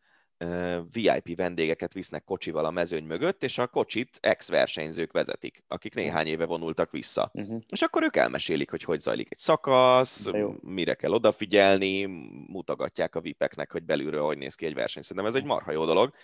VIP 0.93 1.37
vendégeket 1.37 1.93
visznek 1.93 2.25
kocsival 2.25 2.65
a 2.65 2.71
mezőny 2.71 3.05
mögött, 3.05 3.43
és 3.43 3.59
a 3.59 3.67
kocsit 3.67 4.19
ex-versenyzők 4.21 5.13
vezetik, 5.13 5.65
akik 5.69 5.95
néhány 5.95 6.27
éve 6.27 6.45
vonultak 6.45 6.91
vissza. 6.91 7.31
Uh-huh. 7.33 7.63
És 7.69 7.83
akkor 7.83 8.03
ők 8.03 8.17
elmesélik, 8.17 8.71
hogy 8.71 8.83
hogy 8.83 9.01
zajlik 9.01 9.31
egy 9.31 9.39
szakasz, 9.39 10.27
mire 10.61 10.95
kell 10.95 11.13
odafigyelni, 11.13 12.05
mutogatják 12.47 13.15
a 13.15 13.21
vipeknek, 13.21 13.73
hogy 13.73 13.83
belülről 13.83 14.25
hogy 14.25 14.39
néz 14.39 14.55
ki 14.55 14.67
egy 14.67 14.75
verseny. 14.75 15.03
Szerintem 15.03 15.27
ez 15.27 15.35
egy 15.35 15.47
marha 15.47 15.73
jó 15.73 15.85
dolog. 15.85 16.15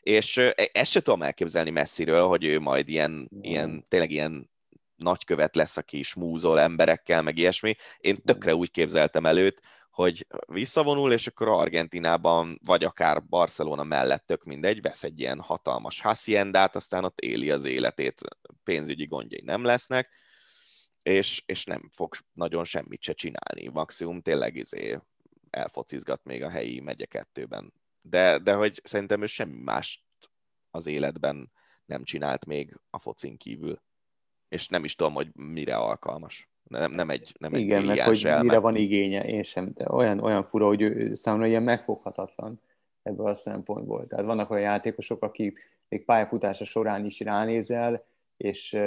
És 0.00 0.36
e, 0.36 0.54
ezt 0.72 0.90
se 0.90 1.00
tudom 1.00 1.22
elképzelni 1.22 1.70
messziről, 1.70 2.26
hogy 2.26 2.44
ő 2.44 2.60
majd 2.60 2.88
ilyen, 2.88 3.28
ilyen 3.40 3.84
tényleg 3.88 4.10
ilyen 4.10 4.50
nagykövet 4.96 5.56
lesz, 5.56 5.76
aki 5.76 6.02
smúzol 6.02 6.60
emberekkel, 6.60 7.22
meg 7.22 7.38
ilyesmi. 7.38 7.74
Én 7.98 8.16
tökre 8.24 8.54
úgy 8.54 8.70
képzeltem 8.70 9.26
előtt, 9.26 9.60
hogy 9.90 10.26
visszavonul, 10.46 11.12
és 11.12 11.26
akkor 11.26 11.48
Argentinában, 11.48 12.58
vagy 12.64 12.84
akár 12.84 13.24
Barcelona 13.24 13.84
mellett, 13.84 14.26
tök 14.26 14.44
mindegy, 14.44 14.80
vesz 14.80 15.02
egy 15.02 15.20
ilyen 15.20 15.40
hatalmas 15.40 16.00
haciendát, 16.00 16.76
aztán 16.76 17.04
ott 17.04 17.20
éli 17.20 17.50
az 17.50 17.64
életét, 17.64 18.20
pénzügyi 18.64 19.06
gondjai 19.06 19.42
nem 19.44 19.64
lesznek, 19.64 20.10
és, 21.02 21.42
és 21.46 21.64
nem 21.64 21.90
fog 21.94 22.14
nagyon 22.32 22.64
semmit 22.64 23.02
se 23.02 23.12
csinálni. 23.12 23.68
Maximum 23.72 24.20
tényleg 24.20 24.56
izé 24.56 24.98
elfocizgat 25.50 26.24
még 26.24 26.42
a 26.42 26.50
helyi 26.50 26.80
megye 26.80 27.04
kettőben. 27.04 27.72
De, 28.00 28.38
de 28.38 28.54
hogy 28.54 28.80
szerintem 28.84 29.22
ő 29.22 29.26
semmi 29.26 29.62
más 29.62 30.04
az 30.70 30.86
életben 30.86 31.52
nem 31.86 32.04
csinált 32.04 32.46
még 32.46 32.80
a 32.90 32.98
focin 32.98 33.36
kívül. 33.36 33.80
És 34.48 34.68
nem 34.68 34.84
is 34.84 34.94
tudom, 34.94 35.14
hogy 35.14 35.28
mire 35.34 35.76
alkalmas 35.76 36.50
nem, 36.70 36.92
nem 36.92 37.10
egy 37.10 37.34
nem 37.38 37.54
egy 37.54 37.60
Igen, 37.60 37.84
meg 37.84 38.00
hogy 38.00 38.24
elme. 38.24 38.42
mire 38.42 38.58
van 38.58 38.76
igénye, 38.76 39.24
én 39.24 39.42
sem, 39.42 39.70
de 39.74 39.84
olyan, 39.88 40.20
olyan 40.20 40.42
fura, 40.42 40.66
hogy 40.66 40.82
ő 40.82 41.14
számomra 41.14 41.46
ilyen 41.46 41.62
megfoghatatlan 41.62 42.60
ebből 43.02 43.26
a 43.26 43.34
szempontból. 43.34 44.06
Tehát 44.06 44.24
vannak 44.24 44.50
olyan 44.50 44.62
játékosok, 44.62 45.22
akik 45.22 45.78
még 45.88 46.04
pályafutása 46.04 46.64
során 46.64 47.04
is 47.04 47.20
ránézel, 47.20 48.04
és, 48.36 48.78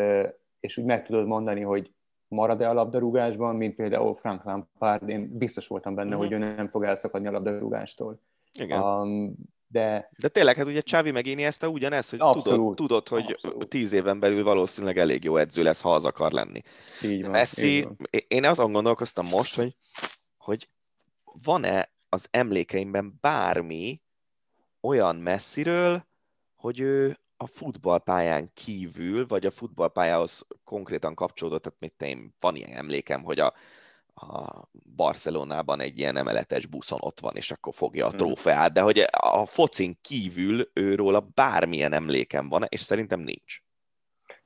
és 0.60 0.78
úgy 0.78 0.86
meg 0.86 1.06
tudod 1.06 1.26
mondani, 1.26 1.62
hogy 1.62 1.92
marad-e 2.28 2.70
a 2.70 2.74
labdarúgásban, 2.74 3.56
mint 3.56 3.76
például 3.76 4.16
Frank 4.16 4.44
Lampard, 4.44 5.10
én 5.10 5.38
biztos 5.38 5.68
voltam 5.68 5.96
benne, 5.96 6.16
uh-huh. 6.16 6.24
hogy 6.24 6.34
ő 6.34 6.38
nem 6.38 6.68
fog 6.68 6.84
elszakadni 6.84 7.28
a 7.28 7.32
labdarúgástól. 7.32 8.20
Igen. 8.60 8.82
Um, 8.82 9.36
de... 9.68 10.10
De 10.18 10.28
tényleg, 10.28 10.56
hát 10.56 10.66
ugye 10.66 10.82
Csávi 10.82 11.12
meg 11.12 11.26
Iniesta 11.26 11.68
ugyanez, 11.68 12.10
hogy 12.10 12.20
abszolút, 12.22 12.76
tudod, 12.76 13.04
tudod, 13.04 13.08
hogy 13.08 13.32
abszolút. 13.32 13.70
tíz 13.70 13.94
éven 13.94 14.20
belül 14.20 14.44
valószínűleg 14.44 14.98
elég 14.98 15.24
jó 15.24 15.38
edző 15.38 15.64
lesz, 15.64 15.82
ha 15.82 15.94
az 15.94 16.06
akar 16.06 16.32
lenni. 16.32 16.62
Így 17.04 17.22
van, 17.22 17.32
Messi, 17.32 17.68
így 17.68 17.84
van. 17.84 17.98
én 18.28 18.46
azon 18.46 18.72
gondolkoztam 18.72 19.26
most, 19.26 19.56
hogy, 19.56 19.74
hogy 20.38 20.70
van-e 21.44 21.92
az 22.10 22.28
emlékeimben 22.32 23.18
bármi 23.22 24.02
olyan 24.82 25.16
messziről, 25.16 26.06
hogy 26.56 26.80
ő 26.80 27.18
a 27.38 27.48
futballpályán 27.48 28.52
kívül, 28.54 29.28
vagy 29.28 29.46
a 29.46 29.52
futballpályához 29.52 30.46
konkrétan 30.64 31.16
kapcsolódott, 31.16 31.64
tehát 31.64 31.80
mit 31.80 32.02
én, 32.02 32.36
van 32.40 32.56
ilyen 32.56 32.78
emlékem, 32.78 33.24
hogy 33.24 33.40
a, 33.40 33.54
a 34.16 34.68
Barcelonában 34.96 35.80
egy 35.80 36.00
ilyen 36.00 36.18
emeletes 36.18 36.66
buszon 36.66 37.00
ott 37.02 37.20
van, 37.20 37.36
és 37.36 37.52
akkor 37.52 37.74
fogja 37.74 38.06
a 38.06 38.10
hmm. 38.10 38.18
trófeát, 38.18 38.74
de 38.74 38.82
hogy 38.82 39.06
a 39.12 39.46
focin 39.46 39.98
kívül 40.02 40.70
őról 40.74 41.16
a 41.16 41.28
bármilyen 41.34 41.94
emlékem 41.94 42.50
van, 42.50 42.66
és 42.70 42.80
szerintem 42.80 43.20
nincs. 43.20 43.62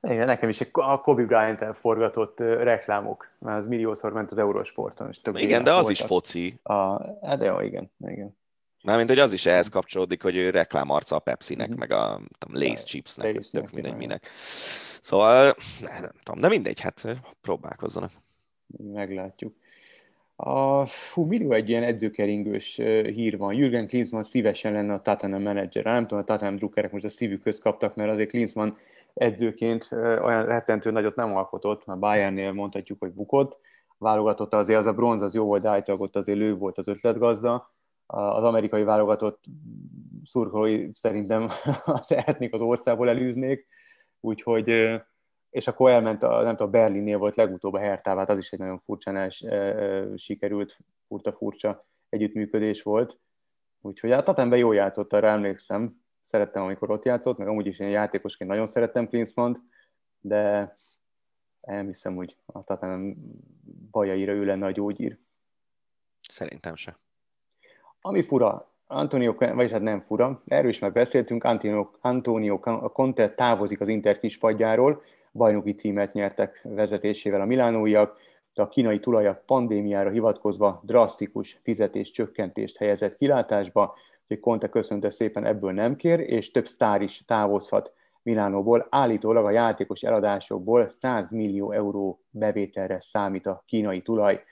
Igen, 0.02 0.26
nekem 0.26 0.50
is 0.50 0.62
a 0.72 1.00
Kobe 1.00 1.24
bryant 1.24 1.78
forgatott 1.78 2.40
reklámok, 2.40 3.32
mert 3.40 3.58
az 3.58 3.68
milliószor 3.68 4.14
ment 4.14 4.32
az 4.32 4.38
Eurosporton. 4.38 5.10
És 5.10 5.20
igen, 5.34 5.64
de 5.64 5.74
az 5.74 5.90
is 5.90 6.02
foci. 6.02 6.60
A, 6.64 7.04
hát 7.28 7.38
de 7.38 7.46
jó, 7.46 7.60
igen, 7.60 7.92
igen. 8.00 8.38
Mármint, 8.84 9.10
hogy 9.10 9.20
az 9.20 9.34
is 9.34 9.46
ehhez 9.46 9.70
kapcsolódik, 9.70 10.22
hogy 10.22 10.36
ő 10.36 10.50
reklámarca 10.50 11.16
a 11.16 11.20
Pepsi-nek, 11.20 11.70
mm-hmm. 11.70 11.78
meg 11.78 11.92
a 11.92 12.22
tudom, 12.38 12.62
Lace 12.62 12.86
Chipsnek, 12.86 13.36
Lace 13.36 13.50
tök 13.52 13.72
mindegy 13.72 13.96
minek. 13.96 14.28
Szóval, 15.02 15.56
nem 15.82 16.12
tudom, 16.24 16.42
de 16.42 16.48
mindegy, 16.48 16.80
hát 16.80 17.22
próbálkozzanak 17.42 18.12
meglátjuk. 18.94 19.56
A, 20.36 20.86
fú, 20.86 21.26
millió 21.26 21.52
egy 21.52 21.70
ilyen 21.70 21.84
edzőkeringős 21.84 22.76
hír 22.76 23.38
van. 23.38 23.54
Jürgen 23.54 23.88
Klinsmann 23.88 24.22
szívesen 24.22 24.72
lenne 24.72 24.94
a 24.94 25.02
Tottenham 25.02 25.42
menedzser. 25.42 25.84
Nem 25.84 26.02
tudom, 26.02 26.20
a 26.20 26.24
Tottenham 26.24 26.56
drukkerek 26.56 26.92
most 26.92 27.06
a 27.06 27.10
szívükhöz 27.10 27.60
kaptak, 27.60 27.96
mert 27.96 28.12
azért 28.12 28.30
Klinsmann 28.30 28.76
edzőként 29.14 29.88
olyan 30.22 30.46
rettentő 30.46 30.92
nagyot 30.92 31.16
nem 31.16 31.36
alkotott, 31.36 31.86
mert 31.86 32.00
Bayernnél 32.00 32.52
mondhatjuk, 32.52 33.00
hogy 33.00 33.12
bukott. 33.12 33.60
Válogatott 33.98 34.54
azért 34.54 34.80
az 34.80 34.86
a 34.86 34.94
bronz, 34.94 35.22
az 35.22 35.34
jó 35.34 35.46
volt, 35.46 35.62
de 35.62 35.70
állítólag 35.70 36.02
ott 36.02 36.16
azért 36.16 36.38
lő 36.38 36.56
volt 36.56 36.78
az 36.78 36.88
ötletgazda. 36.88 37.74
Az 38.06 38.44
amerikai 38.44 38.84
válogatott 38.84 39.44
szurkolói 40.24 40.90
szerintem 40.94 41.48
tehetnék 42.08 42.54
az 42.54 42.62
országból 42.62 43.10
elűznék, 43.10 43.68
úgyhogy 44.20 45.00
és 45.50 45.68
akkor 45.68 45.90
elment, 45.90 46.24
a, 46.24 46.42
nem 46.42 46.56
tudom, 46.56 46.72
Berlinnél 46.72 47.18
volt 47.18 47.36
legutóbb 47.36 47.74
a 47.74 47.80
Hertávát, 47.80 48.30
az 48.30 48.38
is 48.38 48.52
egy 48.52 48.60
nagyon 48.60 48.78
furcsán 48.78 49.30
sikerült, 50.16 50.78
furta 51.08 51.32
furcsa 51.32 51.82
együttműködés 52.10 52.82
volt. 52.82 53.20
Úgyhogy 53.82 54.12
hát 54.12 54.26
Tatemben 54.26 54.60
jól 54.60 54.76
játszott, 54.76 55.14
arra 55.14 55.28
emlékszem. 55.28 56.02
Szerettem, 56.22 56.64
amikor 56.64 56.92
ott 56.92 57.06
játszott, 57.06 57.38
meg 57.38 57.48
amúgy 57.48 57.66
is 57.66 57.80
én 57.80 57.90
játékosként 57.90 58.50
nagyon 58.50 58.68
szerettem 58.68 59.08
Klinsmant, 59.08 59.60
de 60.20 60.76
nem 61.62 61.86
hiszem, 61.86 62.16
hogy 62.16 62.38
a 62.46 62.64
Tatem 62.64 63.16
bajaira 63.92 64.32
ő 64.32 64.46
lenne 64.46 64.66
a 64.66 64.72
gyógyír. 64.72 65.18
Szerintem 66.30 66.76
se. 66.76 66.98
Ami 68.02 68.22
fura, 68.22 68.72
Antonio, 68.88 69.34
vagyis 69.34 69.72
hát 69.72 69.82
nem 69.82 70.02
fura, 70.02 70.42
erről 70.46 70.70
is 70.70 70.80
már 70.80 70.92
beszéltünk, 70.92 71.44
Antonio, 71.44 71.90
Antonio 72.02 72.60
Conte 72.92 73.34
távozik 73.34 73.82
az 73.82 73.88
Inter 73.88 74.20
kispadjáról, 74.20 75.04
bajnoki 75.38 75.74
címet 75.74 76.14
nyertek 76.14 76.62
vezetésével 76.64 77.42
a 77.42 77.46
milánóiak, 77.46 78.18
de 78.54 78.62
a 78.62 78.68
kínai 78.68 79.00
tulajak 79.00 79.46
pandémiára 79.46 80.10
hivatkozva 80.10 80.82
drasztikus 80.84 81.60
fizetés 81.64 82.12
csökkentést 82.12 82.78
helyezett 82.78 83.18
kilátásba, 83.18 83.96
hogy 84.28 84.40
Conte 84.40 84.70
köszönte 84.70 85.10
szépen 85.10 85.46
ebből 85.46 85.72
nem 85.72 85.96
kér, 85.96 86.20
és 86.20 86.52
több 86.52 86.68
sztár 86.68 87.02
is 87.02 87.24
távozhat 87.26 87.94
Milánóból. 88.24 88.88
Állítólag 88.90 89.46
a 89.46 89.52
játékos 89.52 90.02
eladásokból 90.02 90.88
100 90.88 91.32
millió 91.32 91.72
euró 91.72 92.20
bevételre 92.30 93.02
számít 93.02 93.46
a 93.46 93.64
kínai 93.66 94.02
tulaj. 94.02 94.44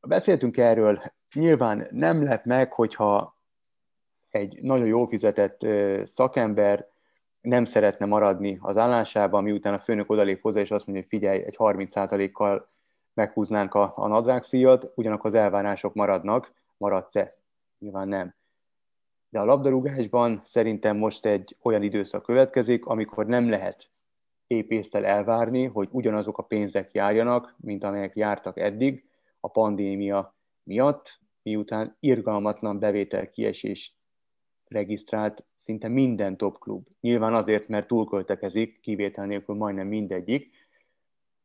Beszéltünk 0.00 0.56
erről, 0.56 1.02
nyilván 1.34 1.86
nem 1.90 2.22
lep 2.22 2.44
meg, 2.44 2.72
hogyha 2.72 3.36
egy 4.30 4.58
nagyon 4.62 4.86
jó 4.86 5.06
fizetett 5.06 5.66
szakember 6.04 6.88
nem 7.44 7.64
szeretne 7.64 8.06
maradni 8.06 8.58
az 8.60 8.76
állásában, 8.76 9.42
miután 9.42 9.74
a 9.74 9.78
főnök 9.78 10.10
odalép 10.10 10.40
hozzá, 10.40 10.60
és 10.60 10.70
azt 10.70 10.86
mondja, 10.86 11.04
hogy 11.04 11.18
figyelj, 11.18 11.42
egy 11.42 11.54
30%-kal 11.58 12.66
meghúznánk 13.14 13.74
a, 13.74 13.92
a 13.96 14.06
nadrágszíjat, 14.06 14.92
ugyanakkor 14.94 15.26
az 15.26 15.34
elvárások 15.34 15.94
maradnak, 15.94 16.52
maradsz-e? 16.76 17.30
Nyilván 17.78 18.08
nem. 18.08 18.34
De 19.28 19.40
a 19.40 19.44
labdarúgásban 19.44 20.42
szerintem 20.46 20.96
most 20.96 21.26
egy 21.26 21.56
olyan 21.62 21.82
időszak 21.82 22.22
következik, 22.22 22.86
amikor 22.86 23.26
nem 23.26 23.50
lehet 23.50 23.90
épésztel 24.46 25.04
elvárni, 25.04 25.64
hogy 25.64 25.88
ugyanazok 25.90 26.38
a 26.38 26.42
pénzek 26.42 26.92
járjanak, 26.92 27.54
mint 27.56 27.84
amelyek 27.84 28.16
jártak 28.16 28.58
eddig 28.58 29.04
a 29.40 29.48
pandémia 29.48 30.34
miatt, 30.62 31.20
miután 31.42 31.96
irgalmatlan 32.00 32.78
bevétel 32.78 33.30
kiesés 33.30 33.96
regisztrált 34.68 35.44
szinte 35.54 35.88
minden 35.88 36.36
top 36.36 36.58
klub. 36.58 36.86
Nyilván 37.00 37.34
azért, 37.34 37.68
mert 37.68 37.86
túlköltekezik, 37.86 38.80
kivétel 38.80 39.26
nélkül 39.26 39.54
majdnem 39.54 39.86
mindegyik, 39.86 40.50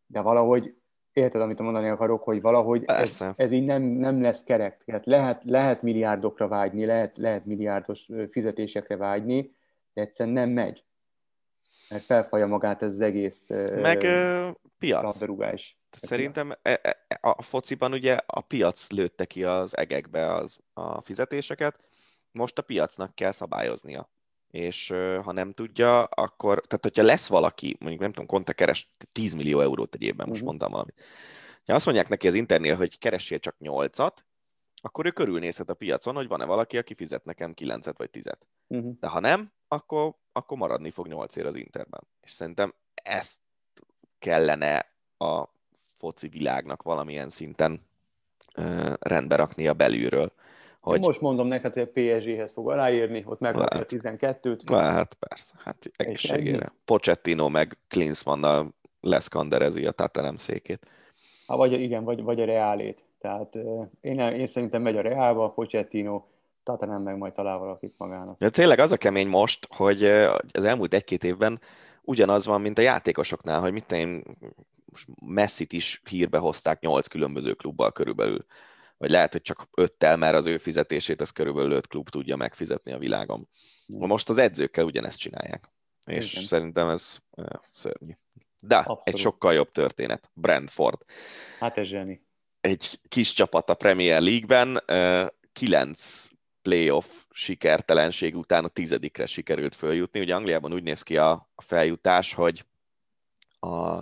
de 0.07 0.21
valahogy 0.21 0.75
érted, 1.13 1.41
amit 1.41 1.59
mondani 1.59 1.89
akarok, 1.89 2.23
hogy 2.23 2.41
valahogy 2.41 2.83
ez, 2.85 3.25
ez 3.35 3.51
így 3.51 3.65
nem, 3.65 3.81
nem 3.81 4.21
lesz 4.21 4.43
kerek. 4.43 4.83
Tehát 4.85 5.05
lehet, 5.05 5.41
lehet 5.43 5.81
milliárdokra 5.81 6.47
vágyni, 6.47 6.85
lehet, 6.85 7.17
lehet 7.17 7.45
milliárdos 7.45 8.09
fizetésekre 8.31 8.97
vágyni, 8.97 9.51
de 9.93 10.01
egyszerűen 10.01 10.35
nem 10.35 10.49
megy. 10.49 10.83
Mert 11.89 12.03
felfalja 12.03 12.47
magát 12.47 12.81
ez 12.81 12.91
az 12.91 12.99
egész 12.99 13.49
Meg 13.75 14.01
uh, 14.01 14.49
piac. 14.77 15.03
labdarúgás. 15.03 15.77
Szerintem 16.01 16.51
e- 16.61 16.79
e- 16.81 17.17
a 17.21 17.41
fociban 17.41 17.93
ugye 17.93 18.17
a 18.25 18.41
piac 18.41 18.91
lőtte 18.91 19.25
ki 19.25 19.43
az 19.43 19.77
egekbe 19.77 20.33
az, 20.33 20.59
a 20.73 21.01
fizetéseket, 21.01 21.88
most 22.31 22.57
a 22.57 22.61
piacnak 22.61 23.15
kell 23.15 23.31
szabályoznia. 23.31 24.09
És 24.51 24.87
ha 25.23 25.31
nem 25.31 25.53
tudja, 25.53 26.03
akkor, 26.03 26.61
tehát 26.67 26.83
hogyha 26.83 27.03
lesz 27.03 27.27
valaki, 27.27 27.75
mondjuk 27.79 28.01
nem 28.01 28.11
tudom, 28.11 28.27
Conte 28.27 28.53
keres 28.53 28.91
10 29.11 29.33
millió 29.33 29.59
eurót 29.59 29.95
egy 29.95 30.01
évben, 30.01 30.27
most 30.27 30.39
Mhm. 30.39 30.47
mondtam 30.47 30.71
valamit. 30.71 31.03
Ha 31.65 31.73
azt 31.73 31.85
mondják 31.85 32.09
neki 32.09 32.27
az 32.27 32.33
internél, 32.33 32.75
hogy 32.75 32.99
keressél 32.99 33.39
csak 33.39 33.55
8-at, 33.59 34.17
akkor 34.81 35.05
ő 35.05 35.11
körülnézhet 35.11 35.69
a 35.69 35.73
piacon, 35.73 36.15
hogy 36.15 36.27
van-e 36.27 36.45
valaki, 36.45 36.77
aki 36.77 36.93
fizet 36.93 37.25
nekem 37.25 37.53
9-et 37.53 37.93
vagy 37.97 38.09
10-et. 38.13 38.41
Uh-huh. 38.67 38.93
De 38.99 39.07
ha 39.07 39.19
nem, 39.19 39.51
akkor, 39.67 40.13
akkor 40.31 40.57
maradni 40.57 40.89
fog 40.91 41.07
8 41.07 41.35
ér 41.35 41.45
az 41.45 41.55
Interben. 41.55 42.07
És 42.21 42.31
szerintem 42.31 42.73
ezt 42.93 43.37
kellene 44.19 44.93
a 45.17 45.43
foci 45.97 46.27
világnak 46.27 46.81
valamilyen 46.81 47.29
szinten 47.29 47.87
uh, 48.57 48.93
rendbe 48.99 49.35
raknia 49.35 49.73
belülről. 49.73 50.33
Hogy... 50.79 50.99
Most 50.99 51.21
mondom 51.21 51.47
neked, 51.47 51.73
hogy 51.73 51.81
a 51.81 51.91
PSG-hez 51.93 52.51
fog 52.51 52.69
aláírni, 52.69 53.23
ott 53.25 53.39
megkapja 53.39 53.79
a 53.79 53.85
Lehet. 54.01 54.39
12-t. 54.41 54.61
hát 54.69 55.13
persze, 55.13 55.53
hát 55.63 55.91
egészségére. 55.95 56.73
Pochettino 56.85 57.49
meg 57.49 57.77
Klinsmannnal 57.87 58.73
leszkanderezi 59.01 59.85
a 59.85 59.91
Tatanem 59.91 60.37
székét. 60.37 60.87
Ha 61.45 61.57
vagy, 61.57 61.71
igen, 61.71 62.03
vagy, 62.03 62.23
vagy 62.23 62.41
a 62.41 62.45
Reálét. 62.45 63.03
Tehát 63.19 63.55
én, 64.01 64.19
én 64.19 64.47
szerintem 64.47 64.81
megy 64.81 64.97
a 64.97 65.01
Reálba, 65.01 65.49
Pochettino, 65.49 66.23
Tatanem 66.63 67.01
meg 67.01 67.17
majd 67.17 67.33
talál 67.33 67.57
valakit 67.57 67.93
magának. 67.97 68.37
De 68.37 68.49
tényleg 68.49 68.79
az 68.79 68.91
a 68.91 68.97
kemény 68.97 69.27
most, 69.27 69.67
hogy 69.75 70.03
az 70.51 70.63
elmúlt 70.63 70.93
egy-két 70.93 71.23
évben 71.23 71.59
ugyanaz 72.01 72.45
van, 72.45 72.61
mint 72.61 72.77
a 72.77 72.81
játékosoknál, 72.81 73.61
hogy 73.61 73.71
mit 73.71 73.91
én 73.91 74.23
most 74.85 75.07
Messit 75.25 75.73
is 75.73 76.01
hírbe 76.09 76.37
hozták 76.37 76.79
nyolc 76.79 77.07
különböző 77.07 77.53
klubbal 77.53 77.91
körülbelül. 77.91 78.45
Vagy 78.99 79.09
lehet, 79.09 79.31
hogy 79.31 79.41
csak 79.41 79.67
öttel, 79.75 80.17
mert 80.17 80.35
az 80.35 80.45
ő 80.45 80.57
fizetését 80.57 81.21
az 81.21 81.29
körülbelül 81.29 81.71
öt 81.71 81.87
klub 81.87 82.09
tudja 82.09 82.35
megfizetni 82.35 82.91
a 82.91 82.97
világon. 82.97 83.49
Most 83.87 84.29
az 84.29 84.37
edzőkkel 84.37 84.85
ugyanezt 84.85 85.19
csinálják. 85.19 85.69
És 86.05 86.31
Igen. 86.31 86.45
szerintem 86.45 86.89
ez 86.89 87.17
szörnyű. 87.71 88.11
De 88.59 88.75
Abszolút. 88.75 89.07
egy 89.07 89.17
sokkal 89.17 89.53
jobb 89.53 89.71
történet. 89.71 90.29
Brentford. 90.33 91.01
Hát 91.59 91.77
ez 91.77 91.87
zseni. 91.87 92.25
Egy 92.61 92.99
kis 93.07 93.33
csapat 93.33 93.69
a 93.69 93.73
Premier 93.73 94.21
League-ben, 94.21 94.83
kilenc 95.53 96.27
playoff 96.61 97.23
sikertelenség 97.31 98.35
után 98.35 98.63
a 98.63 98.67
tizedikre 98.67 99.25
sikerült 99.25 99.75
följutni. 99.75 100.19
Ugye 100.19 100.35
Angliában 100.35 100.73
úgy 100.73 100.83
néz 100.83 101.01
ki 101.01 101.17
a, 101.17 101.31
a 101.55 101.61
feljutás, 101.61 102.33
hogy 102.33 102.65
a 103.59 103.99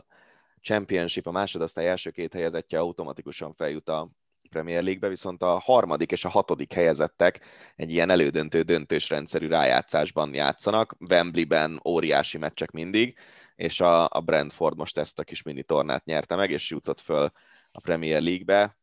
Championship, 0.62 1.28
a 1.28 1.32
másodosztály 1.32 1.88
első 1.88 2.12
két 2.12 2.34
helyezettje 2.34 2.80
automatikusan 2.80 3.54
feljut 3.54 3.90
a 3.90 4.10
Premier 4.48 4.84
League-be, 4.84 5.08
viszont 5.08 5.42
a 5.42 5.60
harmadik 5.60 6.12
és 6.12 6.26
a 6.26 6.30
hatodik 6.30 6.74
helyezettek 6.74 7.40
egy 7.76 7.92
ilyen 7.92 8.10
elődöntő 8.10 8.62
döntős 8.62 9.10
rendszerű 9.10 9.48
rájátszásban 9.48 10.34
játszanak. 10.34 10.96
Wembleyben 11.10 11.80
óriási 11.86 12.38
meccsek 12.38 12.72
mindig, 12.72 13.18
és 13.56 13.80
a, 13.80 14.04
a 14.10 14.22
Brentford 14.26 14.78
most 14.78 14.98
ezt 14.98 15.20
a 15.20 15.24
kis 15.24 15.42
mini 15.42 15.64
tornát 15.64 16.06
nyerte 16.06 16.36
meg, 16.36 16.52
és 16.52 16.70
jutott 16.70 17.00
föl 17.00 17.30
a 17.72 17.80
Premier 17.80 18.22
League-be. 18.22 18.78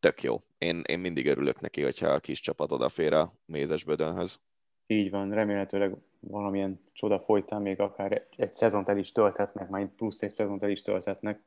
Tök 0.00 0.22
jó. 0.22 0.42
Én, 0.58 0.82
én 0.86 0.98
mindig 0.98 1.26
örülök 1.26 1.60
neki, 1.60 1.82
hogyha 1.82 2.08
a 2.08 2.18
kis 2.18 2.40
csapat 2.40 2.72
odafér 2.72 3.12
a 3.12 3.34
mézes 3.44 3.84
bödönhöz. 3.84 4.40
Így 4.86 5.10
van, 5.10 5.30
remélhetőleg 5.30 5.96
valamilyen 6.20 6.80
csoda 6.92 7.20
folytán 7.20 7.62
még 7.62 7.80
akár 7.80 8.12
egy, 8.12 8.26
egy 8.36 8.54
szezont 8.54 8.88
el 8.88 8.98
is 8.98 9.12
tölthetnek, 9.12 9.68
majd 9.68 9.88
plusz 9.88 10.22
egy 10.22 10.32
szezont 10.32 10.62
el 10.62 10.70
is 10.70 10.82
tölthetnek 10.82 11.40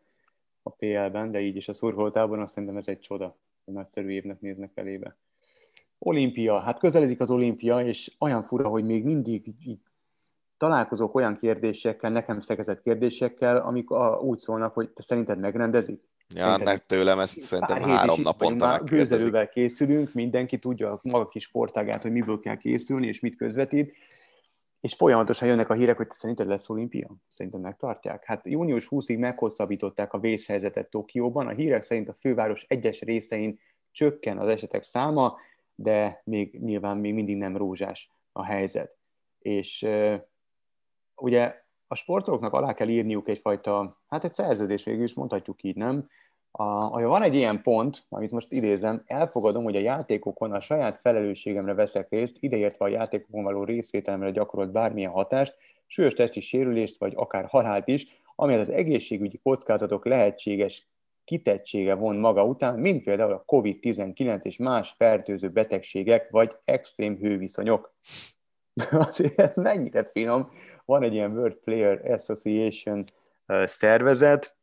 a 0.64 0.70
PL-ben, 0.70 1.32
de 1.32 1.40
így 1.40 1.56
is 1.56 1.68
a 1.68 1.74
szurkoltában 1.74 2.40
azt 2.40 2.54
szerintem 2.54 2.78
ez 2.78 2.88
egy 2.88 3.00
csoda, 3.00 3.38
egy 3.66 3.74
nagyszerű 3.74 4.10
évnek 4.10 4.40
néznek 4.40 4.72
elébe. 4.74 5.18
Olimpia, 5.98 6.60
hát 6.60 6.80
közeledik 6.80 7.20
az 7.20 7.32
olimpia, 7.32 7.80
és 7.80 8.12
olyan 8.20 8.44
fura, 8.44 8.68
hogy 8.68 8.84
még 8.84 9.04
mindig 9.04 9.54
így 9.66 9.80
találkozok 10.58 11.16
olyan 11.16 11.36
kérdésekkel, 11.36 12.12
nekem 12.12 12.40
szegezett 12.40 12.82
kérdésekkel, 12.82 13.58
amik 13.58 13.90
a, 13.90 14.20
úgy 14.20 14.38
szólnak, 14.38 14.74
hogy 14.74 14.90
te 14.90 15.02
szerinted 15.02 15.40
megrendezik? 15.40 16.10
Ja, 16.34 16.42
Szerintem 16.42 16.66
meg 16.66 16.86
tőlem 16.86 17.20
ezt 17.20 17.42
szerintem 17.42 17.82
három 17.82 18.22
naponta 18.22 18.66
már 18.66 18.84
gőzerővel 18.84 19.50
készülünk, 19.50 20.14
mindenki 20.14 20.60
tudja 20.60 20.92
a 20.92 21.00
maga 21.04 21.28
kis 21.28 21.44
sportágát, 21.44 22.02
hogy 22.02 22.12
miből 22.12 22.40
kell 22.40 22.58
készülni, 22.58 23.08
és 23.08 23.20
mit 23.20 23.36
közvetít, 23.36 23.96
és 24.82 24.94
folyamatosan 24.94 25.48
jönnek 25.48 25.70
a 25.70 25.74
hírek, 25.74 25.98
hogy 25.98 26.08
te 26.08 26.14
szerinted 26.14 26.48
lesz 26.48 26.70
olimpia? 26.70 27.16
Szerintem 27.28 27.62
megtartják. 27.62 28.26
Hát 28.26 28.46
június 28.46 28.88
20-ig 28.90 29.20
meghosszabbították 29.20 30.14
a 30.14 30.20
vészhelyzetet 30.20 30.90
Tokióban, 30.90 31.48
a 31.48 31.52
hírek 31.52 31.84
szerint 31.84 32.10
a 32.10 32.16
főváros 32.20 32.66
egyes 32.68 33.02
részein 33.02 33.60
csökken 33.92 34.38
az 34.38 34.48
esetek 34.48 34.84
száma, 34.84 35.38
de 35.76 36.22
még 36.24 36.60
nyilván 36.60 36.98
még 36.98 37.14
mindig 37.14 37.38
nem 37.38 37.58
rózsás 37.58 38.12
a 38.32 38.44
helyzet. 38.44 38.98
És 39.40 39.88
ugye 41.16 41.56
a 41.88 41.96
sportolóknak 41.96 42.54
alá 42.54 42.74
kell 42.74 42.88
írniuk 42.88 43.28
egyfajta, 43.30 44.02
hát 44.08 44.24
egy 44.24 44.34
szerződés 44.34 44.84
végül 44.84 45.04
is 45.04 45.14
mondhatjuk 45.14 45.64
így, 45.64 45.76
nem? 45.76 46.10
A, 46.52 47.02
van 47.02 47.22
egy 47.22 47.36
ilyen 47.36 47.62
pont, 47.62 48.06
amit 48.10 48.32
most 48.32 48.52
idézem, 48.52 49.04
elfogadom, 49.06 49.64
hogy 49.64 49.76
a 49.76 49.80
játékokon 49.80 50.52
a 50.52 50.60
saját 50.60 51.00
felelősségemre 51.04 51.74
veszek 51.74 52.10
részt, 52.10 52.38
ideértve 52.40 52.86
a 52.86 52.88
játékokon 52.88 53.44
való 53.44 53.64
részvételemre 53.64 54.32
gyakorolt 54.32 54.72
bármilyen 54.72 55.12
hatást, 55.12 55.56
súlyos 55.88 56.14
testi 56.14 56.40
sérülést, 56.40 56.98
vagy 56.98 57.14
akár 57.16 57.46
halált 57.46 57.88
is, 57.88 58.08
ami 58.36 58.56
az 58.56 58.70
egészségügyi 58.70 59.40
kockázatok 59.44 60.06
lehetséges 60.06 60.88
kitettsége 61.24 61.94
von 61.94 62.16
maga 62.16 62.46
után, 62.46 62.80
mint 62.80 63.04
például 63.04 63.34
a 63.34 63.44
COVID-19 63.48 64.44
és 64.44 64.58
más 64.58 64.94
fertőző 64.98 65.50
betegségek, 65.50 66.30
vagy 66.30 66.58
extrém 66.66 67.18
hőviszonyok. 67.18 67.94
Azért 69.08 69.40
ez 69.40 69.56
mennyire 69.56 70.04
finom. 70.04 70.52
Van 70.86 71.04
egy 71.04 71.14
ilyen 71.14 71.32
World 71.32 71.56
Player 71.56 72.12
Association 72.12 73.06
szervezet, 73.64 74.56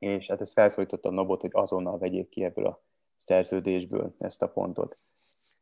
és 0.00 0.26
hát 0.26 0.40
ez 0.40 0.52
felszólította 0.52 1.08
a 1.08 1.12
Nobot, 1.12 1.40
hogy 1.40 1.50
azonnal 1.52 1.98
vegyék 1.98 2.28
ki 2.28 2.44
ebből 2.44 2.66
a 2.66 2.82
szerződésből 3.16 4.14
ezt 4.18 4.42
a 4.42 4.48
pontot. 4.48 4.98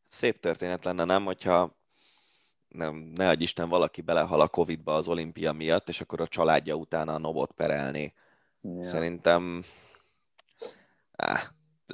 Szép 0.06 0.40
történet 0.40 0.84
lenne, 0.84 1.04
nem, 1.04 1.24
hogyha 1.24 1.76
nem, 2.68 2.94
ne 3.14 3.28
adj 3.28 3.42
Isten, 3.42 3.68
valaki 3.68 4.00
belehal 4.00 4.40
a 4.40 4.48
Covid-ba 4.48 4.94
az 4.94 5.08
olimpia 5.08 5.52
miatt, 5.52 5.88
és 5.88 6.00
akkor 6.00 6.20
a 6.20 6.26
családja 6.26 6.74
utána 6.74 7.14
a 7.14 7.18
Nobot 7.18 7.52
perelni. 7.52 8.14
Ja. 8.60 8.84
Szerintem 8.84 9.64
áh, 11.12 11.42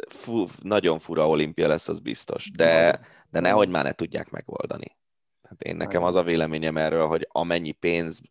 fu, 0.09 0.47
nagyon 0.63 0.99
fura 0.99 1.29
olimpia 1.29 1.69
lesz, 1.69 1.89
az 1.89 2.01
biztos, 2.01 2.51
de, 2.51 3.01
de 3.31 3.41
nehogy 3.41 3.69
már 3.69 3.85
ne 3.85 3.93
tudják 3.93 4.31
megoldani. 4.31 4.97
Hát 5.43 5.63
én 5.63 5.77
nekem 5.77 6.03
az 6.03 6.15
a 6.15 6.23
véleményem 6.23 6.77
erről, 6.77 7.07
hogy 7.07 7.29
amennyi 7.31 7.73
pénz 7.73 8.23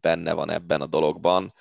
benne 0.00 0.32
van 0.32 0.50
ebben 0.50 0.80
a 0.80 0.86
dologban, 0.86 1.54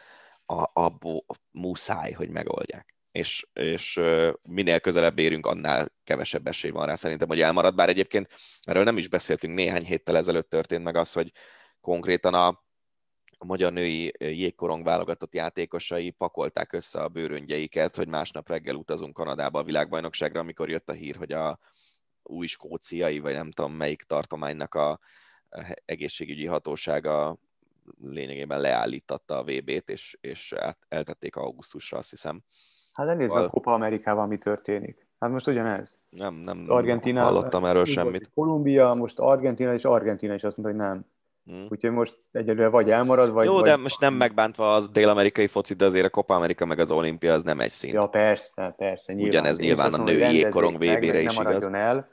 a, 0.45 0.69
abból 0.73 1.25
muszáj, 1.51 2.11
hogy 2.11 2.29
megoldják. 2.29 2.95
És, 3.11 3.47
és 3.53 3.99
minél 4.41 4.79
közelebb 4.79 5.19
érünk, 5.19 5.45
annál 5.45 5.91
kevesebb 6.03 6.47
esély 6.47 6.71
van 6.71 6.85
rá 6.85 6.95
szerintem, 6.95 7.27
hogy 7.27 7.41
elmarad. 7.41 7.75
Bár 7.75 7.89
egyébként 7.89 8.27
erről 8.61 8.83
nem 8.83 8.97
is 8.97 9.07
beszéltünk, 9.07 9.53
néhány 9.53 9.85
héttel 9.85 10.17
ezelőtt 10.17 10.49
történt 10.49 10.83
meg 10.83 10.95
az, 10.95 11.13
hogy 11.13 11.31
konkrétan 11.81 12.33
a, 12.33 12.47
a 13.37 13.45
magyar 13.45 13.73
női 13.73 14.13
jégkorong 14.17 14.83
válogatott 14.83 15.33
játékosai 15.33 16.09
pakolták 16.09 16.73
össze 16.73 17.01
a 17.01 17.07
bőröngyeiket, 17.07 17.95
hogy 17.95 18.07
másnap 18.07 18.49
reggel 18.49 18.75
utazunk 18.75 19.13
Kanadába 19.13 19.59
a 19.59 19.63
világbajnokságra, 19.63 20.39
amikor 20.39 20.69
jött 20.69 20.89
a 20.89 20.93
hír, 20.93 21.15
hogy 21.15 21.31
a 21.31 21.59
új 22.23 22.47
skóciai, 22.47 23.19
vagy 23.19 23.33
nem 23.33 23.51
tudom 23.51 23.73
melyik 23.73 24.03
tartománynak 24.03 24.75
a 24.75 24.99
egészségügyi 25.85 26.45
hatósága 26.45 27.37
lényegében 28.01 28.61
leállítatta 28.61 29.37
a 29.37 29.43
VB-t, 29.43 29.89
és, 29.89 30.17
és 30.21 30.55
eltették 30.89 31.35
augusztusra, 31.35 31.97
azt 31.97 32.09
hiszem. 32.09 32.41
Hát 32.93 33.09
elnézd 33.09 33.33
meg 33.33 33.49
Copa 33.49 33.73
Amerikával, 33.73 34.27
mi 34.27 34.37
történik. 34.37 35.07
Hát 35.19 35.31
most 35.31 35.47
ugyanez. 35.47 35.99
Nem, 36.09 36.33
nem 36.33 36.65
Argentina, 36.67 37.23
hallottam 37.23 37.65
erről 37.65 37.85
semmit. 37.85 38.31
Kolumbia, 38.33 38.93
most 38.93 39.19
Argentina, 39.19 39.73
és 39.73 39.85
Argentina 39.85 40.33
is 40.33 40.43
azt 40.43 40.57
mondta, 40.57 40.75
hogy 40.75 40.87
nem. 40.87 41.05
Hmm. 41.45 41.67
Úgyhogy 41.69 41.91
most 41.91 42.15
egyelőre 42.31 42.67
vagy 42.67 42.91
elmarad, 42.91 43.31
vagy... 43.31 43.45
Jó, 43.45 43.53
vagy... 43.53 43.63
de 43.63 43.77
most 43.77 43.99
nem 43.99 44.13
megbántva 44.13 44.75
az 44.75 44.89
dél-amerikai 44.89 45.47
foci, 45.47 45.73
de 45.73 45.85
azért 45.85 46.05
a 46.05 46.09
Copa 46.09 46.35
Amerika 46.35 46.65
meg 46.65 46.79
az 46.79 46.91
olimpia 46.91 47.33
az 47.33 47.43
nem 47.43 47.59
egy 47.59 47.69
szint. 47.69 47.93
Ja, 47.93 48.07
persze, 48.07 48.73
persze. 48.77 49.13
Nyilván. 49.13 49.31
Ugyanez 49.31 49.57
nyilván 49.57 49.93
a 49.93 50.03
női 50.03 50.33
jégkorong 50.33 50.75
VB-re 50.75 51.21
is 51.21 51.37
nem 51.37 51.49
igaz. 51.49 51.65
el, 51.73 52.07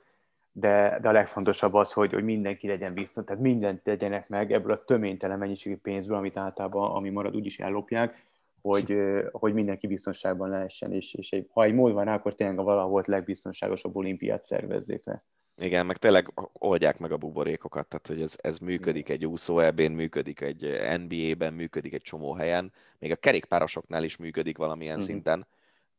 de, 0.52 0.98
de 1.02 1.08
a 1.08 1.12
legfontosabb 1.12 1.74
az, 1.74 1.92
hogy, 1.92 2.12
hogy 2.12 2.24
mindenki 2.24 2.66
legyen 2.66 2.94
biztos, 2.94 3.24
tehát 3.24 3.42
mindent 3.42 3.82
tegyenek 3.82 4.28
meg 4.28 4.52
ebből 4.52 4.72
a 4.72 4.84
töménytelen 4.84 5.38
mennyiségű 5.38 5.76
pénzből, 5.76 6.16
amit 6.16 6.36
általában, 6.36 6.90
ami 6.90 7.10
marad, 7.10 7.36
úgyis 7.36 7.58
ellopják, 7.58 8.24
hogy, 8.62 8.96
hogy 9.32 9.54
mindenki 9.54 9.86
biztonságban 9.86 10.48
lehessen, 10.48 10.92
és, 10.92 11.14
és 11.14 11.32
egy, 11.32 11.48
ha 11.52 11.64
egy 11.64 11.74
mód 11.74 11.92
van 11.92 12.04
rá, 12.04 12.14
akkor 12.14 12.34
tényleg 12.34 12.58
a 12.58 12.62
valahol 12.62 13.02
legbiztonságosabb 13.06 13.96
olimpiát 13.96 14.42
szervezzék 14.42 15.04
le. 15.04 15.24
Igen, 15.56 15.86
meg 15.86 15.96
tényleg 15.96 16.32
oldják 16.52 16.98
meg 16.98 17.12
a 17.12 17.16
buborékokat, 17.16 17.86
tehát 17.88 18.06
hogy 18.06 18.20
ez, 18.20 18.36
ez 18.40 18.58
működik 18.58 19.08
egy 19.08 19.26
úszó 19.26 19.58
ebén, 19.58 19.90
működik 19.90 20.40
egy 20.40 20.80
NBA-ben, 21.06 21.52
működik 21.52 21.92
egy 21.92 22.02
csomó 22.02 22.32
helyen, 22.32 22.72
még 22.98 23.10
a 23.10 23.16
kerékpárosoknál 23.16 24.04
is 24.04 24.16
működik 24.16 24.56
valamilyen 24.56 24.98
uh-huh. 24.98 25.08
szinten. 25.08 25.46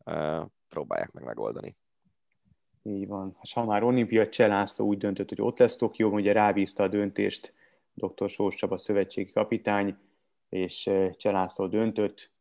Uh, 0.06 0.46
próbálják 0.70 1.12
meg 1.12 1.24
megoldani. 1.24 1.76
Így 2.84 3.08
van. 3.08 3.38
És 3.42 3.54
ha 3.54 3.66
már 3.66 3.84
olimpia 3.84 4.30
Cselászló 4.30 4.86
úgy 4.86 4.98
döntött, 4.98 5.30
hogy 5.30 5.42
ott 5.42 5.60
lesz 5.60 5.76
Tokió, 5.76 6.10
ugye 6.10 6.32
rábízta 6.32 6.84
a 6.84 6.88
döntést 6.88 7.54
dr. 7.94 8.30
Sós 8.30 8.56
Csaba 8.56 8.78
szövetségi 8.78 9.32
kapitány, 9.32 9.98
és 10.50 10.90
Cselászló 11.18 11.68
döntött, 11.68 12.32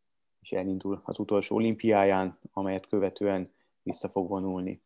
és 0.41 0.53
elindul 0.53 1.01
az 1.05 1.19
utolsó 1.19 1.57
olimpiáján, 1.57 2.39
amelyet 2.53 2.87
követően 2.87 3.53
vissza 3.83 4.09
fog 4.09 4.29
vonulni. 4.29 4.83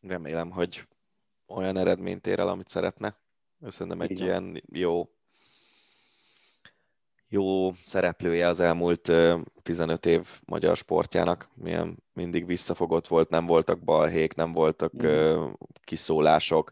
Remélem, 0.00 0.50
hogy 0.50 0.86
olyan 1.46 1.76
eredményt 1.76 2.26
ér 2.26 2.38
el, 2.38 2.48
amit 2.48 2.68
szeretne. 2.68 3.16
Szerintem 3.60 4.00
egy 4.00 4.10
Igen. 4.10 4.24
ilyen 4.24 4.62
jó, 4.72 5.10
jó 7.36 7.72
szereplője 7.84 8.46
az 8.48 8.60
elmúlt 8.60 9.12
15 9.62 10.06
év 10.06 10.40
magyar 10.44 10.76
sportjának, 10.76 11.48
milyen 11.54 12.02
mindig 12.12 12.46
visszafogott 12.46 13.06
volt, 13.06 13.28
nem 13.28 13.46
voltak 13.46 13.78
balhék, 13.80 14.34
nem 14.34 14.52
voltak 14.52 14.92
Igen. 14.94 15.58
kiszólások. 15.84 16.70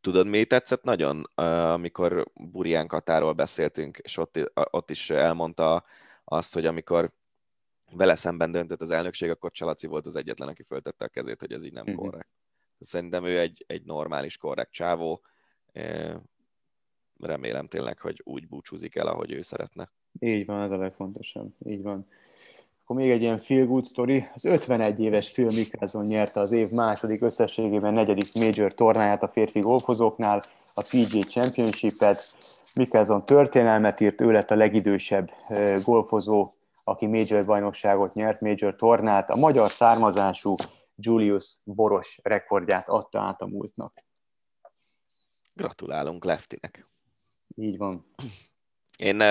Tudod, 0.00 0.26
mi 0.26 0.44
tetszett 0.44 0.82
nagyon, 0.82 1.22
amikor 1.34 2.26
Burján 2.34 2.86
Katáról 2.86 3.32
beszéltünk, 3.32 3.98
és 3.98 4.16
ott, 4.16 4.52
ott 4.54 4.90
is 4.90 5.10
elmondta 5.10 5.84
azt, 6.24 6.54
hogy 6.54 6.66
amikor 6.66 7.12
vele 7.92 8.16
szemben 8.16 8.52
döntött 8.52 8.80
az 8.80 8.90
elnökség, 8.90 9.30
akkor 9.30 9.50
Csalaci 9.50 9.86
volt 9.86 10.06
az 10.06 10.16
egyetlen, 10.16 10.48
aki 10.48 10.62
föltette 10.62 11.04
a 11.04 11.08
kezét, 11.08 11.40
hogy 11.40 11.52
ez 11.52 11.64
így 11.64 11.72
nem 11.72 11.86
uh-huh. 11.86 12.04
korrekt. 12.04 12.28
Szerintem 12.80 13.24
ő 13.24 13.38
egy, 13.38 13.64
egy 13.66 13.84
normális, 13.84 14.36
korrekt 14.36 14.72
csávó. 14.72 15.22
Remélem 17.18 17.68
tényleg, 17.68 17.98
hogy 17.98 18.20
úgy 18.24 18.48
búcsúzik 18.48 18.94
el, 18.94 19.06
ahogy 19.06 19.32
ő 19.32 19.42
szeretne. 19.42 19.90
Így 20.20 20.46
van, 20.46 20.62
ez 20.62 20.70
a 20.70 20.76
legfontosabb. 20.76 21.54
Így 21.66 21.82
van. 21.82 22.06
Akkor 22.82 22.96
még 22.96 23.10
egy 23.10 23.20
ilyen 23.20 23.38
feel 23.38 23.66
good 23.66 23.86
story. 23.86 24.26
Az 24.34 24.44
51 24.44 25.00
éves 25.00 25.30
Phil 25.32 25.46
Mickelson 25.46 26.06
nyerte 26.06 26.40
az 26.40 26.52
év 26.52 26.68
második 26.68 27.22
összességében 27.22 27.92
negyedik 27.92 28.34
major 28.34 28.74
tornáját 28.74 29.22
a 29.22 29.28
férfi 29.28 29.60
golfozóknál, 29.60 30.42
a 30.74 30.82
PGA 30.82 31.20
Championship-et. 31.20 32.36
Mickelson 32.74 33.26
történelmet 33.26 34.00
írt, 34.00 34.20
ő 34.20 34.32
lett 34.32 34.50
a 34.50 34.54
legidősebb 34.54 35.30
golfozó, 35.84 36.48
aki 36.84 37.06
major 37.06 37.46
bajnokságot 37.46 38.14
nyert, 38.14 38.40
major 38.40 38.76
tornát. 38.76 39.30
A 39.30 39.36
magyar 39.36 39.68
származású 39.68 40.54
Julius 40.96 41.60
Boros 41.64 42.18
rekordját 42.22 42.88
adta 42.88 43.20
át 43.20 43.40
a 43.40 43.46
múltnak. 43.46 44.04
Gratulálunk 45.54 46.24
Leftinek. 46.24 46.88
Így 47.60 47.76
van. 47.76 48.06
Én 48.98 49.22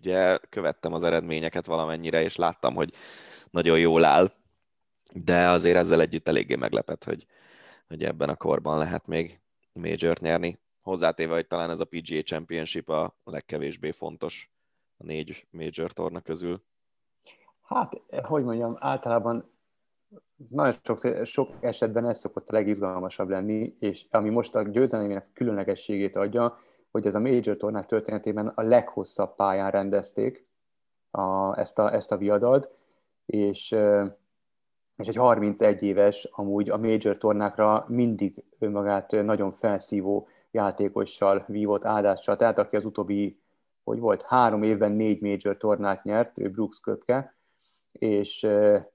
ugye 0.00 0.38
követtem 0.48 0.92
az 0.92 1.02
eredményeket 1.02 1.66
valamennyire, 1.66 2.22
és 2.22 2.36
láttam, 2.36 2.74
hogy 2.74 2.92
nagyon 3.50 3.78
jól 3.78 4.04
áll, 4.04 4.32
de 5.12 5.48
azért 5.48 5.76
ezzel 5.76 6.00
együtt 6.00 6.28
eléggé 6.28 6.54
meglepett, 6.54 7.04
hogy, 7.04 7.26
hogy 7.88 8.04
ebben 8.04 8.28
a 8.28 8.36
korban 8.36 8.78
lehet 8.78 9.06
még 9.06 9.40
major 9.72 10.18
nyerni. 10.18 10.58
Hozzátéve, 10.80 11.34
hogy 11.34 11.46
talán 11.46 11.70
ez 11.70 11.80
a 11.80 11.84
PGA 11.84 12.22
Championship 12.22 12.88
a 12.88 13.18
legkevésbé 13.24 13.90
fontos 13.90 14.50
a 14.96 15.04
négy 15.04 15.46
major 15.50 15.92
torna 15.92 16.20
közül. 16.20 16.62
Hát, 17.62 18.00
hogy 18.22 18.44
mondjam, 18.44 18.76
általában 18.78 19.52
nagyon 20.48 20.74
sok, 20.84 21.24
sok 21.24 21.50
esetben 21.60 22.06
ez 22.06 22.18
szokott 22.18 22.48
a 22.48 22.52
legizgalmasabb 22.52 23.28
lenni, 23.28 23.76
és 23.78 24.06
ami 24.10 24.28
most 24.28 24.54
a 24.54 24.62
győzelmének 24.62 25.32
különlegességét 25.32 26.16
adja, 26.16 26.58
hogy 26.90 27.06
ez 27.06 27.14
a 27.14 27.20
Major 27.20 27.56
tornák 27.56 27.86
történetében 27.86 28.46
a 28.46 28.62
leghosszabb 28.62 29.34
pályán 29.34 29.70
rendezték 29.70 30.42
a, 31.10 31.58
ezt, 31.58 31.78
a, 31.78 31.94
ezt 31.94 32.12
a 32.12 32.16
viadalt, 32.16 32.70
és, 33.26 33.76
és 34.96 35.08
egy 35.08 35.16
31 35.16 35.82
éves 35.82 36.28
amúgy 36.30 36.70
a 36.70 36.76
Major 36.76 37.18
tornákra 37.18 37.84
mindig 37.88 38.44
önmagát 38.58 39.10
nagyon 39.10 39.52
felszívó 39.52 40.28
játékossal 40.50 41.44
vívott 41.46 41.84
áldással, 41.84 42.36
tehát 42.36 42.58
aki 42.58 42.76
az 42.76 42.84
utóbbi, 42.84 43.40
hogy 43.84 43.98
volt, 43.98 44.22
három 44.22 44.62
évben 44.62 44.92
négy 44.92 45.20
Major 45.20 45.56
tornát 45.56 46.04
nyert, 46.04 46.38
ő 46.38 46.50
Brooks 46.50 46.80
Köpke, 46.80 47.36
és 47.92 48.48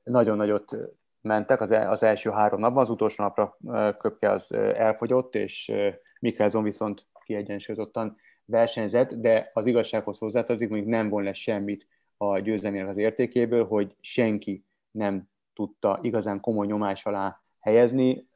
nagyon 0.03 0.38
nagyot 0.38 0.78
mentek 1.22 1.61
az, 1.61 1.72
el, 1.72 1.91
az 1.91 2.03
első 2.03 2.30
három 2.30 2.60
napban, 2.60 2.84
az 2.84 2.90
utolsó 2.90 3.24
napra 3.24 3.57
Köpke 3.98 4.32
az 4.32 4.53
elfogyott, 4.53 5.36
és 5.36 5.72
Mikkelson 6.20 6.64
viszont 6.64 7.06
kiegyensúlyozottan 7.24 8.18
versenyzett, 8.45 9.14
de 9.14 9.52
az 9.54 9.66
igazsághoz 9.66 10.18
hozzátartozik, 10.18 10.70
mondjuk 10.70 10.91
nem 10.91 11.10
volna 11.10 11.28
le 11.28 11.34
semmit 11.34 11.88
a 12.18 12.40
győzelmének 12.40 12.88
az 12.88 12.98
értékéből, 12.98 13.66
hogy 13.66 13.95
senki 14.00 14.66
nem 14.91 15.30
tudta 15.54 16.00
igazán 16.02 16.40
komoly 16.40 16.66
nyomás 16.66 17.06
alá 17.06 17.41
helyezni, 17.60 18.28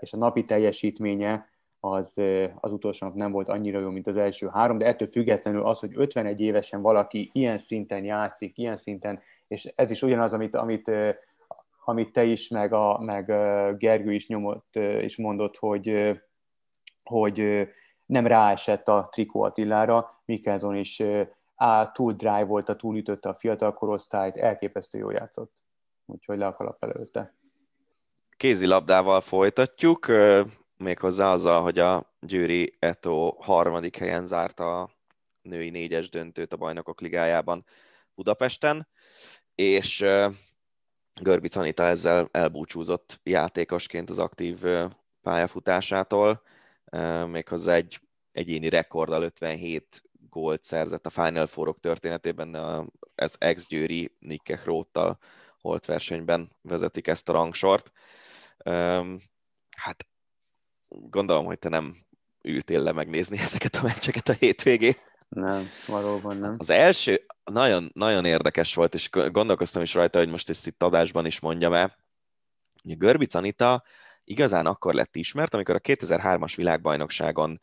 és 0.00 0.12
a 0.12 0.16
napi 0.16 0.44
teljesítménye 0.44 1.48
az, 1.80 2.20
az 2.60 2.72
utolsó 2.72 3.06
nap 3.06 3.16
nem 3.16 3.32
volt 3.32 3.48
annyira 3.48 3.80
jó, 3.80 3.90
mint 3.90 4.06
az 4.06 4.16
első 4.16 4.48
három, 4.52 4.78
de 4.78 4.86
ettől 4.86 5.08
függetlenül 5.08 5.66
az, 5.66 5.78
hogy 5.78 5.92
51 5.94 6.40
évesen 6.40 6.82
valaki 6.82 7.30
ilyen 7.32 7.58
szinten 7.58 8.04
játszik, 8.04 8.58
ilyen 8.58 8.76
szinten, 8.76 9.20
és 9.48 9.72
ez 9.74 9.90
is 9.90 10.02
ugyanaz, 10.02 10.32
amit, 10.32 10.54
amit, 10.54 10.90
amit 11.84 12.12
te 12.12 12.24
is, 12.24 12.48
meg, 12.48 12.72
a, 12.72 12.98
meg 12.98 13.26
Gergő 13.78 14.12
is 14.12 14.28
nyomott, 14.28 14.76
és 14.76 15.16
mondott, 15.16 15.56
hogy, 15.56 16.18
hogy 17.02 17.68
nem 18.06 18.26
ráesett 18.26 18.88
a 18.88 19.08
Trikó 19.12 19.42
Attilára, 19.42 20.20
Mikkelson 20.24 20.76
is 20.76 21.02
á, 21.56 21.92
túl 21.92 22.12
drive 22.12 22.44
volt, 22.44 22.68
a 22.68 22.76
túlütötte 22.76 23.28
a 23.28 23.34
fiatal 23.34 23.74
korosztályt, 23.74 24.36
elképesztő 24.36 24.98
jól 24.98 25.12
játszott. 25.12 25.52
Úgyhogy 26.06 26.38
le 26.38 26.46
a 26.46 26.54
kalap 26.54 26.84
előtte. 26.84 27.34
Kézilabdával 28.36 29.20
folytatjuk, 29.20 30.06
méghozzá 30.76 31.32
azzal, 31.32 31.62
hogy 31.62 31.78
a 31.78 32.14
Győri 32.20 32.76
Eto 32.78 33.36
harmadik 33.38 33.96
helyen 33.96 34.26
zárta 34.26 34.80
a 34.80 34.90
női 35.42 35.70
négyes 35.70 36.08
döntőt 36.08 36.52
a 36.52 36.56
Bajnokok 36.56 37.00
Ligájában 37.00 37.64
Budapesten, 38.14 38.88
és 39.54 40.04
Görbic 41.20 41.56
Anita 41.56 41.82
ezzel 41.82 42.28
elbúcsúzott 42.30 43.20
játékosként 43.22 44.10
az 44.10 44.18
aktív 44.18 44.64
pályafutásától 45.22 46.42
méghozzá 47.26 47.74
egy 47.74 48.00
egyéni 48.32 48.68
rekorddal 48.68 49.22
57 49.22 50.02
gólt 50.30 50.64
szerzett 50.64 51.06
a 51.06 51.10
Final 51.10 51.46
Four-ok 51.46 51.80
történetében, 51.80 52.56
ez 53.14 53.34
ex-győri 53.38 54.16
Nikke 54.18 54.58
Hróttal 54.58 55.18
holt 55.60 55.84
versenyben 55.84 56.50
vezetik 56.62 57.06
ezt 57.06 57.28
a 57.28 57.32
rangsort. 57.32 57.92
Hát 59.76 60.06
gondolom, 60.88 61.44
hogy 61.44 61.58
te 61.58 61.68
nem 61.68 61.96
ültél 62.42 62.82
le 62.82 62.92
megnézni 62.92 63.38
ezeket 63.38 63.76
a 63.76 63.82
meccseket 63.82 64.28
a 64.28 64.32
hétvégén. 64.32 64.94
Nem, 65.28 65.66
valóban 65.86 66.36
nem. 66.36 66.54
Az 66.58 66.70
első 66.70 67.26
nagyon, 67.44 67.90
nagyon 67.94 68.24
érdekes 68.24 68.74
volt, 68.74 68.94
és 68.94 69.10
gondolkoztam 69.10 69.82
is 69.82 69.94
rajta, 69.94 70.18
hogy 70.18 70.28
most 70.28 70.48
ezt 70.48 70.66
itt 70.66 70.82
adásban 70.82 71.26
is 71.26 71.40
mondjam 71.40 71.72
el. 71.72 71.96
Görbic 72.82 73.34
Anita 73.34 73.82
igazán 74.26 74.66
akkor 74.66 74.94
lett 74.94 75.16
ismert, 75.16 75.54
amikor 75.54 75.74
a 75.74 75.80
2003-as 75.80 76.52
világbajnokságon 76.56 77.60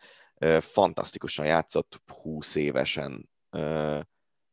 fantasztikusan 0.59 1.45
játszott 1.45 2.01
20 2.21 2.55
évesen, 2.55 3.29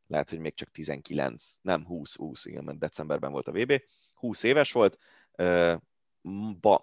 lehet, 0.07 0.31
hogy 0.31 0.39
még 0.39 0.55
csak 0.55 0.71
19, 0.71 1.43
nem 1.61 1.87
20-20, 1.89 2.41
igen, 2.43 2.65
mert 2.65 2.79
decemberben 2.79 3.33
volt 3.33 3.49
a 3.49 3.53
VB, 3.53 3.83
20 4.15 4.43
éves 4.43 4.73
volt, 4.73 4.99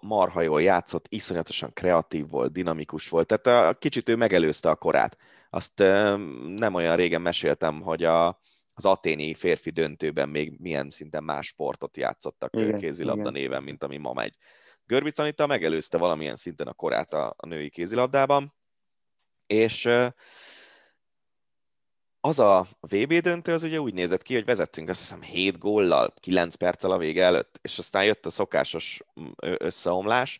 marha 0.00 0.40
jól 0.42 0.62
játszott, 0.62 1.06
iszonyatosan 1.08 1.72
kreatív 1.72 2.28
volt, 2.28 2.52
dinamikus 2.52 3.08
volt, 3.08 3.26
tehát 3.26 3.74
a, 3.74 3.78
kicsit 3.78 4.08
ő 4.08 4.16
megelőzte 4.16 4.70
a 4.70 4.76
korát. 4.76 5.16
Azt 5.50 5.78
nem 6.56 6.74
olyan 6.74 6.96
régen 6.96 7.22
meséltem, 7.22 7.80
hogy 7.80 8.04
a, 8.04 8.40
az 8.72 8.84
aténi 8.84 9.34
férfi 9.34 9.70
döntőben 9.70 10.28
még 10.28 10.58
milyen 10.58 10.90
szinten 10.90 11.24
más 11.24 11.46
sportot 11.46 11.96
játszottak 11.96 12.56
igen, 12.56 12.78
kézilabda 12.78 13.20
igen. 13.20 13.32
néven, 13.32 13.62
mint 13.62 13.84
ami 13.84 13.96
ma 13.96 14.12
megy. 14.12 14.36
Görbic 14.88 15.18
Anita 15.18 15.46
megelőzte 15.46 15.98
valamilyen 15.98 16.36
szinten 16.36 16.66
a 16.66 16.72
korát 16.72 17.14
a, 17.14 17.34
a 17.36 17.46
női 17.46 17.70
kézilabdában, 17.70 18.54
és 19.46 19.88
az 22.20 22.38
a 22.38 22.66
VB 22.80 23.14
döntő 23.14 23.52
az 23.52 23.62
ugye 23.62 23.80
úgy 23.80 23.94
nézett 23.94 24.22
ki, 24.22 24.34
hogy 24.34 24.44
vezettünk 24.44 24.88
azt 24.88 25.00
hiszem 25.00 25.22
7 25.22 25.58
góllal, 25.58 26.14
9 26.20 26.54
perccel 26.54 26.90
a 26.90 26.98
vége 26.98 27.24
előtt, 27.24 27.58
és 27.62 27.78
aztán 27.78 28.04
jött 28.04 28.26
a 28.26 28.30
szokásos 28.30 29.02
összeomlás, 29.40 30.38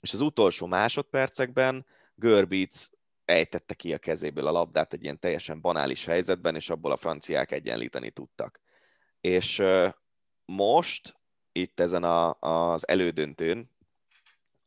és 0.00 0.12
az 0.12 0.20
utolsó 0.20 0.66
másodpercekben 0.66 1.86
Görbic 2.14 2.88
ejtette 3.24 3.74
ki 3.74 3.92
a 3.92 3.98
kezéből 3.98 4.46
a 4.46 4.50
labdát 4.50 4.92
egy 4.92 5.02
ilyen 5.02 5.18
teljesen 5.18 5.60
banális 5.60 6.04
helyzetben, 6.04 6.54
és 6.54 6.70
abból 6.70 6.92
a 6.92 6.96
franciák 6.96 7.52
egyenlíteni 7.52 8.10
tudtak. 8.10 8.60
És 9.20 9.62
most 10.44 11.16
itt 11.52 11.80
ezen 11.80 12.04
a, 12.04 12.36
az 12.40 12.88
elődöntőn, 12.88 13.70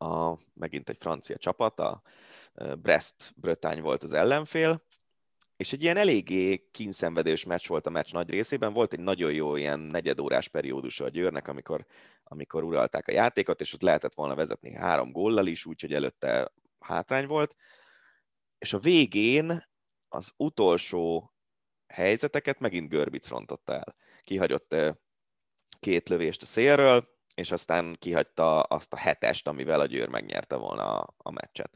a, 0.05 0.39
megint 0.53 0.89
egy 0.89 0.97
francia 0.99 1.37
csapat, 1.37 1.79
a 1.79 2.01
Brest 2.81 3.33
Bretagne 3.35 3.81
volt 3.81 4.03
az 4.03 4.13
ellenfél, 4.13 4.83
és 5.57 5.73
egy 5.73 5.83
ilyen 5.83 5.97
eléggé 5.97 6.67
kínszenvedős 6.71 7.45
meccs 7.45 7.67
volt 7.67 7.87
a 7.87 7.89
meccs 7.89 8.13
nagy 8.13 8.29
részében. 8.29 8.73
Volt 8.73 8.93
egy 8.93 8.99
nagyon 8.99 9.33
jó 9.33 9.55
ilyen 9.55 9.79
negyedórás 9.79 10.47
periódus 10.47 10.99
a 10.99 11.09
Győrnek, 11.09 11.47
amikor, 11.47 11.85
amikor 12.23 12.63
uralták 12.63 13.07
a 13.07 13.11
játékot, 13.11 13.61
és 13.61 13.73
ott 13.73 13.81
lehetett 13.81 14.13
volna 14.13 14.35
vezetni 14.35 14.73
három 14.73 15.11
góllal 15.11 15.47
is, 15.47 15.65
úgyhogy 15.65 15.93
előtte 15.93 16.51
hátrány 16.79 17.27
volt. 17.27 17.55
És 18.57 18.73
a 18.73 18.79
végén 18.79 19.69
az 20.07 20.31
utolsó 20.37 21.33
helyzeteket 21.87 22.59
megint 22.59 22.89
Görbic 22.89 23.27
rontotta 23.27 23.73
el. 23.73 23.95
Kihagyott 24.23 24.75
két 25.79 26.09
lövést 26.09 26.41
a 26.41 26.45
szélről, 26.45 27.14
és 27.35 27.51
aztán 27.51 27.95
kihagyta 27.99 28.61
azt 28.61 28.93
a 28.93 28.97
hetest, 28.97 29.47
amivel 29.47 29.79
a 29.79 29.85
Győr 29.85 30.07
megnyerte 30.07 30.55
volna 30.55 30.99
a, 30.99 31.13
a 31.17 31.31
meccset. 31.31 31.71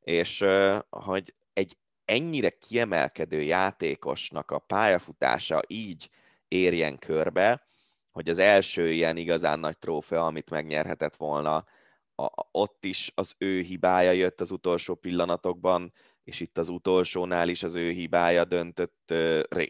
És 0.00 0.44
hogy 0.90 1.32
egy 1.52 1.76
ennyire 2.04 2.50
kiemelkedő 2.50 3.42
játékosnak 3.42 4.50
a 4.50 4.58
pályafutása 4.58 5.62
így 5.66 6.10
érjen 6.48 6.98
körbe, 6.98 7.66
hogy 8.10 8.28
az 8.28 8.38
első 8.38 8.90
ilyen 8.90 9.16
igazán 9.16 9.58
nagy 9.58 9.78
trófea, 9.78 10.26
amit 10.26 10.50
megnyerhetett 10.50 11.16
volna, 11.16 11.64
a, 12.14 12.30
ott 12.50 12.84
is 12.84 13.12
az 13.14 13.34
ő 13.38 13.60
hibája 13.60 14.10
jött 14.10 14.40
az 14.40 14.50
utolsó 14.50 14.94
pillanatokban, 14.94 15.92
és 16.24 16.40
itt 16.40 16.58
az 16.58 16.68
utolsónál 16.68 17.48
is 17.48 17.62
az 17.62 17.74
ő 17.74 17.90
hibája 17.90 18.44
döntött, 18.44 19.14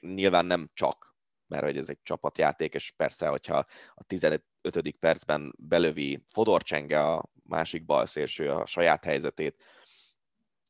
nyilván 0.00 0.46
nem 0.46 0.70
csak, 0.74 1.11
mert 1.52 1.64
hogy 1.64 1.76
ez 1.76 1.88
egy 1.88 1.98
csapatjáték, 2.02 2.74
és 2.74 2.92
persze, 2.96 3.28
hogyha 3.28 3.64
a 3.94 4.04
15. 4.04 4.44
percben 5.00 5.54
belövi 5.58 6.24
Fodorcsenge 6.28 7.00
a 7.00 7.24
másik 7.42 7.84
balszélső 7.84 8.50
a 8.50 8.66
saját 8.66 9.04
helyzetét, 9.04 9.62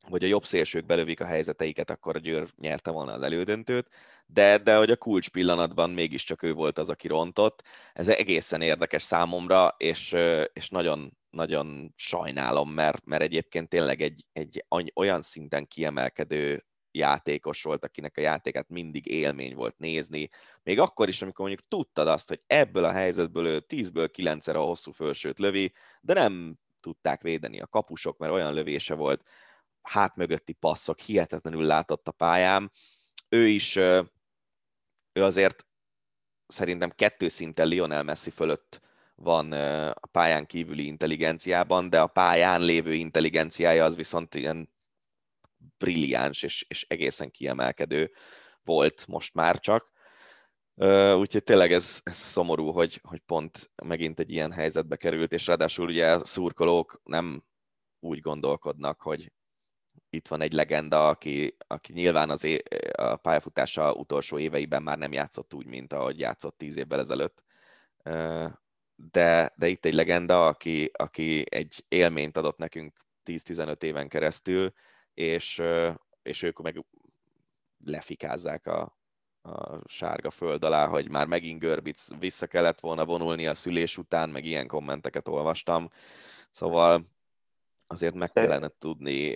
vagy 0.09 0.23
a 0.23 0.27
jobb 0.27 0.45
szélsők 0.45 0.85
belövik 0.85 1.19
a 1.19 1.25
helyzeteiket, 1.25 1.89
akkor 1.89 2.15
a 2.15 2.19
Győr 2.19 2.53
nyerte 2.57 2.91
volna 2.91 3.11
az 3.11 3.21
elődöntőt, 3.21 3.87
de, 4.25 4.57
de 4.57 4.75
hogy 4.75 4.91
a 4.91 4.95
kulcs 4.95 5.29
pillanatban 5.29 5.89
mégiscsak 5.89 6.43
ő 6.43 6.53
volt 6.53 6.77
az, 6.77 6.89
aki 6.89 7.07
rontott. 7.07 7.63
Ez 7.93 8.07
egészen 8.07 8.61
érdekes 8.61 9.03
számomra, 9.03 9.75
és, 9.77 10.15
és 10.53 10.69
nagyon, 10.69 11.17
nagyon 11.29 11.93
sajnálom, 11.95 12.69
mert, 12.69 13.05
mert 13.05 13.21
egyébként 13.21 13.69
tényleg 13.69 14.01
egy, 14.01 14.25
egy 14.33 14.65
olyan 14.93 15.21
szinten 15.21 15.67
kiemelkedő 15.67 16.65
játékos 16.93 17.63
volt, 17.63 17.83
akinek 17.83 18.17
a 18.17 18.21
játékát 18.21 18.69
mindig 18.69 19.07
élmény 19.07 19.55
volt 19.55 19.77
nézni. 19.77 20.29
Még 20.63 20.79
akkor 20.79 21.07
is, 21.07 21.21
amikor 21.21 21.47
mondjuk 21.47 21.67
tudtad 21.67 22.07
azt, 22.07 22.27
hogy 22.27 22.41
ebből 22.47 22.83
a 22.83 22.91
helyzetből 22.91 23.47
ő 23.47 23.65
10-ből 23.67 24.09
9-szer 24.17 24.55
a 24.55 24.63
hosszú 24.63 24.91
fölsőt 24.91 25.39
lövi, 25.39 25.73
de 26.01 26.13
nem 26.13 26.55
tudták 26.79 27.21
védeni 27.21 27.61
a 27.61 27.67
kapusok, 27.67 28.17
mert 28.17 28.33
olyan 28.33 28.53
lövése 28.53 28.93
volt, 28.93 29.23
hát 29.81 30.15
mögötti 30.15 30.53
passzok, 30.53 30.99
hihetetlenül 30.99 31.63
látott 31.63 32.07
a 32.07 32.11
pályán. 32.11 32.71
Ő 33.29 33.47
is, 33.47 33.75
ő 33.75 34.11
azért 35.13 35.65
szerintem 36.47 36.89
kettő 36.89 37.27
szinten 37.27 37.67
Lionel 37.67 38.03
Messi 38.03 38.29
fölött 38.29 38.81
van 39.15 39.51
a 39.91 40.07
pályán 40.11 40.45
kívüli 40.45 40.85
intelligenciában, 40.85 41.89
de 41.89 42.01
a 42.01 42.07
pályán 42.07 42.61
lévő 42.61 42.93
intelligenciája 42.93 43.85
az 43.85 43.95
viszont 43.95 44.35
ilyen 44.35 44.72
brilliáns 45.77 46.43
és, 46.43 46.65
és 46.67 46.85
egészen 46.89 47.31
kiemelkedő 47.31 48.11
volt 48.63 49.07
most 49.07 49.33
már 49.33 49.59
csak. 49.59 49.91
Úgyhogy 51.15 51.43
tényleg 51.43 51.71
ez, 51.71 52.01
ez 52.03 52.15
szomorú, 52.15 52.71
hogy, 52.71 52.99
hogy 53.03 53.19
pont 53.19 53.71
megint 53.83 54.19
egy 54.19 54.31
ilyen 54.31 54.51
helyzetbe 54.51 54.95
került, 54.95 55.33
és 55.33 55.47
ráadásul 55.47 55.87
ugye 55.87 56.11
a 56.11 56.25
szurkolók 56.25 57.01
nem 57.03 57.43
úgy 57.99 58.19
gondolkodnak, 58.19 59.01
hogy 59.01 59.31
itt 60.09 60.27
van 60.27 60.41
egy 60.41 60.53
legenda, 60.53 61.07
aki, 61.07 61.55
aki 61.67 61.93
nyilván 61.93 62.29
az 62.29 62.43
é- 62.43 62.67
a 62.97 63.15
pályafutása 63.15 63.93
utolsó 63.93 64.39
éveiben 64.39 64.83
már 64.83 64.97
nem 64.97 65.11
játszott 65.11 65.53
úgy, 65.53 65.65
mint 65.65 65.93
ahogy 65.93 66.19
játszott 66.19 66.57
tíz 66.57 66.77
évvel 66.77 66.99
ezelőtt. 66.99 67.43
De, 68.95 69.53
de 69.55 69.67
itt 69.67 69.85
egy 69.85 69.93
legenda, 69.93 70.47
aki, 70.47 70.91
aki 70.93 71.43
egy 71.49 71.85
élményt 71.87 72.37
adott 72.37 72.57
nekünk 72.57 72.97
10-15 73.25 73.83
éven 73.83 74.07
keresztül, 74.07 74.73
és, 75.13 75.61
és 76.21 76.41
ők 76.41 76.61
meg 76.61 76.85
lefikázzák 77.85 78.67
a, 78.67 78.97
a 79.41 79.79
sárga 79.85 80.29
föld 80.29 80.63
alá, 80.63 80.87
hogy 80.87 81.09
már 81.09 81.27
megint 81.27 81.59
Görbic 81.59 82.07
vissza 82.19 82.47
kellett 82.47 82.79
volna 82.79 83.05
vonulni 83.05 83.47
a 83.47 83.53
szülés 83.53 83.97
után, 83.97 84.29
meg 84.29 84.45
ilyen 84.45 84.67
kommenteket 84.67 85.27
olvastam. 85.27 85.89
Szóval 86.51 87.05
azért 87.87 88.13
meg 88.13 88.29
kellene 88.29 88.67
tudni 88.79 89.33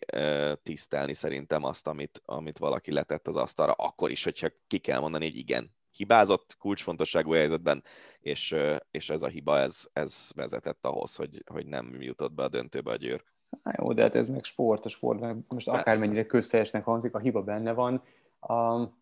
tisztelni 0.63 1.13
szerintem 1.13 1.63
azt, 1.63 1.87
amit, 1.87 2.21
amit 2.25 2.57
valaki 2.57 2.91
letett 2.91 3.27
az 3.27 3.35
asztalra, 3.35 3.71
akkor 3.71 4.11
is, 4.11 4.23
hogyha 4.23 4.47
ki 4.67 4.77
kell 4.77 4.99
mondani, 4.99 5.25
hogy 5.25 5.37
igen, 5.37 5.75
hibázott 5.91 6.55
kulcsfontosságú 6.59 7.31
helyzetben, 7.31 7.83
és, 8.19 8.55
és 8.91 9.09
ez 9.09 9.21
a 9.21 9.27
hiba, 9.27 9.57
ez, 9.57 9.87
ez 9.93 10.29
vezetett 10.35 10.85
ahhoz, 10.85 11.15
hogy, 11.15 11.43
hogy 11.45 11.65
nem 11.65 12.01
jutott 12.01 12.33
be 12.33 12.43
a 12.43 12.47
döntőbe 12.47 12.91
a 12.91 12.95
győr. 12.95 13.23
Há, 13.63 13.73
jó, 13.77 13.93
de 13.93 14.01
hát 14.01 14.15
ez 14.15 14.27
meg 14.27 14.43
sport, 14.43 14.85
a 14.85 14.89
sport, 14.89 15.19
meg 15.19 15.35
most 15.47 15.65
Persze. 15.65 15.81
akármennyire 15.81 16.25
közszeresnek 16.25 16.83
hangzik, 16.83 17.15
a 17.15 17.19
hiba 17.19 17.43
benne 17.43 17.73
van. 17.73 18.03
Um, 18.47 18.95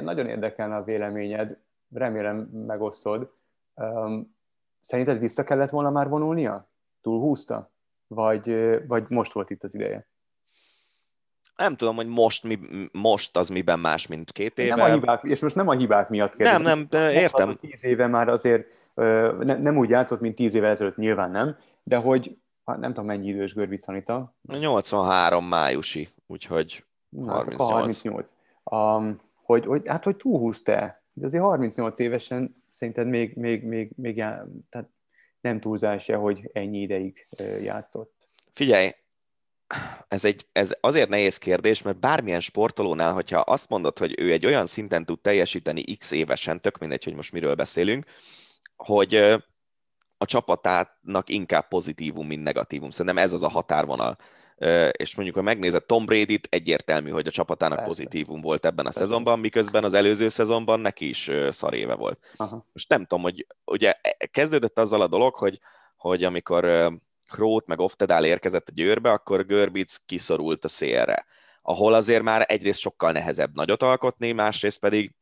nagyon 0.00 0.26
érdekelne 0.26 0.76
a 0.76 0.84
véleményed, 0.84 1.58
remélem 1.92 2.36
megosztod. 2.66 3.32
Um, 3.74 4.34
szerinted 4.80 5.18
vissza 5.18 5.44
kellett 5.44 5.70
volna 5.70 5.90
már 5.90 6.08
vonulnia? 6.08 6.68
Túlhúzta? 7.00 7.70
vagy, 8.14 8.78
vagy 8.86 9.04
most 9.08 9.32
volt 9.32 9.50
itt 9.50 9.62
az 9.62 9.74
ideje? 9.74 10.06
Nem 11.56 11.76
tudom, 11.76 11.96
hogy 11.96 12.06
most, 12.06 12.44
mi, 12.44 12.58
most 12.92 13.36
az 13.36 13.48
miben 13.48 13.78
más, 13.78 14.06
mint 14.06 14.32
két 14.32 14.58
éve. 14.58 14.74
Nem 14.74 14.90
a 14.90 14.92
hibák, 14.92 15.22
és 15.22 15.40
most 15.40 15.54
nem 15.54 15.68
a 15.68 15.72
hibák 15.72 16.08
miatt 16.08 16.34
kérdezem. 16.34 16.62
Nem, 16.62 16.86
nem, 16.90 17.10
értem. 17.10 17.56
Tíz 17.56 17.84
éve 17.84 18.06
már 18.06 18.28
azért 18.28 18.66
ne, 18.94 19.56
nem 19.56 19.76
úgy 19.76 19.88
játszott, 19.88 20.20
mint 20.20 20.34
tíz 20.34 20.54
éve 20.54 20.68
ezelőtt, 20.68 20.96
nyilván 20.96 21.30
nem, 21.30 21.56
de 21.82 21.96
hogy 21.96 22.38
nem 22.78 22.90
tudom 22.90 23.06
mennyi 23.06 23.28
idős 23.28 23.54
Görbic 23.54 23.88
Anita. 23.88 24.34
83 24.42 25.44
májusi, 25.44 26.08
úgyhogy 26.26 26.84
38. 27.26 27.60
Hát, 27.60 27.70
38. 27.70 28.30
Um, 28.64 29.20
hogy, 29.34 29.66
hogy, 29.66 29.82
hát, 29.86 30.04
hogy 30.04 30.16
túlhúzta 30.16 30.98
de 31.12 31.26
azért 31.26 31.42
38 31.42 31.98
évesen 31.98 32.62
szerinted 32.74 33.06
még, 33.06 33.36
még, 33.36 33.64
még, 33.64 33.90
még 33.96 34.16
já, 34.16 34.46
tehát 34.70 34.88
nem 35.40 35.60
túlzás-e, 35.60 36.16
hogy 36.16 36.50
ennyi 36.52 36.80
ideig 36.80 37.28
játszott? 37.62 38.28
Figyelj, 38.52 38.90
ez, 40.08 40.24
egy, 40.24 40.46
ez 40.52 40.76
azért 40.80 41.08
nehéz 41.08 41.36
kérdés, 41.36 41.82
mert 41.82 42.00
bármilyen 42.00 42.40
sportolónál, 42.40 43.12
hogyha 43.12 43.40
azt 43.40 43.68
mondod, 43.68 43.98
hogy 43.98 44.14
ő 44.18 44.32
egy 44.32 44.46
olyan 44.46 44.66
szinten 44.66 45.04
tud 45.04 45.20
teljesíteni 45.20 45.82
x 45.96 46.10
évesen, 46.10 46.60
tök 46.60 46.78
mindegy, 46.78 47.04
hogy 47.04 47.14
most 47.14 47.32
miről 47.32 47.54
beszélünk, 47.54 48.04
hogy 48.76 49.42
a 50.22 50.24
csapatának 50.24 51.28
inkább 51.28 51.68
pozitívum, 51.68 52.26
mint 52.26 52.42
negatívum. 52.42 52.90
Szerintem 52.90 53.18
ez 53.18 53.32
az 53.32 53.42
a 53.42 53.48
határvonal 53.48 54.16
és 54.90 55.14
mondjuk, 55.14 55.36
ha 55.36 55.42
megnézed 55.42 55.84
Tom 55.84 56.04
Brady-t, 56.04 56.46
egyértelmű, 56.50 57.10
hogy 57.10 57.26
a 57.26 57.30
csapatának 57.30 57.78
Persze. 57.78 57.90
pozitívum 57.90 58.40
volt 58.40 58.64
ebben 58.64 58.86
a 58.86 58.88
Persze. 58.88 59.00
szezonban, 59.00 59.38
miközben 59.38 59.84
az 59.84 59.94
előző 59.94 60.28
szezonban 60.28 60.80
neki 60.80 61.08
is 61.08 61.30
szar 61.50 61.74
éve 61.74 61.94
volt. 61.94 62.18
Aha. 62.36 62.66
Most 62.72 62.88
nem 62.88 63.00
tudom, 63.06 63.22
hogy 63.22 63.46
ugye 63.64 63.92
e, 64.02 64.26
kezdődött 64.26 64.78
azzal 64.78 65.00
a 65.00 65.06
dolog, 65.06 65.34
hogy, 65.34 65.60
hogy 65.96 66.24
amikor 66.24 66.92
Krót 67.28 67.66
meg 67.66 67.78
Oftedál 67.78 68.24
érkezett 68.24 68.68
a 68.68 68.72
győrbe, 68.74 69.10
akkor 69.10 69.46
Görbic 69.46 69.96
kiszorult 70.06 70.64
a 70.64 70.68
szélre, 70.68 71.26
ahol 71.62 71.94
azért 71.94 72.22
már 72.22 72.44
egyrészt 72.48 72.80
sokkal 72.80 73.12
nehezebb 73.12 73.54
nagyot 73.54 73.82
alkotni, 73.82 74.32
másrészt 74.32 74.80
pedig 74.80 75.14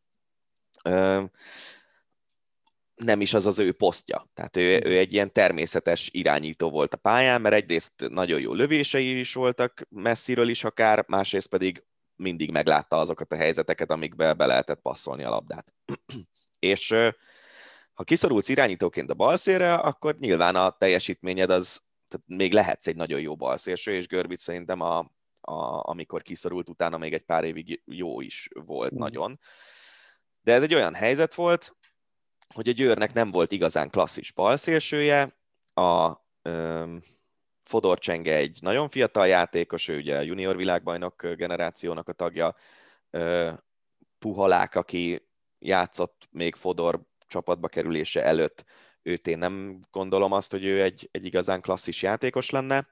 nem 2.99 3.21
is 3.21 3.35
az 3.35 3.47
az 3.47 3.59
ő 3.59 3.73
posztja. 3.73 4.31
Tehát 4.35 4.57
ő, 4.57 4.81
ő 4.85 4.99
egy 4.99 5.13
ilyen 5.13 5.33
természetes 5.33 6.09
irányító 6.13 6.71
volt 6.71 6.95
a 6.95 6.97
pályán, 6.97 7.41
mert 7.41 7.55
egyrészt 7.55 8.09
nagyon 8.09 8.41
jó 8.41 8.53
lövései 8.53 9.19
is 9.19 9.35
voltak 9.35 9.87
messziről 9.89 10.49
is 10.49 10.65
akár, 10.65 11.05
másrészt 11.09 11.49
pedig 11.49 11.85
mindig 12.17 12.51
meglátta 12.51 12.97
azokat 12.97 13.33
a 13.33 13.37
helyzeteket, 13.37 13.91
amikbe 13.91 14.35
be 14.35 14.47
lehetett 14.47 14.81
passzolni 14.81 15.23
a 15.23 15.31
labdát. 15.31 15.75
És 16.59 16.95
ha 17.93 18.05
kiszorulsz 18.05 18.49
irányítóként 18.49 19.11
a 19.11 19.15
balszélre, 19.15 19.75
akkor 19.75 20.17
nyilván 20.19 20.57
a 20.57 20.71
teljesítményed 20.71 21.51
az, 21.51 21.83
tehát 22.09 22.27
még 22.27 22.53
lehetsz 22.53 22.87
egy 22.87 22.97
nagyon 22.97 23.21
jó 23.21 23.37
balszélső, 23.37 23.93
és 23.93 24.07
Görbic 24.07 24.43
szerintem 24.43 24.81
a, 24.81 24.99
a, 25.41 25.89
amikor 25.89 26.23
kiszorult 26.23 26.69
utána 26.69 26.99
még 26.99 27.15
egy 27.15 27.25
pár 27.25 27.45
évig 27.45 27.83
jó 27.85 28.21
is 28.21 28.49
volt 28.55 28.95
mm. 28.95 28.99
nagyon. 28.99 29.39
De 30.41 30.53
ez 30.53 30.63
egy 30.63 30.75
olyan 30.75 30.95
helyzet 30.95 31.35
volt, 31.35 31.77
hogy 32.55 32.69
a 32.69 32.73
Győrnek 32.73 33.13
nem 33.13 33.31
volt 33.31 33.53
igazán 33.53 33.91
klasszis 33.91 34.33
balszélsője, 34.33 35.37
a 35.75 36.17
um, 36.49 37.03
Fodor 37.63 37.99
Csenge 37.99 38.35
egy 38.35 38.59
nagyon 38.61 38.89
fiatal 38.89 39.27
játékos, 39.27 39.89
ő 39.89 39.97
ugye 39.97 40.17
a 40.17 40.21
junior 40.21 40.57
világbajnok 40.57 41.27
generációnak 41.27 42.09
a 42.09 42.13
tagja, 42.13 42.55
uh, 43.11 43.53
Puhalák, 44.19 44.75
aki 44.75 45.29
játszott 45.59 46.29
még 46.31 46.55
Fodor 46.55 47.01
csapatba 47.27 47.69
kerülése 47.69 48.25
előtt, 48.25 48.65
őt 49.03 49.27
én 49.27 49.39
nem 49.39 49.79
gondolom 49.91 50.33
azt, 50.33 50.51
hogy 50.51 50.65
ő 50.65 50.83
egy, 50.83 51.09
egy 51.11 51.25
igazán 51.25 51.61
klasszis 51.61 52.03
játékos 52.03 52.51
lenne, 52.51 52.89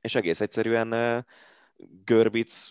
és 0.00 0.14
egész 0.14 0.40
egyszerűen 0.40 1.24
Görbic 2.04 2.70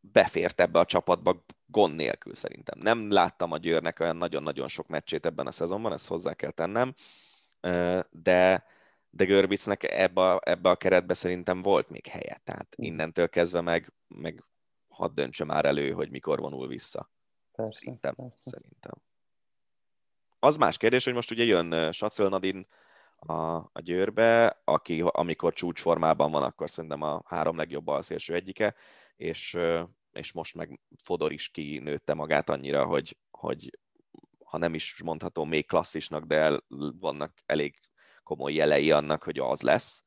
befért 0.00 0.60
ebbe 0.60 0.78
a 0.78 0.84
csapatba 0.84 1.44
gond 1.72 1.96
nélkül 1.96 2.34
szerintem. 2.34 2.78
Nem 2.78 3.10
láttam 3.10 3.52
a 3.52 3.56
Győrnek 3.56 4.00
olyan 4.00 4.16
nagyon-nagyon 4.16 4.68
sok 4.68 4.86
meccsét 4.86 5.26
ebben 5.26 5.46
a 5.46 5.50
szezonban, 5.50 5.92
ezt 5.92 6.08
hozzá 6.08 6.34
kell 6.34 6.50
tennem, 6.50 6.94
de, 8.10 8.64
de 9.10 9.24
Görbicnek 9.24 9.82
ebbe 9.82 10.30
a, 10.30 10.40
ebbe 10.44 10.70
a 10.70 10.76
keretbe 10.76 11.14
szerintem 11.14 11.62
volt 11.62 11.88
még 11.88 12.06
helye. 12.06 12.40
Tehát 12.44 12.74
innentől 12.76 13.28
kezdve 13.28 13.60
meg, 13.60 13.92
meg 14.08 14.44
hadd 14.88 15.14
döntse 15.14 15.44
már 15.44 15.64
elő, 15.64 15.90
hogy 15.90 16.10
mikor 16.10 16.38
vonul 16.38 16.68
vissza. 16.68 17.10
Persze, 17.52 17.78
szerintem, 17.78 18.14
persze. 18.14 18.50
szerintem. 18.50 18.92
Az 20.38 20.56
más 20.56 20.76
kérdés, 20.76 21.04
hogy 21.04 21.14
most 21.14 21.30
ugye 21.30 21.44
jön 21.44 21.92
Sacöl 21.92 22.28
Nadin 22.28 22.66
a, 23.16 23.56
a 23.56 23.80
Győrbe, 23.80 24.60
aki 24.64 25.04
amikor 25.06 25.52
csúcsformában 25.52 26.30
van, 26.30 26.42
akkor 26.42 26.70
szerintem 26.70 27.02
a 27.02 27.22
három 27.26 27.56
legjobb 27.56 27.88
alszélső 27.88 28.34
egyike, 28.34 28.74
és, 29.16 29.58
és 30.12 30.32
most 30.32 30.54
meg 30.54 30.80
Fodor 31.02 31.32
is 31.32 31.48
kinőtte 31.48 32.14
magát 32.14 32.50
annyira, 32.50 32.84
hogy, 32.84 33.16
hogy 33.30 33.78
ha 34.44 34.58
nem 34.58 34.74
is 34.74 35.02
mondható 35.04 35.44
még 35.44 35.66
klasszisnak, 35.66 36.24
de 36.24 36.60
vannak 37.00 37.32
elég 37.46 37.74
komoly 38.22 38.52
jelei 38.52 38.90
annak, 38.90 39.22
hogy 39.22 39.38
az 39.38 39.60
lesz. 39.62 40.04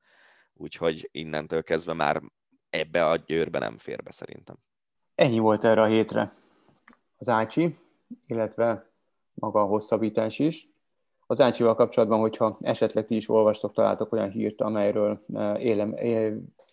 Úgyhogy 0.53 1.10
innentől 1.11 1.64
kezdve 1.64 1.94
már 1.94 2.22
ebbe 2.69 3.06
a 3.06 3.15
győrbe 3.15 3.60
nem 3.60 3.77
fér 3.77 4.03
be 4.03 4.11
szerintem. 4.11 4.56
Ennyi 5.15 5.40
volt 5.40 5.64
erre 5.64 5.82
a 5.82 5.86
hétre. 5.86 6.36
Az 7.18 7.30
Ácsi, 7.30 7.77
illetve 8.27 8.91
maga 9.34 9.61
a 9.61 9.65
hosszabbítás 9.65 10.40
is. 10.40 10.69
Az 11.27 11.41
Ácsival 11.41 11.76
kapcsolatban, 11.76 12.19
hogyha 12.19 12.57
esetleg 12.61 13.06
ti 13.06 13.15
is 13.15 13.30
olvastok, 13.30 13.73
találtok 13.73 14.11
olyan 14.11 14.30
hírt, 14.30 14.61
amelyről 14.61 15.26
élem, 15.57 15.95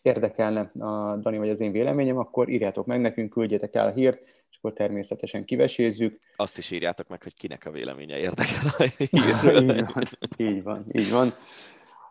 érdekelne 0.03 0.61
a 0.79 1.17
Dani 1.17 1.39
vagy 1.39 1.49
az 1.49 1.61
én 1.61 1.73
véleményem, 1.73 2.19
akkor 2.19 2.49
írjátok 2.49 2.87
meg 2.87 3.01
nekünk, 3.01 3.31
küldjetek 3.31 3.75
el 3.75 3.87
a 3.87 3.91
hírt, 3.91 4.23
és 4.51 4.57
akkor 4.57 4.73
természetesen 4.73 5.45
kivesézzük. 5.45 6.21
Azt 6.37 6.59
is 6.59 6.71
írjátok 6.71 7.09
meg, 7.09 7.23
hogy 7.23 7.35
kinek 7.35 7.67
a 7.67 7.71
véleménye 7.71 8.19
érdekel 8.19 8.75
a 8.79 8.83
hírről. 9.11 9.71
így, 9.71 9.85
van, 9.93 10.05
így 10.37 10.63
van, 10.63 10.85
így 10.93 11.11
van. 11.11 11.35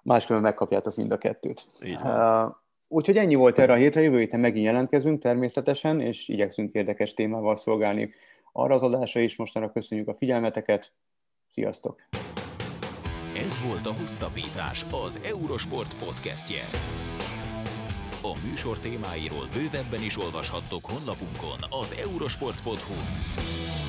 Máskülönben 0.04 0.52
megkapjátok 0.52 0.96
mind 0.96 1.12
a 1.12 1.18
kettőt. 1.18 1.66
Uh, 1.82 2.56
úgyhogy 2.88 3.18
ennyi 3.18 3.36
volt 3.36 3.60
erre 3.60 3.74
a 3.74 3.76
hétre, 3.76 4.02
jövő 4.02 4.20
héten 4.20 4.40
megint 4.40 4.66
jelentkezünk 4.66 5.22
természetesen, 5.22 6.00
és 6.02 6.28
igyekszünk 6.28 6.74
érdekes 6.74 7.14
témával 7.14 7.56
szolgálni 7.56 8.14
arra 8.52 8.76
az 8.76 8.84
adásra 8.84 9.20
is. 9.20 9.36
Mostanra 9.36 9.72
köszönjük 9.72 10.08
a 10.08 10.16
figyelmeteket. 10.16 10.94
Sziasztok! 11.48 12.02
Ez 13.36 13.66
volt 13.68 13.86
a 13.86 14.00
Hosszabbítás, 14.00 14.86
az 15.06 15.20
Eurosport 15.24 16.06
podcastje. 16.06 16.64
A 18.24 18.38
műsor 18.48 18.80
témáiról 18.80 19.48
bővebben 19.54 20.04
is 20.04 20.18
olvashattok 20.18 20.86
honlapunkon 20.86 21.58
az 21.70 21.96
eurosport.hu. 22.04 23.81